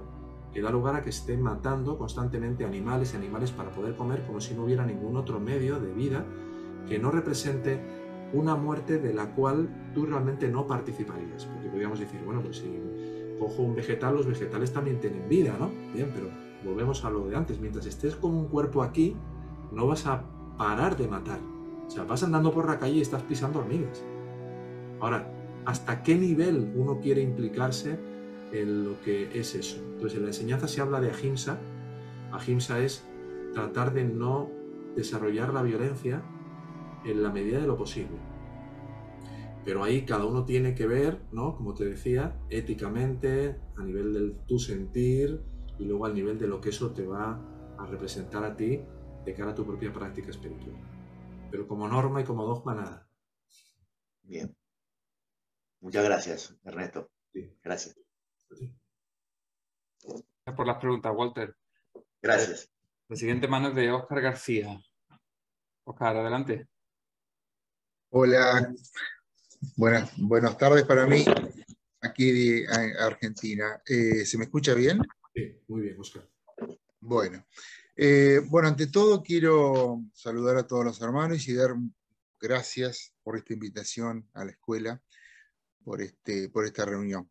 que 0.53 0.61
da 0.61 0.69
lugar 0.69 0.95
a 0.95 1.01
que 1.01 1.09
estén 1.09 1.41
matando 1.41 1.97
constantemente 1.97 2.65
animales 2.65 3.13
y 3.13 3.17
animales 3.17 3.51
para 3.51 3.71
poder 3.71 3.95
comer 3.95 4.23
como 4.25 4.41
si 4.41 4.53
no 4.53 4.65
hubiera 4.65 4.85
ningún 4.85 5.15
otro 5.15 5.39
medio 5.39 5.79
de 5.79 5.93
vida 5.93 6.25
que 6.87 6.99
no 6.99 7.11
represente 7.11 7.79
una 8.33 8.55
muerte 8.55 8.99
de 8.99 9.13
la 9.13 9.33
cual 9.33 9.91
tú 9.93 10.05
realmente 10.05 10.47
no 10.47 10.67
participarías. 10.67 11.45
Porque 11.45 11.69
podríamos 11.69 11.99
decir, 11.99 12.21
bueno, 12.25 12.41
pues 12.41 12.57
si 12.57 12.79
cojo 13.39 13.63
un 13.63 13.75
vegetal, 13.75 14.15
los 14.15 14.25
vegetales 14.25 14.71
también 14.71 14.99
tienen 14.99 15.27
vida, 15.27 15.55
¿no? 15.59 15.69
Bien, 15.93 16.11
pero 16.13 16.27
volvemos 16.63 17.03
a 17.05 17.09
lo 17.09 17.27
de 17.27 17.35
antes. 17.35 17.59
Mientras 17.59 17.85
estés 17.85 18.15
con 18.15 18.33
un 18.33 18.47
cuerpo 18.47 18.83
aquí, 18.83 19.15
no 19.71 19.87
vas 19.87 20.05
a 20.05 20.23
parar 20.57 20.97
de 20.97 21.07
matar. 21.07 21.39
O 21.87 21.89
sea, 21.89 22.03
vas 22.03 22.23
andando 22.23 22.53
por 22.53 22.67
la 22.67 22.77
calle 22.79 22.95
y 22.95 23.01
estás 23.01 23.23
pisando 23.23 23.59
hormigas. 23.59 24.03
Ahora, 24.99 25.29
¿hasta 25.65 26.03
qué 26.03 26.15
nivel 26.15 26.71
uno 26.75 26.99
quiere 26.99 27.21
implicarse 27.21 27.99
en 28.51 28.85
lo 28.85 29.01
que 29.01 29.37
es 29.39 29.55
eso. 29.55 29.77
Entonces, 29.77 30.17
en 30.17 30.23
la 30.23 30.29
enseñanza 30.29 30.67
se 30.67 30.81
habla 30.81 30.99
de 30.99 31.11
ahimsa. 31.11 31.59
Ahimsa 32.31 32.79
es 32.79 33.05
tratar 33.53 33.93
de 33.93 34.03
no 34.03 34.49
desarrollar 34.95 35.53
la 35.53 35.61
violencia 35.61 36.23
en 37.05 37.23
la 37.23 37.31
medida 37.31 37.59
de 37.59 37.67
lo 37.67 37.77
posible. 37.77 38.17
Pero 39.63 39.83
ahí 39.83 40.05
cada 40.05 40.25
uno 40.25 40.43
tiene 40.43 40.73
que 40.73 40.87
ver, 40.87 41.21
¿no? 41.31 41.55
Como 41.55 41.73
te 41.73 41.85
decía, 41.85 42.39
éticamente, 42.49 43.59
a 43.77 43.83
nivel 43.83 44.13
del 44.13 44.37
tu 44.47 44.57
sentir 44.57 45.41
y 45.77 45.85
luego 45.85 46.05
al 46.05 46.15
nivel 46.15 46.39
de 46.39 46.47
lo 46.47 46.59
que 46.59 46.69
eso 46.69 46.91
te 46.91 47.05
va 47.05 47.39
a 47.77 47.85
representar 47.85 48.43
a 48.43 48.55
ti 48.55 48.81
de 49.25 49.33
cara 49.33 49.51
a 49.51 49.55
tu 49.55 49.65
propia 49.65 49.93
práctica 49.93 50.29
espiritual. 50.29 50.75
Pero 51.51 51.67
como 51.67 51.87
norma 51.87 52.21
y 52.21 52.23
como 52.23 52.45
dogma, 52.45 52.73
nada. 52.73 53.07
Bien. 54.23 54.55
Muchas 55.79 56.03
gracias, 56.03 56.57
Ernesto. 56.63 57.09
Sí. 57.33 57.53
Gracias. 57.63 58.00
Gracias 60.01 60.55
por 60.55 60.67
las 60.67 60.77
preguntas, 60.77 61.13
Walter. 61.15 61.55
Gracias. 62.21 62.69
La 63.07 63.15
siguiente 63.15 63.47
mano 63.47 63.69
es 63.69 63.75
de 63.75 63.91
Oscar 63.91 64.21
García. 64.21 64.81
Oscar, 65.85 66.17
adelante. 66.17 66.67
Hola, 68.09 68.73
buenas, 69.77 70.11
buenas 70.17 70.57
tardes 70.57 70.83
para 70.83 71.07
mí, 71.07 71.23
aquí 72.01 72.31
de 72.31 72.67
Argentina. 72.99 73.81
Eh, 73.85 74.25
¿Se 74.25 74.37
me 74.37 74.43
escucha 74.43 74.73
bien? 74.73 74.99
Sí, 75.33 75.57
muy 75.69 75.83
bien, 75.83 75.99
Oscar. 75.99 76.29
Bueno, 76.99 77.45
eh, 77.95 78.41
bueno, 78.49 78.67
ante 78.67 78.87
todo 78.87 79.23
quiero 79.23 80.03
saludar 80.13 80.57
a 80.57 80.67
todos 80.67 80.83
los 80.83 81.01
hermanos 81.01 81.47
y 81.47 81.53
dar 81.53 81.71
gracias 82.37 83.13
por 83.23 83.37
esta 83.37 83.53
invitación 83.53 84.29
a 84.33 84.43
la 84.43 84.51
escuela 84.51 85.01
por, 85.85 86.01
este, 86.01 86.49
por 86.49 86.65
esta 86.65 86.83
reunión. 86.83 87.30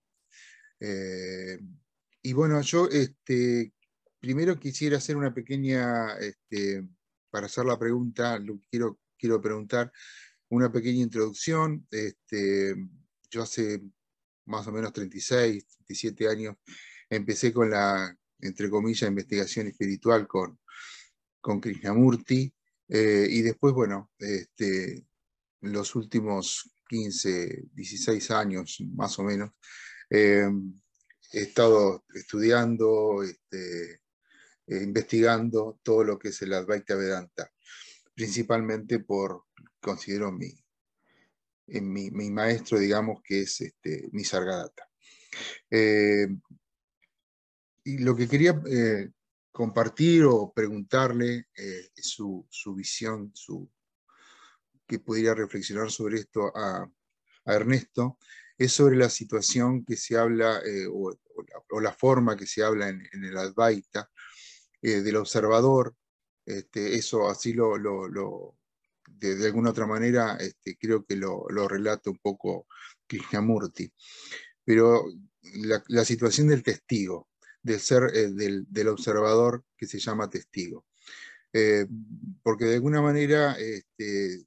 Eh, 0.81 1.59
y 2.23 2.32
bueno, 2.32 2.61
yo 2.62 2.89
este, 2.89 3.73
primero 4.19 4.59
quisiera 4.59 4.97
hacer 4.97 5.16
una 5.16 5.32
pequeña, 5.32 6.16
este, 6.19 6.86
para 7.31 7.47
hacer 7.47 7.65
la 7.66 7.78
pregunta, 7.78 8.40
quiero, 8.70 8.98
quiero 9.19 9.40
preguntar 9.40 9.93
una 10.48 10.70
pequeña 10.73 11.02
introducción. 11.02 11.86
Este, 11.90 12.74
yo 13.31 13.43
hace 13.43 13.82
más 14.47 14.66
o 14.66 14.73
menos 14.73 14.93
36, 14.93 15.65
37 15.86 16.28
años 16.28 16.57
empecé 17.09 17.52
con 17.52 17.70
la, 17.70 18.16
entre 18.40 18.70
comillas, 18.70 19.09
investigación 19.09 19.69
espiritual 19.69 20.27
con, 20.27 20.59
con 21.40 21.61
Krishnamurti. 21.61 22.52
Eh, 22.89 23.27
y 23.31 23.43
después, 23.43 23.73
bueno, 23.73 24.11
este, 24.19 25.07
los 25.61 25.94
últimos 25.94 26.70
15, 26.89 27.69
16 27.73 28.31
años 28.32 28.78
más 28.94 29.19
o 29.19 29.23
menos, 29.23 29.51
eh, 30.11 30.49
he 31.32 31.41
estado 31.41 32.05
estudiando, 32.15 33.23
este, 33.23 34.03
eh, 34.66 34.82
investigando 34.82 35.78
todo 35.82 36.05
lo 36.05 36.19
que 36.19 36.28
es 36.28 36.43
el 36.43 36.53
Advaita 36.53 36.97
Vedanta, 36.97 37.51
principalmente 38.15 38.99
por, 39.01 39.45
considero 39.81 40.32
mi, 40.32 40.53
mi, 41.66 42.11
mi 42.11 42.31
maestro, 42.31 42.78
digamos, 42.78 43.23
que 43.23 43.43
es 43.43 43.61
este, 43.61 44.09
Nisargadatta. 44.12 44.91
Eh, 45.70 46.28
y 47.85 47.99
lo 47.99 48.15
que 48.15 48.28
quería 48.28 48.61
compartir 49.51 50.24
o 50.24 50.53
preguntarle 50.53 51.47
su, 51.95 52.47
su 52.51 52.74
visión, 52.74 53.31
su, 53.35 53.70
que 54.91 54.99
pudiera 54.99 55.35
reflexionar 55.37 55.89
sobre 55.89 56.19
esto 56.19 56.53
a, 56.53 56.91
Ernesto, 57.47 58.19
es 58.61 58.73
sobre 58.73 58.95
la 58.95 59.09
situación 59.09 59.87
que 59.87 59.97
se 59.97 60.19
habla, 60.19 60.61
eh, 60.66 60.87
o, 60.87 61.16
la, 61.81 61.93
forma 61.93 62.37
que 62.37 62.47
se 62.47 62.62
habla 62.62 62.91
en, 62.91 63.09
el 63.11 63.35
Advaita, 63.39 64.11
eh, 64.82 65.01
del 65.01 65.16
observador. 65.16 65.97
Este, 66.45 66.95
eso 66.95 67.31
así 67.31 67.55
lo, 67.55 68.59
de, 69.09 69.47
alguna 69.47 69.70
otra 69.70 69.87
manera, 69.87 70.37
este, 70.39 70.77
creo 70.77 71.07
que 71.07 71.16
lo, 71.16 71.49
relata 71.69 72.11
un 72.11 72.19
poco 72.19 72.66
Krishnamurti. 73.07 73.91
Pero 74.62 75.07
la, 75.89 76.05
situación 76.05 76.49
del 76.49 76.62
testigo, 76.62 77.31
del 77.62 77.81
ser, 77.81 78.11
eh, 78.15 78.28
del, 78.28 78.89
observador 78.89 79.65
que 79.74 79.87
se 79.87 79.99
llama 79.99 80.28
testigo. 80.28 80.85
porque 82.43 82.66
de 82.66 82.74
alguna 82.74 83.01
manera 83.01 83.57
este, 83.59 84.45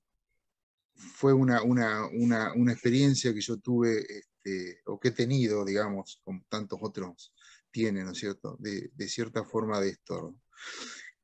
fue 1.24 1.32
una, 1.32 1.64
una, 1.64 2.06
una, 2.08 2.52
una, 2.54 2.74
experiencia 2.74 3.34
que 3.34 3.40
yo 3.40 3.58
tuve, 3.58 4.00
este, 4.02 4.82
o 4.88 5.00
que 5.00 5.08
he 5.08 5.12
tenido, 5.12 5.64
digamos, 5.64 6.20
como 6.26 6.44
tantos 6.50 6.78
otros 6.82 7.34
tienen, 7.72 8.04
¿no 8.04 8.12
es 8.12 8.18
cierto?, 8.18 8.58
de, 8.60 8.92
cierta 9.08 9.46
forma 9.46 9.80
de 9.80 9.92
esto, 9.92 10.36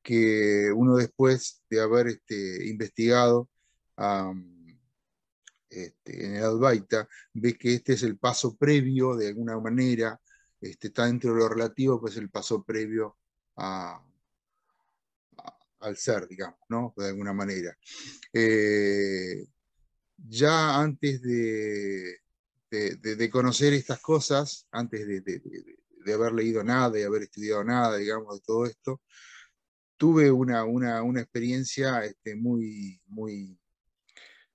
que 0.02 0.72
uno 0.74 0.96
después 0.96 1.62
de 1.68 1.82
haber 1.82 2.06
este, 2.06 2.66
investigado 2.66 3.50
este, 5.68 6.24
en 6.24 6.36
el 6.36 6.44
Advaita, 6.44 7.06
ve 7.34 7.58
que 7.58 7.74
este 7.74 7.92
es 7.92 8.02
el 8.02 8.16
paso 8.16 8.56
previo, 8.56 9.16
de 9.16 9.28
alguna 9.28 9.60
manera, 9.60 10.18
este, 10.62 10.86
está 10.88 11.04
dentro 11.04 11.34
de 11.34 11.40
lo 11.40 11.48
relativo, 11.50 12.00
pues 12.00 12.16
el 12.16 12.30
paso 12.30 12.64
previo 12.64 13.18
a, 13.56 14.02
al 15.80 15.96
ser, 15.98 16.26
digamos, 16.26 16.58
¿no? 16.70 16.94
De 16.96 17.08
alguna 17.08 17.34
manera. 17.34 17.76
Eh, 18.32 19.44
ya 20.28 20.80
antes 20.80 21.22
de, 21.22 22.18
de, 22.70 23.30
conocer 23.30 23.72
estas 23.72 24.00
cosas, 24.00 24.66
antes 24.70 25.06
de, 25.06 26.12
haber 26.12 26.32
leído 26.32 26.62
nada 26.64 26.98
y 26.98 27.02
haber 27.02 27.22
estudiado 27.22 27.64
nada, 27.64 27.96
digamos, 27.96 28.36
de 28.36 28.44
todo 28.44 28.66
esto, 28.66 29.00
tuve 29.96 30.30
una, 30.30 30.64
una, 30.64 31.02
una 31.02 31.20
experiencia 31.20 32.04
este, 32.04 32.34
muy, 32.34 33.00
muy, 33.06 33.58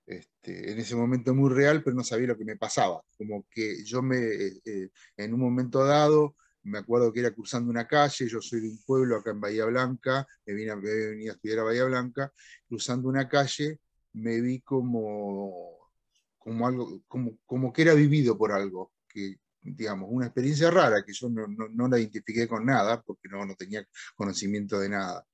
este, 0.06 0.72
en 0.72 0.78
ese 0.78 0.96
momento 0.96 1.34
muy 1.34 1.50
real, 1.50 1.82
pero 1.82 1.96
no 1.96 2.04
sabía 2.04 2.28
lo 2.28 2.38
que 2.38 2.44
me 2.44 2.56
pasaba. 2.56 3.02
Como 3.16 3.46
que 3.50 3.84
yo 3.84 4.02
me, 4.02 4.18
eh, 4.18 4.90
en 5.16 5.34
un 5.34 5.40
momento 5.40 5.84
dado, 5.84 6.36
me 6.62 6.78
acuerdo 6.78 7.12
que 7.12 7.20
era 7.20 7.32
cruzando 7.32 7.70
una 7.70 7.86
calle, 7.86 8.28
yo 8.28 8.40
soy 8.40 8.60
de 8.60 8.68
un 8.68 8.82
pueblo 8.84 9.16
acá 9.16 9.30
en 9.30 9.40
Bahía 9.40 9.66
Blanca, 9.66 10.26
me 10.44 10.54
vine, 10.54 10.74
me 10.76 11.06
venía 11.06 11.30
a 11.30 11.34
estudiar 11.34 11.60
a 11.60 11.64
Bahía 11.64 11.84
Blanca, 11.84 12.32
cruzando 12.68 13.08
una 13.08 13.28
calle, 13.28 13.78
me 14.16 14.40
vi 14.40 14.60
como, 14.60 15.90
como 16.38 16.66
algo, 16.66 17.02
como, 17.06 17.38
como 17.44 17.72
que 17.72 17.82
era 17.82 17.94
vivido 17.94 18.36
por 18.36 18.52
algo, 18.52 18.92
que, 19.08 19.36
digamos, 19.60 20.08
una 20.10 20.26
experiencia 20.26 20.70
rara 20.70 21.04
que 21.04 21.12
yo 21.12 21.28
no, 21.28 21.46
no, 21.46 21.88
la 21.88 21.98
identifiqué 21.98 22.48
con 22.48 22.64
nada, 22.64 23.02
porque 23.02 23.28
no, 23.28 23.44
no 23.44 23.54
tenía 23.54 23.86
conocimiento 24.14 24.78
de 24.78 24.88
nada. 24.88 25.26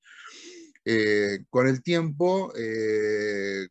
Eh, 0.85 1.45
con 1.49 1.69
el 1.69 1.83
tiempo, 1.83 2.53
eh, 2.57 3.69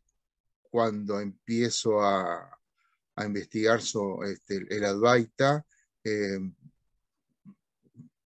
cuando 0.70 1.20
empiezo 1.20 2.00
a, 2.00 2.58
a 3.16 3.24
investigar 3.26 3.82
sobre 3.82 4.32
este, 4.32 4.66
el 4.70 4.84
Advaita, 4.84 5.66
eh, 6.04 6.38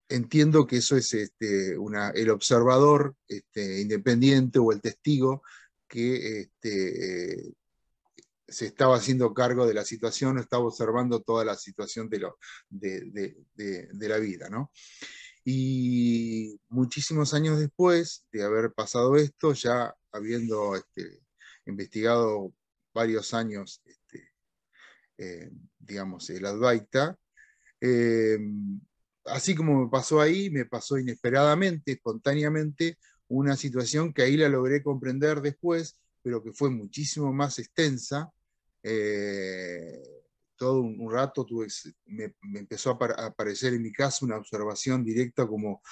entiendo 0.09 0.67
que 0.67 0.77
eso 0.77 0.97
es 0.97 1.15
este, 1.15 1.77
una, 1.79 2.11
el 2.11 2.29
observador 2.29 3.17
este, 3.27 3.81
independiente 3.81 4.59
o 4.59 4.73
el 4.73 4.83
testigo 4.83 5.43
que 5.89 6.41
este, 6.41 7.55
se 8.49 8.67
estaba 8.67 8.97
haciendo 8.97 9.35
cargo 9.35 9.67
de 9.67 9.75
la 9.75 9.85
situación, 9.85 10.39
estaba 10.39 10.65
observando 10.65 11.21
toda 11.23 11.45
la 11.45 11.57
situación 11.57 12.09
de, 12.09 12.19
lo, 12.21 12.39
de, 12.69 14.09
la 14.09 14.19
vida. 14.19 14.49
¿no? 14.49 14.71
Y 15.45 16.59
muchísimos 16.69 17.35
años 17.35 17.59
después 17.59 18.25
de 18.33 18.45
haber 18.45 18.73
pasado 18.73 19.17
esto, 19.17 19.53
ya 19.53 19.95
habiendo 20.13 20.77
este, 20.77 21.23
investigado 21.67 22.53
varios 22.95 23.35
años, 23.35 23.83
este, 23.85 24.33
eh, 25.19 25.51
digamos, 25.79 26.31
el 26.31 26.47
Advaita, 26.47 27.19
eh, 27.81 28.39
así 29.27 29.55
como 29.55 29.85
me 29.85 29.91
pasó 29.91 30.21
ahí, 30.21 30.51
me 30.51 30.65
pasó 30.65 30.99
inesperadamente, 30.99 31.93
espontáneamente, 31.93 32.99
una 33.29 33.57
situación 33.57 34.13
que 34.13 34.23
ahí 34.23 34.37
la 34.37 34.49
logré 34.49 34.83
comprender 34.83 35.41
después, 35.41 35.99
pero 36.23 36.43
que 36.43 36.53
fue 36.53 36.71
muchísimo 36.71 37.33
más 37.33 37.59
extensa. 37.59 38.33
Eh, 38.83 40.03
todo 40.57 40.81
un, 40.81 41.11
rato 41.11 41.47
me, 42.07 42.35
empezó 42.55 42.99
a, 43.01 43.27
aparecer 43.27 43.75
en 43.75 43.83
mi 43.83 43.93
caso 43.93 44.25
una 44.25 44.39
observación 44.39 45.05
directa 45.05 45.47
como 45.47 45.83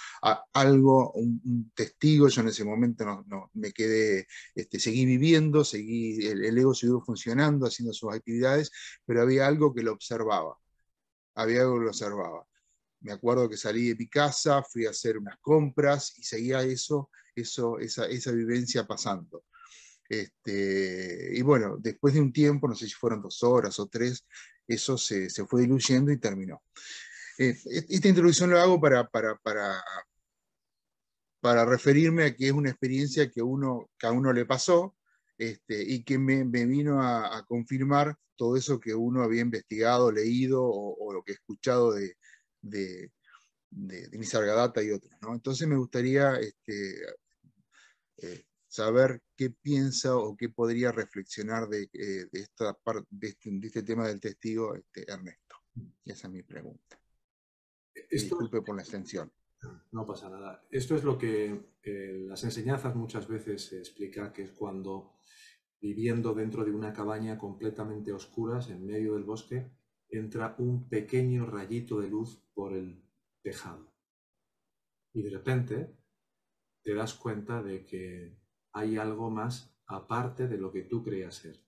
algo, 0.52 1.12
un, 1.12 1.70
testigo. 1.74 2.28
Yo 2.28 2.40
en 2.40 2.48
ese 2.48 2.65
momento 2.65 3.05
no, 3.27 3.51
me 3.55 3.73
quedé, 3.73 4.27
este, 4.55 4.81
seguí 4.81 5.05
viviendo, 5.05 5.65
seguí, 5.65 6.27
el, 6.27 6.44
el, 6.44 6.59
ego 6.59 6.74
siguió 6.74 7.01
funcionando, 7.01 7.66
haciendo 7.66 7.93
sus 7.93 8.12
actividades, 8.12 8.70
pero 9.05 9.23
había 9.23 9.47
algo 9.47 9.74
que 9.74 9.82
lo 9.82 9.93
observaba. 9.93 10.56
Había 11.35 11.62
algo 11.62 11.78
que 11.78 11.85
lo 11.85 11.90
observaba. 11.90 12.47
Me 13.01 13.12
acuerdo 13.12 13.51
que 13.51 13.56
salí 13.56 13.89
de 13.89 13.97
mi 13.97 14.09
casa, 14.09 14.62
fui 14.62 14.86
a 14.86 14.90
hacer 14.90 15.19
unas 15.19 15.39
compras 15.40 16.19
y 16.19 16.23
seguía 16.23 16.62
eso 16.62 17.11
esa, 17.35 18.06
esa 18.06 18.32
vivencia 18.32 18.86
pasando. 18.86 19.44
Este, 20.09 21.31
y 21.32 21.43
bueno, 21.43 21.77
después 21.78 22.15
de 22.15 22.20
un 22.20 22.32
tiempo, 22.32 22.69
no 22.69 22.74
sé 22.74 22.86
si 22.86 22.94
fueron 22.94 23.23
dos 23.23 23.43
horas 23.43 23.78
o 23.78 23.86
tres, 23.86 24.27
eso 24.66 24.98
se, 24.98 25.31
se 25.31 25.47
fue 25.47 25.62
diluyendo 25.62 26.12
y 26.12 26.19
terminó. 26.19 26.62
Eh, 27.39 27.56
esta 27.89 28.09
introducción 28.09 28.51
lo 28.51 28.61
hago 28.61 28.81
para, 28.81 29.09
para, 29.09 29.36
para, 29.36 29.82
para, 31.40 31.65
referirme 31.65 32.24
a 32.24 32.35
que 32.35 32.47
es 32.47 32.52
una 32.52 32.70
experiencia 32.70 33.31
que, 33.31 33.43
uno, 33.43 33.90
que 33.98 34.06
a 34.06 34.12
uno 34.12 34.32
le 34.32 34.44
pasó 34.47 34.97
este, 35.36 35.82
y 35.82 36.05
que 36.05 36.19
me, 36.19 36.44
me 36.44 36.65
vino 36.66 37.02
a, 37.02 37.44
confirmar 37.47 38.16
todo 38.36 38.56
eso 38.56 38.81
que 38.81 38.94
uno 38.94 39.23
había 39.23 39.43
investigado, 39.43 40.12
leído 40.12 40.62
o, 40.65 40.97
o 40.98 41.12
lo 41.12 41.23
que 41.23 41.32
he 41.32 41.35
escuchado 41.35 41.93
de, 41.93 42.16
de, 42.61 43.12
de, 43.70 44.09
de 44.09 44.19
Nisargadatta 44.19 44.82
y 44.82 44.90
otros. 44.90 45.12
¿no? 45.23 45.35
Entonces 45.35 45.66
me 45.69 45.77
gustaría 45.77 46.36
este, 46.36 46.97
eh, 48.16 48.45
saber 48.66 49.23
qué 49.36 49.51
piensa 49.51 50.16
o 50.16 50.36
qué 50.36 50.49
podría 50.49 50.91
reflexionar 50.93 51.69
de, 51.69 51.89
eh, 51.93 52.28
esta 52.32 52.74
parte, 52.74 53.07
este, 53.23 53.51
de, 53.53 53.66
este, 53.66 53.82
tema 53.82 54.09
del 54.09 54.20
testigo 54.20 54.74
este, 54.74 55.11
Ernesto. 55.11 55.57
esa 56.05 56.27
es 56.27 56.32
mi 56.32 56.43
pregunta. 56.43 57.01
Disculpe 58.11 58.62
por 58.62 58.77
la 58.77 58.82
extensión. 58.82 59.32
No 59.93 60.05
pasa 60.05 60.28
nada. 60.28 60.66
Esto 60.70 60.95
es 60.95 61.05
lo 61.05 61.16
que 61.16 61.77
eh, 61.82 62.24
las 62.27 62.45
enseñanzas 62.45 62.95
muchas 62.95 63.28
veces 63.28 63.65
se 63.65 63.78
explica, 63.78 64.32
que 64.32 64.43
es 64.43 64.51
cuando 64.51 65.15
viviendo 65.81 66.35
dentro 66.35 66.65
de 66.65 66.73
una 66.73 66.93
cabaña 66.93 67.39
completamente 67.39 68.12
oscuras 68.12 68.70
en 68.70 68.85
medio 68.85 69.15
del 69.15 69.24
bosque, 69.24 69.70
entra 70.09 70.55
un 70.59 70.89
pequeño 70.89 71.47
rayito 71.47 72.01
de 72.01 72.09
luz 72.09 72.43
por 72.55 72.73
el 72.73 73.03
tejado. 73.43 73.93
Y 75.12 75.23
de 75.23 75.31
repente 75.31 75.97
te 76.85 76.94
das 76.94 77.15
cuenta 77.15 77.62
de 77.62 77.85
que 77.85 78.36
hay 78.73 78.98
algo 78.98 79.31
más 79.31 79.74
aparte 79.86 80.47
de 80.47 80.59
lo 80.59 80.70
que 80.70 80.82
tú 80.82 81.02
creías 81.02 81.36
ser. 81.36 81.61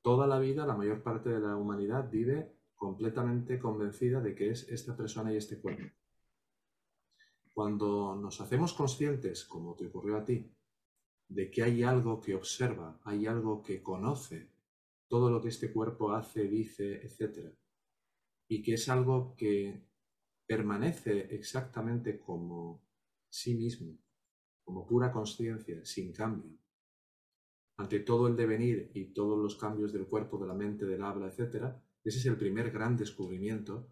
toda 0.00 0.26
la 0.26 0.40
vida, 0.40 0.66
la 0.66 0.76
mayor 0.76 1.02
parte 1.02 1.30
de 1.30 1.38
la 1.38 1.56
humanidad 1.56 2.10
vive 2.10 2.56
completamente 2.74 3.60
convencida 3.60 4.20
de 4.20 4.34
que 4.34 4.50
es 4.50 4.68
esta 4.68 4.96
persona 4.96 5.32
y 5.32 5.36
este 5.36 5.60
cuerpo. 5.60 5.84
Cuando 7.54 8.16
nos 8.16 8.40
hacemos 8.40 8.72
conscientes, 8.72 9.44
como 9.44 9.76
te 9.76 9.86
ocurrió 9.86 10.16
a 10.16 10.24
ti, 10.24 10.50
de 11.28 11.50
que 11.50 11.62
hay 11.62 11.84
algo 11.84 12.20
que 12.20 12.34
observa, 12.34 13.00
hay 13.04 13.26
algo 13.26 13.62
que 13.62 13.82
conoce 13.82 14.50
todo 15.06 15.30
lo 15.30 15.40
que 15.40 15.48
este 15.48 15.72
cuerpo 15.72 16.12
hace, 16.12 16.48
dice, 16.48 17.06
etc. 17.06 17.54
Y 18.48 18.62
que 18.62 18.74
es 18.74 18.88
algo 18.88 19.34
que 19.36 19.86
permanece 20.46 21.34
exactamente 21.34 22.18
como 22.18 22.82
sí 23.28 23.54
mismo, 23.54 24.01
como 24.64 24.86
pura 24.86 25.12
conciencia, 25.12 25.84
sin 25.84 26.12
cambio. 26.12 26.58
Ante 27.76 28.00
todo 28.00 28.28
el 28.28 28.36
devenir 28.36 28.90
y 28.94 29.06
todos 29.06 29.38
los 29.38 29.56
cambios 29.56 29.92
del 29.92 30.06
cuerpo, 30.06 30.38
de 30.38 30.46
la 30.46 30.54
mente, 30.54 30.86
del 30.86 31.02
habla, 31.02 31.28
etc., 31.28 31.74
ese 32.04 32.18
es 32.18 32.26
el 32.26 32.36
primer 32.36 32.70
gran 32.70 32.96
descubrimiento 32.96 33.88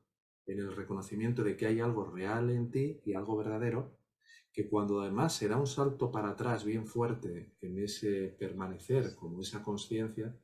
en 0.46 0.58
el 0.58 0.74
reconocimiento 0.74 1.44
de 1.44 1.56
que 1.56 1.66
hay 1.66 1.80
algo 1.80 2.04
real 2.04 2.50
en 2.50 2.70
ti 2.70 3.00
y 3.04 3.14
algo 3.14 3.36
verdadero, 3.36 3.96
que 4.52 4.68
cuando 4.68 5.00
además 5.00 5.34
se 5.34 5.48
da 5.48 5.56
un 5.56 5.66
salto 5.66 6.10
para 6.10 6.30
atrás 6.30 6.64
bien 6.64 6.86
fuerte 6.86 7.54
en 7.60 7.78
ese 7.78 8.34
permanecer 8.38 9.14
como 9.14 9.40
esa 9.40 9.62
conciencia, 9.62 10.36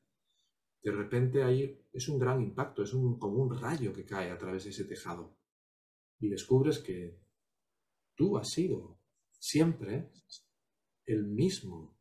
de 0.83 0.93
repente 0.93 1.43
ahí 1.43 1.85
es 1.93 2.09
un 2.09 2.19
gran 2.19 2.41
impacto, 2.41 2.85
es 2.85 2.95
un, 2.95 3.19
como 3.19 3.43
un 3.43 3.59
rayo 3.59 3.93
que 3.93 4.05
cae 4.05 4.31
a 4.31 4.39
través 4.39 4.65
de 4.65 4.71
ese 4.71 4.85
tejado. 4.85 5.35
Y 6.21 6.29
descubres 6.29 6.79
que 6.79 7.19
tú 8.15 8.39
has 8.39 8.49
sido 8.51 8.97
siempre 9.39 10.11
el 11.07 11.27
mismo, 11.27 11.97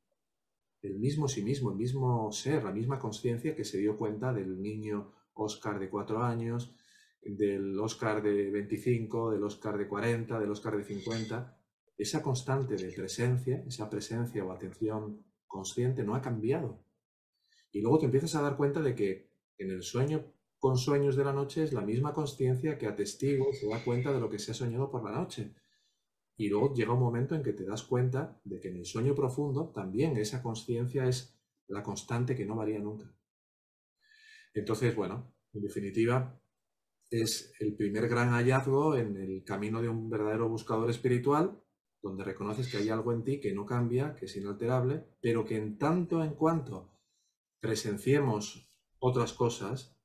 el 0.81 0.99
mismo 0.99 1.27
sí 1.27 1.43
mismo, 1.43 1.71
el 1.71 1.77
mismo 1.77 2.31
ser, 2.31 2.63
la 2.63 2.71
misma 2.71 2.99
conciencia 2.99 3.55
que 3.55 3.63
se 3.63 3.77
dio 3.77 3.97
cuenta 3.97 4.33
del 4.33 4.61
niño 4.61 5.13
Oscar 5.33 5.79
de 5.79 5.89
cuatro 5.89 6.23
años, 6.23 6.75
del 7.21 7.79
Oscar 7.79 8.21
de 8.21 8.51
25, 8.51 9.31
del 9.31 9.43
Oscar 9.43 9.77
de 9.77 9.87
40, 9.87 10.39
del 10.39 10.51
Oscar 10.51 10.77
de 10.77 10.83
50. 10.83 11.57
Esa 11.97 12.21
constante 12.21 12.75
de 12.75 12.91
presencia, 12.91 13.63
esa 13.67 13.89
presencia 13.89 14.43
o 14.43 14.51
atención 14.51 15.25
consciente 15.47 16.03
no 16.03 16.15
ha 16.15 16.21
cambiado. 16.21 16.83
Y 17.71 17.81
luego 17.81 17.99
te 17.99 18.05
empiezas 18.05 18.35
a 18.35 18.41
dar 18.41 18.57
cuenta 18.57 18.81
de 18.81 18.95
que 18.95 19.29
en 19.57 19.71
el 19.71 19.83
sueño 19.83 20.25
con 20.59 20.77
sueños 20.77 21.15
de 21.15 21.23
la 21.23 21.33
noche 21.33 21.63
es 21.63 21.73
la 21.73 21.81
misma 21.81 22.13
conciencia 22.13 22.77
que 22.77 22.87
atestigo, 22.87 23.53
se 23.53 23.67
da 23.67 23.83
cuenta 23.83 24.11
de 24.11 24.19
lo 24.19 24.29
que 24.29 24.39
se 24.39 24.51
ha 24.51 24.53
soñado 24.55 24.89
por 24.89 25.03
la 25.03 25.11
noche. 25.11 25.53
Y 26.37 26.49
luego 26.49 26.73
llega 26.73 26.93
un 26.93 26.99
momento 26.99 27.35
en 27.35 27.43
que 27.43 27.53
te 27.53 27.63
das 27.63 27.83
cuenta 27.83 28.39
de 28.43 28.59
que 28.59 28.69
en 28.69 28.77
el 28.77 28.85
sueño 28.85 29.15
profundo 29.15 29.71
también 29.73 30.17
esa 30.17 30.41
conciencia 30.41 31.07
es 31.07 31.37
la 31.67 31.81
constante 31.81 32.35
que 32.35 32.45
no 32.45 32.55
varía 32.55 32.79
nunca. 32.79 33.11
Entonces, 34.53 34.95
bueno, 34.95 35.33
en 35.53 35.61
definitiva, 35.61 36.39
es 37.09 37.53
el 37.59 37.75
primer 37.75 38.07
gran 38.09 38.31
hallazgo 38.31 38.95
en 38.95 39.17
el 39.17 39.43
camino 39.43 39.81
de 39.81 39.89
un 39.89 40.09
verdadero 40.09 40.49
buscador 40.49 40.89
espiritual, 40.89 41.61
donde 42.01 42.23
reconoces 42.23 42.69
que 42.69 42.77
hay 42.77 42.89
algo 42.89 43.13
en 43.13 43.23
ti 43.23 43.39
que 43.39 43.53
no 43.53 43.65
cambia, 43.65 44.15
que 44.15 44.25
es 44.25 44.35
inalterable, 44.35 45.05
pero 45.21 45.45
que 45.45 45.57
en 45.57 45.77
tanto 45.77 46.23
en 46.23 46.35
cuanto 46.35 46.91
presenciemos 47.59 48.69
otras 48.99 49.33
cosas, 49.33 49.97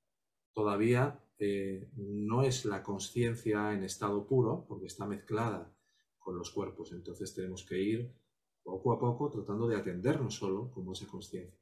todavía 0.53 1.21
eh, 1.39 1.91
no 1.97 2.43
es 2.43 2.65
la 2.65 2.83
conciencia 2.83 3.73
en 3.73 3.85
estado 3.85 4.27
puro, 4.27 4.65
porque 4.69 4.87
está 4.87 5.07
mezclada 5.07 5.75
con 6.31 6.39
los 6.39 6.51
cuerpos. 6.53 6.93
Entonces 6.93 7.35
tenemos 7.35 7.65
que 7.65 7.77
ir 7.77 8.15
poco 8.63 8.93
a 8.93 9.01
poco 9.01 9.29
tratando 9.31 9.67
de 9.67 9.77
atendernos 9.77 10.37
solo 10.37 10.71
como 10.71 10.93
esa 10.93 11.05
conciencia. 11.09 11.59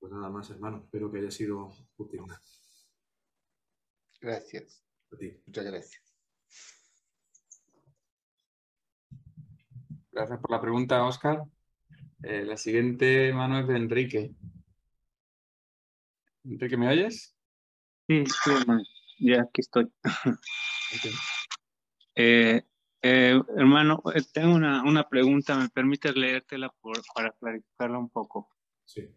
Pues 0.00 0.12
nada 0.12 0.28
más, 0.30 0.50
hermano. 0.50 0.78
Espero 0.78 1.12
que 1.12 1.18
haya 1.18 1.30
sido 1.30 1.70
útil. 1.96 2.22
Gracias. 4.20 4.84
A 5.12 5.16
ti. 5.16 5.40
Muchas 5.46 5.64
gracias. 5.64 6.02
Gracias 10.10 10.40
por 10.40 10.50
la 10.50 10.60
pregunta, 10.60 11.06
Oscar. 11.06 11.44
Eh, 12.24 12.44
la 12.44 12.56
siguiente 12.56 13.32
mano 13.32 13.60
es 13.60 13.68
de 13.68 13.76
Enrique. 13.76 14.34
Enrique, 16.42 16.76
¿me 16.76 16.88
oyes? 16.88 17.36
Sí, 18.08 18.24
sí, 18.26 18.50
hermano. 18.50 18.82
Ya 19.20 19.42
aquí 19.42 19.60
estoy. 19.60 19.92
Eh, 22.16 22.62
eh, 23.04 23.40
hermano, 23.56 24.02
tengo 24.32 24.54
una, 24.54 24.82
una, 24.82 25.08
pregunta. 25.08 25.56
¿Me 25.56 25.68
permites 25.68 26.16
leértela 26.16 26.70
por, 26.80 27.00
para 27.14 27.30
clarificarla 27.32 27.98
un 27.98 28.08
poco? 28.08 28.48
Sí 28.84 29.08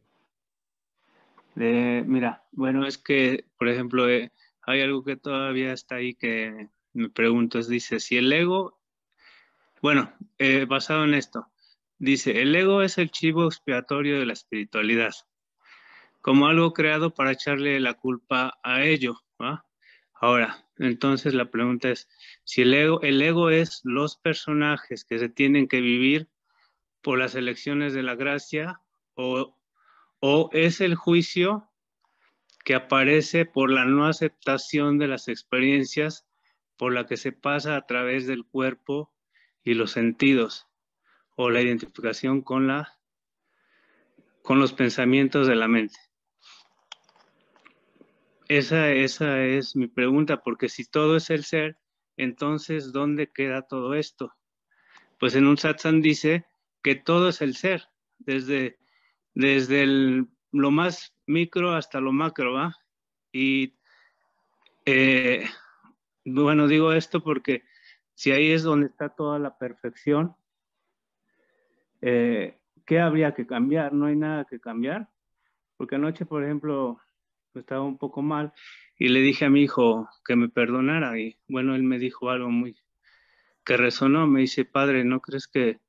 mira, 1.57 2.43
bueno, 2.51 2.85
es 2.85 2.97
que, 2.97 3.45
por 3.57 3.68
ejemplo, 3.68 4.09
eh, 4.09 4.31
hay 4.61 4.81
algo 4.81 5.03
que 5.03 5.18
todavía 5.18 5.73
está 5.73 5.95
ahí 5.95 6.14
que 6.14 6.69
me 6.93 7.09
pregunto, 7.09 7.59
es, 7.59 7.68
dice, 7.68 7.99
si 7.99 8.18
el 8.18 8.31
ego, 8.31 8.80
bueno, 9.81 10.14
eh, 10.38 10.65
basado 10.65 11.03
en 11.03 11.14
esto, 11.14 11.47
dice, 11.97 12.41
el 12.41 12.55
ego 12.55 12.81
es 12.81 12.97
el 12.97 13.11
chivo 13.11 13.45
expiatorio 13.45 14.19
de 14.19 14.26
la 14.26 14.34
espiritualidad, 14.34 15.14
como 16.22 16.47
algo 16.47 16.73
creado 16.73 17.14
para 17.14 17.31
echarle 17.31 17.80
la 17.80 17.95
culpa 17.95 18.59
a 18.64 18.84
ello, 18.84 19.22
¿va? 19.41 19.65
Ahora, 20.19 20.65
entonces 20.77 21.34
la 21.34 21.52
pregunta 21.52 21.89
es, 21.89 22.10
si 22.44 22.61
el 22.61 22.73
ego, 22.73 23.02
el 23.02 23.22
ego 23.22 23.49
es 23.49 23.81
los 23.84 24.18
personajes 24.18 25.06
que 25.06 25.19
se 25.19 25.30
tienen 25.30 25.68
que 25.68 25.81
vivir 25.81 26.27
por 27.02 27.19
las 27.19 27.35
elecciones 27.35 27.94
de 27.94 28.03
la 28.03 28.15
gracia 28.15 28.81
o 29.14 29.57
o 30.19 30.49
es 30.53 30.81
el 30.81 30.95
juicio 30.95 31.69
que 32.64 32.76
aparece 32.76 33.45
por 33.45 33.72
la 33.72 33.85
no 33.85 34.06
aceptación 34.06 34.98
de 34.98 35.07
las 35.07 35.27
experiencias 35.27 36.27
por 36.76 36.94
la 36.94 37.06
que 37.06 37.18
se 37.18 37.31
pasa 37.31 37.76
a 37.76 37.85
través 37.85 38.27
del 38.27 38.45
cuerpo 38.45 39.14
y 39.64 39.73
los 39.73 39.91
sentidos, 39.91 40.68
o 41.35 41.49
la 41.49 41.61
identificación 41.61 42.41
con, 42.41 42.68
la, 42.68 42.99
con 44.44 44.60
los 44.60 44.73
pensamientos 44.73 45.48
de 45.48 45.56
la 45.56 45.68
mente. 45.68 45.99
Esa, 48.48 48.91
esa 48.91 49.44
es 49.44 49.76
mi 49.76 49.88
pregunta, 49.88 50.41
porque 50.41 50.69
si 50.69 50.86
todo 50.86 51.18
es 51.18 51.30
el 51.30 51.44
ser, 51.44 51.78
entonces, 52.15 52.91
¿dónde 52.94 53.32
queda 53.32 53.64
todo 53.64 53.94
esto? 53.94 54.34
Pues 55.19 55.36
en 55.36 55.48
un 55.48 55.57
satsang 55.57 56.02
dice 56.02 56.45
que 56.82 56.95
todo 56.95 57.30
es 57.30 57.41
el 57.41 57.56
ser, 57.56 57.90
desde 58.19 58.78
desde 59.38 59.86
lo 60.52 60.72
más 60.72 61.14
micro 61.28 61.74
hasta 61.74 61.99
lo 61.99 62.11
macro, 62.11 62.53
¿va? 62.53 62.76
Y 63.32 63.76
eh, 64.84 65.45
bueno, 66.26 66.68
digo 66.68 66.91
esto 66.91 67.24
porque 67.24 67.64
si 68.15 68.32
ahí 68.32 68.52
es 68.52 68.64
donde 68.64 68.88
está 68.88 69.10
toda 69.10 69.38
la 69.38 69.56
perfección, 69.60 70.36
eh, 72.02 72.57
¿qué 72.84 72.99
habría 72.99 73.36
que 73.36 73.45
cambiar? 73.45 73.94
No 73.94 74.07
hay 74.07 74.15
nada 74.15 74.45
que 74.45 74.60
cambiar. 74.60 75.07
Porque 75.78 75.98
anoche, 75.98 76.26
por 76.26 76.44
ejemplo, 76.44 76.99
estaba 77.60 77.84
un 77.84 77.98
poco 77.98 78.22
mal 78.22 78.54
y 78.98 79.10
le 79.10 79.22
dije 79.22 79.46
a 79.46 79.50
mi 79.50 79.64
hijo 79.64 80.10
que 80.26 80.36
me 80.36 80.50
perdonara 80.50 81.20
y 81.20 81.38
bueno, 81.48 81.76
él 81.76 81.84
me 81.84 82.00
dijo 82.00 82.30
algo 82.30 82.50
muy 82.50 82.76
que 83.64 83.76
resonó, 83.76 84.28
me 84.28 84.42
dice, 84.42 84.64
padre, 84.64 85.04
¿no 85.04 85.20
crees 85.20 85.48
que 85.48 85.82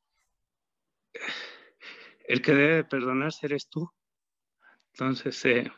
el 2.28 2.42
que 2.42 2.54
debe 2.54 2.84
perdonarse 2.84 3.46
eres 3.46 3.68
tú. 3.68 3.90
Entonces, 4.92 5.44
eh, 5.46 5.72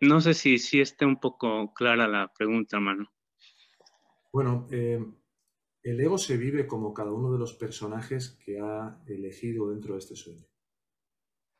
no 0.00 0.20
sé 0.20 0.34
si, 0.34 0.58
si 0.58 0.80
esté 0.80 1.06
un 1.06 1.18
poco 1.18 1.72
clara 1.72 2.06
la 2.06 2.32
pregunta, 2.32 2.76
hermano. 2.76 3.10
Bueno, 4.32 4.66
eh, 4.70 5.02
el 5.82 6.00
ego 6.00 6.18
se 6.18 6.36
vive 6.36 6.66
como 6.66 6.92
cada 6.92 7.12
uno 7.12 7.32
de 7.32 7.38
los 7.38 7.54
personajes 7.54 8.38
que 8.44 8.60
ha 8.60 9.00
elegido 9.06 9.70
dentro 9.70 9.94
de 9.94 10.00
este 10.00 10.14
sueño. 10.14 10.44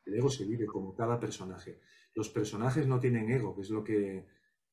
El 0.05 0.15
ego 0.15 0.29
se 0.29 0.45
vive 0.45 0.65
como 0.65 0.93
cada 0.93 1.19
personaje. 1.19 1.79
Los 2.15 2.29
personajes 2.29 2.87
no 2.87 2.99
tienen 2.99 3.29
ego, 3.29 3.55
que 3.55 3.61
es 3.61 3.69
lo 3.69 3.83
que 3.83 4.27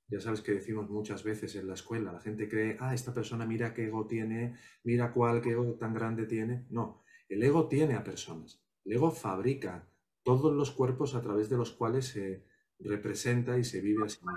ya 0.08 0.20
sabes 0.20 0.40
que 0.40 0.52
decimos 0.52 0.88
muchas 0.88 1.24
veces 1.24 1.54
en 1.56 1.66
la 1.66 1.74
escuela. 1.74 2.12
La 2.12 2.20
gente 2.20 2.48
cree, 2.48 2.76
ah, 2.80 2.94
esta 2.94 3.12
persona 3.12 3.44
mira 3.44 3.74
qué 3.74 3.86
ego 3.86 4.06
tiene, 4.06 4.56
mira 4.84 5.12
cuál, 5.12 5.40
qué 5.40 5.50
ego 5.50 5.74
tan 5.74 5.94
grande 5.94 6.26
tiene. 6.26 6.66
No, 6.70 7.02
el 7.28 7.42
ego 7.42 7.68
tiene 7.68 7.94
a 7.94 8.04
personas. 8.04 8.62
El 8.84 8.94
ego 8.94 9.10
fabrica 9.10 9.88
todos 10.22 10.54
los 10.54 10.70
cuerpos 10.70 11.14
a 11.14 11.22
través 11.22 11.48
de 11.48 11.56
los 11.56 11.72
cuales 11.72 12.06
se 12.06 12.44
representa 12.78 13.58
y 13.58 13.64
se 13.64 13.80
vive 13.80 14.04
a 14.04 14.08
sí 14.08 14.18
mismo. 14.20 14.36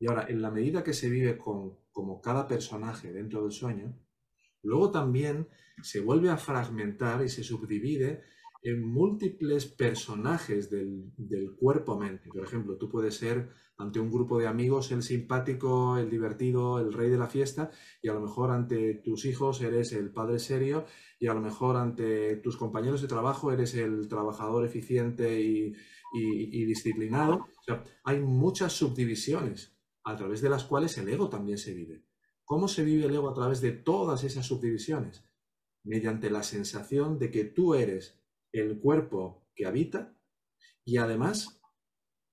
Y 0.00 0.08
ahora, 0.08 0.26
en 0.28 0.42
la 0.42 0.50
medida 0.50 0.82
que 0.82 0.92
se 0.92 1.08
vive 1.08 1.38
con, 1.38 1.78
como 1.92 2.20
cada 2.20 2.48
personaje 2.48 3.12
dentro 3.12 3.42
del 3.42 3.52
sueño, 3.52 3.96
luego 4.62 4.90
también 4.90 5.48
se 5.82 6.00
vuelve 6.00 6.30
a 6.30 6.36
fragmentar 6.36 7.24
y 7.24 7.28
se 7.28 7.44
subdivide 7.44 8.24
en 8.64 8.82
múltiples 8.82 9.66
personajes 9.66 10.70
del, 10.70 11.12
del 11.18 11.54
cuerpo-mente. 11.54 12.30
Por 12.30 12.44
ejemplo, 12.44 12.78
tú 12.78 12.88
puedes 12.88 13.14
ser 13.14 13.50
ante 13.76 14.00
un 14.00 14.10
grupo 14.10 14.38
de 14.38 14.46
amigos 14.46 14.90
el 14.90 15.02
simpático, 15.02 15.98
el 15.98 16.08
divertido, 16.08 16.78
el 16.78 16.92
rey 16.92 17.10
de 17.10 17.18
la 17.18 17.26
fiesta, 17.26 17.70
y 18.00 18.08
a 18.08 18.14
lo 18.14 18.20
mejor 18.20 18.50
ante 18.50 18.94
tus 18.94 19.26
hijos 19.26 19.60
eres 19.60 19.92
el 19.92 20.10
padre 20.12 20.38
serio, 20.38 20.86
y 21.20 21.26
a 21.26 21.34
lo 21.34 21.42
mejor 21.42 21.76
ante 21.76 22.36
tus 22.36 22.56
compañeros 22.56 23.02
de 23.02 23.08
trabajo 23.08 23.52
eres 23.52 23.74
el 23.74 24.08
trabajador 24.08 24.64
eficiente 24.64 25.42
y, 25.42 25.74
y 26.14 26.64
disciplinado. 26.64 27.46
Hay 28.04 28.20
muchas 28.20 28.72
subdivisiones 28.72 29.76
a 30.04 30.16
través 30.16 30.40
de 30.40 30.48
las 30.48 30.64
cuales 30.64 30.96
el 30.96 31.08
ego 31.10 31.28
también 31.28 31.58
se 31.58 31.74
vive. 31.74 32.06
¿Cómo 32.44 32.66
se 32.66 32.82
vive 32.82 33.04
el 33.04 33.14
ego 33.14 33.28
a 33.28 33.34
través 33.34 33.60
de 33.60 33.72
todas 33.72 34.24
esas 34.24 34.46
subdivisiones? 34.46 35.26
Mediante 35.82 36.30
la 36.30 36.42
sensación 36.42 37.18
de 37.18 37.30
que 37.30 37.44
tú 37.44 37.74
eres 37.74 38.23
el 38.54 38.78
cuerpo 38.80 39.46
que 39.54 39.66
habita 39.66 40.16
y 40.84 40.98
además 40.98 41.60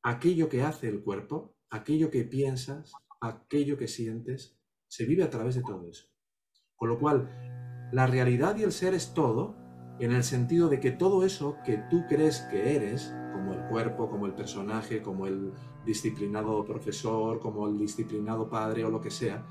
aquello 0.03 0.49
que 0.49 0.61
hace 0.61 0.87
el 0.87 1.03
cuerpo, 1.03 1.55
aquello 1.69 2.11
que 2.11 2.23
piensas, 2.23 2.93
aquello 3.19 3.77
que 3.77 3.87
sientes, 3.87 4.57
se 4.87 5.05
vive 5.05 5.23
a 5.23 5.29
través 5.29 5.55
de 5.55 5.63
todo 5.63 5.89
eso. 5.89 6.07
Con 6.75 6.89
lo 6.89 6.99
cual, 6.99 7.89
la 7.91 8.07
realidad 8.07 8.55
y 8.55 8.63
el 8.63 8.71
ser 8.71 8.93
es 8.93 9.13
todo 9.13 9.55
en 9.99 10.11
el 10.11 10.23
sentido 10.23 10.69
de 10.69 10.79
que 10.79 10.91
todo 10.91 11.25
eso 11.25 11.57
que 11.65 11.77
tú 11.89 12.05
crees 12.07 12.41
que 12.51 12.75
eres, 12.75 13.13
como 13.33 13.53
el 13.53 13.67
cuerpo, 13.67 14.09
como 14.09 14.25
el 14.25 14.33
personaje, 14.33 15.01
como 15.01 15.25
el 15.27 15.53
disciplinado 15.85 16.63
profesor, 16.65 17.39
como 17.39 17.67
el 17.67 17.77
disciplinado 17.77 18.49
padre 18.49 18.83
o 18.83 18.91
lo 18.91 19.01
que 19.01 19.11
sea, 19.11 19.45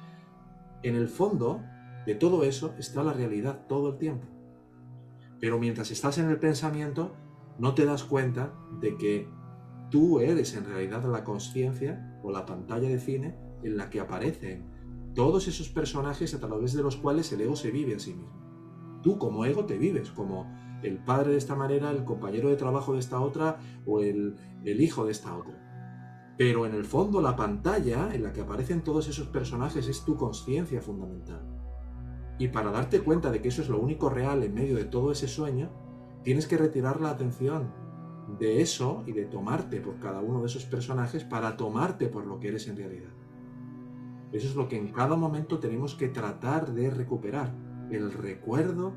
en 0.82 0.94
el 0.94 1.08
fondo 1.08 1.62
de 2.06 2.14
todo 2.14 2.44
eso 2.44 2.74
está 2.78 3.02
la 3.02 3.12
realidad 3.12 3.66
todo 3.68 3.90
el 3.90 3.98
tiempo. 3.98 4.39
Pero 5.40 5.58
mientras 5.58 5.90
estás 5.90 6.18
en 6.18 6.28
el 6.28 6.38
pensamiento, 6.38 7.12
no 7.58 7.74
te 7.74 7.84
das 7.84 8.04
cuenta 8.04 8.54
de 8.80 8.96
que 8.96 9.28
tú 9.90 10.20
eres 10.20 10.54
en 10.54 10.64
realidad 10.64 11.04
la 11.04 11.24
conciencia 11.24 12.18
o 12.22 12.30
la 12.30 12.46
pantalla 12.46 12.88
de 12.88 12.98
cine 12.98 13.36
en 13.62 13.76
la 13.76 13.90
que 13.90 14.00
aparecen 14.00 14.64
todos 15.14 15.48
esos 15.48 15.68
personajes 15.68 16.34
a 16.34 16.40
través 16.40 16.72
de 16.72 16.82
los 16.82 16.96
cuales 16.96 17.32
el 17.32 17.40
ego 17.40 17.56
se 17.56 17.70
vive 17.70 17.96
a 17.96 17.98
sí 17.98 18.14
mismo. 18.14 19.00
Tú 19.02 19.18
como 19.18 19.44
ego 19.44 19.64
te 19.64 19.78
vives 19.78 20.10
como 20.10 20.46
el 20.82 20.98
padre 20.98 21.32
de 21.32 21.38
esta 21.38 21.56
manera, 21.56 21.90
el 21.90 22.04
compañero 22.04 22.48
de 22.48 22.56
trabajo 22.56 22.92
de 22.92 23.00
esta 23.00 23.20
otra 23.20 23.58
o 23.86 24.00
el, 24.00 24.36
el 24.64 24.80
hijo 24.80 25.04
de 25.04 25.12
esta 25.12 25.36
otra. 25.36 26.34
Pero 26.38 26.64
en 26.64 26.74
el 26.74 26.84
fondo 26.84 27.20
la 27.20 27.36
pantalla 27.36 28.14
en 28.14 28.22
la 28.22 28.32
que 28.32 28.40
aparecen 28.40 28.82
todos 28.82 29.08
esos 29.08 29.26
personajes 29.26 29.88
es 29.88 30.04
tu 30.04 30.16
conciencia 30.16 30.80
fundamental. 30.80 31.59
Y 32.40 32.48
para 32.48 32.70
darte 32.70 33.00
cuenta 33.02 33.30
de 33.30 33.42
que 33.42 33.48
eso 33.48 33.60
es 33.60 33.68
lo 33.68 33.78
único 33.78 34.08
real 34.08 34.42
en 34.42 34.54
medio 34.54 34.74
de 34.74 34.86
todo 34.86 35.12
ese 35.12 35.28
sueño, 35.28 35.68
tienes 36.24 36.46
que 36.46 36.56
retirar 36.56 36.98
la 36.98 37.10
atención 37.10 37.70
de 38.38 38.62
eso 38.62 39.04
y 39.06 39.12
de 39.12 39.26
tomarte 39.26 39.78
por 39.82 39.98
cada 39.98 40.20
uno 40.20 40.40
de 40.40 40.46
esos 40.46 40.64
personajes 40.64 41.22
para 41.22 41.58
tomarte 41.58 42.06
por 42.08 42.26
lo 42.26 42.40
que 42.40 42.48
eres 42.48 42.66
en 42.66 42.78
realidad. 42.78 43.10
Eso 44.32 44.48
es 44.48 44.56
lo 44.56 44.68
que 44.68 44.78
en 44.78 44.88
cada 44.88 45.16
momento 45.16 45.58
tenemos 45.58 45.94
que 45.94 46.08
tratar 46.08 46.72
de 46.72 46.88
recuperar, 46.88 47.52
el 47.90 48.10
recuerdo 48.10 48.94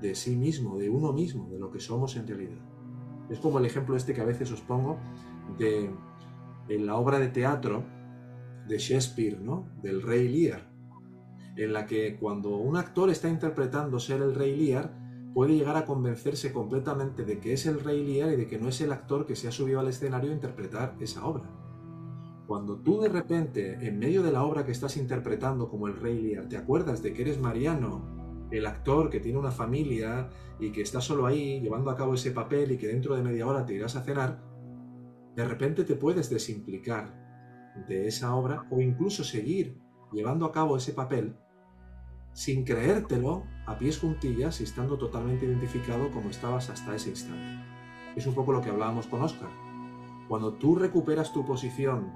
de 0.00 0.14
sí 0.14 0.36
mismo, 0.36 0.78
de 0.78 0.88
uno 0.88 1.12
mismo, 1.12 1.48
de 1.50 1.58
lo 1.58 1.72
que 1.72 1.80
somos 1.80 2.14
en 2.14 2.28
realidad. 2.28 2.62
Es 3.28 3.40
como 3.40 3.58
el 3.58 3.66
ejemplo 3.66 3.96
este 3.96 4.14
que 4.14 4.20
a 4.20 4.24
veces 4.24 4.52
os 4.52 4.60
pongo 4.60 4.98
de 5.58 5.90
en 6.68 6.86
la 6.86 6.94
obra 6.94 7.18
de 7.18 7.26
teatro 7.26 7.82
de 8.68 8.78
Shakespeare, 8.78 9.40
¿no? 9.40 9.66
Del 9.82 10.00
rey 10.00 10.28
Lear, 10.28 10.73
en 11.56 11.72
la 11.72 11.86
que 11.86 12.16
cuando 12.16 12.56
un 12.56 12.76
actor 12.76 13.10
está 13.10 13.28
interpretando 13.28 13.98
ser 14.00 14.22
el 14.22 14.34
rey 14.34 14.56
Lear, 14.56 14.92
puede 15.34 15.56
llegar 15.56 15.76
a 15.76 15.84
convencerse 15.84 16.52
completamente 16.52 17.24
de 17.24 17.40
que 17.40 17.52
es 17.52 17.66
el 17.66 17.80
rey 17.80 18.04
Lear 18.04 18.32
y 18.32 18.36
de 18.36 18.46
que 18.46 18.58
no 18.58 18.68
es 18.68 18.80
el 18.80 18.92
actor 18.92 19.26
que 19.26 19.36
se 19.36 19.48
ha 19.48 19.52
subido 19.52 19.80
al 19.80 19.88
escenario 19.88 20.30
a 20.30 20.34
interpretar 20.34 20.96
esa 21.00 21.26
obra. 21.26 21.50
Cuando 22.46 22.78
tú 22.78 23.00
de 23.00 23.08
repente, 23.08 23.86
en 23.86 23.98
medio 23.98 24.22
de 24.22 24.32
la 24.32 24.44
obra 24.44 24.64
que 24.64 24.72
estás 24.72 24.96
interpretando 24.96 25.68
como 25.68 25.88
el 25.88 25.96
rey 25.96 26.20
Lear, 26.20 26.48
te 26.48 26.56
acuerdas 26.56 27.02
de 27.02 27.12
que 27.12 27.22
eres 27.22 27.40
Mariano, 27.40 28.48
el 28.50 28.66
actor 28.66 29.10
que 29.10 29.20
tiene 29.20 29.38
una 29.38 29.50
familia 29.50 30.28
y 30.60 30.70
que 30.70 30.82
está 30.82 31.00
solo 31.00 31.26
ahí 31.26 31.60
llevando 31.60 31.90
a 31.90 31.96
cabo 31.96 32.14
ese 32.14 32.30
papel 32.30 32.72
y 32.72 32.78
que 32.78 32.88
dentro 32.88 33.16
de 33.16 33.22
media 33.22 33.46
hora 33.46 33.64
te 33.64 33.74
irás 33.74 33.96
a 33.96 34.02
cenar, 34.02 34.42
de 35.34 35.44
repente 35.44 35.84
te 35.84 35.96
puedes 35.96 36.30
desimplicar 36.30 37.12
de 37.88 38.06
esa 38.06 38.34
obra 38.36 38.66
o 38.70 38.80
incluso 38.80 39.24
seguir 39.24 39.80
llevando 40.12 40.46
a 40.46 40.52
cabo 40.52 40.76
ese 40.76 40.92
papel 40.92 41.36
sin 42.34 42.64
creértelo 42.64 43.44
a 43.64 43.78
pies 43.78 44.00
juntillas 44.00 44.60
y 44.60 44.64
estando 44.64 44.98
totalmente 44.98 45.46
identificado 45.46 46.10
como 46.10 46.28
estabas 46.28 46.68
hasta 46.68 46.94
ese 46.94 47.10
instante. 47.10 47.64
Es 48.16 48.26
un 48.26 48.34
poco 48.34 48.52
lo 48.52 48.60
que 48.60 48.70
hablábamos 48.70 49.06
con 49.06 49.22
Oscar. 49.22 49.48
Cuando 50.28 50.54
tú 50.54 50.74
recuperas 50.74 51.32
tu 51.32 51.46
posición 51.46 52.12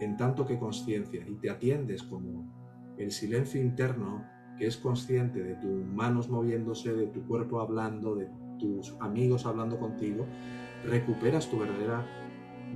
en 0.00 0.16
tanto 0.16 0.46
que 0.46 0.58
conciencia 0.58 1.26
y 1.28 1.34
te 1.34 1.50
atiendes 1.50 2.04
como 2.04 2.48
el 2.96 3.10
silencio 3.10 3.60
interno 3.60 4.24
que 4.56 4.66
es 4.66 4.76
consciente 4.76 5.42
de 5.42 5.54
tus 5.56 5.84
manos 5.84 6.28
moviéndose, 6.28 6.92
de 6.92 7.06
tu 7.08 7.26
cuerpo 7.26 7.60
hablando, 7.60 8.14
de 8.14 8.28
tus 8.58 8.94
amigos 9.00 9.46
hablando 9.46 9.78
contigo, 9.78 10.26
recuperas 10.84 11.50
tu 11.50 11.58
verdadera 11.58 12.06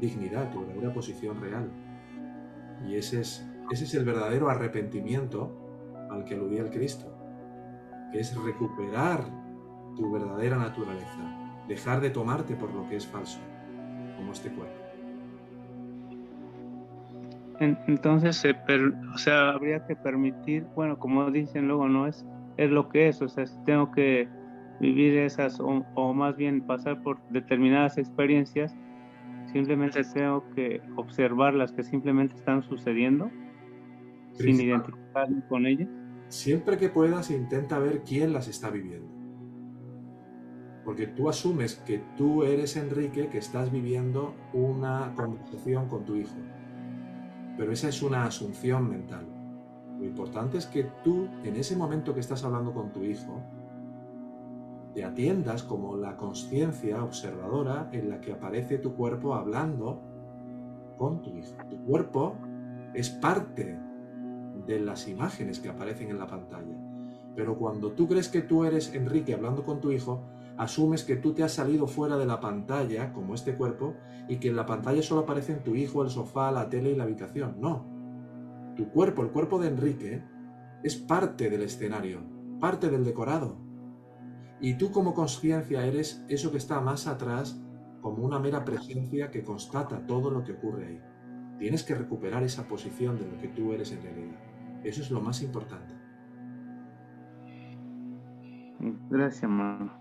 dignidad, 0.01 0.51
tu 0.51 0.61
verdadera 0.61 0.93
posición 0.93 1.41
real. 1.41 1.71
Y 2.89 2.97
ese 2.97 3.21
es, 3.21 3.47
ese 3.71 3.85
es 3.85 3.95
el 3.95 4.05
verdadero 4.05 4.49
arrepentimiento 4.49 5.64
al 6.11 6.25
que 6.25 6.35
aludía 6.35 6.63
el 6.63 6.71
Cristo, 6.71 7.07
que 8.13 8.21
es 8.21 8.37
recuperar 8.37 9.25
tu 9.97 10.13
verdadera 10.13 10.57
naturaleza, 10.57 11.65
dejar 11.69 12.01
de 12.01 12.11
tomarte 12.11 12.55
por 12.55 12.73
lo 12.73 12.89
que 12.89 12.97
es 12.97 13.07
falso, 13.07 13.41
como 14.17 14.33
este 14.33 14.51
cuerpo. 14.51 14.75
Entonces, 17.61 18.45
o 19.15 19.19
sea, 19.19 19.51
habría 19.51 19.87
que 19.87 19.95
permitir, 19.95 20.67
bueno, 20.75 20.99
como 20.99 21.31
dicen 21.31 21.69
luego, 21.69 21.89
no 21.89 22.07
es, 22.07 22.27
es 22.57 22.71
lo 22.71 22.89
que 22.89 23.09
es, 23.09 23.23
o 23.23 23.29
sea, 23.29 23.45
tengo 23.65 23.93
que 23.93 24.29
vivir 24.81 25.17
esas, 25.19 25.61
o, 25.61 25.85
o 25.95 26.15
más 26.15 26.37
bien 26.37 26.61
pasar 26.63 27.01
por 27.03 27.19
determinadas 27.31 27.97
experiencias 27.97 28.75
simplemente 29.55 30.03
tengo 30.13 30.45
que 30.57 30.83
observar 30.97 31.55
las 31.55 31.71
que 31.71 31.85
simplemente 31.85 32.35
están 32.35 32.63
sucediendo 32.65 33.31
sin 34.35 34.61
identificarme 34.61 35.43
con 35.49 35.67
ellas. 35.67 35.89
Siempre 36.29 36.79
que 36.79 36.89
puedas 36.89 37.31
intenta 37.31 37.79
ver 37.79 38.03
quién 38.03 38.33
las 38.33 38.49
está 38.49 38.71
viviendo. 38.71 39.13
Porque 40.85 41.07
tú 41.07 41.29
asumes 41.29 41.77
que 41.87 42.03
tú 42.17 42.45
eres 42.45 42.77
Enrique 42.77 43.29
que 43.29 43.39
estás 43.39 43.73
viviendo 43.73 44.35
una 44.53 45.13
conversación 45.15 45.89
con 45.89 46.05
tu 46.05 46.17
hijo. 46.17 46.37
Pero 47.57 47.73
esa 47.73 47.89
es 47.89 48.03
una 48.03 48.25
asunción 48.25 48.89
mental. 48.91 49.27
Lo 49.99 50.05
importante 50.05 50.59
es 50.59 50.67
que 50.67 50.85
tú, 51.05 51.29
en 51.45 51.57
ese 51.57 51.77
momento 51.77 52.13
que 52.13 52.21
estás 52.21 52.45
hablando 52.45 52.75
con 52.75 52.93
tu 52.93 53.05
hijo, 53.05 53.43
te 54.93 55.05
atiendas 55.05 55.63
como 55.63 55.97
la 55.97 56.17
conciencia 56.17 57.03
observadora 57.03 57.89
en 57.93 58.11
la 58.11 58.21
que 58.21 58.33
aparece 58.33 58.79
tu 58.79 58.95
cuerpo 58.95 59.35
hablando 59.35 60.03
con 60.99 61.23
tu 61.23 61.37
hijo. 61.37 61.55
Tu 61.71 61.79
cuerpo 61.85 62.37
es 62.93 63.11
parte 63.11 63.79
de 64.67 64.81
las 64.81 65.09
imágenes 65.09 65.61
que 65.61 65.69
aparecen 65.69 66.11
en 66.11 66.19
la 66.19 66.27
pantalla. 66.27 66.77
Pero 67.35 67.59
cuando 67.59 67.93
tú 67.93 68.07
crees 68.07 68.29
que 68.29 68.43
tú 68.43 68.65
eres 68.65 68.95
Enrique 68.95 69.35
hablando 69.35 69.65
con 69.65 69.81
tu 69.81 69.91
hijo, 69.91 70.23
asumes 70.57 71.05
que 71.05 71.17
tú 71.17 71.33
te 71.33 71.43
has 71.43 71.53
salido 71.53 71.87
fuera 71.87 72.17
de 72.17 72.27
la 72.27 72.41
pantalla, 72.41 73.13
como 73.13 73.35
este 73.35 73.55
cuerpo, 73.55 73.95
y 74.29 74.37
que 74.37 74.49
en 74.49 74.57
la 74.57 74.67
pantalla 74.67 75.03
solo 75.03 75.23
aparecen 75.23 75.63
tu 75.63 75.75
hijo, 75.75 76.03
el 76.03 76.11
sofá, 76.11 76.53
la 76.53 76.69
tele 76.69 76.91
y 76.91 76.97
la 76.97 77.05
habitación. 77.05 77.57
No. 77.61 77.85
Tu 78.77 78.89
cuerpo, 78.91 79.23
el 79.23 79.31
cuerpo 79.31 79.59
de 79.59 79.69
Enrique, 79.69 80.23
es 80.83 80.97
parte 80.97 81.51
del 81.51 81.63
escenario, 81.63 82.21
parte 82.61 82.89
del 82.89 83.05
decorado. 83.05 83.57
Y 84.61 84.75
tú 84.75 84.93
como 84.93 85.15
conciencia 85.15 85.85
eres 85.85 86.25
eso 86.29 86.51
que 86.51 86.59
está 86.59 86.81
más 86.81 87.07
atrás 87.07 87.61
como 88.01 88.25
una 88.25 88.39
mera 88.39 88.65
presencia 88.65 89.31
que 89.31 89.43
constata 89.43 90.07
todo 90.07 90.31
lo 90.31 90.45
que 90.45 90.53
ocurre 90.53 90.87
ahí. 90.87 91.01
Tienes 91.59 91.83
que 91.83 91.95
recuperar 91.95 92.43
esa 92.43 92.69
posición 92.69 93.19
de 93.19 93.27
lo 93.27 93.39
que 93.39 93.49
tú 93.49 93.73
eres 93.73 93.93
en 93.93 94.03
realidad. 94.03 94.54
Eso 94.85 95.03
es 95.03 95.11
lo 95.11 95.21
más 95.21 95.43
importante. 95.43 95.95
Gracias, 99.11 99.51
mamá. 99.51 99.99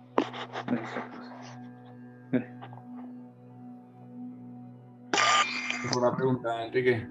Gracias. 0.68 1.06
Una 5.98 6.16
pregunta, 6.16 6.66
Enrique. 6.66 7.08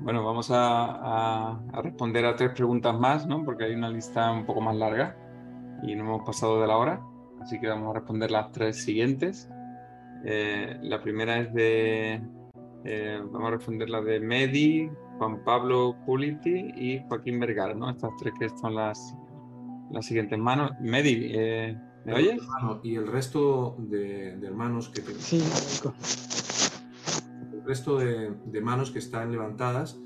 Bueno, 0.00 0.24
vamos 0.24 0.50
a, 0.50 1.52
a, 1.52 1.82
responder 1.82 2.24
a 2.24 2.36
tres 2.36 2.50
preguntas 2.52 2.98
más, 2.98 3.26
¿no? 3.26 3.44
Porque 3.44 3.64
hay 3.64 3.74
una 3.74 3.90
lista 3.90 4.30
un 4.30 4.46
poco 4.46 4.60
más 4.60 4.76
larga 4.76 5.16
y 5.82 5.94
no 5.94 6.04
hemos 6.04 6.24
pasado 6.24 6.60
de 6.60 6.66
la 6.66 6.76
hora, 6.76 7.00
así 7.40 7.58
que 7.60 7.68
vamos 7.68 7.90
a 7.90 7.98
responder 7.98 8.30
las 8.30 8.52
tres 8.52 8.82
siguientes. 8.82 9.50
Eh, 10.24 10.78
la 10.82 11.00
primera 11.00 11.38
es 11.38 11.52
de, 11.52 12.20
eh, 12.84 13.20
vamos 13.30 13.48
a 13.48 13.50
responder 13.52 13.90
la 13.90 14.00
de 14.00 14.20
Medi, 14.20 14.90
Juan 15.18 15.44
Pablo 15.44 15.96
Puliti 16.06 16.72
y 16.76 17.02
Joaquín 17.08 17.40
Vergara, 17.40 17.74
¿no? 17.74 17.90
Estas 17.90 18.10
tres 18.18 18.32
que 18.38 18.48
son 18.48 18.74
las, 18.74 19.14
las 19.90 20.06
siguientes 20.06 20.38
manos. 20.38 20.72
Medi, 20.80 21.30
eh, 21.34 21.78
¿Me 22.04 22.14
oyes? 22.14 22.40
y 22.82 22.94
el 22.94 23.06
resto 23.06 23.76
de, 23.78 24.34
hermanos 24.44 24.88
que 24.88 25.02
Sí, 25.02 25.42
el 27.52 27.64
resto 27.64 27.98
de, 27.98 28.60
manos 28.62 28.90
que 28.90 28.98
están 28.98 29.30
levantadas, 29.32 30.00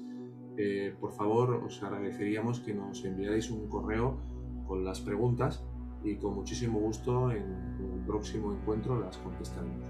eh, 0.57 0.95
por 1.01 1.13
favor, 1.13 1.63
os 1.65 1.83
agradeceríamos 1.83 2.61
que 2.61 2.75
nos 2.75 3.05
enviarais 3.05 3.51
un 3.51 3.69
correo 3.69 4.21
con 4.67 4.85
las 4.85 5.01
preguntas 5.01 5.65
y 6.03 6.17
con 6.17 6.35
muchísimo 6.35 6.81
gusto 6.81 7.31
en 7.31 7.45
un 7.45 8.05
próximo 8.07 8.53
encuentro 8.53 8.99
las 8.99 9.19
contestaremos. 9.19 9.85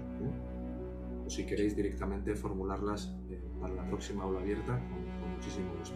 O 1.25 1.29
si 1.29 1.45
queréis 1.45 1.75
directamente 1.75 2.35
formularlas 2.35 3.15
eh, 3.29 3.41
para 3.63 3.75
la 3.75 3.83
próxima 3.87 4.25
aula 4.25 4.41
abierta, 4.41 4.77
con, 4.89 5.35
muchísimo 5.35 5.73
gusto. 5.79 5.95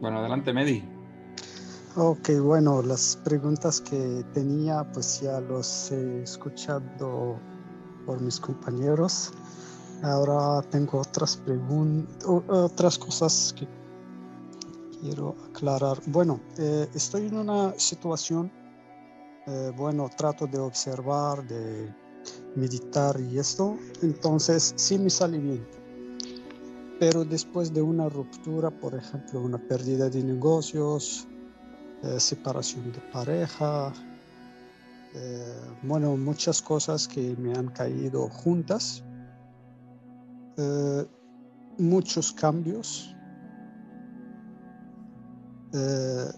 Bueno, 0.00 0.18
adelante, 0.20 0.52
Medi. 0.54 0.82
Ok, 1.96 2.30
bueno, 2.42 2.82
las 2.82 3.16
preguntas 3.24 3.80
que 3.82 4.24
tenía, 4.32 4.84
pues 4.92 5.20
ya 5.20 5.38
los 5.40 5.92
he 5.92 6.22
escuchado 6.22 7.38
por 8.06 8.20
mis 8.20 8.40
compañeros. 8.40 9.32
Ahora 10.02 10.66
tengo 10.70 11.00
otras 11.00 11.36
preguntas, 11.36 12.26
otras 12.26 12.98
cosas 12.98 13.54
que 13.56 13.68
quiero 15.00 15.36
aclarar. 15.50 15.98
Bueno, 16.06 16.40
eh, 16.58 16.88
estoy 16.94 17.26
en 17.26 17.36
una 17.36 17.78
situación, 17.78 18.50
eh, 19.46 19.72
bueno, 19.76 20.10
trato 20.16 20.46
de 20.46 20.58
observar, 20.58 21.46
de 21.46 21.94
meditar 22.56 23.20
y 23.20 23.38
esto, 23.38 23.76
entonces 24.02 24.74
sí 24.76 24.98
me 24.98 25.10
sale 25.10 25.38
bien. 25.38 25.66
Pero 26.98 27.24
después 27.24 27.72
de 27.72 27.82
una 27.82 28.08
ruptura, 28.08 28.70
por 28.70 28.94
ejemplo, 28.94 29.40
una 29.40 29.58
pérdida 29.58 30.08
de 30.08 30.22
negocios, 30.22 31.26
eh, 32.02 32.20
separación 32.20 32.92
de 32.92 33.00
pareja, 33.12 33.92
bueno, 35.82 36.16
muchas 36.16 36.60
cosas 36.60 37.06
que 37.06 37.36
me 37.36 37.54
han 37.54 37.68
caído 37.68 38.28
juntas, 38.28 39.04
muchos 41.78 42.32
cambios, 42.32 43.14
eh, 45.74 46.30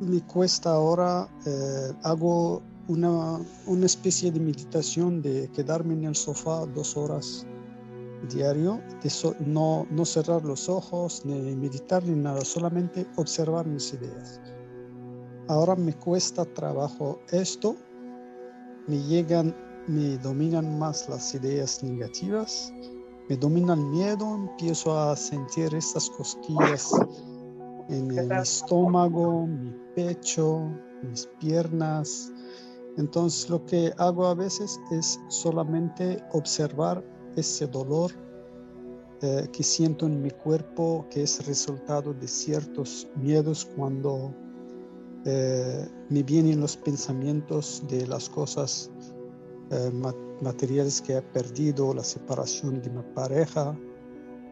me 0.00 0.20
cuesta 0.20 0.70
ahora, 0.70 1.28
eh, 1.46 1.92
hago 2.04 2.62
una, 2.88 3.40
una, 3.66 3.86
especie 3.86 4.30
de 4.30 4.40
meditación 4.40 5.22
de 5.22 5.50
quedarme 5.52 5.94
en 5.94 6.04
el 6.04 6.14
sofá 6.14 6.66
dos 6.66 6.96
horas 6.96 7.46
diario, 8.28 8.80
de 9.02 9.10
no, 9.46 9.86
no 9.90 10.04
cerrar 10.04 10.44
los 10.44 10.68
ojos, 10.68 11.22
ni 11.24 11.54
meditar 11.54 12.02
ni 12.04 12.16
nada, 12.16 12.44
solamente 12.44 13.06
observar 13.16 13.66
mis 13.66 13.92
ideas. 13.92 14.40
Ahora 15.48 15.76
me 15.76 15.94
cuesta 15.94 16.44
trabajo 16.44 17.20
esto, 17.30 17.76
me 18.88 18.98
llegan, 18.98 19.54
me 19.86 20.16
dominan 20.18 20.78
más 20.78 21.08
las 21.08 21.34
ideas 21.34 21.82
negativas, 21.82 22.72
me 23.28 23.36
domina 23.36 23.74
el 23.74 23.84
miedo, 23.86 24.34
empiezo 24.34 24.98
a 24.98 25.16
sentir 25.16 25.74
estas 25.74 26.10
cosquillas 26.10 26.90
en 27.88 28.08
mi 28.08 28.18
estómago, 28.40 29.46
mi 29.46 29.72
pecho, 29.94 30.70
mis 31.02 31.26
piernas. 31.38 32.32
Entonces 32.96 33.50
lo 33.50 33.64
que 33.66 33.92
hago 33.98 34.26
a 34.26 34.34
veces 34.34 34.80
es 34.90 35.20
solamente 35.28 36.22
observar 36.32 37.04
ese 37.36 37.66
dolor 37.66 38.10
eh, 39.22 39.48
que 39.52 39.62
siento 39.62 40.06
en 40.06 40.22
mi 40.22 40.30
cuerpo, 40.30 41.06
que 41.10 41.22
es 41.22 41.46
resultado 41.46 42.14
de 42.14 42.28
ciertos 42.28 43.08
miedos 43.16 43.66
cuando 43.76 44.34
eh, 45.24 45.88
me 46.08 46.22
vienen 46.22 46.60
los 46.60 46.76
pensamientos 46.76 47.82
de 47.88 48.06
las 48.06 48.28
cosas 48.28 48.90
eh, 49.70 49.90
materiales 50.40 51.02
que 51.02 51.16
he 51.16 51.22
perdido, 51.22 51.92
la 51.92 52.04
separación 52.04 52.80
de 52.80 52.90
mi 52.90 53.02
pareja, 53.14 53.76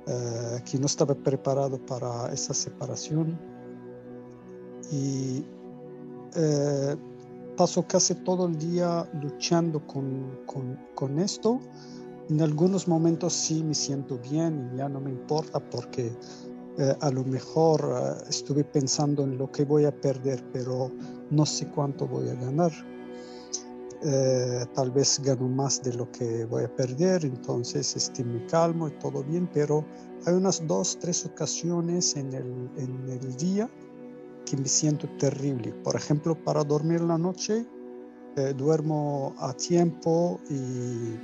eh, 0.07 0.63
que 0.69 0.79
no 0.79 0.87
estaba 0.87 1.15
preparado 1.15 1.79
para 1.87 2.33
esa 2.33 2.53
separación. 2.53 3.39
Y 4.91 5.45
eh, 6.35 6.97
paso 7.57 7.87
casi 7.87 8.15
todo 8.17 8.47
el 8.47 8.59
día 8.59 9.09
luchando 9.23 9.87
con, 9.87 10.41
con, 10.47 10.79
con, 10.95 11.19
esto. 11.19 11.61
En 12.29 12.41
algunos 12.41 12.89
momentos 12.89 13.33
sí 13.33 13.63
me 13.63 13.75
siento 13.75 14.19
bien 14.19 14.71
y 14.73 14.79
ya 14.79 14.89
no 14.89 15.01
me 15.01 15.11
importa 15.11 15.61
porque 15.61 16.13
eh, 16.79 16.95
a 17.01 17.11
lo 17.11 17.25
mejor 17.25 18.19
estuve 18.29 18.65
pensando 18.65 19.23
en 19.25 19.39
lo 19.39 19.51
que 19.51 19.65
voy 19.65 19.85
a 19.85 19.93
perder, 19.93 20.43
pero 20.53 20.91
no 21.31 21.47
sé 21.47 21.69
cuánto 21.69 22.07
voy 22.07 22.29
a 22.29 22.35
ganar. 22.35 22.73
Eh, 24.07 24.67
tal 24.75 24.91
vez 24.91 25.19
gano 25.23 25.49
más 25.49 25.83
de 25.83 25.95
lo 25.95 26.11
que 26.13 26.45
voy 26.45 26.65
a 26.65 26.77
perder, 26.77 27.25
entonces 27.25 27.97
este, 27.97 28.23
me 28.23 28.45
calmo 28.47 28.89
y 28.89 28.91
todo 28.99 29.23
bien, 29.23 29.49
pero 29.53 29.83
hay 30.27 30.35
unas 30.35 30.67
dos, 30.67 30.99
tres 31.01 31.25
ocasiones 31.25 32.15
en 32.17 32.35
el, 32.35 32.71
en 32.77 33.09
el 33.09 33.37
día 33.37 33.71
que 34.45 34.57
me 34.57 34.69
siento 34.69 35.09
terrible. 35.19 35.73
Por 35.73 35.97
ejemplo, 35.97 36.35
para 36.35 36.65
dormir 36.65 37.01
la 37.01 37.19
noche, 37.19 37.67
eh, 38.37 38.55
duermo 38.57 39.35
a 39.39 39.53
tiempo 39.53 40.41
y 40.51 41.19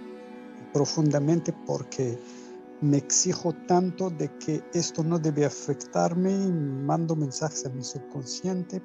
profundamente 0.73 1.53
porque 1.67 2.19
me 2.81 2.97
exijo 2.97 3.53
tanto 3.67 4.11
de 4.11 4.31
que 4.39 4.63
esto 4.73 5.05
no 5.05 5.19
debe 5.19 5.45
afectarme, 5.45 6.35
mando 6.37 7.15
mensajes 7.15 7.67
a 7.67 7.71
mi 7.71 7.85
subconsciente 7.85 8.81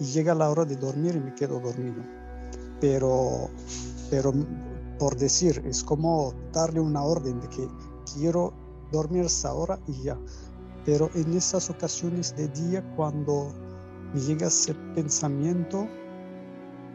y 0.00 0.04
llega 0.04 0.34
la 0.34 0.50
hora 0.50 0.64
de 0.64 0.76
dormir 0.76 1.14
y 1.14 1.20
me 1.20 1.34
quedo 1.34 1.60
dormido 1.60 2.02
pero, 2.82 3.48
pero 4.10 4.34
por 4.98 5.16
decir, 5.16 5.62
es 5.64 5.84
como 5.84 6.34
darle 6.52 6.80
una 6.80 7.04
orden 7.04 7.40
de 7.40 7.48
que 7.48 7.68
quiero 8.12 8.52
dormir 8.90 9.26
esa 9.26 9.54
hora 9.54 9.78
y 9.86 10.02
ya. 10.02 10.18
Pero 10.84 11.10
en 11.14 11.32
esas 11.34 11.70
ocasiones 11.70 12.34
de 12.36 12.48
día, 12.48 12.82
cuando 12.96 13.52
me 14.12 14.20
llega 14.20 14.48
ese 14.48 14.74
pensamiento, 14.94 15.86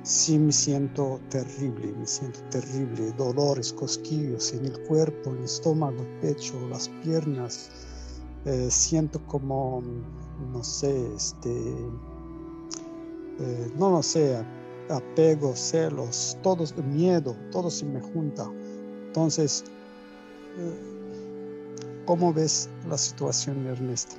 sí 0.04 0.38
me 0.38 0.52
siento 0.52 1.20
terrible, 1.30 1.94
me 1.94 2.06
siento 2.06 2.40
terrible, 2.50 3.12
dolores, 3.18 3.74
cosquillos 3.74 4.54
en 4.54 4.66
el 4.66 4.80
cuerpo, 4.84 5.32
en 5.32 5.38
el 5.38 5.44
estómago, 5.46 6.02
el 6.02 6.20
pecho, 6.20 6.54
las 6.70 6.90
piernas. 7.04 7.70
Eh, 8.46 8.70
siento 8.70 9.20
como, 9.28 9.82
no 10.54 10.64
sé, 10.64 11.14
este, 11.16 11.52
eh, 13.40 13.72
no 13.78 13.90
lo 13.90 14.04
sé, 14.04 14.38
apego, 14.90 15.56
celos, 15.56 16.38
todos, 16.42 16.76
miedo, 16.78 17.36
todo 17.52 17.70
se 17.70 17.86
me 17.86 18.00
junta. 18.00 18.50
Entonces, 19.08 19.64
eh, 20.58 20.97
¿cómo 22.08 22.34
ves 22.34 22.70
la 22.88 22.98
situación, 22.98 23.68
Ernesto? 23.68 24.16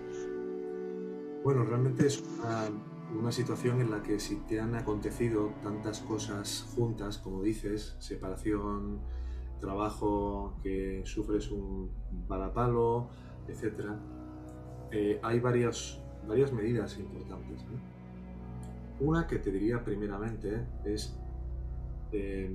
Bueno, 1.43 1.65
realmente 1.65 2.07
es 2.07 2.23
una, 3.11 3.33
situación 3.33 3.81
en 3.81 3.91
la 3.91 4.03
que 4.03 4.21
si 4.21 4.37
te 4.47 4.61
han 4.61 4.75
acontecido 4.75 5.55
tantas 5.63 6.01
cosas 6.01 6.71
juntas, 6.75 7.19
como 7.19 7.43
dices, 7.43 7.97
separación, 7.99 9.01
trabajo, 9.59 10.59
que 10.63 11.03
sufres 11.05 11.51
un 11.51 11.91
balapalo, 12.29 13.09
etc., 13.49 13.97
eh, 14.91 15.19
hay 15.23 15.41
varias, 15.41 16.01
varias 16.27 16.53
medidas 16.53 16.99
importantes. 16.99 17.65
Una 19.01 19.27
que 19.27 19.39
te 19.39 19.51
diría 19.51 19.83
primeramente 19.83 20.67
es 20.85 21.19
eh, 22.13 22.55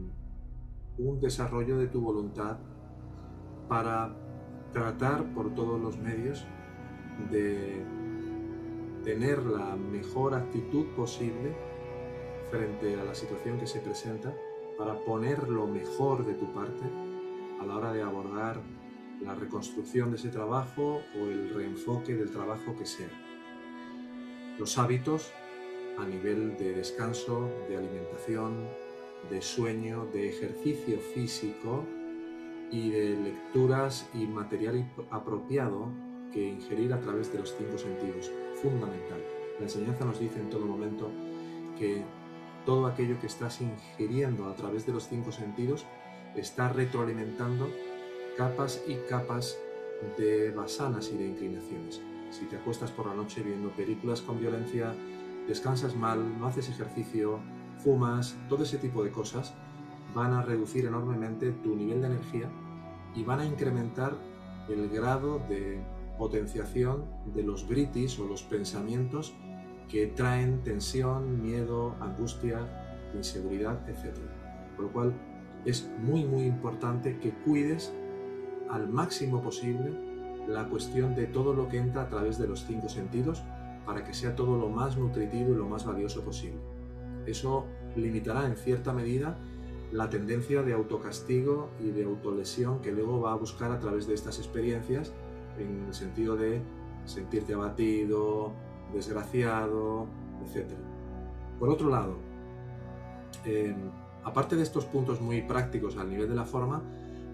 un 1.00 1.20
desarrollo 1.20 1.80
de 1.80 1.88
tu 1.88 2.02
voluntad 2.02 2.60
para 3.68 4.23
tratar 4.74 5.24
por 5.34 5.54
todos 5.54 5.80
los 5.80 5.98
medios 5.98 6.46
de 7.32 7.84
tener 9.04 9.44
la 9.46 9.76
mejor 9.76 10.34
actitud 10.34 10.88
posible 10.96 11.56
frente 12.50 13.00
a 13.00 13.04
la 13.04 13.16
situación 13.16 13.60
que 13.60 13.68
se 13.68 13.80
presenta, 13.80 14.34
para 14.78 14.96
poner 15.06 15.50
lo 15.50 15.68
mejor 15.68 16.26
de 16.26 16.34
tu 16.34 16.52
parte 16.52 16.84
a 17.62 17.66
la 17.66 17.78
hora 17.78 17.94
de 17.94 18.02
abordar 18.02 18.60
la 19.22 19.36
reconstrucción 19.36 20.10
de 20.10 20.18
ese 20.18 20.30
trabajo 20.30 21.02
o 21.16 21.26
el 21.26 21.54
reenfoque 21.54 22.16
del 22.16 22.32
trabajo 22.32 22.76
que 22.78 22.86
sea. 22.86 23.10
Los 24.58 24.78
hábitos 24.78 25.32
a 25.98 26.06
nivel 26.06 26.58
de 26.58 26.74
descanso, 26.74 27.50
de 27.70 27.78
alimentación, 27.78 28.68
de 29.30 29.42
sueño, 29.42 30.08
de 30.12 30.30
ejercicio 30.30 31.00
físico 31.00 31.86
y 32.74 32.90
de 32.90 33.16
lecturas 33.16 34.10
y 34.16 34.26
material 34.26 34.92
apropiado 35.12 35.90
que 36.34 36.50
ingerir 36.50 36.92
a 36.92 37.00
través 37.00 37.32
de 37.32 37.38
los 37.38 37.56
cinco 37.56 37.78
sentidos. 37.78 38.32
Fundamental. 38.64 39.22
La 39.60 39.66
enseñanza 39.66 40.04
nos 40.06 40.20
dice 40.20 40.40
en 40.40 40.50
todo 40.50 40.66
momento 40.66 41.12
que 41.78 42.04
todo 42.66 42.88
aquello 42.88 43.20
que 43.22 43.28
estás 43.28 43.62
ingiriendo 43.62 44.50
a 44.50 44.56
través 44.56 44.88
de 44.88 44.92
los 44.92 45.08
cinco 45.08 45.32
sentidos 45.32 45.86
está 46.36 46.68
retroalimentando 46.70 47.70
capas 48.38 48.82
y 48.88 48.96
capas 49.08 49.56
de 50.18 50.50
basanas 50.50 51.12
y 51.14 51.18
de 51.18 51.28
inclinaciones. 51.28 52.02
si 52.32 52.46
te 52.46 52.58
acuestas 52.58 52.90
por 52.90 53.06
la 53.06 53.14
noche 53.14 53.44
viendo 53.44 53.70
películas 53.70 54.22
con 54.22 54.40
violencia, 54.40 54.96
descansas 55.48 55.96
mal, 55.96 56.40
no 56.40 56.48
haces 56.48 56.68
ejercicio, 56.70 57.40
fumas, 57.78 58.36
todo 58.50 58.64
ese 58.64 58.80
tipo 58.80 59.04
de 59.04 59.12
cosas 59.12 59.54
van 60.16 60.34
a 60.34 60.42
reducir 60.42 60.88
enormemente 60.88 61.52
tu 61.52 61.76
nivel 61.76 62.02
de 62.02 62.08
energía 62.08 62.50
y 63.16 63.24
van 63.24 63.40
a 63.40 63.46
incrementar 63.46 64.14
el 64.70 64.90
grado 64.90 65.40
de 65.50 65.82
potenciación 66.18 67.06
de 67.34 67.44
los 67.44 67.68
britis 67.68 68.20
o 68.20 68.28
los 68.28 68.44
pensamientos 68.44 69.34
que 69.90 70.08
traen 70.08 70.64
tensión, 70.64 71.42
miedo, 71.42 71.96
angustia, 72.00 73.12
inseguridad, 73.16 73.88
etc. 73.90 74.18
Por 74.76 74.86
lo 74.86 74.94
cual 74.94 75.14
es 75.66 75.90
muy 76.00 76.26
muy 76.26 76.44
importante 76.44 77.20
que 77.20 77.32
cuides 77.32 77.94
al 78.70 78.90
máximo 78.90 79.42
posible 79.42 79.94
la 80.48 80.68
cuestión 80.68 81.16
de 81.16 81.26
todo 81.26 81.54
lo 81.54 81.68
que 81.68 81.78
entra 81.78 82.04
a 82.04 82.10
través 82.10 82.38
de 82.38 82.48
los 82.48 82.66
cinco 82.66 82.90
sentidos 82.90 83.44
para 83.86 84.04
que 84.04 84.14
sea 84.14 84.36
todo 84.36 84.58
lo 84.58 84.70
más 84.70 84.98
nutritivo 84.98 85.54
y 85.54 85.58
lo 85.58 85.68
más 85.68 85.86
valioso 85.86 86.24
posible. 86.24 86.60
Eso 87.26 87.66
limitará 87.96 88.46
en 88.46 88.56
cierta 88.56 88.94
medida 88.94 89.38
la 89.94 90.10
tendencia 90.10 90.64
de 90.64 90.74
autocastigo 90.74 91.70
y 91.80 91.92
de 91.92 92.04
autolesión 92.04 92.80
que 92.80 92.92
luego 92.92 93.22
va 93.22 93.34
a 93.34 93.36
buscar 93.36 93.72
a 93.72 93.80
través 93.80 94.08
de 94.08 94.16
estas 94.16 94.40
experiencias 94.40 95.14
en 95.60 95.86
el 95.86 95.94
sentido 95.94 96.36
de 96.36 96.62
sentirte 97.06 97.54
abatido, 97.54 98.52
desgraciado, 98.92 100.08
etc. 100.44 100.72
Por 101.60 101.70
otro 101.70 101.90
lado, 101.90 102.16
em, 103.46 103.92
aparte 104.24 104.56
de 104.56 104.64
estos 104.64 104.86
puntos 104.86 105.22
muy 105.22 105.44
prácticos 105.44 105.96
al 105.98 106.10
nivel 106.10 106.28
de 106.28 106.36
la 106.36 106.46
forma, 106.46 106.82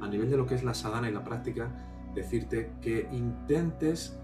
a 0.02 0.08
nivel 0.08 0.30
de 0.30 0.36
lo 0.36 0.46
que 0.46 0.56
es 0.56 0.64
la 0.64 0.74
sadhana 0.74 1.10
y 1.10 1.14
la 1.14 1.24
práctica, 1.24 1.72
decirte 2.14 2.74
que 2.82 3.08
intentes 3.14 4.20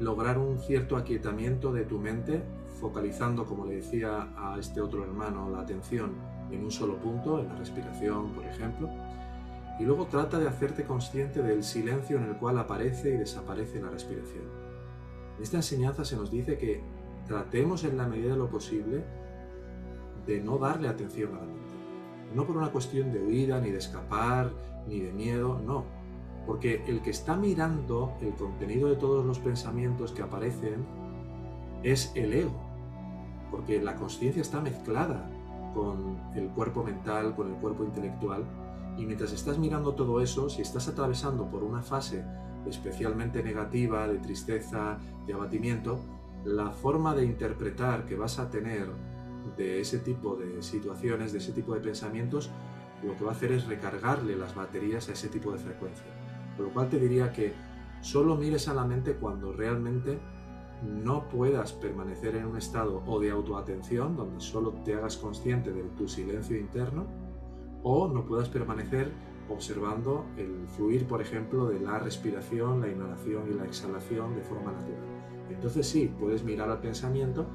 lograr 0.00 0.36
un 0.36 0.58
cierto 0.58 0.98
aquietamiento 0.98 1.72
de 1.72 1.84
tu 1.84 1.98
mente, 1.98 2.42
focalizando, 2.78 3.46
como 3.46 3.64
le 3.64 3.76
decía 3.76 4.28
a 4.36 4.58
este 4.58 4.82
otro 4.82 5.02
hermano, 5.02 5.48
la 5.48 5.60
atención 5.60 6.33
en 6.50 6.64
un 6.64 6.70
solo 6.70 6.96
punto, 6.96 7.40
en 7.40 7.48
la 7.48 7.56
respiración, 7.56 8.32
por 8.32 8.44
ejemplo, 8.44 8.88
y 9.78 9.84
luego 9.84 10.06
trata 10.06 10.38
de 10.38 10.48
hacerte 10.48 10.84
consciente 10.84 11.42
del 11.42 11.64
silencio 11.64 12.18
en 12.18 12.24
el 12.24 12.36
cual 12.36 12.58
aparece 12.58 13.14
y 13.14 13.16
desaparece 13.16 13.80
la 13.80 13.90
respiración. 13.90 14.44
En 15.36 15.42
esta 15.42 15.56
enseñanza 15.56 16.04
se 16.04 16.16
nos 16.16 16.30
dice 16.30 16.56
que 16.58 16.80
tratemos 17.26 17.84
en 17.84 17.96
la 17.96 18.06
medida 18.06 18.32
de 18.32 18.38
lo 18.38 18.48
posible 18.48 19.04
de 20.26 20.40
no 20.40 20.58
darle 20.58 20.88
atención 20.88 21.34
a 21.34 21.40
la 21.40 21.46
mente. 21.46 21.74
No 22.34 22.46
por 22.46 22.56
una 22.56 22.70
cuestión 22.70 23.12
de 23.12 23.20
huida, 23.20 23.60
ni 23.60 23.70
de 23.70 23.78
escapar, 23.78 24.52
ni 24.88 25.00
de 25.00 25.12
miedo, 25.12 25.60
no. 25.64 25.84
Porque 26.46 26.84
el 26.86 27.02
que 27.02 27.10
está 27.10 27.36
mirando 27.36 28.16
el 28.20 28.34
contenido 28.34 28.88
de 28.88 28.96
todos 28.96 29.24
los 29.24 29.38
pensamientos 29.38 30.12
que 30.12 30.22
aparecen 30.22 30.84
es 31.82 32.12
el 32.14 32.32
ego. 32.32 32.60
Porque 33.50 33.80
la 33.80 33.96
conciencia 33.96 34.42
está 34.42 34.60
mezclada 34.60 35.30
con 35.74 36.18
el 36.34 36.48
cuerpo 36.50 36.82
mental, 36.82 37.34
con 37.34 37.48
el 37.52 37.56
cuerpo 37.56 37.84
intelectual, 37.84 38.44
y 38.96 39.04
mientras 39.04 39.32
estás 39.32 39.58
mirando 39.58 39.94
todo 39.94 40.20
eso, 40.20 40.48
si 40.48 40.62
estás 40.62 40.88
atravesando 40.88 41.46
por 41.50 41.64
una 41.64 41.82
fase 41.82 42.24
especialmente 42.66 43.42
negativa, 43.42 44.06
de 44.06 44.18
tristeza, 44.18 44.98
de 45.26 45.34
abatimiento, 45.34 45.98
la 46.44 46.70
forma 46.70 47.14
de 47.14 47.24
interpretar 47.24 48.04
que 48.04 48.16
vas 48.16 48.38
a 48.38 48.48
tener 48.50 48.88
de 49.56 49.80
ese 49.80 49.98
tipo 49.98 50.36
de 50.36 50.62
situaciones, 50.62 51.32
de 51.32 51.38
ese 51.38 51.52
tipo 51.52 51.74
de 51.74 51.80
pensamientos, 51.80 52.50
lo 53.02 53.16
que 53.16 53.24
va 53.24 53.32
a 53.32 53.34
hacer 53.34 53.52
es 53.52 53.66
recargarle 53.66 54.36
las 54.36 54.54
baterías 54.54 55.08
a 55.08 55.12
ese 55.12 55.28
tipo 55.28 55.52
de 55.52 55.58
frecuencia. 55.58 56.06
Por 56.56 56.66
lo 56.66 56.72
cual 56.72 56.88
te 56.88 56.98
diría 56.98 57.32
que 57.32 57.52
solo 58.00 58.36
mires 58.36 58.68
a 58.68 58.74
la 58.74 58.84
mente 58.84 59.14
cuando 59.14 59.52
realmente 59.52 60.18
no 60.82 61.28
puedas 61.28 61.72
permanecer 61.72 62.36
en 62.36 62.46
un 62.46 62.56
estado 62.56 63.02
o 63.06 63.20
de 63.20 63.30
autoatención, 63.30 64.16
donde 64.16 64.40
solo 64.40 64.72
te 64.84 64.94
hagas 64.94 65.16
consciente 65.16 65.72
de 65.72 65.82
tu 65.96 66.08
silencio 66.08 66.58
interno, 66.58 67.06
o 67.82 68.08
no 68.08 68.24
puedas 68.24 68.48
permanecer 68.48 69.12
observando 69.48 70.24
el 70.36 70.66
fluir, 70.68 71.06
por 71.06 71.20
ejemplo, 71.20 71.66
de 71.68 71.80
la 71.80 71.98
respiración, 71.98 72.80
la 72.80 72.88
inhalación 72.88 73.50
y 73.50 73.54
la 73.54 73.64
exhalación 73.64 74.34
de 74.34 74.42
forma 74.42 74.72
natural. 74.72 75.00
Entonces 75.50 75.86
sí, 75.86 76.10
puedes 76.18 76.42
mirar 76.44 76.70
al 76.70 76.80
pensamiento 76.80 77.46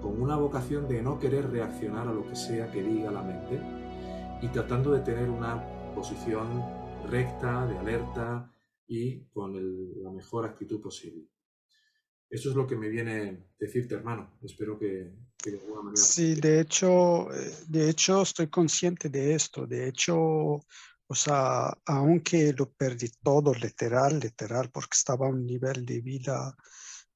con 0.00 0.20
una 0.20 0.36
vocación 0.36 0.88
de 0.88 1.02
no 1.02 1.18
querer 1.18 1.50
reaccionar 1.50 2.08
a 2.08 2.12
lo 2.12 2.26
que 2.26 2.36
sea 2.36 2.70
que 2.70 2.82
diga 2.82 3.10
la 3.10 3.22
mente 3.22 3.60
y 4.42 4.48
tratando 4.48 4.92
de 4.92 5.00
tener 5.00 5.28
una 5.28 5.62
posición 5.94 6.64
recta, 7.08 7.66
de 7.66 7.78
alerta 7.78 8.50
y 8.86 9.20
con 9.26 9.54
la 10.02 10.10
mejor 10.10 10.44
actitud 10.44 10.80
posible. 10.80 11.26
Eso 12.28 12.50
es 12.50 12.56
lo 12.56 12.66
que 12.66 12.76
me 12.76 12.88
viene 12.88 13.50
decirte, 13.58 13.94
hermano. 13.94 14.38
Espero 14.42 14.78
que, 14.78 15.12
Sí, 15.94 16.34
de 16.34 16.60
hecho, 16.60 17.32
eh, 17.32 17.54
de 17.68 17.90
hecho 17.90 18.22
estoy 18.22 18.48
consciente 18.48 19.08
de 19.08 19.34
esto. 19.34 19.66
De 19.66 19.88
hecho, 19.88 20.16
o 20.16 21.14
sea, 21.14 21.72
aunque 21.86 22.52
lo 22.52 22.70
perdí 22.72 23.10
todo, 23.22 23.54
literal, 23.54 24.18
literal, 24.18 24.70
porque 24.70 24.94
estaba 24.94 25.26
a 25.26 25.30
un 25.30 25.46
nivel 25.46 25.86
de 25.86 26.00
vida 26.00 26.56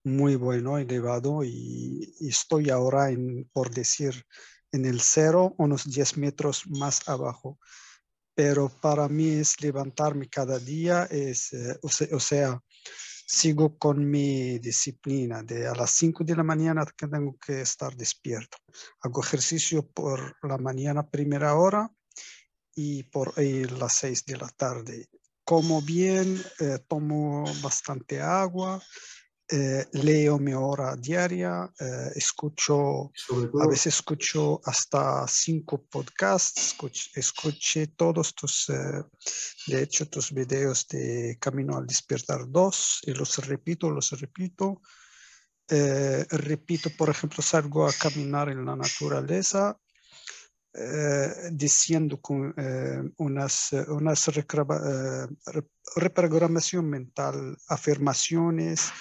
muy 0.05 0.37
bueno, 0.37 0.79
elevado, 0.79 1.43
y, 1.45 2.15
estoy 2.21 2.71
ahora, 2.71 3.11
en, 3.11 3.49
por 3.53 3.71
decir, 3.71 4.25
en 4.73 4.87
el 4.87 5.01
cero, 5.01 5.55
unos 5.59 5.85
10 5.91 6.17
metros 6.17 6.67
más 6.69 7.09
abajo. 7.09 7.59
Pero 8.35 8.71
para 8.81 9.09
mí 9.09 9.29
es 9.29 9.61
levantarme 9.61 10.29
cada 10.29 10.59
día, 10.59 11.05
es, 11.11 11.53
eh, 11.53 11.79
o 11.83 12.21
sea 12.21 12.63
sigo 13.31 13.79
con 13.79 14.11
mi 14.11 14.59
disciplina 14.59 15.45
de 15.45 15.69
a 15.69 15.73
las 15.73 15.93
5 15.93 16.25
de 16.25 16.35
la 16.35 16.43
mañana 16.43 16.85
que 16.97 17.07
tengo 17.07 17.39
que 17.39 17.61
estar 17.61 17.95
despierto. 17.95 18.59
Hago 19.03 19.23
ejercicio 19.23 19.87
por 19.87 20.37
la 20.43 20.59
mañana 20.59 21.09
primera 21.09 21.55
hora 21.55 21.93
y 22.75 23.05
por 23.05 23.39
las 23.39 23.93
6 23.93 24.25
de 24.25 24.37
la 24.37 24.49
tarde. 24.49 25.09
Como 25.45 25.81
bien, 25.81 26.43
eh, 26.59 26.81
tomo 26.89 27.45
bastante 27.63 28.21
agua, 28.21 28.83
eh, 29.53 29.85
leo 29.93 30.39
mi 30.39 30.53
hora 30.55 30.95
diaria, 30.95 31.69
eh, 31.81 32.13
escucho, 32.15 33.11
a 33.61 33.67
veces 33.67 33.95
escucho 33.95 34.61
hasta 34.65 35.27
cinco 35.27 35.87
podcasts, 35.91 36.77
escuché 37.15 37.89
todos 37.89 38.33
tus, 38.33 38.69
eh, 38.69 39.03
de 39.67 39.83
hecho, 39.83 40.09
tus 40.09 40.33
videos 40.33 40.87
de 40.87 41.37
Camino 41.41 41.77
al 41.77 41.85
Despertar 41.85 42.49
2 42.49 43.01
y 43.07 43.13
los 43.13 43.45
repito, 43.45 43.91
los 43.91 44.11
repito. 44.21 44.83
repito, 45.69 46.91
por 46.97 47.09
ejemplo, 47.11 47.43
salgo 47.43 47.89
a 47.89 47.93
caminar 47.93 48.51
en 48.51 48.65
la 48.65 48.77
naturaleza, 48.77 49.77
diciendo 51.53 52.21
con 52.21 52.55
unas, 53.17 53.73
unas 53.89 54.31
reprogramación 55.97 56.89
mental, 56.89 57.57
afirmaciones, 57.69 58.93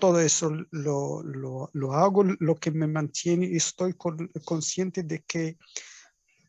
todo 0.00 0.20
eso 0.20 0.50
lo, 0.70 1.22
lo, 1.22 1.92
hago, 1.92 2.24
lo 2.24 2.56
que 2.56 2.72
me 2.72 2.88
mantiene 2.88 3.54
estoy 3.54 3.94
consciente 4.44 5.04
de 5.04 5.22
que 5.22 5.56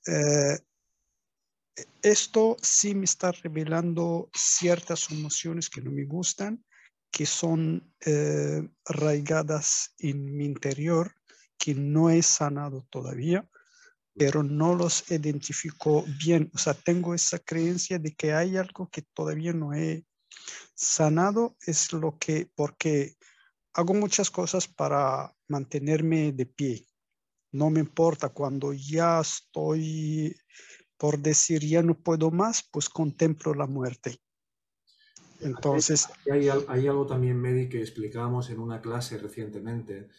eh, 0.08 0.60
esto 2.02 2.58
sí 2.62 2.96
me 2.96 3.06
está 3.06 3.32
revelando 3.32 4.30
ciertas 4.34 5.12
emociones 5.12 5.70
que 5.70 5.82
no 5.82 5.92
me 5.92 6.06
gustan, 6.06 6.64
que 7.12 7.26
son 7.26 7.94
eh, 8.06 8.68
arraigadas 8.86 9.94
en 10.00 10.36
mi 10.36 10.46
interior, 10.46 11.14
que 11.58 11.76
no 11.76 12.10
he 12.10 12.22
sanado 12.24 12.88
todavía, 12.90 13.48
pero 14.16 14.44
no 14.44 14.76
los 14.76 15.12
identifico 15.12 16.04
bien. 16.24 16.50
O 16.54 16.58
sea, 16.58 16.74
tengo 16.74 17.14
esa 17.14 17.40
creencia 17.40 18.00
de 18.00 18.14
que 18.14 18.34
hay 18.34 18.58
algo 18.58 18.90
que 18.90 19.04
todavía 19.14 19.54
no 19.54 19.74
he 19.74 20.06
sanado, 20.74 21.56
es 21.66 21.94
lo 21.94 22.18
que, 22.18 22.50
porque 22.56 23.16
hago 23.74 23.94
muchas 23.94 24.30
cosas 24.30 24.68
para 24.68 25.36
mantenerme 25.48 26.32
de 26.32 26.46
pie. 26.46 26.86
No 27.52 27.70
me 27.70 27.80
importa 27.80 28.30
cuando 28.30 28.74
ya 28.74 29.20
estoy 29.20 30.36
por 30.98 31.18
decir 31.18 31.62
ya 31.66 31.82
no 31.82 31.96
puedo 31.96 32.30
más, 32.30 32.70
pues 32.72 32.88
contemplo 32.88 33.56
la 33.56 33.66
muerte. 33.66 34.20
Entonces... 35.40 36.08
Hay, 36.32 36.48
hay, 36.48 36.88
algo 36.88 37.08
también, 37.08 37.42
Medi, 37.42 37.70
que 37.70 37.80
explicábamos 37.80 38.52
en 38.52 38.60
una 38.60 38.82
clase 38.82 39.18
recientemente, 39.18 40.10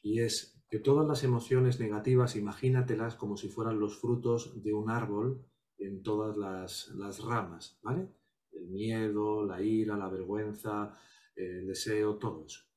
y 0.00 0.20
es 0.20 0.62
que 0.70 0.78
todas 0.78 1.08
las 1.08 1.24
emociones 1.24 1.80
negativas, 1.80 2.36
imagínatelas 2.36 3.16
como 3.16 3.36
si 3.36 3.48
fueran 3.48 3.80
los 3.80 4.00
frutos 4.00 4.62
de 4.62 4.72
un 4.72 4.90
árbol 4.90 5.44
en 5.78 6.04
todas 6.04 6.36
las, 6.36 6.88
las 6.94 7.24
ramas, 7.24 7.80
¿vale? 7.82 8.08
El 8.52 8.68
miedo, 8.68 9.44
la 9.44 9.60
ira, 9.60 9.96
la 9.96 10.08
vergüenza, 10.08 10.96
el 11.34 11.66
deseo, 11.66 12.16
todo 12.16 12.44
eso. 12.46 12.67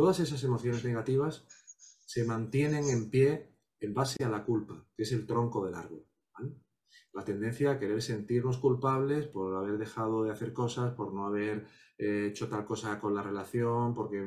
Todas 0.00 0.18
esas 0.20 0.42
emociones 0.44 0.82
negativas 0.82 1.44
se 2.06 2.24
mantienen 2.24 2.88
en 2.88 3.10
pie 3.10 3.50
en 3.80 3.92
base 3.92 4.24
a 4.24 4.30
la 4.30 4.46
culpa, 4.46 4.82
que 4.96 5.02
es 5.02 5.12
el 5.12 5.26
tronco 5.26 5.66
del 5.66 5.74
árbol. 5.74 6.06
La 7.12 7.22
tendencia 7.22 7.72
a 7.72 7.78
querer 7.78 8.00
sentirnos 8.00 8.56
culpables 8.56 9.26
por 9.26 9.54
haber 9.54 9.76
dejado 9.76 10.24
de 10.24 10.30
hacer 10.30 10.54
cosas, 10.54 10.94
por 10.94 11.12
no 11.12 11.26
haber 11.26 11.66
eh, 11.98 12.28
hecho 12.30 12.48
tal 12.48 12.64
cosa 12.64 12.98
con 12.98 13.14
la 13.14 13.22
relación, 13.22 13.92
porque 13.92 14.26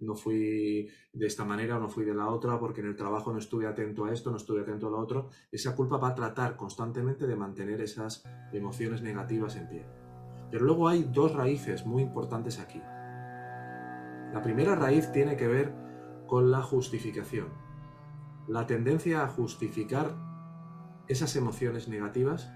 no 0.00 0.16
fui 0.16 0.90
de 1.12 1.26
esta 1.28 1.44
manera 1.44 1.76
o 1.76 1.80
no 1.80 1.88
fui 1.88 2.04
de 2.04 2.14
la 2.14 2.28
otra, 2.28 2.58
porque 2.58 2.80
en 2.80 2.88
el 2.88 2.96
trabajo 2.96 3.32
no 3.32 3.38
estuve 3.38 3.68
atento 3.68 4.06
a 4.06 4.12
esto, 4.12 4.32
no 4.32 4.38
estuve 4.38 4.62
atento 4.62 4.88
a 4.88 4.90
lo 4.90 4.98
otro. 4.98 5.28
Esa 5.52 5.76
culpa 5.76 5.98
va 5.98 6.08
a 6.08 6.14
tratar 6.16 6.56
constantemente 6.56 7.28
de 7.28 7.36
mantener 7.36 7.80
esas 7.80 8.24
emociones 8.52 9.02
negativas 9.02 9.54
en 9.54 9.68
pie. 9.68 9.86
Pero 10.50 10.64
luego 10.64 10.88
hay 10.88 11.04
dos 11.04 11.32
raíces 11.32 11.86
muy 11.86 12.02
importantes 12.02 12.58
aquí. 12.58 12.82
La 14.32 14.40
primera 14.40 14.74
raíz 14.74 15.12
tiene 15.12 15.36
que 15.36 15.46
ver 15.46 15.74
con 16.26 16.50
la 16.50 16.62
justificación. 16.62 17.48
La 18.48 18.66
tendencia 18.66 19.22
a 19.22 19.28
justificar 19.28 20.16
esas 21.06 21.36
emociones 21.36 21.88
negativas 21.88 22.50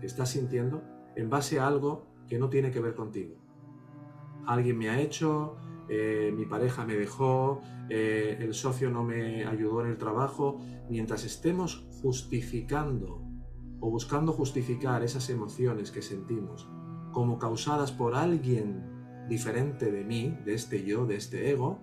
que 0.00 0.06
estás 0.06 0.30
sintiendo 0.30 0.82
en 1.14 1.30
base 1.30 1.60
a 1.60 1.68
algo 1.68 2.06
que 2.28 2.38
no 2.38 2.48
tiene 2.48 2.72
que 2.72 2.80
ver 2.80 2.94
contigo. 2.94 3.36
Alguien 4.46 4.76
me 4.76 4.90
ha 4.90 5.00
hecho, 5.00 5.56
eh, 5.88 6.32
mi 6.36 6.46
pareja 6.46 6.84
me 6.84 6.94
dejó, 6.94 7.60
eh, 7.88 8.36
el 8.40 8.52
socio 8.54 8.90
no 8.90 9.04
me 9.04 9.46
ayudó 9.46 9.82
en 9.82 9.90
el 9.90 9.98
trabajo. 9.98 10.60
Mientras 10.90 11.24
estemos 11.24 11.86
justificando 12.02 13.22
o 13.80 13.90
buscando 13.90 14.32
justificar 14.32 15.04
esas 15.04 15.30
emociones 15.30 15.92
que 15.92 16.02
sentimos 16.02 16.68
como 17.12 17.38
causadas 17.38 17.92
por 17.92 18.14
alguien 18.14 18.97
diferente 19.28 19.90
de 19.90 20.04
mí, 20.04 20.36
de 20.44 20.54
este 20.54 20.84
yo, 20.84 21.06
de 21.06 21.16
este 21.16 21.50
ego, 21.50 21.78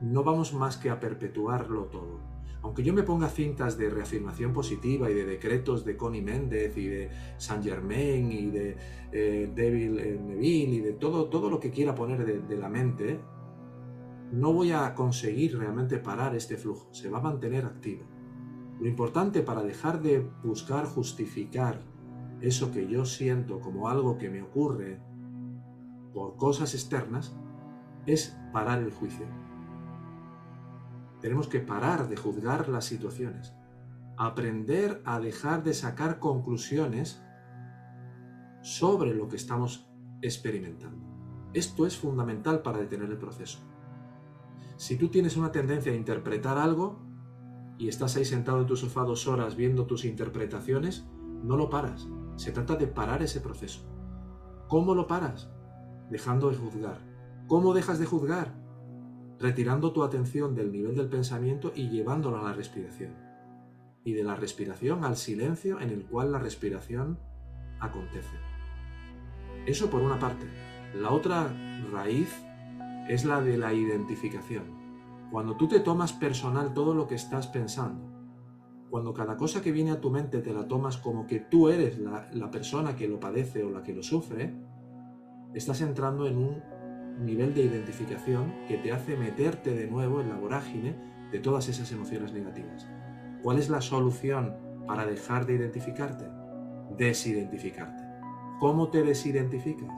no 0.00 0.22
vamos 0.24 0.52
más 0.54 0.76
que 0.76 0.90
a 0.90 1.00
perpetuarlo 1.00 1.84
todo. 1.86 2.20
Aunque 2.62 2.82
yo 2.82 2.94
me 2.94 3.02
ponga 3.02 3.28
cintas 3.28 3.76
de 3.76 3.90
reafirmación 3.90 4.52
positiva 4.52 5.10
y 5.10 5.14
de 5.14 5.26
decretos 5.26 5.84
de 5.84 5.96
Connie 5.96 6.22
Méndez 6.22 6.76
y 6.78 6.88
de 6.88 7.10
Saint 7.36 7.62
Germain 7.62 8.32
y 8.32 8.50
de 8.50 8.76
eh, 9.12 9.52
Devil 9.54 9.96
Neville 10.26 10.76
y 10.76 10.80
de 10.80 10.92
todo, 10.94 11.28
todo 11.28 11.50
lo 11.50 11.60
que 11.60 11.70
quiera 11.70 11.94
poner 11.94 12.46
de 12.46 12.56
la 12.56 12.70
mente, 12.70 13.20
no 14.32 14.52
voy 14.52 14.72
a 14.72 14.94
conseguir 14.94 15.58
realmente 15.58 15.98
parar 15.98 16.34
este 16.34 16.56
flujo, 16.56 16.88
se 16.92 17.08
va 17.08 17.18
a 17.18 17.22
mantener 17.22 17.64
activo. 17.64 18.04
Lo 18.80 18.88
importante 18.88 19.42
para 19.42 19.62
dejar 19.62 20.02
de 20.02 20.26
buscar 20.42 20.86
justificar 20.86 21.80
eso 22.40 22.72
que 22.72 22.88
yo 22.88 23.04
siento 23.04 23.60
como 23.60 23.88
algo 23.88 24.18
que 24.18 24.28
me 24.30 24.42
ocurre 24.42 25.00
por 26.14 26.36
cosas 26.36 26.72
externas 26.74 27.36
es 28.06 28.38
parar 28.52 28.78
el 28.78 28.92
juicio. 28.92 29.26
Tenemos 31.20 31.48
que 31.48 31.60
parar 31.60 32.08
de 32.08 32.16
juzgar 32.16 32.68
las 32.68 32.84
situaciones, 32.84 33.54
aprender 34.16 35.02
a 35.04 35.18
dejar 35.18 35.64
de 35.64 35.74
sacar 35.74 36.20
conclusiones 36.20 37.22
sobre 38.62 39.14
lo 39.14 39.28
que 39.28 39.36
estamos 39.36 39.90
experimentando. 40.22 41.04
Esto 41.52 41.86
es 41.86 41.96
fundamental 41.96 42.62
para 42.62 42.78
detener 42.78 43.10
el 43.10 43.18
proceso. 43.18 43.58
Si 44.76 44.96
tú 44.96 45.08
tienes 45.08 45.36
una 45.36 45.52
tendencia 45.52 45.92
a 45.92 45.96
interpretar 45.96 46.58
algo 46.58 46.98
y 47.78 47.88
estás 47.88 48.16
ahí 48.16 48.24
sentado 48.24 48.60
en 48.60 48.66
tu 48.66 48.76
sofá 48.76 49.02
dos 49.02 49.26
horas 49.26 49.56
viendo 49.56 49.86
tus 49.86 50.04
interpretaciones, 50.04 51.06
no 51.42 51.56
lo 51.56 51.70
paras. 51.70 52.08
Se 52.36 52.52
trata 52.52 52.76
de 52.76 52.86
parar 52.86 53.22
ese 53.22 53.40
proceso. 53.40 53.88
¿Cómo 54.68 54.94
lo 54.94 55.06
paras? 55.06 55.53
Dejando 56.14 56.50
de 56.50 56.56
juzgar. 56.56 56.98
¿Cómo 57.48 57.74
dejas 57.74 57.98
de 57.98 58.06
juzgar? 58.06 58.54
retirando 59.44 59.92
tu 59.92 60.02
atención 60.02 60.54
del 60.54 60.72
nivel 60.72 60.96
del 60.96 61.08
pensamiento 61.08 61.72
y 61.74 61.88
llevándolo 61.88 62.38
a 62.38 62.42
la 62.44 62.52
respiración. 62.54 63.12
Y 64.04 64.12
de 64.12 64.24
la 64.24 64.36
respiración 64.36 65.04
al 65.04 65.16
silencio 65.16 65.80
en 65.80 65.90
el 65.90 66.06
cual 66.06 66.32
la 66.32 66.38
respiración 66.38 67.18
acontece. 67.80 68.36
Eso 69.66 69.90
por 69.90 70.00
una 70.00 70.18
parte. 70.18 70.46
La 70.94 71.10
otra 71.10 71.52
raíz 71.92 72.32
es 73.08 73.24
la 73.24 73.40
de 73.40 73.58
la 73.58 73.74
identificación. 73.74 74.64
Cuando 75.30 75.56
tú 75.56 75.68
te 75.68 75.80
tomas 75.80 76.12
personal 76.12 76.72
todo 76.72 76.94
lo 76.94 77.06
que 77.06 77.16
estás 77.16 77.46
pensando, 77.46 78.12
cuando 78.88 79.12
cada 79.12 79.36
cosa 79.36 79.60
que 79.60 79.72
viene 79.72 79.90
a 79.90 80.00
tu 80.00 80.10
mente 80.10 80.40
te 80.40 80.52
la 80.52 80.68
tomas 80.68 80.96
como 80.96 81.26
que 81.26 81.40
tú 81.40 81.68
eres 81.68 81.98
la, 81.98 82.30
la 82.32 82.50
persona 82.50 82.94
que 82.94 83.08
lo 83.08 83.18
padece 83.18 83.64
o 83.64 83.70
la 83.70 83.82
que 83.82 83.92
lo 83.92 84.02
sufre, 84.02 84.54
estás 85.54 85.80
entrando 85.80 86.26
en 86.26 86.36
un 86.36 86.62
nivel 87.24 87.54
de 87.54 87.62
identificación 87.62 88.52
que 88.66 88.76
te 88.78 88.92
hace 88.92 89.16
meterte 89.16 89.74
de 89.74 89.86
nuevo 89.86 90.20
en 90.20 90.28
la 90.28 90.36
vorágine 90.36 90.96
de 91.30 91.38
todas 91.38 91.68
esas 91.68 91.90
emociones 91.92 92.32
negativas. 92.32 92.88
¿Cuál 93.42 93.58
es 93.58 93.70
la 93.70 93.80
solución 93.80 94.56
para 94.86 95.06
dejar 95.06 95.46
de 95.46 95.54
identificarte? 95.54 96.24
Desidentificarte. 96.96 98.02
¿Cómo 98.58 98.88
te 98.88 99.02
desidentificas? 99.02 99.92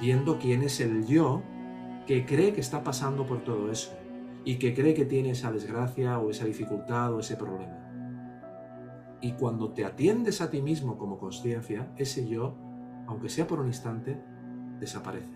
Viendo 0.00 0.38
quién 0.38 0.62
es 0.62 0.80
el 0.80 1.06
yo 1.06 1.42
que 2.06 2.26
cree 2.26 2.52
que 2.52 2.60
está 2.60 2.84
pasando 2.84 3.26
por 3.26 3.42
todo 3.42 3.70
eso 3.70 3.92
y 4.44 4.56
que 4.56 4.74
cree 4.74 4.94
que 4.94 5.04
tiene 5.04 5.30
esa 5.30 5.50
desgracia 5.50 6.18
o 6.18 6.30
esa 6.30 6.44
dificultad 6.44 7.12
o 7.14 7.20
ese 7.20 7.36
problema. 7.36 7.82
Y 9.20 9.32
cuando 9.32 9.72
te 9.72 9.84
atiendes 9.84 10.40
a 10.40 10.50
ti 10.50 10.62
mismo 10.62 10.98
como 10.98 11.18
conciencia, 11.18 11.90
ese 11.96 12.28
yo, 12.28 12.56
aunque 13.06 13.28
sea 13.28 13.46
por 13.46 13.60
un 13.60 13.66
instante, 13.66 14.22
desaparece. 14.80 15.30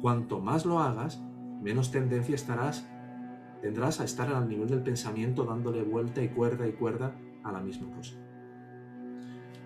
Cuanto 0.00 0.40
más 0.40 0.64
lo 0.64 0.78
hagas, 0.80 1.20
menos 1.62 1.90
tendencia 1.90 2.34
estarás, 2.34 2.88
tendrás 3.62 4.00
a 4.00 4.04
estar 4.04 4.32
al 4.32 4.48
nivel 4.48 4.68
del 4.68 4.82
pensamiento 4.82 5.44
dándole 5.44 5.82
vuelta 5.82 6.22
y 6.22 6.28
cuerda 6.28 6.66
y 6.66 6.72
cuerda 6.72 7.14
a 7.44 7.52
la 7.52 7.60
misma 7.60 7.94
cosa. 7.94 8.16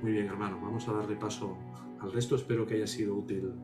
Muy 0.02 0.12
bien, 0.12 0.26
hermano, 0.26 0.58
vamos 0.60 0.88
a 0.88 0.92
darle 0.92 1.16
paso 1.16 1.56
al 2.00 2.12
resto. 2.12 2.34
Espero 2.34 2.66
que 2.66 2.74
haya 2.74 2.86
sido 2.86 3.14
útil 3.14 3.54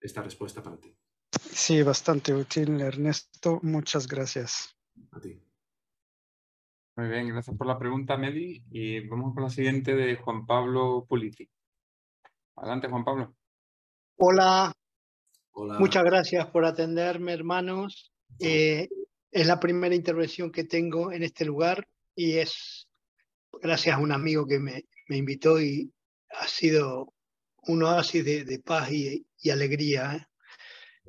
esta 0.00 0.22
respuesta 0.22 0.62
para 0.62 0.78
ti. 0.78 0.94
Sí, 1.30 1.82
bastante 1.82 2.34
útil, 2.34 2.80
Ernesto. 2.80 3.60
Muchas 3.62 4.08
gracias. 4.08 4.76
A 5.12 5.20
ti. 5.20 5.40
Muy 6.96 7.08
bien, 7.08 7.28
gracias 7.28 7.56
por 7.56 7.68
la 7.68 7.78
pregunta, 7.78 8.16
Meli. 8.16 8.64
Y 8.70 9.06
vamos 9.06 9.34
con 9.34 9.44
la 9.44 9.50
siguiente 9.50 9.94
de 9.94 10.16
Juan 10.16 10.46
Pablo 10.46 11.06
Politi. 11.08 11.48
Adelante, 12.56 12.88
Juan 12.88 13.04
Pablo. 13.04 13.36
Hola, 14.16 14.72
Muchas 15.66 16.04
gracias 16.04 16.46
por 16.46 16.64
atenderme, 16.64 17.32
hermanos. 17.32 18.12
Eh, 18.38 18.88
es 19.30 19.46
la 19.46 19.58
primera 19.58 19.94
intervención 19.94 20.52
que 20.52 20.64
tengo 20.64 21.10
en 21.10 21.24
este 21.24 21.44
lugar 21.44 21.88
y 22.14 22.34
es 22.34 22.88
gracias 23.60 23.96
a 23.96 23.98
un 23.98 24.12
amigo 24.12 24.46
que 24.46 24.60
me, 24.60 24.84
invitó 25.08 25.60
y 25.60 25.92
ha 26.30 26.46
sido 26.46 27.12
un 27.62 27.82
oasis 27.82 28.24
de, 28.24 28.62
paz 28.64 28.92
y, 28.92 29.26
alegría. 29.50 30.14
¿eh? 30.14 30.26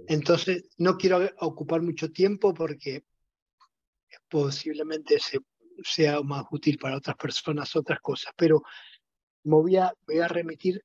Entonces, 0.07 0.63
no 0.77 0.97
quiero 0.97 1.29
ocupar 1.41 1.81
mucho 1.81 2.11
tiempo 2.11 2.53
porque 2.53 3.03
posiblemente 4.27 5.17
sea 5.83 6.21
más 6.21 6.45
útil 6.49 6.79
para 6.79 6.97
otras 6.97 7.17
personas, 7.17 7.75
otras 7.75 7.99
cosas, 7.99 8.33
pero 8.35 8.63
me 9.43 9.55
voy 9.55 9.77
a, 9.77 9.93
voy 10.07 10.19
a 10.19 10.27
remitir 10.27 10.83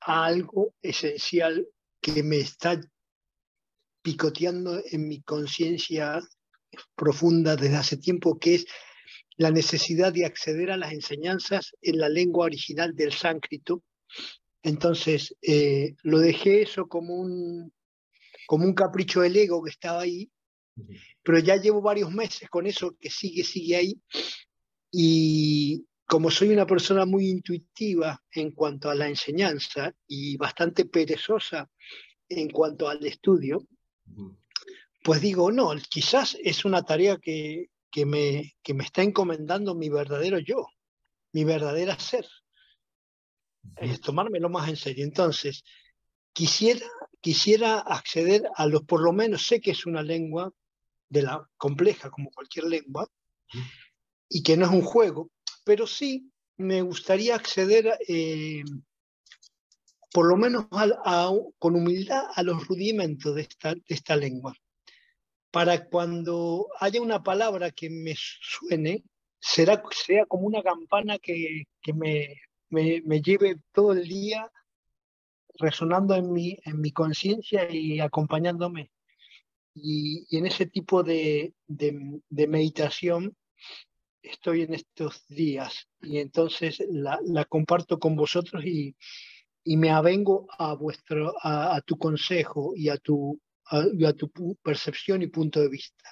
a 0.00 0.24
algo 0.24 0.74
esencial 0.80 1.68
que 2.00 2.22
me 2.22 2.36
está 2.36 2.80
picoteando 4.04 4.82
en 4.84 5.08
mi 5.08 5.22
conciencia 5.22 6.20
profunda 6.94 7.56
desde 7.56 7.76
hace 7.76 7.96
tiempo, 7.96 8.38
que 8.38 8.56
es 8.56 8.66
la 9.38 9.50
necesidad 9.50 10.12
de 10.12 10.26
acceder 10.26 10.70
a 10.70 10.76
las 10.76 10.92
enseñanzas 10.92 11.74
en 11.80 11.98
la 11.98 12.10
lengua 12.10 12.44
original 12.44 12.94
del 12.94 13.12
sánscrito. 13.12 13.82
Entonces, 14.62 15.34
eh, 15.40 15.94
lo 16.02 16.18
dejé 16.18 16.60
eso 16.60 16.86
como 16.86 17.14
un, 17.14 17.72
como 18.46 18.66
un 18.66 18.74
capricho 18.74 19.22
del 19.22 19.36
ego 19.36 19.62
que 19.62 19.70
estaba 19.70 20.02
ahí, 20.02 20.30
pero 21.22 21.38
ya 21.38 21.56
llevo 21.56 21.80
varios 21.80 22.12
meses 22.12 22.50
con 22.50 22.66
eso 22.66 22.94
que 23.00 23.08
sigue, 23.08 23.42
sigue 23.42 23.76
ahí. 23.76 24.00
Y 24.90 25.86
como 26.06 26.30
soy 26.30 26.50
una 26.50 26.66
persona 26.66 27.06
muy 27.06 27.30
intuitiva 27.30 28.22
en 28.32 28.50
cuanto 28.52 28.90
a 28.90 28.94
la 28.94 29.08
enseñanza 29.08 29.94
y 30.06 30.36
bastante 30.36 30.84
perezosa 30.84 31.70
en 32.28 32.50
cuanto 32.50 32.86
al 32.86 33.04
estudio, 33.06 33.66
pues 35.02 35.20
digo, 35.20 35.52
no, 35.52 35.72
quizás 35.90 36.36
es 36.42 36.64
una 36.64 36.82
tarea 36.82 37.18
que, 37.18 37.68
me, 38.06 38.54
que 38.62 38.74
me 38.74 38.84
está 38.84 39.02
encomendando 39.02 39.74
mi 39.74 39.88
verdadero 39.88 40.38
yo, 40.38 40.66
mi 41.32 41.44
verdadera 41.44 41.98
ser. 41.98 42.26
Es 43.76 44.00
tomármelo 44.00 44.48
más 44.48 44.68
en 44.68 44.76
serio. 44.76 45.04
Entonces, 45.04 45.64
quisiera, 46.32 46.86
quisiera 47.20 47.80
acceder 47.80 48.48
a 48.56 48.66
los, 48.66 48.82
por 48.82 49.02
lo 49.02 49.12
menos 49.12 49.46
sé 49.46 49.60
que 49.60 49.72
es 49.72 49.86
una 49.86 50.02
lengua 50.02 50.52
de 51.08 51.22
la 51.22 51.48
compleja 51.56 52.10
como 52.10 52.30
cualquier 52.30 52.64
lengua, 52.64 53.08
y 54.28 54.42
que 54.42 54.56
no 54.56 54.66
es 54.66 54.72
un 54.72 54.82
juego, 54.82 55.30
pero 55.64 55.86
sí 55.86 56.30
me 56.56 56.82
gustaría 56.82 57.34
acceder 57.34 57.98
eh, 58.08 58.64
por 60.14 60.28
lo 60.28 60.36
menos 60.36 60.66
con 61.58 61.74
humildad 61.74 62.22
a 62.36 62.44
los 62.44 62.68
rudimentos 62.68 63.34
de 63.34 63.42
esta, 63.42 63.74
esta 63.88 64.14
lengua, 64.14 64.54
para 65.50 65.88
cuando 65.88 66.68
haya 66.78 67.02
una 67.02 67.24
palabra 67.24 67.72
que 67.72 67.90
me 67.90 68.14
suene, 68.16 69.02
será, 69.40 69.82
sea 69.90 70.24
como 70.26 70.46
una 70.46 70.62
campana 70.62 71.18
que, 71.18 71.64
me, 71.92 72.40
me, 72.70 73.02
me 73.04 73.22
lleve 73.22 73.56
todo 73.72 73.92
el 73.92 74.06
día 74.06 74.48
resonando 75.58 76.14
en 76.14 76.32
mi, 76.32 76.58
en 76.64 76.80
mi 76.80 76.92
conciencia 76.92 77.68
y 77.68 77.98
acompañándome. 77.98 78.92
Y, 79.74 80.26
y, 80.30 80.38
en 80.38 80.46
ese 80.46 80.66
tipo 80.66 81.02
de, 81.02 81.54
de, 81.66 82.20
de, 82.28 82.46
meditación 82.46 83.36
estoy 84.22 84.62
en 84.62 84.74
estos 84.74 85.26
días 85.26 85.88
y 86.00 86.18
entonces 86.18 86.80
la, 86.88 87.18
la 87.24 87.44
comparto 87.46 87.98
con 87.98 88.14
vosotros 88.14 88.64
y, 88.64 88.94
y, 89.64 89.76
me 89.76 89.90
avengo 89.90 90.46
a, 90.58 90.74
vuestro, 90.74 91.34
a, 91.42 91.76
a 91.76 91.80
tu 91.80 91.96
consejo 91.96 92.72
y 92.76 92.88
a 92.88 92.96
tu, 92.98 93.40
a, 93.66 93.84
y 93.92 94.04
a 94.04 94.12
tu 94.12 94.30
percepción 94.62 95.22
y 95.22 95.28
punto 95.28 95.60
de 95.60 95.68
vista. 95.68 96.04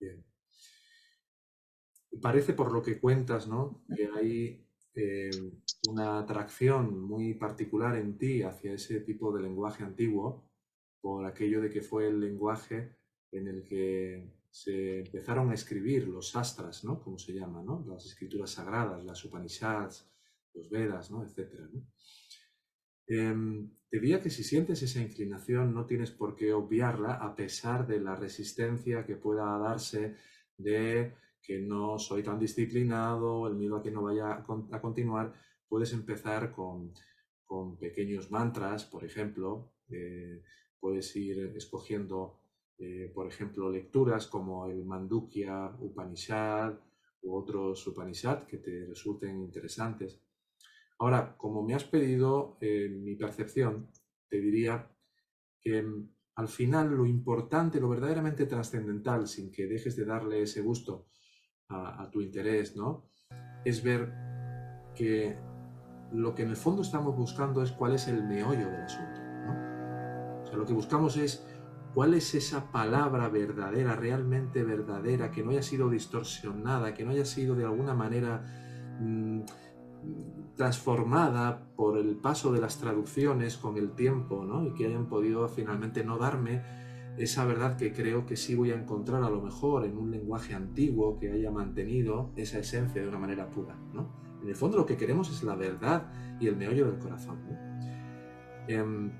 Bien. 0.00 0.24
Parece 2.20 2.52
por 2.52 2.72
lo 2.72 2.82
que 2.82 2.98
cuentas, 3.00 3.46
¿no? 3.46 3.84
Que 3.94 4.08
hay 4.14 4.68
eh, 4.94 5.30
una 5.88 6.18
atracción 6.18 7.00
muy 7.00 7.34
particular 7.34 7.96
en 7.96 8.18
ti 8.18 8.42
hacia 8.42 8.72
ese 8.72 9.00
tipo 9.00 9.32
de 9.32 9.42
lenguaje 9.42 9.84
antiguo, 9.84 10.50
por 11.00 11.24
aquello 11.24 11.60
de 11.60 11.70
que 11.70 11.82
fue 11.82 12.08
el 12.08 12.18
lenguaje 12.18 12.96
en 13.30 13.46
el 13.46 13.62
que 13.62 14.38
se 14.50 15.00
empezaron 15.00 15.50
a 15.50 15.54
escribir 15.54 16.08
los 16.08 16.34
astras, 16.34 16.84
¿no? 16.84 17.00
Como 17.00 17.18
se 17.18 17.32
llama, 17.32 17.62
¿no? 17.62 17.84
Las 17.86 18.06
escrituras 18.06 18.50
sagradas, 18.50 19.04
las 19.04 19.24
Upanishads, 19.24 20.10
los 20.54 20.68
Vedas, 20.68 21.10
¿no? 21.12 21.22
Etcétera, 21.22 21.68
¿no? 21.72 21.86
Eh, 23.08 23.34
te 23.90 23.98
diría 23.98 24.20
que 24.20 24.30
si 24.30 24.44
sientes 24.44 24.82
esa 24.82 25.00
inclinación 25.00 25.72
no 25.74 25.86
tienes 25.86 26.10
por 26.10 26.36
qué 26.36 26.52
obviarla 26.52 27.14
a 27.14 27.34
pesar 27.34 27.86
de 27.86 28.00
la 28.00 28.14
resistencia 28.14 29.06
que 29.06 29.16
pueda 29.16 29.56
darse 29.58 30.16
de 30.58 31.14
que 31.42 31.58
no 31.60 31.98
soy 31.98 32.22
tan 32.22 32.38
disciplinado, 32.38 33.48
el 33.48 33.54
miedo 33.54 33.76
a 33.76 33.82
que 33.82 33.90
no 33.90 34.02
vaya 34.02 34.44
a 34.44 34.80
continuar, 34.80 35.32
puedes 35.66 35.94
empezar 35.94 36.52
con, 36.52 36.92
con 37.46 37.78
pequeños 37.78 38.30
mantras, 38.30 38.84
por 38.84 39.04
ejemplo, 39.04 39.72
eh, 39.88 40.42
puedes 40.78 41.16
ir 41.16 41.52
escogiendo, 41.56 42.40
eh, 42.78 43.10
por 43.14 43.26
ejemplo, 43.26 43.70
lecturas 43.70 44.26
como 44.26 44.66
el 44.66 44.84
Mandukya 44.84 45.74
Upanishad 45.80 46.74
u 47.22 47.34
otros 47.34 47.86
Upanishad 47.86 48.42
que 48.42 48.58
te 48.58 48.84
resulten 48.86 49.40
interesantes. 49.40 50.20
Ahora, 50.98 51.36
como 51.36 51.62
me 51.62 51.74
has 51.74 51.84
pedido 51.84 52.58
eh, 52.60 52.88
mi 52.88 53.14
percepción, 53.14 53.90
te 54.28 54.40
diría 54.40 54.90
que 55.60 55.82
mm, 55.82 56.10
al 56.36 56.48
final 56.48 56.90
lo 56.90 57.06
importante, 57.06 57.80
lo 57.80 57.88
verdaderamente 57.88 58.46
trascendental, 58.46 59.26
sin 59.26 59.50
que 59.50 59.66
dejes 59.66 59.96
de 59.96 60.04
darle 60.04 60.42
ese 60.42 60.60
gusto, 60.60 61.08
a, 61.70 62.08
tu 62.10 62.20
interés, 62.20 62.76
¿no? 62.76 63.10
Es 63.64 63.82
ver 63.82 64.12
que 64.94 65.36
lo 66.12 66.34
que 66.34 66.42
en 66.42 66.50
el 66.50 66.56
fondo 66.56 66.82
estamos 66.82 67.14
buscando 67.16 67.62
es 67.62 67.72
cuál 67.72 67.94
es 67.94 68.08
el 68.08 68.24
meollo 68.24 68.70
del 68.70 68.82
asunto. 68.82 69.20
O 70.42 70.46
sea, 70.46 70.56
lo 70.56 70.64
que 70.64 70.72
buscamos 70.72 71.16
es 71.16 71.46
cuál 71.94 72.14
es 72.14 72.34
esa 72.34 72.72
palabra 72.72 73.28
verdadera, 73.28 73.96
realmente 73.96 74.64
verdadera, 74.64 75.30
que 75.30 75.42
no 75.42 75.50
haya 75.50 75.62
sido 75.62 75.90
distorsionada, 75.90 76.94
que 76.94 77.04
no 77.04 77.10
haya 77.10 77.26
sido 77.26 77.54
de 77.54 77.64
alguna 77.64 77.94
manera 77.94 78.42
mmm, 79.00 79.42
transformada 80.56 81.70
por 81.76 81.96
el 81.98 82.16
paso 82.16 82.52
de 82.52 82.60
las 82.60 82.78
traducciones 82.78 83.56
con 83.56 83.76
el 83.76 83.92
tiempo, 83.92 84.44
¿no? 84.44 84.66
Y 84.66 84.74
que 84.74 84.86
hayan 84.86 85.06
podido 85.06 85.48
finalmente 85.48 86.04
no 86.04 86.18
darme 86.18 86.62
esa 87.16 87.44
verdad 87.44 87.76
que 87.76 87.92
creo 87.92 88.26
que 88.26 88.36
sí 88.36 88.54
voy 88.54 88.70
a 88.70 88.76
encontrar 88.76 89.22
a 89.22 89.30
lo 89.30 89.40
mejor 89.40 89.84
en 89.84 89.96
un 89.96 90.10
lenguaje 90.10 90.54
antiguo 90.54 91.18
que 91.18 91.32
haya 91.32 91.50
mantenido 91.50 92.32
esa 92.36 92.58
esencia 92.58 93.02
de 93.02 93.08
una 93.08 93.18
manera 93.18 93.50
pura. 93.50 93.76
¿no? 93.92 94.12
En 94.42 94.48
el 94.48 94.56
fondo 94.56 94.76
lo 94.76 94.86
que 94.86 94.96
queremos 94.96 95.30
es 95.30 95.42
la 95.42 95.56
verdad 95.56 96.12
y 96.40 96.46
el 96.46 96.56
meollo 96.56 96.86
del 96.86 96.98
corazón. 96.98 97.38
en, 98.68 99.12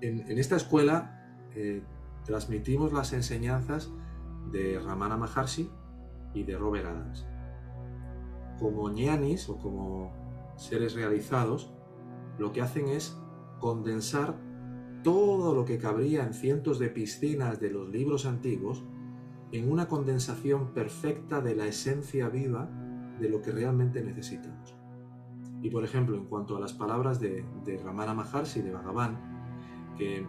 en, 0.00 0.38
esta 0.38 0.56
escuela 0.56 1.38
eh, 1.54 1.82
transmitimos 2.24 2.92
las 2.92 3.12
enseñanzas 3.12 3.90
de 4.50 4.78
Ramana 4.78 5.16
Maharshi 5.16 5.70
y 6.34 6.42
de 6.42 6.56
Robert 6.56 6.86
Adams. 6.86 7.26
Como 8.58 8.90
ñanis 8.90 9.48
o 9.48 9.58
como 9.58 10.12
seres 10.56 10.94
realizados, 10.94 11.72
lo 12.38 12.52
que 12.52 12.62
hacen 12.62 12.88
es 12.88 13.16
condensar 13.58 14.36
todo 15.02 15.54
lo 15.54 15.64
que 15.64 15.78
cabría 15.78 16.24
en 16.24 16.34
cientos 16.34 16.78
de 16.78 16.88
piscinas 16.88 17.60
de 17.60 17.70
los 17.70 17.88
libros 17.88 18.26
antiguos 18.26 18.84
en 19.52 19.70
una 19.70 19.86
condensación 19.86 20.72
perfecta 20.72 21.40
de 21.40 21.54
la 21.54 21.66
esencia 21.66 22.28
viva 22.28 22.68
de 23.20 23.28
lo 23.28 23.40
que 23.40 23.52
realmente 23.52 24.02
necesitamos. 24.02 24.74
Y 25.62 25.70
por 25.70 25.84
ejemplo, 25.84 26.16
en 26.16 26.24
cuanto 26.24 26.56
a 26.56 26.60
las 26.60 26.72
palabras 26.72 27.20
de, 27.20 27.44
Ramana 27.82 28.14
Maharshi 28.14 28.62
de 28.62 28.72
Bhagavan, 28.72 29.94
que 29.96 30.26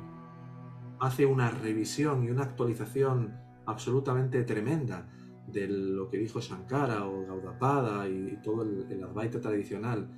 hace 1.00 1.26
una 1.26 1.50
revisión 1.50 2.24
y 2.24 2.30
una 2.30 2.44
actualización 2.44 3.36
absolutamente 3.66 4.44
tremenda 4.44 5.10
de 5.48 5.68
lo 5.68 6.10
que 6.10 6.18
dijo 6.18 6.40
Shankara 6.40 7.06
o 7.08 7.26
Gaudapada 7.26 8.08
y, 8.10 8.38
todo 8.44 8.64
el, 8.64 8.92
el 8.92 9.04
Advaita 9.04 9.40
tradicional 9.40 10.10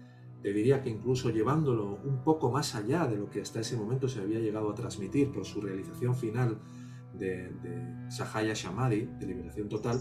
te 0.42 0.54
diría 0.54 0.82
que 0.82 0.90
incluso 0.90 1.30
llevándolo 1.30 2.00
un 2.04 2.24
poco 2.24 2.52
más 2.52 2.76
allá 2.76 3.08
de 3.08 3.18
lo 3.18 3.30
que 3.30 3.42
hasta 3.42 3.60
ese 3.60 3.76
momento 3.76 4.08
se 4.08 4.22
había 4.22 4.40
llegado 4.40 4.70
a 4.70 4.76
transmitir 4.76 5.32
por 5.32 5.46
su 5.46 5.62
realización 5.62 6.16
final 6.16 6.60
de, 7.14 7.50
de 7.64 8.12
Sahaya 8.12 8.54
Shamadhi, 8.54 9.10
de 9.20 9.26
liberación 9.26 9.68
total, 9.68 10.00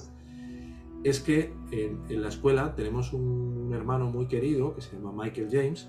es 1.04 1.20
que 1.20 1.54
en, 1.70 2.02
en, 2.08 2.22
la 2.22 2.28
escuela 2.28 2.74
tenemos 2.74 3.12
un 3.12 3.72
hermano 3.72 4.10
muy 4.10 4.26
querido 4.26 4.74
que 4.74 4.80
se 4.80 4.96
llama 4.96 5.12
Michael 5.24 5.48
James, 5.50 5.88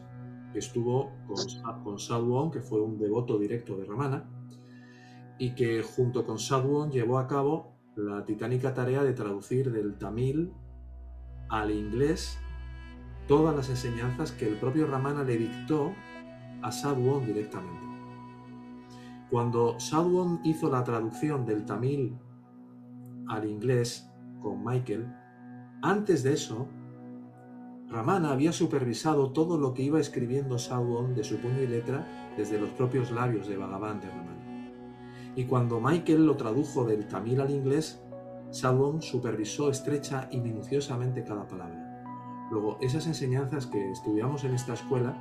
que 0.53 0.59
estuvo 0.59 1.11
con, 1.27 1.97
con 1.97 2.51
que 2.51 2.61
fue 2.61 2.81
un 2.81 2.97
devoto 2.97 3.37
directo 3.37 3.75
de 3.77 3.85
Ramana, 3.85 4.29
y 5.39 5.55
que 5.55 5.83
junto 5.83 6.25
con 6.25 6.39
Sadhuon 6.39 6.91
llevó 6.91 7.19
a 7.19 7.27
cabo 7.27 7.76
la 7.97 8.23
titánica 8.23 8.73
tarea 8.73 9.03
de 9.03 9.13
traducir 9.13 9.71
del 9.71 9.97
tamil 9.97 10.53
al 11.49 11.71
inglés 11.71 12.37
todas 13.27 13.55
las 13.55 13.69
enseñanzas 13.69 14.31
que 14.31 14.47
el 14.47 14.55
propio 14.57 14.87
Ramana 14.87 15.23
le 15.23 15.37
dictó 15.37 15.93
a 16.61 16.71
Sadhuon 16.71 17.25
directamente. 17.25 17.81
Cuando 19.29 19.79
Sadhuon 19.79 20.39
hizo 20.43 20.69
la 20.69 20.83
traducción 20.83 21.45
del 21.45 21.65
tamil 21.65 22.17
al 23.27 23.45
inglés 23.45 24.09
con 24.41 24.63
Michael, 24.63 25.11
antes 25.81 26.23
de 26.23 26.33
eso, 26.33 26.67
Ramana 27.89 28.31
había 28.31 28.51
supervisado 28.51 29.31
todo 29.31 29.57
lo 29.57 29.73
que 29.73 29.83
iba 29.83 29.99
escribiendo 29.99 30.57
Sadhuon 30.57 31.15
de 31.15 31.23
su 31.23 31.37
puño 31.37 31.61
y 31.61 31.67
letra 31.67 32.33
desde 32.37 32.59
los 32.59 32.69
propios 32.71 33.11
labios 33.11 33.47
de 33.47 33.57
Bhagavan 33.57 33.99
de 33.99 34.09
Ramana. 34.09 34.36
Y 35.37 35.45
cuando 35.45 35.79
Michael 35.79 36.25
lo 36.25 36.35
tradujo 36.35 36.83
del 36.83 37.07
tamil 37.07 37.39
al 37.41 37.51
inglés, 37.51 38.01
Sadhuon 38.49 39.03
supervisó 39.03 39.69
estrecha 39.69 40.27
y 40.31 40.39
minuciosamente 40.39 41.23
cada 41.23 41.47
palabra. 41.47 42.47
Luego, 42.49 42.79
esas 42.81 43.05
enseñanzas 43.05 43.67
que 43.67 43.91
estudiamos 43.91 44.43
en 44.45 44.55
esta 44.55 44.73
escuela 44.73 45.15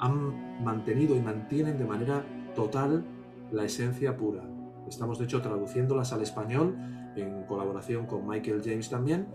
han 0.00 0.64
mantenido 0.64 1.14
y 1.14 1.20
mantienen 1.20 1.78
de 1.78 1.84
manera 1.84 2.24
total 2.56 3.04
la 3.52 3.64
esencia 3.64 4.16
pura. 4.16 4.42
Estamos, 4.88 5.20
de 5.20 5.26
hecho, 5.26 5.40
traduciéndolas 5.40 6.12
al 6.12 6.22
español 6.22 6.74
en 7.14 7.44
colaboración 7.44 8.06
con 8.06 8.26
Michael 8.26 8.60
James 8.64 8.90
también, 8.90 9.28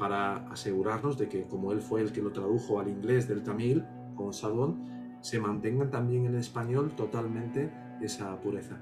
para 0.00 0.48
asegurarnos 0.48 1.16
de 1.16 1.28
que, 1.28 1.44
como 1.44 1.70
él 1.70 1.80
fue 1.80 2.00
el 2.00 2.10
que 2.10 2.22
lo 2.22 2.32
tradujo 2.32 2.80
al 2.80 2.88
inglés 2.88 3.28
del 3.28 3.44
tamil 3.44 3.84
con 4.16 4.32
Sadhon, 4.32 5.18
se 5.20 5.38
mantengan 5.38 5.90
también 5.90 6.26
en 6.26 6.34
español 6.34 6.90
totalmente 6.96 7.70
esa 8.00 8.40
pureza. 8.40 8.76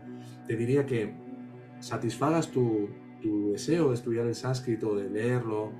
Te 0.46 0.56
diría 0.56 0.86
que 0.86 1.14
satisfagas 1.80 2.50
tu, 2.50 2.88
deseo 3.52 3.88
de 3.88 3.94
estudiar 3.94 4.26
el 4.26 4.34
sánscrito, 4.34 4.94
de 4.94 5.10
leerlo 5.10 5.72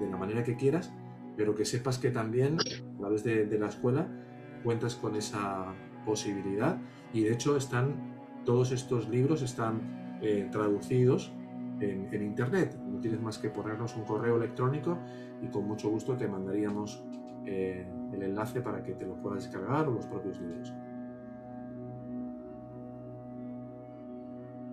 de 0.00 0.10
la 0.10 0.16
manera 0.16 0.42
que 0.42 0.56
quieras, 0.56 0.92
pero 1.36 1.54
que 1.54 1.64
sepas 1.64 1.98
que 1.98 2.10
también 2.10 2.58
a 2.58 2.98
través 2.98 3.22
de, 3.22 3.46
de 3.46 3.58
la 3.58 3.68
escuela 3.68 4.08
cuentas 4.64 4.96
con 4.96 5.14
esa 5.14 5.72
posibilidad 6.04 6.78
y 7.12 7.22
de 7.22 7.32
hecho 7.32 7.56
están 7.56 7.94
todos 8.44 8.72
estos 8.72 9.08
libros 9.08 9.42
están 9.42 10.18
eh, 10.22 10.48
traducidos 10.50 11.32
en, 11.80 12.08
en, 12.12 12.22
internet. 12.22 12.76
No 12.86 13.00
tienes 13.00 13.20
más 13.20 13.38
que 13.38 13.48
ponernos 13.50 13.96
un 13.96 14.04
correo 14.04 14.36
electrónico 14.36 14.98
y 15.42 15.48
con 15.48 15.66
mucho 15.66 15.88
gusto 15.88 16.16
te 16.16 16.28
mandaríamos 16.28 17.02
eh, 17.46 17.86
el 18.12 18.22
enlace 18.22 18.60
para 18.60 18.82
que 18.82 18.92
te 18.92 19.06
lo 19.06 19.14
puedas 19.14 19.44
descargar 19.44 19.88
o 19.88 19.92
los 19.92 20.06
propios 20.06 20.40
libros. 20.40 20.72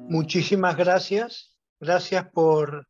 Muchísimas 0.09 0.77
gracias. 0.77 1.59
Gracias 1.81 2.29
por, 2.31 2.87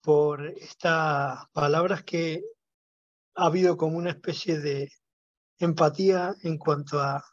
por 0.00 0.44
estas 0.46 1.46
palabras 1.52 2.02
que 2.02 2.42
ha 3.36 3.46
habido 3.46 3.76
como 3.76 3.98
una 3.98 4.10
especie 4.10 4.58
de 4.58 4.90
empatía 5.60 6.34
en 6.42 6.58
cuanto 6.58 7.00
a, 7.00 7.24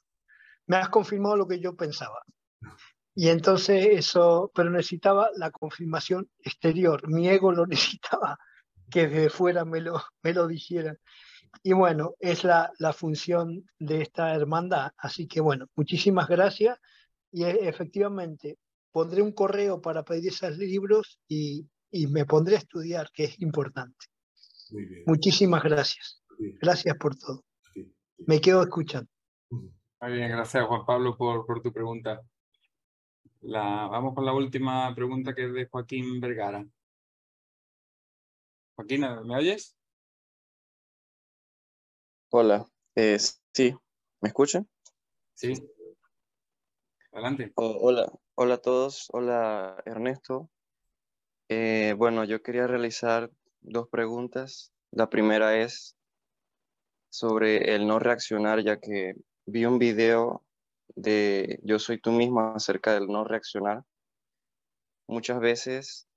me 0.67 0.77
has 0.77 0.89
confirmado 0.89 1.35
lo 1.35 1.47
que 1.47 1.59
yo 1.59 1.75
pensaba. 1.75 2.21
Y 3.15 3.29
entonces 3.29 3.87
eso, 3.89 4.51
pero 4.53 4.69
necesitaba 4.69 5.31
la 5.35 5.49
confirmación 5.49 6.29
exterior, 6.37 7.09
mi 7.09 7.27
ego 7.27 7.51
lo 7.51 7.65
necesitaba, 7.67 8.37
que 8.91 9.07
desde 9.07 9.31
fuera 9.31 9.65
me 9.65 9.81
lo, 9.81 9.99
me 10.21 10.31
lo 10.31 10.45
dijera. 10.45 10.95
y 11.63 11.73
bueno, 11.73 12.13
es 12.19 12.43
la, 12.43 12.71
la, 12.77 12.93
función 12.93 13.65
de 13.79 14.03
esta 14.03 14.35
hermandad. 14.35 14.91
Así 14.95 15.27
que 15.27 15.41
bueno, 15.41 15.65
muchísimas 15.75 16.27
gracias 16.27 16.77
y 17.31 17.43
e, 17.43 17.67
efectivamente 17.67 18.57
pondré 18.91 19.21
un 19.21 19.31
correo 19.31 19.81
para 19.81 20.03
pedir 20.03 20.29
esos 20.29 20.57
libros 20.57 21.19
y, 21.27 21.67
y 21.91 22.07
me 22.07 22.25
pondré 22.25 22.55
a 22.55 22.59
estudiar, 22.59 23.09
que 23.13 23.25
es 23.25 23.39
importante. 23.41 24.05
Muy 24.71 24.85
bien. 24.85 25.03
Muchísimas 25.05 25.63
gracias. 25.63 26.23
Gracias 26.61 26.95
por 26.97 27.15
todo. 27.15 27.43
Me 28.25 28.39
quedo 28.41 28.63
escuchando. 28.63 29.09
Muy 29.49 30.11
bien, 30.13 30.31
gracias 30.31 30.65
Juan 30.65 30.85
Pablo 30.85 31.17
por, 31.17 31.45
por 31.45 31.61
tu 31.61 31.71
pregunta. 31.71 32.21
La, 33.41 33.87
vamos 33.87 34.13
con 34.15 34.25
la 34.25 34.33
última 34.33 34.93
pregunta 34.95 35.33
que 35.33 35.45
es 35.45 35.53
de 35.53 35.65
Joaquín 35.65 36.19
Vergara. 36.19 36.65
Joaquín, 38.75 39.01
¿me 39.25 39.35
oyes? 39.35 39.75
Hola, 42.31 42.65
eh, 42.95 43.17
sí, 43.53 43.75
¿me 44.21 44.27
escuchan? 44.29 44.69
Sí. 45.33 45.53
Adelante. 47.11 47.51
hola, 47.55 48.11
hola 48.35 48.53
a 48.53 48.61
todos, 48.61 49.07
hola 49.11 49.81
Ernesto. 49.85 50.49
Eh, 51.49 51.95
bueno, 51.97 52.23
yo 52.23 52.41
quería 52.43 52.67
realizar 52.67 53.31
dos 53.61 53.89
preguntas. 53.89 54.71
La 54.91 55.09
primera 55.09 55.57
es 55.57 55.95
sobre 57.09 57.75
el 57.75 57.87
no 57.87 57.99
reaccionar, 57.99 58.63
ya 58.63 58.79
que 58.79 59.15
vi 59.45 59.65
un 59.65 59.79
video 59.79 60.43
de 60.95 61.59
Yo 61.63 61.79
soy 61.79 61.99
tú 61.99 62.11
mismo 62.11 62.53
acerca 62.55 62.93
del 62.93 63.07
no 63.07 63.23
reaccionar. 63.23 63.83
Muchas 65.07 65.39
veces 65.39 66.07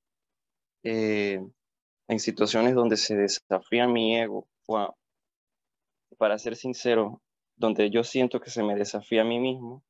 eh, 0.83 1.41
en 2.09 2.21
situaciones 2.21 2.75
donde 2.75 2.97
se 2.99 3.17
desafía 3.17 3.89
mi 3.89 4.19
ego, 4.19 4.47
para 6.19 6.39
ser 6.39 6.57
sincero, 6.57 7.23
donde 7.57 7.91
yo 7.91 8.05
siento 8.05 8.41
que 8.41 8.51
se 8.51 8.63
me 8.63 8.75
desafía 8.75 9.23
a 9.23 9.25
mí 9.25 9.41
mismo, 9.41 9.83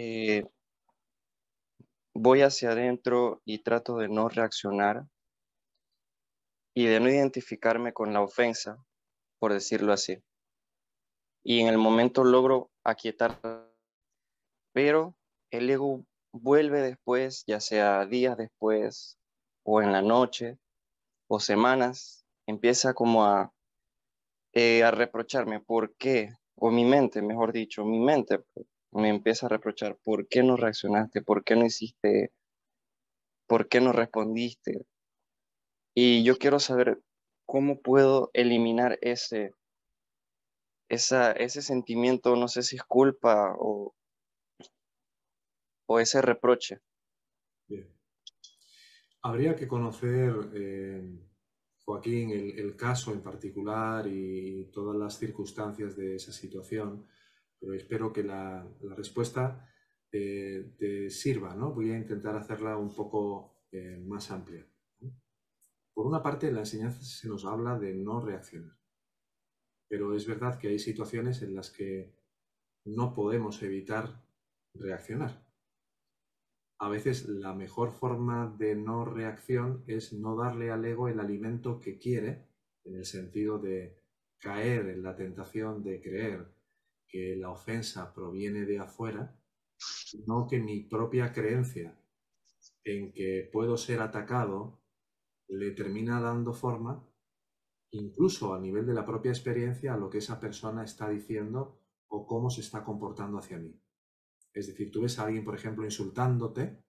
eh, 0.00 0.44
voy 2.14 2.42
hacia 2.42 2.70
adentro 2.70 3.42
y 3.44 3.64
trato 3.64 3.96
de 3.96 4.08
no 4.08 4.28
reaccionar 4.28 5.08
y 6.72 6.86
de 6.86 7.00
no 7.00 7.08
identificarme 7.08 7.92
con 7.92 8.12
la 8.12 8.20
ofensa, 8.20 8.78
por 9.40 9.52
decirlo 9.52 9.92
así. 9.92 10.22
Y 11.42 11.60
en 11.60 11.66
el 11.66 11.78
momento 11.78 12.22
logro 12.22 12.70
aquietar, 12.84 13.40
pero 14.72 15.16
el 15.50 15.68
ego 15.68 16.04
vuelve 16.32 16.80
después, 16.80 17.42
ya 17.46 17.58
sea 17.58 18.06
días 18.06 18.36
después, 18.36 19.18
o 19.64 19.82
en 19.82 19.90
la 19.90 20.02
noche, 20.02 20.58
o 21.26 21.40
semanas, 21.40 22.24
empieza 22.46 22.94
como 22.94 23.24
a, 23.24 23.52
eh, 24.52 24.84
a 24.84 24.92
reprocharme, 24.92 25.58
¿por 25.60 25.96
qué? 25.96 26.36
O 26.54 26.70
mi 26.70 26.84
mente, 26.84 27.20
mejor 27.20 27.52
dicho, 27.52 27.84
mi 27.84 27.98
mente 27.98 28.44
me 28.92 29.08
empieza 29.08 29.46
a 29.46 29.50
reprochar, 29.50 29.96
¿por 30.02 30.28
qué 30.28 30.42
no 30.42 30.56
reaccionaste? 30.56 31.22
¿Por 31.22 31.44
qué 31.44 31.56
no 31.56 31.64
hiciste? 31.64 32.32
¿Por 33.46 33.68
qué 33.68 33.80
no 33.80 33.92
respondiste? 33.92 34.86
Y 35.94 36.22
yo 36.22 36.36
quiero 36.36 36.60
saber 36.60 37.00
cómo 37.46 37.80
puedo 37.80 38.30
eliminar 38.34 38.98
ese, 39.00 39.54
ese 40.88 41.62
sentimiento, 41.62 42.36
no 42.36 42.48
sé 42.48 42.62
si 42.62 42.76
es 42.76 42.82
culpa 42.84 43.54
o, 43.58 43.94
o 45.86 45.98
ese 45.98 46.22
reproche. 46.22 46.80
Habría 49.22 49.56
que 49.56 49.66
conocer, 49.66 50.32
eh, 50.54 51.18
Joaquín, 51.84 52.30
el, 52.30 52.76
caso 52.76 53.12
en 53.12 53.22
particular 53.22 54.06
y 54.06 54.66
todas 54.72 54.96
las 54.96 55.18
circunstancias 55.18 55.96
de 55.96 56.14
esa 56.16 56.32
situación, 56.32 57.06
pero 57.60 57.74
espero 57.74 58.12
que 58.12 58.22
la, 58.22 58.66
respuesta 58.96 59.68
eh, 60.10 60.74
te 60.78 61.10
sirva, 61.10 61.54
¿no? 61.54 61.72
Voy 61.72 61.90
a 61.90 61.98
intentar 61.98 62.36
hacerla 62.36 62.76
un 62.76 62.94
poco 62.94 63.66
eh, 63.72 64.02
más 64.06 64.30
amplia. 64.30 64.66
Por 65.92 66.06
una 66.06 66.22
parte, 66.22 66.48
en 66.48 66.54
la 66.54 66.60
enseñanza 66.60 67.02
se 67.02 67.28
nos 67.28 67.44
habla 67.44 67.78
de 67.78 67.92
no 67.94 68.20
reaccionar, 68.20 68.76
pero 69.88 70.14
es 70.14 70.26
verdad 70.26 70.58
que 70.58 70.68
hay 70.68 70.78
situaciones 70.78 71.42
en 71.42 71.54
las 71.54 71.70
que 71.70 72.14
no 72.84 73.14
podemos 73.14 73.62
evitar 73.62 74.24
reaccionar. 74.74 75.44
A 76.80 76.88
veces 76.88 77.28
la 77.28 77.52
mejor 77.52 77.90
forma 77.90 78.54
de 78.56 78.76
no 78.76 79.04
reacción 79.04 79.82
es 79.88 80.12
no 80.12 80.36
darle 80.36 80.70
al 80.70 80.84
ego 80.84 81.08
el 81.08 81.18
alimento 81.18 81.80
que 81.80 81.98
quiere, 81.98 82.46
en 82.84 82.94
el 82.94 83.04
sentido 83.04 83.58
de 83.58 83.98
caer 84.38 84.88
en 84.88 85.02
la 85.02 85.16
tentación 85.16 85.82
de 85.82 86.00
creer 86.00 86.57
que 87.08 87.36
la 87.36 87.50
ofensa 87.50 88.12
proviene 88.12 88.64
de 88.64 88.78
afuera, 88.78 89.34
no 90.26 90.46
que 90.46 90.60
mi 90.60 90.80
propia 90.80 91.32
creencia 91.32 91.98
en 92.84 93.12
que 93.12 93.48
puedo 93.52 93.76
ser 93.76 94.00
atacado 94.00 94.82
le 95.48 95.70
termina 95.72 96.20
dando 96.20 96.52
forma, 96.52 97.06
incluso 97.90 98.54
a 98.54 98.60
nivel 98.60 98.86
de 98.86 98.94
la 98.94 99.06
propia 99.06 99.30
experiencia, 99.30 99.94
a 99.94 99.96
lo 99.96 100.10
que 100.10 100.18
esa 100.18 100.38
persona 100.38 100.84
está 100.84 101.08
diciendo 101.08 101.80
o 102.08 102.26
cómo 102.26 102.50
se 102.50 102.60
está 102.60 102.84
comportando 102.84 103.38
hacia 103.38 103.58
mí. 103.58 103.80
Es 104.52 104.66
decir, 104.66 104.90
tú 104.90 105.02
ves 105.02 105.18
a 105.18 105.24
alguien, 105.24 105.44
por 105.44 105.54
ejemplo, 105.54 105.84
insultándote 105.84 106.82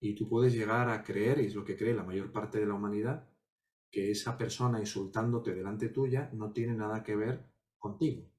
y 0.00 0.14
tú 0.14 0.28
puedes 0.28 0.54
llegar 0.54 0.88
a 0.88 1.02
creer, 1.02 1.40
y 1.40 1.46
es 1.46 1.54
lo 1.54 1.64
que 1.64 1.76
cree 1.76 1.94
la 1.94 2.04
mayor 2.04 2.32
parte 2.32 2.60
de 2.60 2.66
la 2.66 2.74
humanidad, 2.74 3.28
que 3.90 4.10
esa 4.10 4.36
persona 4.36 4.78
insultándote 4.78 5.54
delante 5.54 5.88
tuya 5.88 6.30
no 6.32 6.52
tiene 6.52 6.74
nada 6.74 7.02
que 7.02 7.16
ver 7.16 7.46
contigo. 7.78 8.30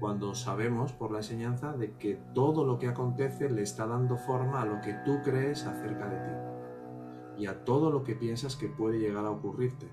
Cuando 0.00 0.34
sabemos 0.34 0.92
por 0.92 1.10
la 1.12 1.18
enseñanza 1.18 1.74
de 1.74 1.92
que 1.98 2.14
todo 2.34 2.64
lo 2.64 2.78
que 2.78 2.88
acontece 2.88 3.50
le 3.50 3.60
está 3.60 3.86
dando 3.86 4.16
forma 4.16 4.62
a 4.62 4.64
lo 4.64 4.80
que 4.80 4.94
tú 5.04 5.20
crees 5.22 5.66
acerca 5.66 6.08
de 6.08 6.16
ti 6.16 7.42
y 7.42 7.46
a 7.46 7.64
todo 7.64 7.90
lo 7.90 8.02
que 8.02 8.14
piensas 8.14 8.56
que 8.56 8.68
puede 8.68 8.98
llegar 8.98 9.26
a 9.26 9.30
ocurrirte. 9.30 9.88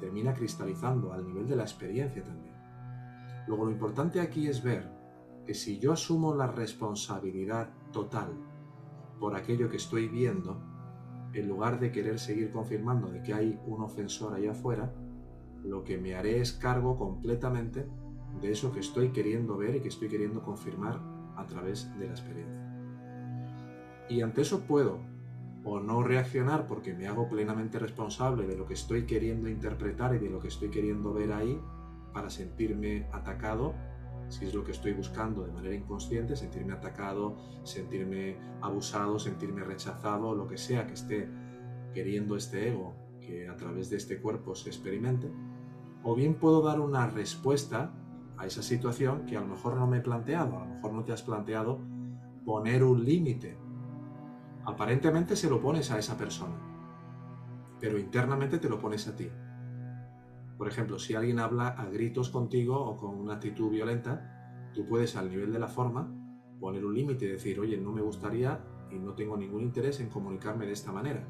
Termina 0.00 0.32
cristalizando 0.32 1.12
al 1.12 1.26
nivel 1.26 1.46
de 1.46 1.56
la 1.56 1.64
experiencia 1.64 2.24
también. 2.24 2.54
Luego 3.46 3.66
lo 3.66 3.70
importante 3.70 4.20
aquí 4.20 4.48
es 4.48 4.62
ver 4.62 4.90
que 5.44 5.52
si 5.52 5.78
yo 5.78 5.92
asumo 5.92 6.34
la 6.34 6.46
responsabilidad 6.46 7.68
total 7.92 8.32
por 9.20 9.34
aquello 9.34 9.68
que 9.68 9.76
estoy 9.76 10.08
viendo, 10.08 10.62
en 11.34 11.46
lugar 11.46 11.78
de 11.78 11.92
querer 11.92 12.18
seguir 12.18 12.50
confirmando 12.50 13.08
de 13.08 13.22
que 13.22 13.34
hay 13.34 13.60
un 13.66 13.82
ofensor 13.82 14.32
allá 14.32 14.52
afuera, 14.52 14.94
lo 15.62 15.84
que 15.84 15.98
me 15.98 16.14
haré 16.14 16.40
es 16.40 16.52
cargo 16.52 16.96
completamente 16.96 17.86
de 18.40 18.52
eso 18.52 18.72
que 18.72 18.80
estoy 18.80 19.10
queriendo 19.10 19.56
ver 19.56 19.76
y 19.76 19.80
que 19.80 19.88
estoy 19.88 20.08
queriendo 20.08 20.42
confirmar 20.42 21.00
a 21.36 21.46
través 21.46 21.88
de 21.98 22.06
la 22.06 22.12
experiencia. 22.12 22.62
Y 24.08 24.20
ante 24.20 24.42
eso 24.42 24.60
puedo 24.60 25.00
o 25.64 25.80
no 25.80 26.02
reaccionar 26.02 26.66
porque 26.66 26.94
me 26.94 27.08
hago 27.08 27.28
plenamente 27.28 27.78
responsable 27.78 28.46
de 28.46 28.56
lo 28.56 28.66
que 28.66 28.74
estoy 28.74 29.04
queriendo 29.04 29.48
interpretar 29.48 30.14
y 30.14 30.18
de 30.18 30.30
lo 30.30 30.38
que 30.38 30.48
estoy 30.48 30.70
queriendo 30.70 31.12
ver 31.12 31.32
ahí 31.32 31.60
para 32.12 32.30
sentirme 32.30 33.08
atacado, 33.12 33.74
si 34.28 34.44
es 34.44 34.54
lo 34.54 34.64
que 34.64 34.72
estoy 34.72 34.92
buscando 34.92 35.44
de 35.44 35.52
manera 35.52 35.74
inconsciente, 35.74 36.36
sentirme 36.36 36.72
atacado, 36.72 37.36
sentirme 37.64 38.36
abusado, 38.60 39.18
sentirme 39.18 39.64
rechazado, 39.64 40.34
lo 40.34 40.46
que 40.46 40.56
sea 40.56 40.86
que 40.86 40.94
esté 40.94 41.28
queriendo 41.92 42.36
este 42.36 42.68
ego 42.68 42.94
que 43.20 43.48
a 43.48 43.56
través 43.56 43.90
de 43.90 43.96
este 43.96 44.20
cuerpo 44.20 44.54
se 44.54 44.68
experimente, 44.68 45.28
o 46.04 46.14
bien 46.14 46.34
puedo 46.34 46.62
dar 46.62 46.78
una 46.78 47.08
respuesta 47.08 47.92
a 48.38 48.46
esa 48.46 48.62
situación 48.62 49.26
que 49.26 49.36
a 49.36 49.40
lo 49.40 49.46
mejor 49.46 49.76
no 49.76 49.86
me 49.86 49.98
he 49.98 50.02
planteado, 50.02 50.58
a 50.58 50.64
lo 50.66 50.74
mejor 50.74 50.92
no 50.92 51.04
te 51.04 51.12
has 51.12 51.22
planteado 51.22 51.80
poner 52.44 52.84
un 52.84 53.04
límite 53.04 53.58
Aparentemente 54.66 55.36
se 55.36 55.48
lo 55.48 55.60
pones 55.60 55.92
a 55.92 55.98
esa 55.98 56.18
persona, 56.18 56.56
pero 57.80 58.00
internamente 58.00 58.58
te 58.58 58.68
lo 58.68 58.80
pones 58.80 59.06
a 59.06 59.14
ti. 59.14 59.30
Por 60.58 60.66
ejemplo, 60.66 60.98
si 60.98 61.14
alguien 61.14 61.38
habla 61.38 61.68
a 61.68 61.86
gritos 61.86 62.30
contigo 62.30 62.76
o 62.76 62.96
con 62.96 63.14
una 63.14 63.34
actitud 63.34 63.70
violenta, 63.70 64.72
tú 64.74 64.84
puedes 64.84 65.14
al 65.14 65.30
nivel 65.30 65.52
de 65.52 65.60
la 65.60 65.68
forma 65.68 66.12
poner 66.58 66.84
un 66.84 66.94
límite 66.94 67.26
y 67.26 67.28
decir, 67.28 67.60
oye, 67.60 67.76
no 67.78 67.92
me 67.92 68.02
gustaría 68.02 68.60
y 68.90 68.98
no 68.98 69.14
tengo 69.14 69.36
ningún 69.36 69.62
interés 69.62 70.00
en 70.00 70.08
comunicarme 70.08 70.66
de 70.66 70.72
esta 70.72 70.90
manera. 70.90 71.28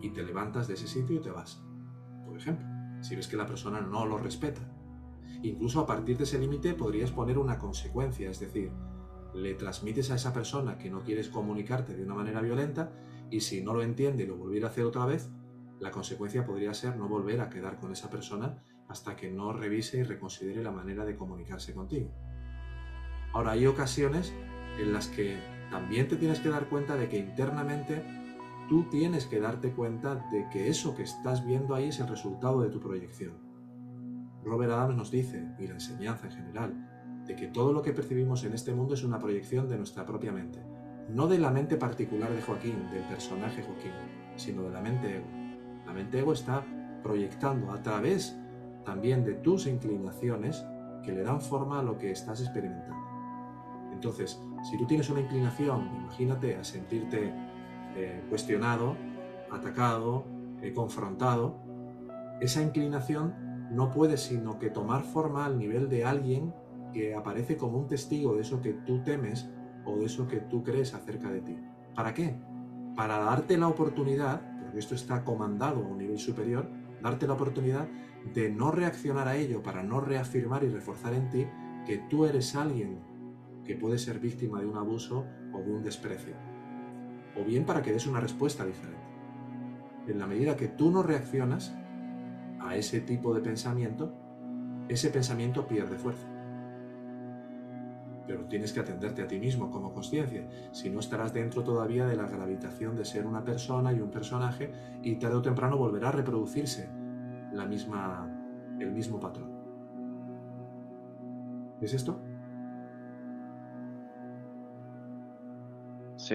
Y 0.00 0.10
te 0.10 0.22
levantas 0.22 0.68
de 0.68 0.74
ese 0.74 0.86
sitio 0.86 1.16
y 1.16 1.20
te 1.20 1.32
vas. 1.32 1.60
Por 2.24 2.36
ejemplo, 2.36 2.64
si 3.00 3.16
ves 3.16 3.26
que 3.26 3.36
la 3.36 3.46
persona 3.46 3.80
no 3.80 4.06
lo 4.06 4.18
respeta. 4.18 4.60
Incluso 5.42 5.80
a 5.80 5.86
partir 5.86 6.16
de 6.16 6.24
ese 6.24 6.38
límite 6.38 6.74
podrías 6.74 7.12
poner 7.12 7.38
una 7.38 7.58
consecuencia, 7.58 8.30
es 8.30 8.40
decir, 8.40 8.72
le 9.34 9.54
transmites 9.54 10.10
a 10.10 10.16
esa 10.16 10.32
persona 10.32 10.78
que 10.78 10.90
no 10.90 11.02
quieres 11.02 11.28
comunicarte 11.28 11.96
de 11.96 12.04
una 12.04 12.14
manera 12.14 12.40
violenta 12.40 12.92
y 13.30 13.40
si 13.40 13.62
no 13.62 13.74
lo 13.74 13.82
entiende 13.82 14.24
y 14.24 14.26
lo 14.26 14.36
volviera 14.36 14.68
a 14.68 14.70
hacer 14.70 14.84
otra 14.84 15.06
vez, 15.06 15.30
la 15.80 15.90
consecuencia 15.90 16.44
podría 16.44 16.74
ser 16.74 16.96
no 16.96 17.08
volver 17.08 17.40
a 17.40 17.48
quedar 17.48 17.78
con 17.78 17.92
esa 17.92 18.10
persona 18.10 18.62
hasta 18.88 19.16
que 19.16 19.30
no 19.30 19.52
revise 19.52 19.98
y 19.98 20.02
reconsidere 20.02 20.62
la 20.62 20.72
manera 20.72 21.04
de 21.04 21.14
comunicarse 21.14 21.74
contigo. 21.74 22.10
Ahora, 23.32 23.52
hay 23.52 23.66
ocasiones 23.66 24.32
en 24.78 24.92
las 24.92 25.08
que 25.08 25.38
también 25.70 26.08
te 26.08 26.16
tienes 26.16 26.40
que 26.40 26.48
dar 26.48 26.68
cuenta 26.68 26.96
de 26.96 27.08
que 27.08 27.18
internamente 27.18 28.02
tú 28.68 28.84
tienes 28.90 29.26
que 29.26 29.40
darte 29.40 29.72
cuenta 29.72 30.16
de 30.32 30.48
que 30.50 30.68
eso 30.68 30.96
que 30.96 31.02
estás 31.02 31.46
viendo 31.46 31.74
ahí 31.74 31.88
es 31.88 32.00
el 32.00 32.08
resultado 32.08 32.62
de 32.62 32.70
tu 32.70 32.80
proyección. 32.80 33.47
Robert 34.48 34.72
Adams 34.72 34.96
nos 34.96 35.10
dice, 35.10 35.46
y 35.58 35.66
la 35.66 35.74
enseñanza 35.74 36.26
en 36.26 36.32
general, 36.32 37.24
de 37.26 37.36
que 37.36 37.48
todo 37.48 37.72
lo 37.72 37.82
que 37.82 37.92
percibimos 37.92 38.44
en 38.44 38.54
este 38.54 38.72
mundo 38.72 38.94
es 38.94 39.04
una 39.04 39.18
proyección 39.18 39.68
de 39.68 39.76
nuestra 39.76 40.06
propia 40.06 40.32
mente. 40.32 40.60
No 41.10 41.26
de 41.26 41.38
la 41.38 41.50
mente 41.50 41.76
particular 41.76 42.32
de 42.32 42.42
Joaquín, 42.42 42.90
del 42.90 43.04
personaje 43.04 43.62
Joaquín, 43.62 43.92
sino 44.36 44.62
de 44.62 44.70
la 44.70 44.80
mente 44.80 45.16
ego. 45.16 45.26
La 45.86 45.92
mente 45.92 46.18
ego 46.18 46.32
está 46.32 46.64
proyectando 47.02 47.72
a 47.72 47.82
través 47.82 48.38
también 48.84 49.24
de 49.24 49.34
tus 49.34 49.66
inclinaciones 49.66 50.64
que 51.02 51.12
le 51.12 51.22
dan 51.22 51.40
forma 51.40 51.80
a 51.80 51.82
lo 51.82 51.98
que 51.98 52.10
estás 52.10 52.40
experimentando. 52.40 53.06
Entonces, 53.92 54.40
si 54.68 54.78
tú 54.78 54.86
tienes 54.86 55.10
una 55.10 55.20
inclinación, 55.20 55.90
imagínate 55.94 56.56
a 56.56 56.64
sentirte 56.64 57.32
eh, 57.96 58.24
cuestionado, 58.28 58.96
atacado, 59.50 60.24
eh, 60.62 60.72
confrontado, 60.72 61.56
esa 62.40 62.62
inclinación 62.62 63.47
no 63.70 63.90
puede 63.90 64.16
sino 64.16 64.58
que 64.58 64.70
tomar 64.70 65.02
forma 65.02 65.44
al 65.44 65.58
nivel 65.58 65.88
de 65.88 66.04
alguien 66.04 66.54
que 66.92 67.14
aparece 67.14 67.56
como 67.56 67.78
un 67.78 67.86
testigo 67.86 68.34
de 68.34 68.42
eso 68.42 68.60
que 68.60 68.72
tú 68.72 69.02
temes 69.02 69.48
o 69.84 69.96
de 69.96 70.06
eso 70.06 70.26
que 70.26 70.40
tú 70.40 70.62
crees 70.62 70.94
acerca 70.94 71.30
de 71.30 71.40
ti. 71.40 71.58
¿Para 71.94 72.14
qué? 72.14 72.36
Para 72.96 73.18
darte 73.18 73.56
la 73.58 73.68
oportunidad, 73.68 74.42
porque 74.60 74.78
esto 74.78 74.94
está 74.94 75.24
comandado 75.24 75.84
a 75.84 75.88
un 75.88 75.98
nivel 75.98 76.18
superior, 76.18 76.68
darte 77.02 77.26
la 77.26 77.34
oportunidad 77.34 77.88
de 78.34 78.50
no 78.50 78.70
reaccionar 78.70 79.28
a 79.28 79.36
ello, 79.36 79.62
para 79.62 79.82
no 79.82 80.00
reafirmar 80.00 80.64
y 80.64 80.68
reforzar 80.68 81.14
en 81.14 81.28
ti 81.30 81.46
que 81.86 81.98
tú 82.10 82.24
eres 82.24 82.54
alguien 82.56 83.00
que 83.64 83.76
puede 83.76 83.98
ser 83.98 84.18
víctima 84.18 84.60
de 84.60 84.66
un 84.66 84.76
abuso 84.76 85.26
o 85.52 85.58
de 85.58 85.72
un 85.72 85.82
desprecio. 85.82 86.34
O 87.38 87.44
bien 87.44 87.64
para 87.64 87.82
que 87.82 87.92
des 87.92 88.06
una 88.06 88.20
respuesta 88.20 88.64
diferente. 88.64 88.98
En 90.06 90.18
la 90.18 90.26
medida 90.26 90.56
que 90.56 90.68
tú 90.68 90.90
no 90.90 91.02
reaccionas 91.02 91.76
a 92.60 92.76
ese 92.76 93.00
tipo 93.00 93.34
de 93.34 93.40
pensamiento, 93.40 94.12
ese 94.88 95.10
pensamiento 95.10 95.66
pierde 95.66 95.98
fuerza. 95.98 96.26
Pero 98.26 98.44
tienes 98.44 98.72
que 98.72 98.80
atenderte 98.80 99.22
a 99.22 99.26
ti 99.26 99.38
mismo 99.38 99.70
como 99.70 99.92
conciencia, 99.92 100.46
si 100.72 100.90
no 100.90 101.00
estarás 101.00 101.32
dentro 101.32 101.64
todavía 101.64 102.06
de 102.06 102.16
la 102.16 102.26
gravitación 102.26 102.96
de 102.96 103.04
ser 103.04 103.26
una 103.26 103.44
persona 103.44 103.92
y 103.92 104.00
un 104.00 104.10
personaje 104.10 104.72
y 105.02 105.16
tarde 105.16 105.36
o 105.36 105.42
temprano 105.42 105.78
volverá 105.78 106.10
a 106.10 106.12
reproducirse 106.12 106.90
la 107.52 107.64
misma, 107.64 108.28
el 108.78 108.92
mismo 108.92 109.18
patrón. 109.18 109.50
¿Es 111.80 111.94
esto? 111.94 112.20
Sí. 116.16 116.34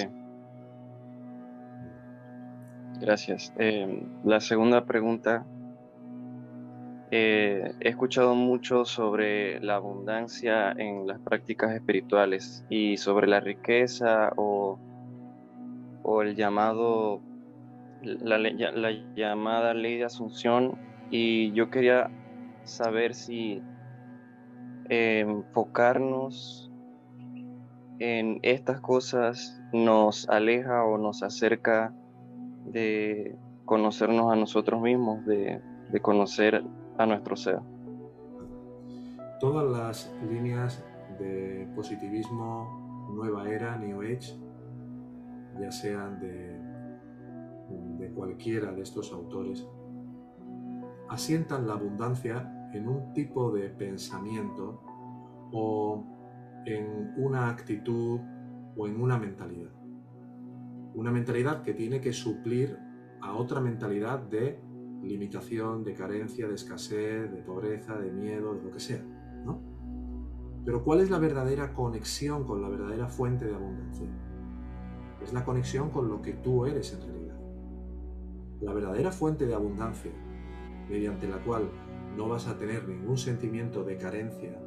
Gracias. 3.00 3.53
Eh, 3.58 4.08
la 4.24 4.40
segunda 4.40 4.85
pregunta. 4.85 5.45
Eh, 7.16 7.75
he 7.80 7.90
escuchado 7.90 8.33
mucho 8.33 8.85
sobre 8.85 9.59
la 9.59 9.75
abundancia 9.75 10.72
en 10.72 11.06
las 11.06 11.19
prácticas 11.19 11.75
espirituales 11.75 12.66
y 12.72 12.98
sobre 12.98 13.27
la 13.27 13.40
riqueza 13.40 14.33
o, 14.35 14.80
el 16.24 16.35
llamado, 16.35 17.22
la, 18.01 18.40
la 18.40 18.92
llamada 19.16 19.75
ley 19.75 19.98
de 19.98 20.06
asunción. 20.06 20.75
Y 21.11 21.51
yo 21.51 21.69
quería 21.69 22.09
saber 22.64 23.14
si 23.14 23.61
enfocarnos 24.90 26.72
en 28.00 28.40
estas 28.42 28.80
cosas 28.82 29.61
nos 29.72 30.27
aleja 30.30 30.83
o 30.83 30.98
nos 30.98 31.22
acerca 31.22 31.93
de 32.66 33.35
conocernos 33.66 34.33
a 34.33 34.35
nosotros 34.35 34.82
mismos, 34.82 35.24
de, 35.27 35.61
conocer 36.01 36.64
a 36.97 37.05
nuestro 37.05 37.35
ser. 37.35 37.59
Todas 39.39 39.69
las 39.69 40.13
líneas 40.30 40.83
de 41.19 41.67
positivismo, 41.75 43.09
nueva 43.13 43.49
era, 43.49 43.77
New 43.77 44.01
Age, 44.01 44.39
ya 45.59 45.72
sean 45.72 46.19
de, 46.19 46.59
de 47.99 48.11
cualquiera 48.13 48.72
de 48.72 48.81
estos 48.81 49.11
autores, 49.11 49.67
asientan 51.09 51.67
la 51.67 51.73
abundancia 51.73 52.69
en 52.73 52.88
un 52.88 53.13
tipo 53.13 53.51
de 53.51 53.69
pensamiento 53.69 54.81
o 55.51 56.03
en 56.65 57.13
una 57.17 57.49
actitud 57.49 58.19
o 58.75 58.88
en 58.88 59.01
una 59.01 59.17
mentalidad. 59.17 59.72
Una 60.95 61.11
mentalidad 61.11 61.63
que 61.63 61.73
tiene 61.73 62.01
que 62.01 62.13
suplir 62.13 62.77
a 63.22 63.33
otra 63.33 63.59
mentalidad 63.59 64.19
de 64.19 64.59
limitación, 65.03 65.83
de 65.83 65.93
carencia, 65.93 66.48
de 66.48 66.56
escasez, 66.56 67.32
de 67.32 67.41
pobreza, 67.41 67.98
de 67.98 68.11
miedo, 68.11 68.56
de 68.56 68.64
lo 68.64 68.72
que 68.72 68.80
sea. 68.80 69.03
¿no? 69.45 69.61
Pero 70.65 70.83
¿cuál 70.83 71.01
es 71.01 71.09
la 71.09 71.19
verdadera 71.19 71.73
conexión 71.73 72.45
con 72.45 72.61
la 72.61 72.69
verdadera 72.69 73.07
fuente 73.07 73.45
de 73.45 73.56
abundancia? 73.56 74.07
Es 75.22 75.33
la 75.33 75.43
conexión 75.43 75.90
con 75.90 76.09
lo 76.09 76.22
que 76.22 76.33
tú 76.33 76.65
eres 76.65 76.93
en 76.93 77.01
realidad. 77.01 77.40
La 78.61 78.73
verdadera 78.73 79.11
fuente 79.11 79.45
de 79.45 79.53
abundancia 79.53 80.11
mediante 80.90 81.27
la 81.27 81.38
cual 81.43 81.69
no 82.15 82.30
vas 82.30 82.48
a 82.48 82.57
tener 82.57 82.88
ningún 82.88 83.17
sentimiento 83.17 83.83
de 83.83 83.98
carencia, 83.98 84.57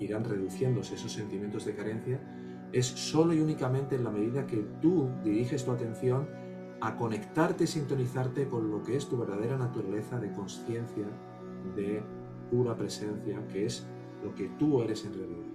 irán 0.00 0.24
reduciéndose 0.24 0.94
esos 0.94 1.12
sentimientos 1.12 1.64
de 1.64 1.74
carencia, 1.74 2.20
es 2.72 2.86
solo 2.86 3.34
y 3.34 3.40
únicamente 3.40 3.94
en 3.94 4.04
la 4.04 4.10
medida 4.10 4.46
que 4.46 4.66
tú 4.80 5.10
diriges 5.22 5.64
tu 5.64 5.70
atención 5.70 6.26
a 6.80 6.96
conectarte 6.96 7.66
sintonizarte 7.66 8.48
con 8.48 8.70
lo 8.70 8.82
que 8.82 8.96
es 8.96 9.08
tu 9.08 9.16
verdadera 9.18 9.56
naturaleza 9.56 10.18
de 10.18 10.32
conciencia, 10.32 11.06
de 11.76 12.02
pura 12.50 12.76
presencia, 12.76 13.46
que 13.48 13.66
es 13.66 13.86
lo 14.22 14.34
que 14.34 14.48
tú 14.58 14.82
eres 14.82 15.04
en 15.04 15.14
realidad. 15.14 15.46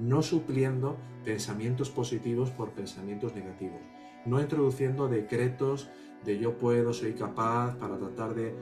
No 0.00 0.22
supliendo 0.22 0.96
pensamientos 1.24 1.90
positivos 1.90 2.50
por 2.50 2.70
pensamientos 2.70 3.34
negativos. 3.34 3.80
No 4.24 4.40
introduciendo 4.40 5.08
decretos 5.08 5.90
de 6.24 6.38
yo 6.38 6.58
puedo, 6.58 6.92
soy 6.92 7.14
capaz, 7.14 7.76
para 7.76 7.98
tratar 7.98 8.34
de 8.34 8.54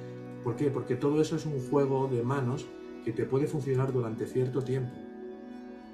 ¿Por 0.46 0.54
qué? 0.54 0.70
Porque 0.70 0.94
todo 0.94 1.20
eso 1.20 1.34
es 1.34 1.44
un 1.44 1.58
juego 1.58 2.06
de 2.06 2.22
manos 2.22 2.68
que 3.04 3.12
te 3.12 3.24
puede 3.24 3.48
funcionar 3.48 3.92
durante 3.92 4.28
cierto 4.28 4.62
tiempo. 4.62 4.92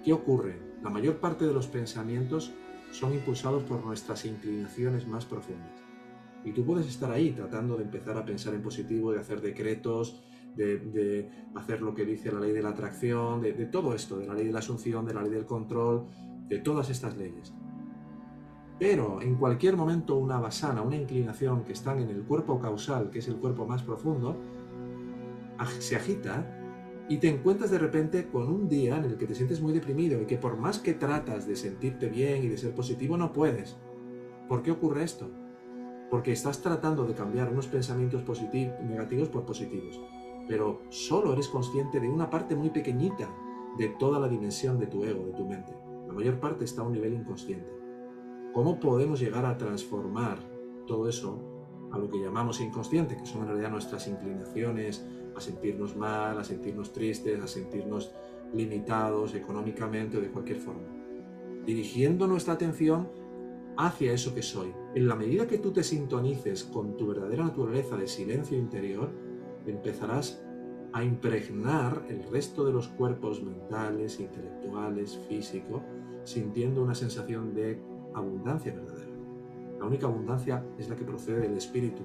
¿Qué 0.04 0.12
ocurre? 0.12 0.58
La 0.82 0.90
mayor 0.90 1.20
parte 1.20 1.46
de 1.46 1.54
los 1.54 1.68
pensamientos 1.68 2.52
son 2.90 3.14
impulsados 3.14 3.62
por 3.62 3.82
nuestras 3.82 4.26
inclinaciones 4.26 5.08
más 5.08 5.24
profundas. 5.24 5.81
Y 6.44 6.52
tú 6.52 6.64
puedes 6.64 6.86
estar 6.86 7.10
ahí 7.10 7.30
tratando 7.30 7.76
de 7.76 7.84
empezar 7.84 8.16
a 8.16 8.24
pensar 8.24 8.54
en 8.54 8.62
positivo, 8.62 9.12
de 9.12 9.20
hacer 9.20 9.40
decretos, 9.40 10.22
de, 10.56 11.30
hacer 11.54 11.80
lo 11.82 11.94
que 11.94 12.04
dice 12.04 12.32
la 12.32 12.40
ley 12.40 12.52
de 12.52 12.62
la 12.62 12.70
atracción, 12.70 13.40
de, 13.40 13.52
de 13.52 13.66
todo 13.66 13.94
esto, 13.94 14.18
de 14.18 14.26
la 14.26 14.34
ley 14.34 14.46
de 14.46 14.52
la 14.52 14.58
asunción, 14.58 15.06
de 15.06 15.14
la 15.14 15.22
ley 15.22 15.30
del 15.30 15.46
control, 15.46 16.06
de 16.48 16.58
todas 16.58 16.90
estas 16.90 17.16
leyes. 17.16 17.52
Pero 18.78 19.22
en 19.22 19.36
cualquier 19.36 19.76
momento 19.76 20.16
una 20.16 20.40
basana, 20.40 20.82
una 20.82 20.96
inclinación 20.96 21.62
que 21.64 21.72
están 21.72 22.00
en 22.00 22.08
el 22.08 22.22
cuerpo 22.22 22.58
causal, 22.60 23.10
que 23.10 23.20
es 23.20 23.28
el 23.28 23.36
cuerpo 23.36 23.66
más 23.66 23.82
profundo, 23.82 24.36
se 25.78 25.96
agita 25.96 26.44
y 27.08 27.18
te 27.18 27.28
encuentras 27.28 27.70
de 27.70 27.78
repente 27.78 28.26
con 28.26 28.48
un 28.48 28.68
día 28.68 28.96
en 28.96 29.04
el 29.04 29.16
que 29.16 29.26
te 29.26 29.34
sientes 29.34 29.60
muy 29.60 29.72
deprimido 29.72 30.20
y 30.20 30.26
que 30.26 30.36
por 30.36 30.56
más 30.56 30.78
que 30.78 30.94
tratas 30.94 31.46
de 31.46 31.56
sentirte 31.56 32.08
bien 32.08 32.42
y 32.42 32.48
de 32.48 32.56
ser 32.56 32.74
positivo, 32.74 33.16
no 33.16 33.32
puedes. 33.32 33.76
¿Por 34.48 34.62
qué 34.62 34.70
ocurre 34.70 35.04
esto? 35.04 35.30
Porque 36.12 36.32
estás 36.32 36.60
tratando 36.60 37.06
de 37.06 37.14
cambiar 37.14 37.50
unos 37.50 37.68
pensamientos 37.68 38.20
positivos, 38.20 38.78
negativos 38.82 39.30
por 39.30 39.46
positivos, 39.46 39.98
pero 40.46 40.82
solo 40.90 41.32
eres 41.32 41.48
consciente 41.48 42.00
de 42.00 42.06
una 42.10 42.28
parte 42.28 42.54
muy 42.54 42.68
pequeñita 42.68 43.30
de 43.78 43.88
toda 43.88 44.20
la 44.20 44.28
dimensión 44.28 44.78
de 44.78 44.88
tu 44.88 45.04
ego, 45.04 45.24
de 45.24 45.32
tu 45.32 45.46
mente. 45.46 45.72
La 46.06 46.12
mayor 46.12 46.38
parte 46.38 46.66
está 46.66 46.82
a 46.82 46.84
un 46.84 46.92
nivel 46.92 47.14
inconsciente. 47.14 47.72
¿Cómo 48.52 48.78
podemos 48.78 49.20
llegar 49.20 49.46
a 49.46 49.56
transformar 49.56 50.36
todo 50.86 51.08
eso 51.08 51.38
a 51.90 51.96
lo 51.96 52.10
que 52.10 52.18
llamamos 52.18 52.60
inconsciente, 52.60 53.16
que 53.16 53.24
son 53.24 53.44
en 53.44 53.48
realidad 53.48 53.70
nuestras 53.70 54.06
inclinaciones 54.06 55.08
a 55.34 55.40
sentirnos 55.40 55.96
mal, 55.96 56.38
a 56.38 56.44
sentirnos 56.44 56.92
tristes, 56.92 57.40
a 57.40 57.46
sentirnos 57.46 58.12
limitados 58.52 59.34
económicamente 59.34 60.18
o 60.18 60.20
de 60.20 60.30
cualquier 60.30 60.58
forma? 60.58 60.88
Dirigiendo 61.64 62.26
nuestra 62.26 62.52
atención 62.52 63.21
hacia 63.76 64.12
eso 64.12 64.34
que 64.34 64.42
soy. 64.42 64.72
En 64.94 65.08
la 65.08 65.14
medida 65.14 65.46
que 65.46 65.58
tú 65.58 65.72
te 65.72 65.82
sintonices 65.82 66.64
con 66.64 66.96
tu 66.96 67.06
verdadera 67.06 67.44
naturaleza 67.44 67.96
de 67.96 68.06
silencio 68.06 68.58
interior, 68.58 69.10
empezarás 69.66 70.42
a 70.92 71.02
impregnar 71.02 72.04
el 72.08 72.22
resto 72.24 72.64
de 72.64 72.72
los 72.72 72.88
cuerpos 72.88 73.42
mentales, 73.42 74.20
intelectuales, 74.20 75.18
físicos, 75.28 75.82
sintiendo 76.24 76.82
una 76.82 76.94
sensación 76.94 77.54
de 77.54 77.80
abundancia 78.14 78.74
verdadera. 78.74 79.10
La 79.78 79.86
única 79.86 80.06
abundancia 80.06 80.64
es 80.78 80.88
la 80.88 80.96
que 80.96 81.04
procede 81.04 81.40
del 81.40 81.56
espíritu. 81.56 82.02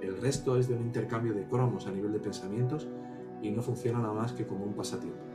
El 0.00 0.16
resto 0.16 0.56
es 0.56 0.68
de 0.68 0.74
un 0.74 0.82
intercambio 0.82 1.34
de 1.34 1.46
cromos 1.46 1.86
a 1.86 1.92
nivel 1.92 2.12
de 2.12 2.18
pensamientos 2.18 2.88
y 3.42 3.50
no 3.50 3.62
funciona 3.62 4.00
nada 4.00 4.14
más 4.14 4.32
que 4.32 4.46
como 4.46 4.64
un 4.64 4.74
pasatiempo. 4.74 5.31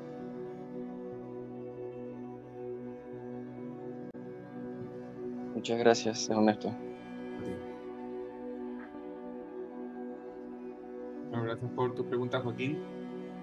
Muchas 5.58 5.80
gracias, 5.80 6.30
Ernesto. 6.30 6.72
gracias 11.32 11.72
por 11.72 11.96
tu 11.96 12.08
pregunta, 12.08 12.42
Joaquín. 12.42 12.78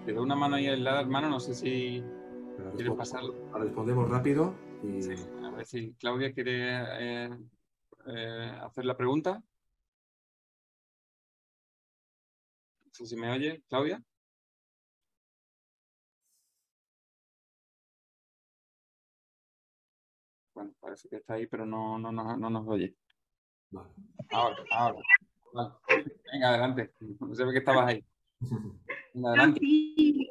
Te 0.07 0.13
doy 0.13 0.23
una 0.23 0.37
mano 0.37 0.55
ahí 0.55 0.69
al 0.69 0.85
lado, 0.85 1.01
hermano, 1.01 1.29
no 1.29 1.41
sé 1.41 1.57
si 1.57 2.05
quieres 2.77 2.95
pasarlo. 2.95 3.35
Respondemos 3.53 4.09
rápido 4.09 4.55
y... 4.85 5.11
a 5.45 5.51
ver 5.51 5.67
si 5.67 5.93
Claudia 5.95 6.33
quiere 6.33 6.69
eh, 7.01 7.31
eh, 8.07 8.59
hacer 8.63 8.85
la 8.85 8.97
pregunta. 8.97 9.43
No 12.85 12.93
sé 12.93 13.07
si 13.07 13.17
me 13.17 13.33
oye, 13.33 13.61
Claudia. 13.69 14.01
Bueno, 20.55 20.73
parece 20.81 21.09
que 21.09 21.17
está 21.17 21.35
ahí, 21.35 21.47
pero 21.49 21.67
no, 21.67 21.99
no, 21.99 22.13
no, 22.13 22.37
no 22.37 22.51
nos 22.51 22.69
oye. 22.69 22.95
Ahora, 24.31 24.57
ahora. 24.71 25.01
Venga, 26.33 26.49
adelante. 26.49 26.93
No 27.19 27.35
sé 27.35 27.45
que 27.51 27.59
estabas 27.59 27.89
ahí. 27.89 28.05
adelante. 29.15 29.59
Sí. 29.61 30.31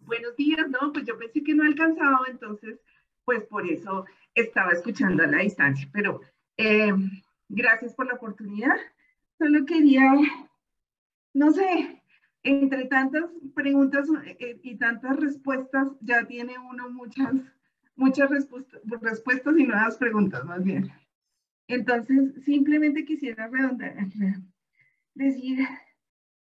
Buenos 0.00 0.34
días, 0.36 0.68
¿no? 0.68 0.92
Pues 0.92 1.06
yo 1.06 1.16
pensé 1.16 1.42
que 1.44 1.54
no 1.54 1.62
alcanzaba, 1.62 2.26
entonces, 2.28 2.80
pues 3.24 3.44
por 3.44 3.66
eso 3.66 4.04
estaba 4.34 4.72
escuchando 4.72 5.22
a 5.22 5.28
la 5.28 5.38
distancia. 5.38 5.88
Pero 5.92 6.20
eh, 6.56 6.92
gracias 7.48 7.94
por 7.94 8.06
la 8.08 8.14
oportunidad. 8.14 8.76
Solo 9.38 9.64
quería, 9.66 10.02
no 11.32 11.52
sé, 11.52 12.02
entre 12.42 12.86
tantas 12.86 13.24
preguntas 13.54 14.08
eh, 14.24 14.58
y 14.62 14.76
tantas 14.76 15.16
respuestas, 15.16 15.88
ya 16.00 16.26
tiene 16.26 16.58
uno 16.58 16.90
muchas 16.90 17.34
muchas 17.96 18.30
respuestas, 18.30 19.56
y 19.56 19.64
nuevas 19.64 19.96
preguntas 19.96 20.44
más 20.44 20.62
bien. 20.64 20.90
Entonces, 21.68 22.44
simplemente 22.44 23.04
quisiera 23.04 23.48
redondar, 23.48 23.96
decir, 25.14 25.58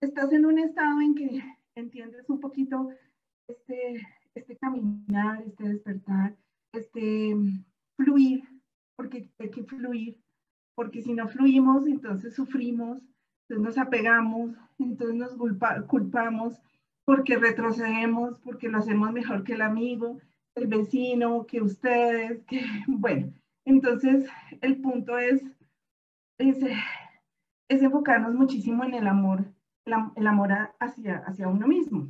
estás 0.02 0.32
en 0.34 0.46
un 0.46 0.60
estado 0.60 1.02
en 1.02 1.16
que 1.16 1.44
entiendes 1.76 2.30
un 2.30 2.40
poquito 2.40 2.90
este, 3.48 4.02
este 4.34 4.58
caminar, 4.58 5.44
este 5.44 5.70
despertar, 5.70 6.36
este 6.74 7.36
fluir, 7.98 8.44
porque 8.96 9.30
hay 9.40 9.52
que 9.52 9.64
fluir, 9.64 10.20
porque 10.76 11.02
si 11.02 11.14
no 11.14 11.28
fluimos, 11.28 11.86
entonces 11.88 12.34
sufrimos, 12.34 13.00
entonces 13.48 13.78
nos 13.78 13.78
apegamos, 13.78 14.56
entonces 14.80 15.16
nos 15.16 15.36
culpamos, 15.88 16.62
porque 17.06 17.38
retrocedemos, 17.38 18.40
porque 18.40 18.70
lo 18.70 18.80
hacemos 18.80 19.12
mejor 19.12 19.44
que 19.44 19.54
el 19.54 19.62
amigo, 19.62 20.20
el 20.56 20.68
vecino, 20.68 21.46
que 21.46 21.62
ustedes, 21.62 22.44
que 22.46 22.62
bueno. 22.88 23.34
Entonces, 23.66 24.30
el 24.62 24.82
punto 24.82 25.18
es, 25.18 25.42
es, 26.38 26.58
enfocarnos 27.70 28.34
muchísimo 28.34 28.84
en 28.84 28.94
el 28.94 29.08
amor, 29.08 29.46
el, 29.86 30.28
amor 30.28 30.52
hacia, 30.80 31.18
hacia 31.20 31.48
uno 31.48 31.68
mismo. 31.68 32.10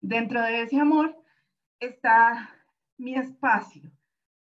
Dentro 0.00 0.42
de 0.42 0.62
ese 0.62 0.80
amor 0.80 1.16
está 1.78 2.50
mi 2.98 3.14
espacio, 3.14 3.90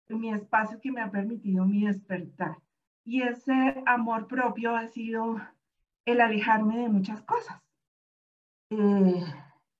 mi 0.09 0.33
espacio 0.33 0.81
que 0.81 0.91
me 0.91 1.01
ha 1.01 1.11
permitido 1.11 1.65
mi 1.65 1.85
despertar. 1.85 2.57
Y 3.05 3.23
ese 3.23 3.83
amor 3.87 4.27
propio 4.27 4.75
ha 4.75 4.87
sido 4.89 5.41
el 6.05 6.21
alejarme 6.21 6.79
de 6.79 6.89
muchas 6.89 7.23
cosas. 7.23 7.61
Eh, 8.71 9.25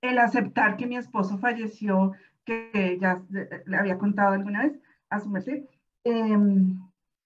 el 0.01 0.19
aceptar 0.19 0.77
que 0.77 0.87
mi 0.87 0.97
esposo 0.97 1.39
falleció 1.39 2.13
que 2.49 2.99
ya 2.99 3.23
le 3.67 3.77
había 3.77 3.99
contado 3.99 4.33
alguna 4.33 4.63
vez 4.63 4.81
a 5.11 5.21
su 5.21 5.29
merced. 5.29 5.65
Em, 6.05 6.81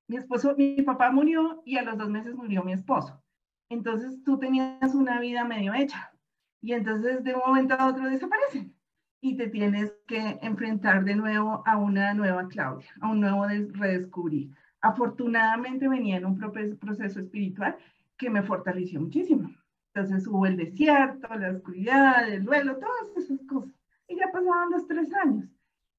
mi 0.08 0.16
esposo, 0.16 0.54
mi 0.56 0.82
papá 0.82 1.12
murió 1.12 1.62
y 1.64 1.76
a 1.76 1.82
los 1.82 1.96
dos 1.96 2.10
meses 2.10 2.34
murió 2.34 2.64
mi 2.64 2.72
esposo. 2.72 3.22
Entonces 3.68 4.22
tú 4.24 4.38
tenías 4.38 4.94
una 4.94 5.20
vida 5.20 5.44
medio 5.44 5.74
hecha 5.74 6.12
y 6.60 6.72
entonces 6.72 7.22
de 7.22 7.34
un 7.34 7.42
momento 7.46 7.74
a 7.78 7.86
otro 7.86 8.08
desaparecen 8.08 8.74
y 9.20 9.36
te 9.36 9.48
tienes 9.48 9.94
que 10.08 10.38
enfrentar 10.42 11.04
de 11.04 11.14
nuevo 11.14 11.62
a 11.66 11.76
una 11.76 12.12
nueva 12.14 12.48
Claudia, 12.48 12.90
a 13.00 13.08
un 13.08 13.20
nuevo 13.20 13.46
redescubrir. 13.46 14.50
Afortunadamente 14.80 15.88
venía 15.88 16.16
en 16.16 16.26
un 16.26 16.36
proceso 16.36 17.20
espiritual 17.20 17.76
que 18.16 18.28
me 18.28 18.42
fortaleció 18.42 19.00
muchísimo. 19.00 19.50
Entonces 19.94 20.26
hubo 20.26 20.46
el 20.46 20.56
desierto, 20.56 21.32
la 21.36 21.50
oscuridad, 21.50 22.28
el 22.28 22.44
duelo, 22.44 22.78
todas 22.78 23.16
esas 23.16 23.40
cosas 23.46 23.72
y 24.12 24.18
ya 24.18 24.30
pasaban 24.32 24.70
los 24.70 24.86
tres 24.86 25.12
años. 25.14 25.48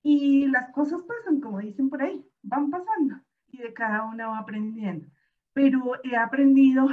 Y 0.01 0.47
las 0.47 0.71
cosas 0.71 1.01
pasan, 1.03 1.39
como 1.39 1.59
dicen 1.59 1.89
por 1.89 2.01
ahí, 2.01 2.25
van 2.41 2.69
pasando 2.69 3.21
y 3.47 3.57
de 3.59 3.73
cada 3.73 4.05
una 4.05 4.27
va 4.27 4.39
aprendiendo. 4.39 5.07
Pero 5.53 5.93
he 6.03 6.15
aprendido 6.15 6.87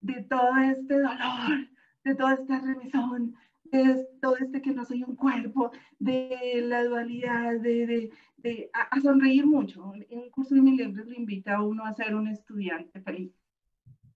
de 0.00 0.22
todo 0.22 0.56
este 0.56 0.94
dolor, 0.94 1.68
de 2.04 2.14
toda 2.14 2.34
esta 2.34 2.60
remesón, 2.60 3.34
de 3.64 4.06
todo 4.20 4.36
este 4.36 4.62
que 4.62 4.72
no 4.72 4.84
soy 4.84 5.02
un 5.02 5.16
cuerpo, 5.16 5.72
de 5.98 6.62
la 6.64 6.84
dualidad, 6.84 7.60
de, 7.60 7.86
de, 7.86 8.10
de 8.38 8.70
a, 8.72 9.00
sonreír 9.00 9.46
mucho. 9.46 9.92
En 10.08 10.20
un 10.20 10.30
curso 10.30 10.54
de 10.54 10.62
milagros 10.62 11.06
le 11.06 11.16
invita 11.16 11.56
a 11.56 11.62
uno 11.62 11.84
a 11.84 11.94
ser 11.94 12.14
un 12.14 12.28
estudiante 12.28 13.00
feliz. 13.00 13.32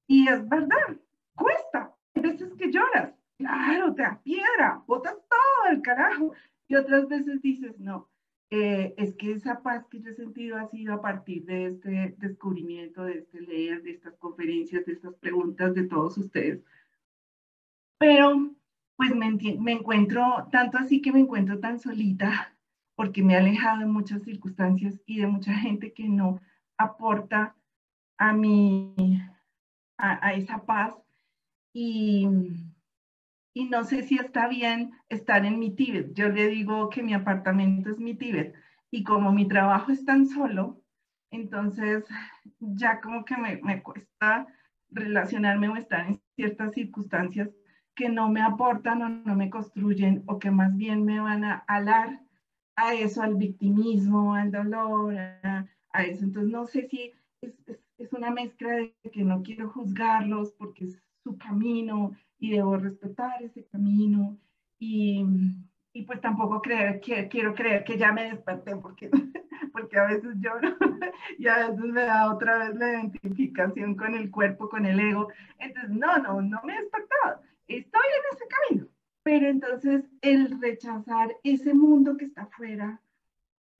Y 0.06 0.28
es 0.28 0.48
verdad, 0.48 0.96
cuesta. 1.34 1.94
Hay 2.14 2.22
veces 2.22 2.52
que 2.54 2.70
lloras, 2.70 3.12
claro, 3.42 3.94
te 3.94 4.04
piedra, 4.22 4.82
botas 4.86 5.16
todo 5.28 5.72
el 5.72 5.82
carajo. 5.82 6.32
Y 6.68 6.76
otras 6.76 7.08
veces 7.08 7.42
dices, 7.42 7.78
no, 7.78 8.08
eh, 8.50 8.94
es 8.96 9.14
que 9.14 9.32
esa 9.32 9.62
paz 9.62 9.86
que 9.90 10.00
yo 10.00 10.10
he 10.10 10.14
sentido 10.14 10.56
ha 10.56 10.68
sido 10.68 10.94
a 10.94 11.02
partir 11.02 11.44
de 11.44 11.66
este 11.66 12.14
descubrimiento, 12.18 13.04
de 13.04 13.18
este 13.18 13.40
leer, 13.40 13.82
de 13.82 13.92
estas 13.92 14.14
conferencias, 14.16 14.86
de 14.86 14.92
estas 14.92 15.14
preguntas 15.14 15.74
de 15.74 15.84
todos 15.84 16.16
ustedes. 16.18 16.62
Pero 17.98 18.54
pues 18.96 19.14
me, 19.14 19.72
encuentro, 19.72 20.48
tanto 20.52 20.78
así 20.78 21.02
que 21.02 21.12
me 21.12 21.20
encuentro 21.20 21.58
tan 21.58 21.80
solita, 21.80 22.54
porque 22.94 23.22
me 23.22 23.32
he 23.32 23.36
alejado 23.36 23.80
de 23.80 23.86
muchas 23.86 24.22
circunstancias 24.22 25.00
y 25.06 25.20
de 25.20 25.26
mucha 25.26 25.54
gente 25.54 25.92
que 25.92 26.08
no 26.08 26.40
aporta 26.76 27.56
a 28.18 28.32
mi, 28.32 28.94
a 29.96 30.34
esa 30.34 30.64
paz. 30.64 30.94
Y, 31.72 32.28
y 33.54 33.66
no 33.66 33.84
sé 33.84 34.02
si 34.02 34.16
está 34.16 34.48
bien 34.48 34.92
estar 35.08 35.44
en 35.44 35.58
mi 35.58 35.74
Tíbet. 35.74 36.14
Yo 36.14 36.28
le 36.28 36.48
digo 36.48 36.88
que 36.90 37.02
mi 37.02 37.14
apartamento 37.14 37.90
es 37.90 37.98
mi 37.98 38.14
Tíbet 38.14 38.54
y 38.90 39.04
como 39.04 39.32
mi 39.32 39.46
trabajo 39.46 39.92
es 39.92 40.04
tan 40.04 40.26
solo, 40.26 40.80
entonces 41.30 42.04
ya 42.60 43.00
como 43.00 43.24
que 43.24 43.36
me, 43.36 43.56
me 43.62 43.82
cuesta 43.82 44.46
relacionarme 44.90 45.68
o 45.68 45.76
estar 45.76 46.06
en 46.06 46.20
ciertas 46.36 46.74
circunstancias 46.74 47.50
que 47.94 48.08
no 48.08 48.30
me 48.30 48.42
aportan 48.42 49.02
o 49.02 49.08
no 49.08 49.34
me 49.34 49.50
construyen 49.50 50.22
o 50.26 50.38
que 50.38 50.50
más 50.50 50.74
bien 50.76 51.04
me 51.04 51.20
van 51.20 51.44
a 51.44 51.64
alar 51.66 52.20
a 52.76 52.94
eso, 52.94 53.22
al 53.22 53.34
victimismo, 53.36 54.34
al 54.34 54.50
dolor, 54.50 55.14
a, 55.18 55.68
eso. 56.04 56.24
Entonces 56.24 56.50
no 56.50 56.66
sé 56.66 56.88
si 56.88 57.12
es, 57.42 57.54
es, 57.66 57.78
es, 57.98 58.12
una 58.12 58.30
mezcla 58.30 58.70
de 58.76 58.94
que 59.12 59.24
no 59.24 59.42
quiero 59.42 59.68
juzgarlos 59.68 60.52
porque 60.52 60.86
es 60.86 61.02
su 61.22 61.36
camino 61.36 62.16
y 62.42 62.50
debo 62.50 62.76
respetar 62.76 63.40
ese 63.40 63.64
camino 63.66 64.36
y, 64.76 65.24
y 65.92 66.02
pues 66.02 66.20
tampoco 66.20 66.60
creer 66.60 67.00
que 67.00 67.28
quiero 67.28 67.54
creer 67.54 67.84
que 67.84 67.96
ya 67.96 68.10
me 68.10 68.24
desperté 68.24 68.74
porque, 68.74 69.10
porque 69.72 69.96
a 69.96 70.06
veces 70.06 70.34
lloro 70.40 70.76
y 71.38 71.46
a 71.46 71.68
veces 71.68 71.84
me 71.84 72.02
da 72.02 72.34
otra 72.34 72.58
vez 72.58 72.74
la 72.74 72.90
identificación 72.90 73.94
con 73.94 74.16
el 74.16 74.28
cuerpo, 74.28 74.68
con 74.68 74.86
el 74.86 74.98
ego. 74.98 75.28
Entonces, 75.60 75.90
no, 75.90 76.18
no, 76.18 76.42
no 76.42 76.60
me 76.64 76.74
he 76.74 76.80
despertado, 76.80 77.42
estoy 77.68 78.02
en 78.18 78.36
ese 78.36 78.44
camino. 78.48 78.88
Pero 79.22 79.46
entonces 79.46 80.04
el 80.20 80.60
rechazar 80.60 81.36
ese 81.44 81.74
mundo 81.74 82.16
que 82.16 82.24
está 82.24 82.42
afuera, 82.42 83.00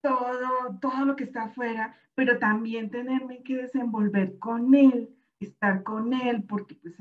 todo, 0.02 0.78
todo 0.80 1.04
lo 1.04 1.16
que 1.16 1.24
está 1.24 1.46
afuera, 1.46 1.96
pero 2.14 2.38
también 2.38 2.90
tenerme 2.90 3.42
que 3.42 3.56
desenvolver 3.56 4.38
con 4.38 4.72
él, 4.76 5.10
estar 5.40 5.82
con 5.82 6.12
él, 6.12 6.44
porque 6.44 6.76
pues 6.76 6.94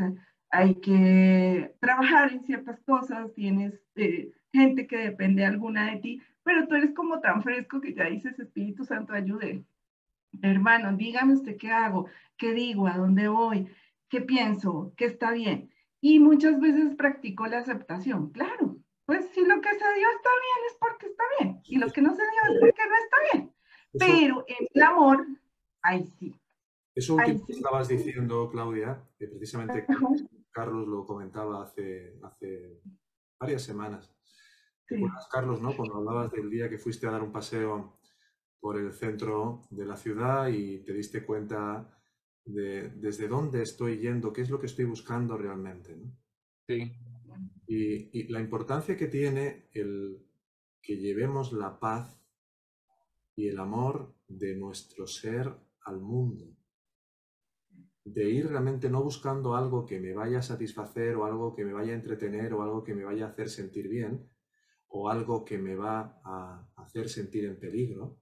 hay 0.52 0.76
que 0.76 1.74
trabajar 1.80 2.34
en 2.34 2.44
ciertas 2.44 2.80
cosas, 2.82 3.34
tienes 3.34 3.74
eh, 3.96 4.34
gente 4.52 4.86
que 4.86 4.98
depende 4.98 5.46
alguna 5.46 5.92
de 5.92 6.00
ti, 6.00 6.22
pero 6.44 6.68
tú 6.68 6.76
eres 6.76 6.94
como 6.94 7.22
tan 7.22 7.42
fresco 7.42 7.80
que 7.80 7.94
ya 7.94 8.06
dices, 8.06 8.38
Espíritu 8.38 8.84
Santo, 8.84 9.14
ayude. 9.14 9.64
Hermano, 10.42 10.96
dígame 10.96 11.34
usted 11.34 11.58
qué 11.58 11.72
hago, 11.72 12.08
qué 12.38 12.54
digo, 12.54 12.88
a 12.88 12.98
dónde 12.98 13.30
voy, 13.30 13.68
qué 14.10 14.22
pienso, 14.22 14.94
qué 14.98 15.06
está 15.06 15.32
bien. 15.32 15.72
Y 16.02 16.20
muchas 16.20 16.60
veces 16.60 16.96
practico 16.96 17.48
la 17.48 17.60
aceptación. 17.60 18.32
Claro, 18.32 18.78
pues 19.06 19.30
si 19.34 19.46
lo 19.46 19.62
que 19.62 19.70
se 19.70 19.76
dio 19.78 20.08
está 20.16 20.30
bien 20.30 20.68
es 20.68 20.78
porque 20.80 21.06
está 21.06 21.24
bien, 21.40 21.62
y 21.64 21.78
lo 21.78 21.88
que 21.90 22.02
no 22.02 22.14
se 22.14 22.24
dio 22.24 22.54
es 22.54 22.60
porque 22.60 22.82
no 22.90 22.96
está 22.96 23.18
bien. 23.34 23.54
Pero 23.94 24.46
en 24.48 24.68
el 24.74 24.84
amor, 24.84 25.28
ahí 25.82 26.06
sí. 26.20 26.36
Eso 26.94 27.16
último 27.16 27.46
que 27.46 27.54
estabas 27.54 27.88
diciendo, 27.88 28.50
Claudia, 28.52 29.02
que 29.18 29.28
precisamente 29.28 29.86
Carlos 30.52 30.88
lo 30.88 31.06
comentaba 31.06 31.64
hace, 31.64 32.20
hace 32.24 32.82
varias 33.40 33.64
semanas. 33.64 34.14
¿Te 34.88 34.98
acuerdas, 34.98 35.28
Carlos, 35.32 35.62
no? 35.62 35.76
cuando 35.76 35.96
hablabas 35.96 36.32
del 36.32 36.50
día 36.50 36.70
que 36.70 36.78
fuiste 36.78 37.08
a 37.08 37.12
dar 37.12 37.24
un 37.24 37.32
paseo 37.32 38.00
por 38.60 38.78
el 38.78 38.94
centro 38.94 39.64
de 39.70 39.86
la 39.86 39.96
ciudad 39.96 40.50
y 40.50 40.84
te 40.84 40.94
diste 40.94 41.26
cuenta 41.26 41.98
de 42.46 42.90
desde 42.90 43.28
dónde 43.28 43.62
estoy 43.62 44.00
yendo, 44.00 44.34
qué 44.34 44.42
es 44.42 44.50
lo 44.50 44.60
que 44.60 44.66
estoy 44.66 44.86
buscando 44.86 45.38
realmente? 45.38 45.96
¿no? 45.96 46.16
Sí. 46.68 46.94
Y, 47.68 48.20
y, 48.20 48.28
la 48.28 48.42
importancia 48.42 48.98
que 48.98 49.08
tiene 49.08 49.70
el 49.74 50.28
que 50.82 50.98
llevemos 50.98 51.54
la 51.54 51.80
paz 51.80 52.22
y 53.36 53.48
el 53.48 53.60
amor 53.60 54.14
de 54.28 54.56
nuestro 54.56 55.08
ser 55.08 55.56
al 55.86 56.02
mundo. 56.02 56.46
De 58.04 58.30
ir 58.30 58.48
realmente 58.48 58.90
no 58.90 59.04
buscando 59.04 59.56
algo 59.56 59.86
que 59.86 60.00
me 60.00 60.14
vaya 60.14 60.40
a 60.40 60.42
satisfacer 60.42 61.16
o 61.16 61.26
algo 61.26 61.54
que 61.56 61.64
me 61.64 61.74
vaya 61.74 61.94
a 61.94 61.96
entretener 61.96 62.54
o 62.54 62.64
algo 62.64 62.84
que 62.84 62.96
me 62.96 63.04
vaya 63.04 63.26
a 63.26 63.30
hacer 63.30 63.50
sentir 63.50 63.88
bien 63.88 64.30
o 64.88 65.10
algo 65.10 65.46
que 65.46 65.58
me 65.58 65.76
va 65.76 66.22
a 66.24 66.68
hacer 66.76 67.08
sentir 67.08 67.46
en 67.46 67.60
peligro, 67.60 68.20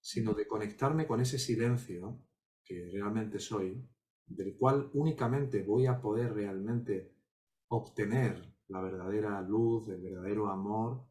sino 0.00 0.34
de 0.34 0.46
conectarme 0.46 1.06
con 1.06 1.20
ese 1.20 1.38
silencio 1.38 2.20
que 2.64 2.90
realmente 2.92 3.38
soy, 3.38 3.86
del 4.26 4.56
cual 4.56 4.90
únicamente 4.94 5.62
voy 5.62 5.86
a 5.86 6.00
poder 6.00 6.34
realmente 6.34 7.14
obtener 7.68 8.54
la 8.68 8.80
verdadera 8.80 9.40
luz, 9.42 9.88
el 9.88 10.00
verdadero 10.00 10.48
amor 10.48 11.06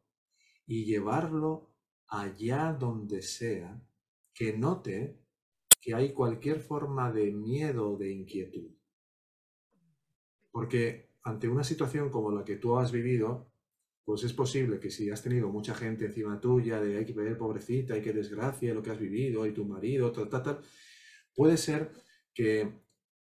y 0.65 0.85
llevarlo 0.85 1.75
allá 2.07 2.73
donde 2.73 3.21
sea 3.21 3.81
que 4.33 4.57
note 4.57 5.22
que 5.83 5.93
hay 5.93 6.13
cualquier 6.13 6.61
forma 6.61 7.11
de 7.11 7.29
miedo 7.31 7.91
o 7.91 7.97
de 7.97 8.09
inquietud. 8.09 8.71
Porque 10.49 11.09
ante 11.23 11.49
una 11.49 11.65
situación 11.65 12.09
como 12.09 12.31
la 12.31 12.45
que 12.45 12.55
tú 12.55 12.77
has 12.77 12.93
vivido, 12.93 13.51
pues 14.05 14.23
es 14.23 14.31
posible 14.31 14.79
que 14.79 14.89
si 14.89 15.09
has 15.09 15.21
tenido 15.21 15.49
mucha 15.49 15.75
gente 15.75 16.05
encima 16.05 16.39
tuya 16.39 16.79
de 16.79 16.97
hay 16.97 17.05
que 17.05 17.11
ver 17.11 17.37
pobrecita, 17.37 17.95
hay 17.95 18.01
que 18.01 18.13
desgracia 18.13 18.73
lo 18.73 18.81
que 18.81 18.91
has 18.91 18.99
vivido, 18.99 19.45
y 19.45 19.53
tu 19.53 19.65
marido, 19.65 20.11
tal, 20.13 20.29
tal, 20.29 20.43
tal, 20.43 20.59
puede 21.35 21.57
ser 21.57 21.91
que 22.33 22.71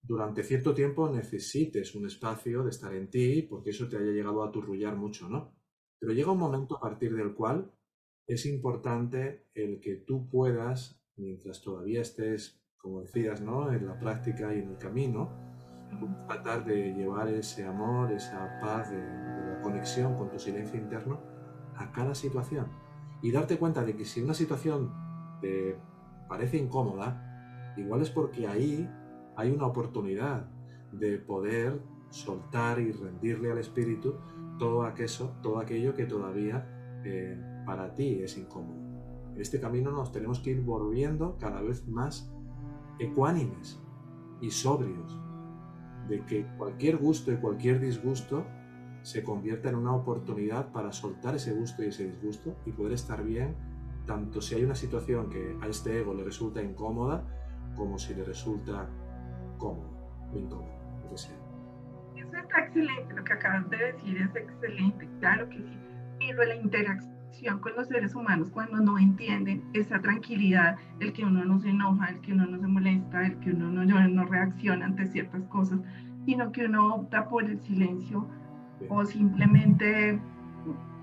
durante 0.03 0.43
cierto 0.43 0.75
tiempo 0.75 1.09
necesites 1.09 1.95
un 1.95 2.05
espacio 2.05 2.63
de 2.63 2.69
estar 2.69 2.93
en 2.93 3.09
ti 3.09 3.41
porque 3.43 3.71
eso 3.71 3.89
te 3.89 3.97
haya 3.97 4.11
llegado 4.11 4.43
a 4.43 4.51
turrullar 4.51 4.95
mucho, 4.95 5.27
¿no? 5.27 5.55
Pero 5.97 6.13
llega 6.13 6.31
un 6.31 6.39
momento 6.39 6.77
a 6.77 6.81
partir 6.81 7.15
del 7.15 7.33
cual 7.33 7.71
es 8.27 8.45
importante 8.45 9.47
el 9.55 9.79
que 9.79 9.95
tú 9.95 10.29
puedas, 10.29 11.02
mientras 11.17 11.61
todavía 11.61 12.01
estés, 12.01 12.61
como 12.77 13.01
decías, 13.01 13.41
¿no? 13.41 13.71
en 13.71 13.87
la 13.87 13.99
práctica 13.99 14.53
y 14.53 14.59
en 14.59 14.69
el 14.69 14.77
camino, 14.77 15.29
tratar 16.27 16.65
de 16.65 16.93
llevar 16.93 17.27
ese 17.29 17.65
amor, 17.65 18.11
esa 18.11 18.59
paz, 18.61 18.89
de, 18.89 18.97
la 18.97 19.61
conexión 19.61 20.15
con 20.17 20.29
tu 20.29 20.39
silencio 20.39 20.79
interno 20.79 21.19
a 21.75 21.91
cada 21.91 22.15
situación. 22.15 22.67
Y 23.21 23.31
darte 23.31 23.57
cuenta 23.57 23.83
de 23.83 23.95
que 23.95 24.05
si 24.05 24.21
una 24.21 24.33
situación 24.33 24.91
te 25.41 25.77
parece 26.27 26.57
incómoda, 26.57 27.73
igual 27.77 28.01
es 28.01 28.09
porque 28.09 28.47
ahí 28.47 28.89
hay 29.35 29.51
una 29.51 29.67
oportunidad 29.67 30.49
de 30.91 31.17
poder 31.17 31.81
soltar 32.09 32.79
y 32.79 32.91
rendirle 32.91 33.51
al 33.51 33.57
espíritu 33.57 34.15
todo 34.59 34.83
aquello, 34.83 35.31
todo 35.41 35.59
aquello 35.59 35.95
que 35.95 36.05
todavía 36.05 37.01
eh, 37.03 37.39
para 37.65 37.93
ti 37.95 38.21
es 38.21 38.37
incómodo. 38.37 38.82
Este 39.37 39.59
camino 39.59 39.91
nos 39.91 40.11
tenemos 40.11 40.39
que 40.39 40.51
ir 40.51 40.61
volviendo 40.61 41.37
cada 41.39 41.61
vez 41.61 41.87
más 41.87 42.31
ecuánimes 42.99 43.81
y 44.41 44.51
sobrios, 44.51 45.19
de 46.07 46.23
que 46.25 46.45
cualquier 46.57 46.97
gusto 46.97 47.31
y 47.31 47.37
cualquier 47.37 47.79
disgusto 47.79 48.45
se 49.01 49.23
convierta 49.23 49.69
en 49.69 49.75
una 49.75 49.93
oportunidad 49.93 50.71
para 50.71 50.91
soltar 50.91 51.35
ese 51.35 51.53
gusto 51.53 51.83
y 51.83 51.87
ese 51.87 52.07
disgusto 52.07 52.55
y 52.65 52.71
poder 52.71 52.93
estar 52.93 53.23
bien, 53.23 53.55
tanto 54.05 54.41
si 54.41 54.55
hay 54.55 54.63
una 54.63 54.75
situación 54.75 55.29
que 55.29 55.57
a 55.61 55.67
este 55.67 55.99
ego 55.99 56.13
le 56.13 56.23
resulta 56.23 56.61
incómoda, 56.61 57.23
como 57.75 57.97
si 57.97 58.13
le 58.13 58.23
resulta 58.23 58.87
cómodo 59.57 59.89
o 60.31 60.37
incómodo, 60.37 60.73
lo 61.03 61.09
que 61.09 61.17
sea. 61.17 61.35
Eso 62.15 62.37
está 62.37 62.65
excelente, 62.65 63.13
lo 63.13 63.23
que 63.23 63.33
acabas 63.33 63.69
de 63.69 63.77
decir 63.77 64.17
es 64.17 64.35
excelente, 64.35 65.09
claro 65.19 65.49
que 65.49 65.57
sí, 65.57 65.79
pero 66.19 66.45
la 66.45 66.55
interacción 66.55 67.12
con 67.61 67.75
los 67.75 67.87
seres 67.87 68.15
humanos 68.15 68.49
cuando 68.51 68.77
no 68.77 68.97
entienden 68.97 69.63
esa 69.73 69.99
tranquilidad, 69.99 70.77
el 70.99 71.13
que 71.13 71.25
uno 71.25 71.43
no 71.45 71.59
se 71.59 71.69
enoja, 71.69 72.07
el 72.09 72.21
que 72.21 72.33
uno 72.33 72.45
no 72.45 72.59
se 72.59 72.67
molesta, 72.67 73.25
el 73.25 73.39
que 73.39 73.51
uno 73.51 73.69
no, 73.69 74.07
no 74.07 74.25
reacciona 74.25 74.85
ante 74.85 75.07
ciertas 75.07 75.43
cosas, 75.43 75.79
sino 76.25 76.51
que 76.51 76.65
uno 76.65 76.95
opta 76.95 77.27
por 77.27 77.43
el 77.43 77.59
silencio 77.61 78.27
o 78.89 79.05
simplemente 79.05 80.19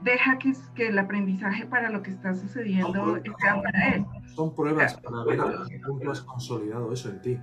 deja 0.03 0.39
que, 0.39 0.53
que 0.75 0.89
el 0.89 0.99
aprendizaje 0.99 1.67
para 1.67 1.91
lo 1.91 2.03
que 2.03 2.11
está 2.11 2.35
sucediendo 2.35 3.19
sea 3.39 3.63
para 3.63 3.89
él. 3.95 4.07
Son 4.35 4.55
pruebas 4.55 4.95
para 5.01 5.25
ver 5.25 5.41
a 5.41 5.67
qué 5.69 5.79
punto 5.81 6.11
has 6.11 6.23
consolidado 6.23 6.93
eso 6.93 7.11
en 7.11 7.21
ti. 7.21 7.39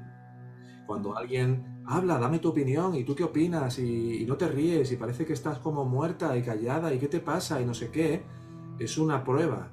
Cuando 0.87 1.17
alguien 1.17 1.83
habla, 1.85 2.17
dame 2.17 2.39
tu 2.39 2.49
opinión 2.49 2.95
y 2.95 3.03
tú 3.03 3.13
qué 3.13 3.25
opinas 3.25 3.77
y, 3.77 4.23
y, 4.23 4.25
no 4.25 4.37
te 4.37 4.47
ríes 4.47 4.91
y 4.91 4.95
parece 4.95 5.25
que 5.25 5.33
estás 5.33 5.59
como 5.59 5.83
muerta 5.83 6.35
y 6.37 6.41
callada 6.41 6.93
y 6.93 6.97
qué 6.97 7.09
te 7.09 7.19
pasa 7.19 7.59
y 7.61 7.65
no 7.65 7.73
sé 7.73 7.91
qué, 7.91 8.23
es 8.79 8.97
una 8.97 9.23
prueba 9.23 9.69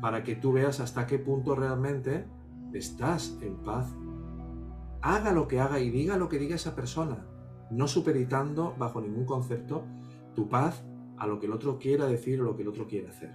para 0.00 0.22
que 0.24 0.34
tú 0.34 0.52
veas 0.52 0.80
hasta 0.80 1.06
qué 1.06 1.18
punto 1.18 1.54
realmente 1.54 2.26
estás 2.72 3.38
en 3.40 3.56
paz. 3.62 3.94
Haga 5.00 5.32
lo 5.32 5.48
que 5.48 5.60
haga 5.60 5.80
y 5.80 5.90
diga 5.90 6.16
lo 6.16 6.28
que 6.28 6.38
diga 6.38 6.56
esa 6.56 6.74
persona, 6.74 7.26
no 7.70 7.86
superitando 7.86 8.74
bajo 8.78 9.00
ningún 9.00 9.26
concepto 9.26 9.86
tu 10.34 10.48
paz 10.48 10.84
a 11.18 11.26
lo 11.26 11.38
que 11.38 11.46
el 11.46 11.52
otro 11.52 11.78
quiera 11.78 12.06
decir 12.06 12.40
o 12.40 12.44
lo 12.44 12.56
que 12.56 12.62
el 12.62 12.68
otro 12.68 12.86
quiera 12.86 13.10
hacer. 13.10 13.32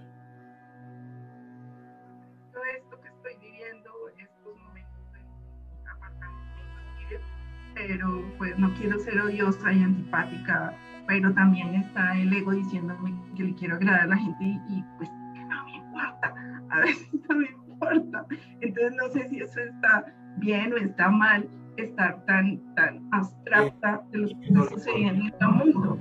Pero 7.74 8.22
pues 8.36 8.58
no 8.58 8.74
quiero 8.74 8.98
ser 8.98 9.20
odiosa 9.20 9.72
y 9.72 9.82
antipática 9.82 10.74
pero 11.08 11.32
también 11.32 11.74
está 11.74 12.16
el 12.18 12.30
ego 12.30 12.52
diciéndome 12.52 13.14
que 13.34 13.44
le 13.44 13.54
quiero 13.54 13.76
agradar 13.76 14.02
a 14.02 14.06
la 14.08 14.16
gente 14.18 14.44
y, 14.44 14.84
pues 14.98 15.08
que 15.34 15.40
no 15.40 15.64
me 15.64 15.76
importa, 15.76 16.34
a 16.68 16.80
veces 16.80 17.08
no 17.28 17.36
me 17.36 17.46
importa. 17.46 18.26
Entonces 18.60 18.92
no 18.94 19.08
sé 19.08 19.28
si 19.28 19.40
eso 19.40 19.58
está 19.58 20.04
bien 20.36 20.74
o 20.74 20.76
está 20.76 21.08
mal 21.08 21.48
estar 21.78 22.22
tan, 22.26 22.58
tan 22.74 23.08
abstracta 23.10 24.02
de 24.10 24.18
lo 24.18 24.28
que 24.28 24.46
está 24.48 24.62
sucediendo 24.64 25.24
en 25.24 25.32
el 25.40 25.64
mundo. 25.64 25.98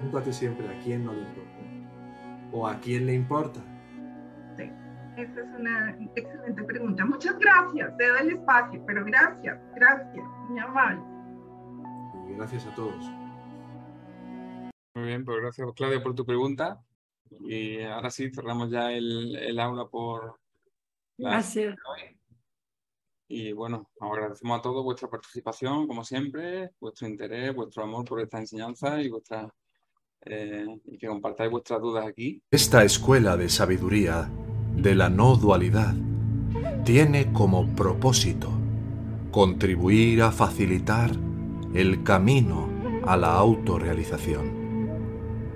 Pregúntate 0.00 0.32
siempre 0.32 0.68
a 0.68 0.78
quién 0.82 1.04
no 1.04 1.12
le 1.12 1.20
importa 1.20 1.52
o 2.52 2.66
a 2.66 2.74
quién 2.80 3.06
le 3.06 3.14
importa. 3.14 3.60
Sí, 4.56 4.64
esa 5.18 5.40
es 5.40 5.48
una 5.56 5.96
excelente 6.16 6.64
pregunta. 6.64 7.04
Muchas 7.04 7.38
gracias, 7.38 7.96
te 7.96 8.08
doy 8.08 8.20
el 8.22 8.30
espacio, 8.30 8.82
pero 8.88 9.04
gracias, 9.04 9.56
gracias, 9.76 10.24
muy 10.48 10.58
amable. 10.58 11.00
Y 12.28 12.34
gracias 12.34 12.66
a 12.66 12.74
todos. 12.74 13.21
Muy 14.94 15.06
bien, 15.06 15.24
pues 15.24 15.38
gracias 15.40 15.68
Claudia 15.74 16.02
por 16.02 16.14
tu 16.14 16.24
pregunta. 16.26 16.82
Y 17.40 17.80
ahora 17.82 18.10
sí, 18.10 18.30
cerramos 18.30 18.70
ya 18.70 18.92
el, 18.92 19.36
el 19.36 19.58
aula 19.58 19.86
por... 19.86 20.38
Gracias. 21.16 21.76
Y 23.28 23.52
bueno, 23.52 23.90
agradecemos 23.98 24.58
a 24.58 24.62
todos 24.62 24.84
vuestra 24.84 25.08
participación, 25.08 25.86
como 25.86 26.04
siempre, 26.04 26.72
vuestro 26.78 27.08
interés, 27.08 27.54
vuestro 27.54 27.84
amor 27.84 28.04
por 28.04 28.20
esta 28.20 28.38
enseñanza 28.38 29.00
y, 29.00 29.08
vuestra, 29.08 29.48
eh, 30.26 30.66
y 30.84 30.98
que 30.98 31.06
compartáis 31.06 31.50
vuestras 31.50 31.80
dudas 31.80 32.06
aquí. 32.06 32.42
Esta 32.50 32.84
escuela 32.84 33.38
de 33.38 33.48
sabiduría 33.48 34.28
de 34.76 34.94
la 34.94 35.08
no 35.08 35.36
dualidad 35.36 35.94
tiene 36.84 37.32
como 37.32 37.74
propósito 37.74 38.50
contribuir 39.30 40.20
a 40.20 40.30
facilitar 40.30 41.12
el 41.72 42.02
camino 42.02 42.68
a 43.06 43.16
la 43.16 43.34
autorrealización 43.34 44.51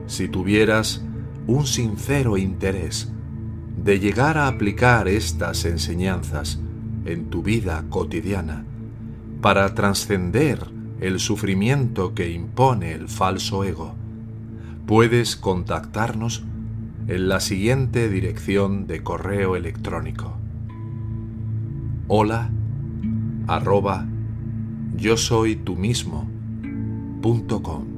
si 0.07 0.29
tuvieras 0.29 1.05
un 1.47 1.67
sincero 1.67 2.37
interés 2.37 3.13
de 3.77 4.01
llegar 4.01 4.39
a 4.39 4.49
aplicar 4.49 5.09
estas 5.09 5.65
enseñanzas 5.65 6.59
en 7.05 7.31
tu 7.31 7.43
vida 7.43 7.85
cotidiana 7.89 8.65
para 9.41 9.75
trascender 9.75 10.59
el 11.01 11.21
sufrimiento 11.21 12.15
que 12.15 12.31
impone 12.31 12.93
el 12.93 13.09
falso 13.09 13.65
ego, 13.65 13.95
puedes 14.87 15.37
contactarnos 15.37 16.45
en 17.07 17.29
la 17.29 17.41
siguiente 17.41 18.09
dirección 18.09 18.87
de 18.87 19.03
correo 19.03 19.55
electrónico. 19.55 20.37
Hola 22.09 22.51
yo 24.97 25.17
soy 25.17 25.57
mismo 25.77 26.29
com. 27.63 27.96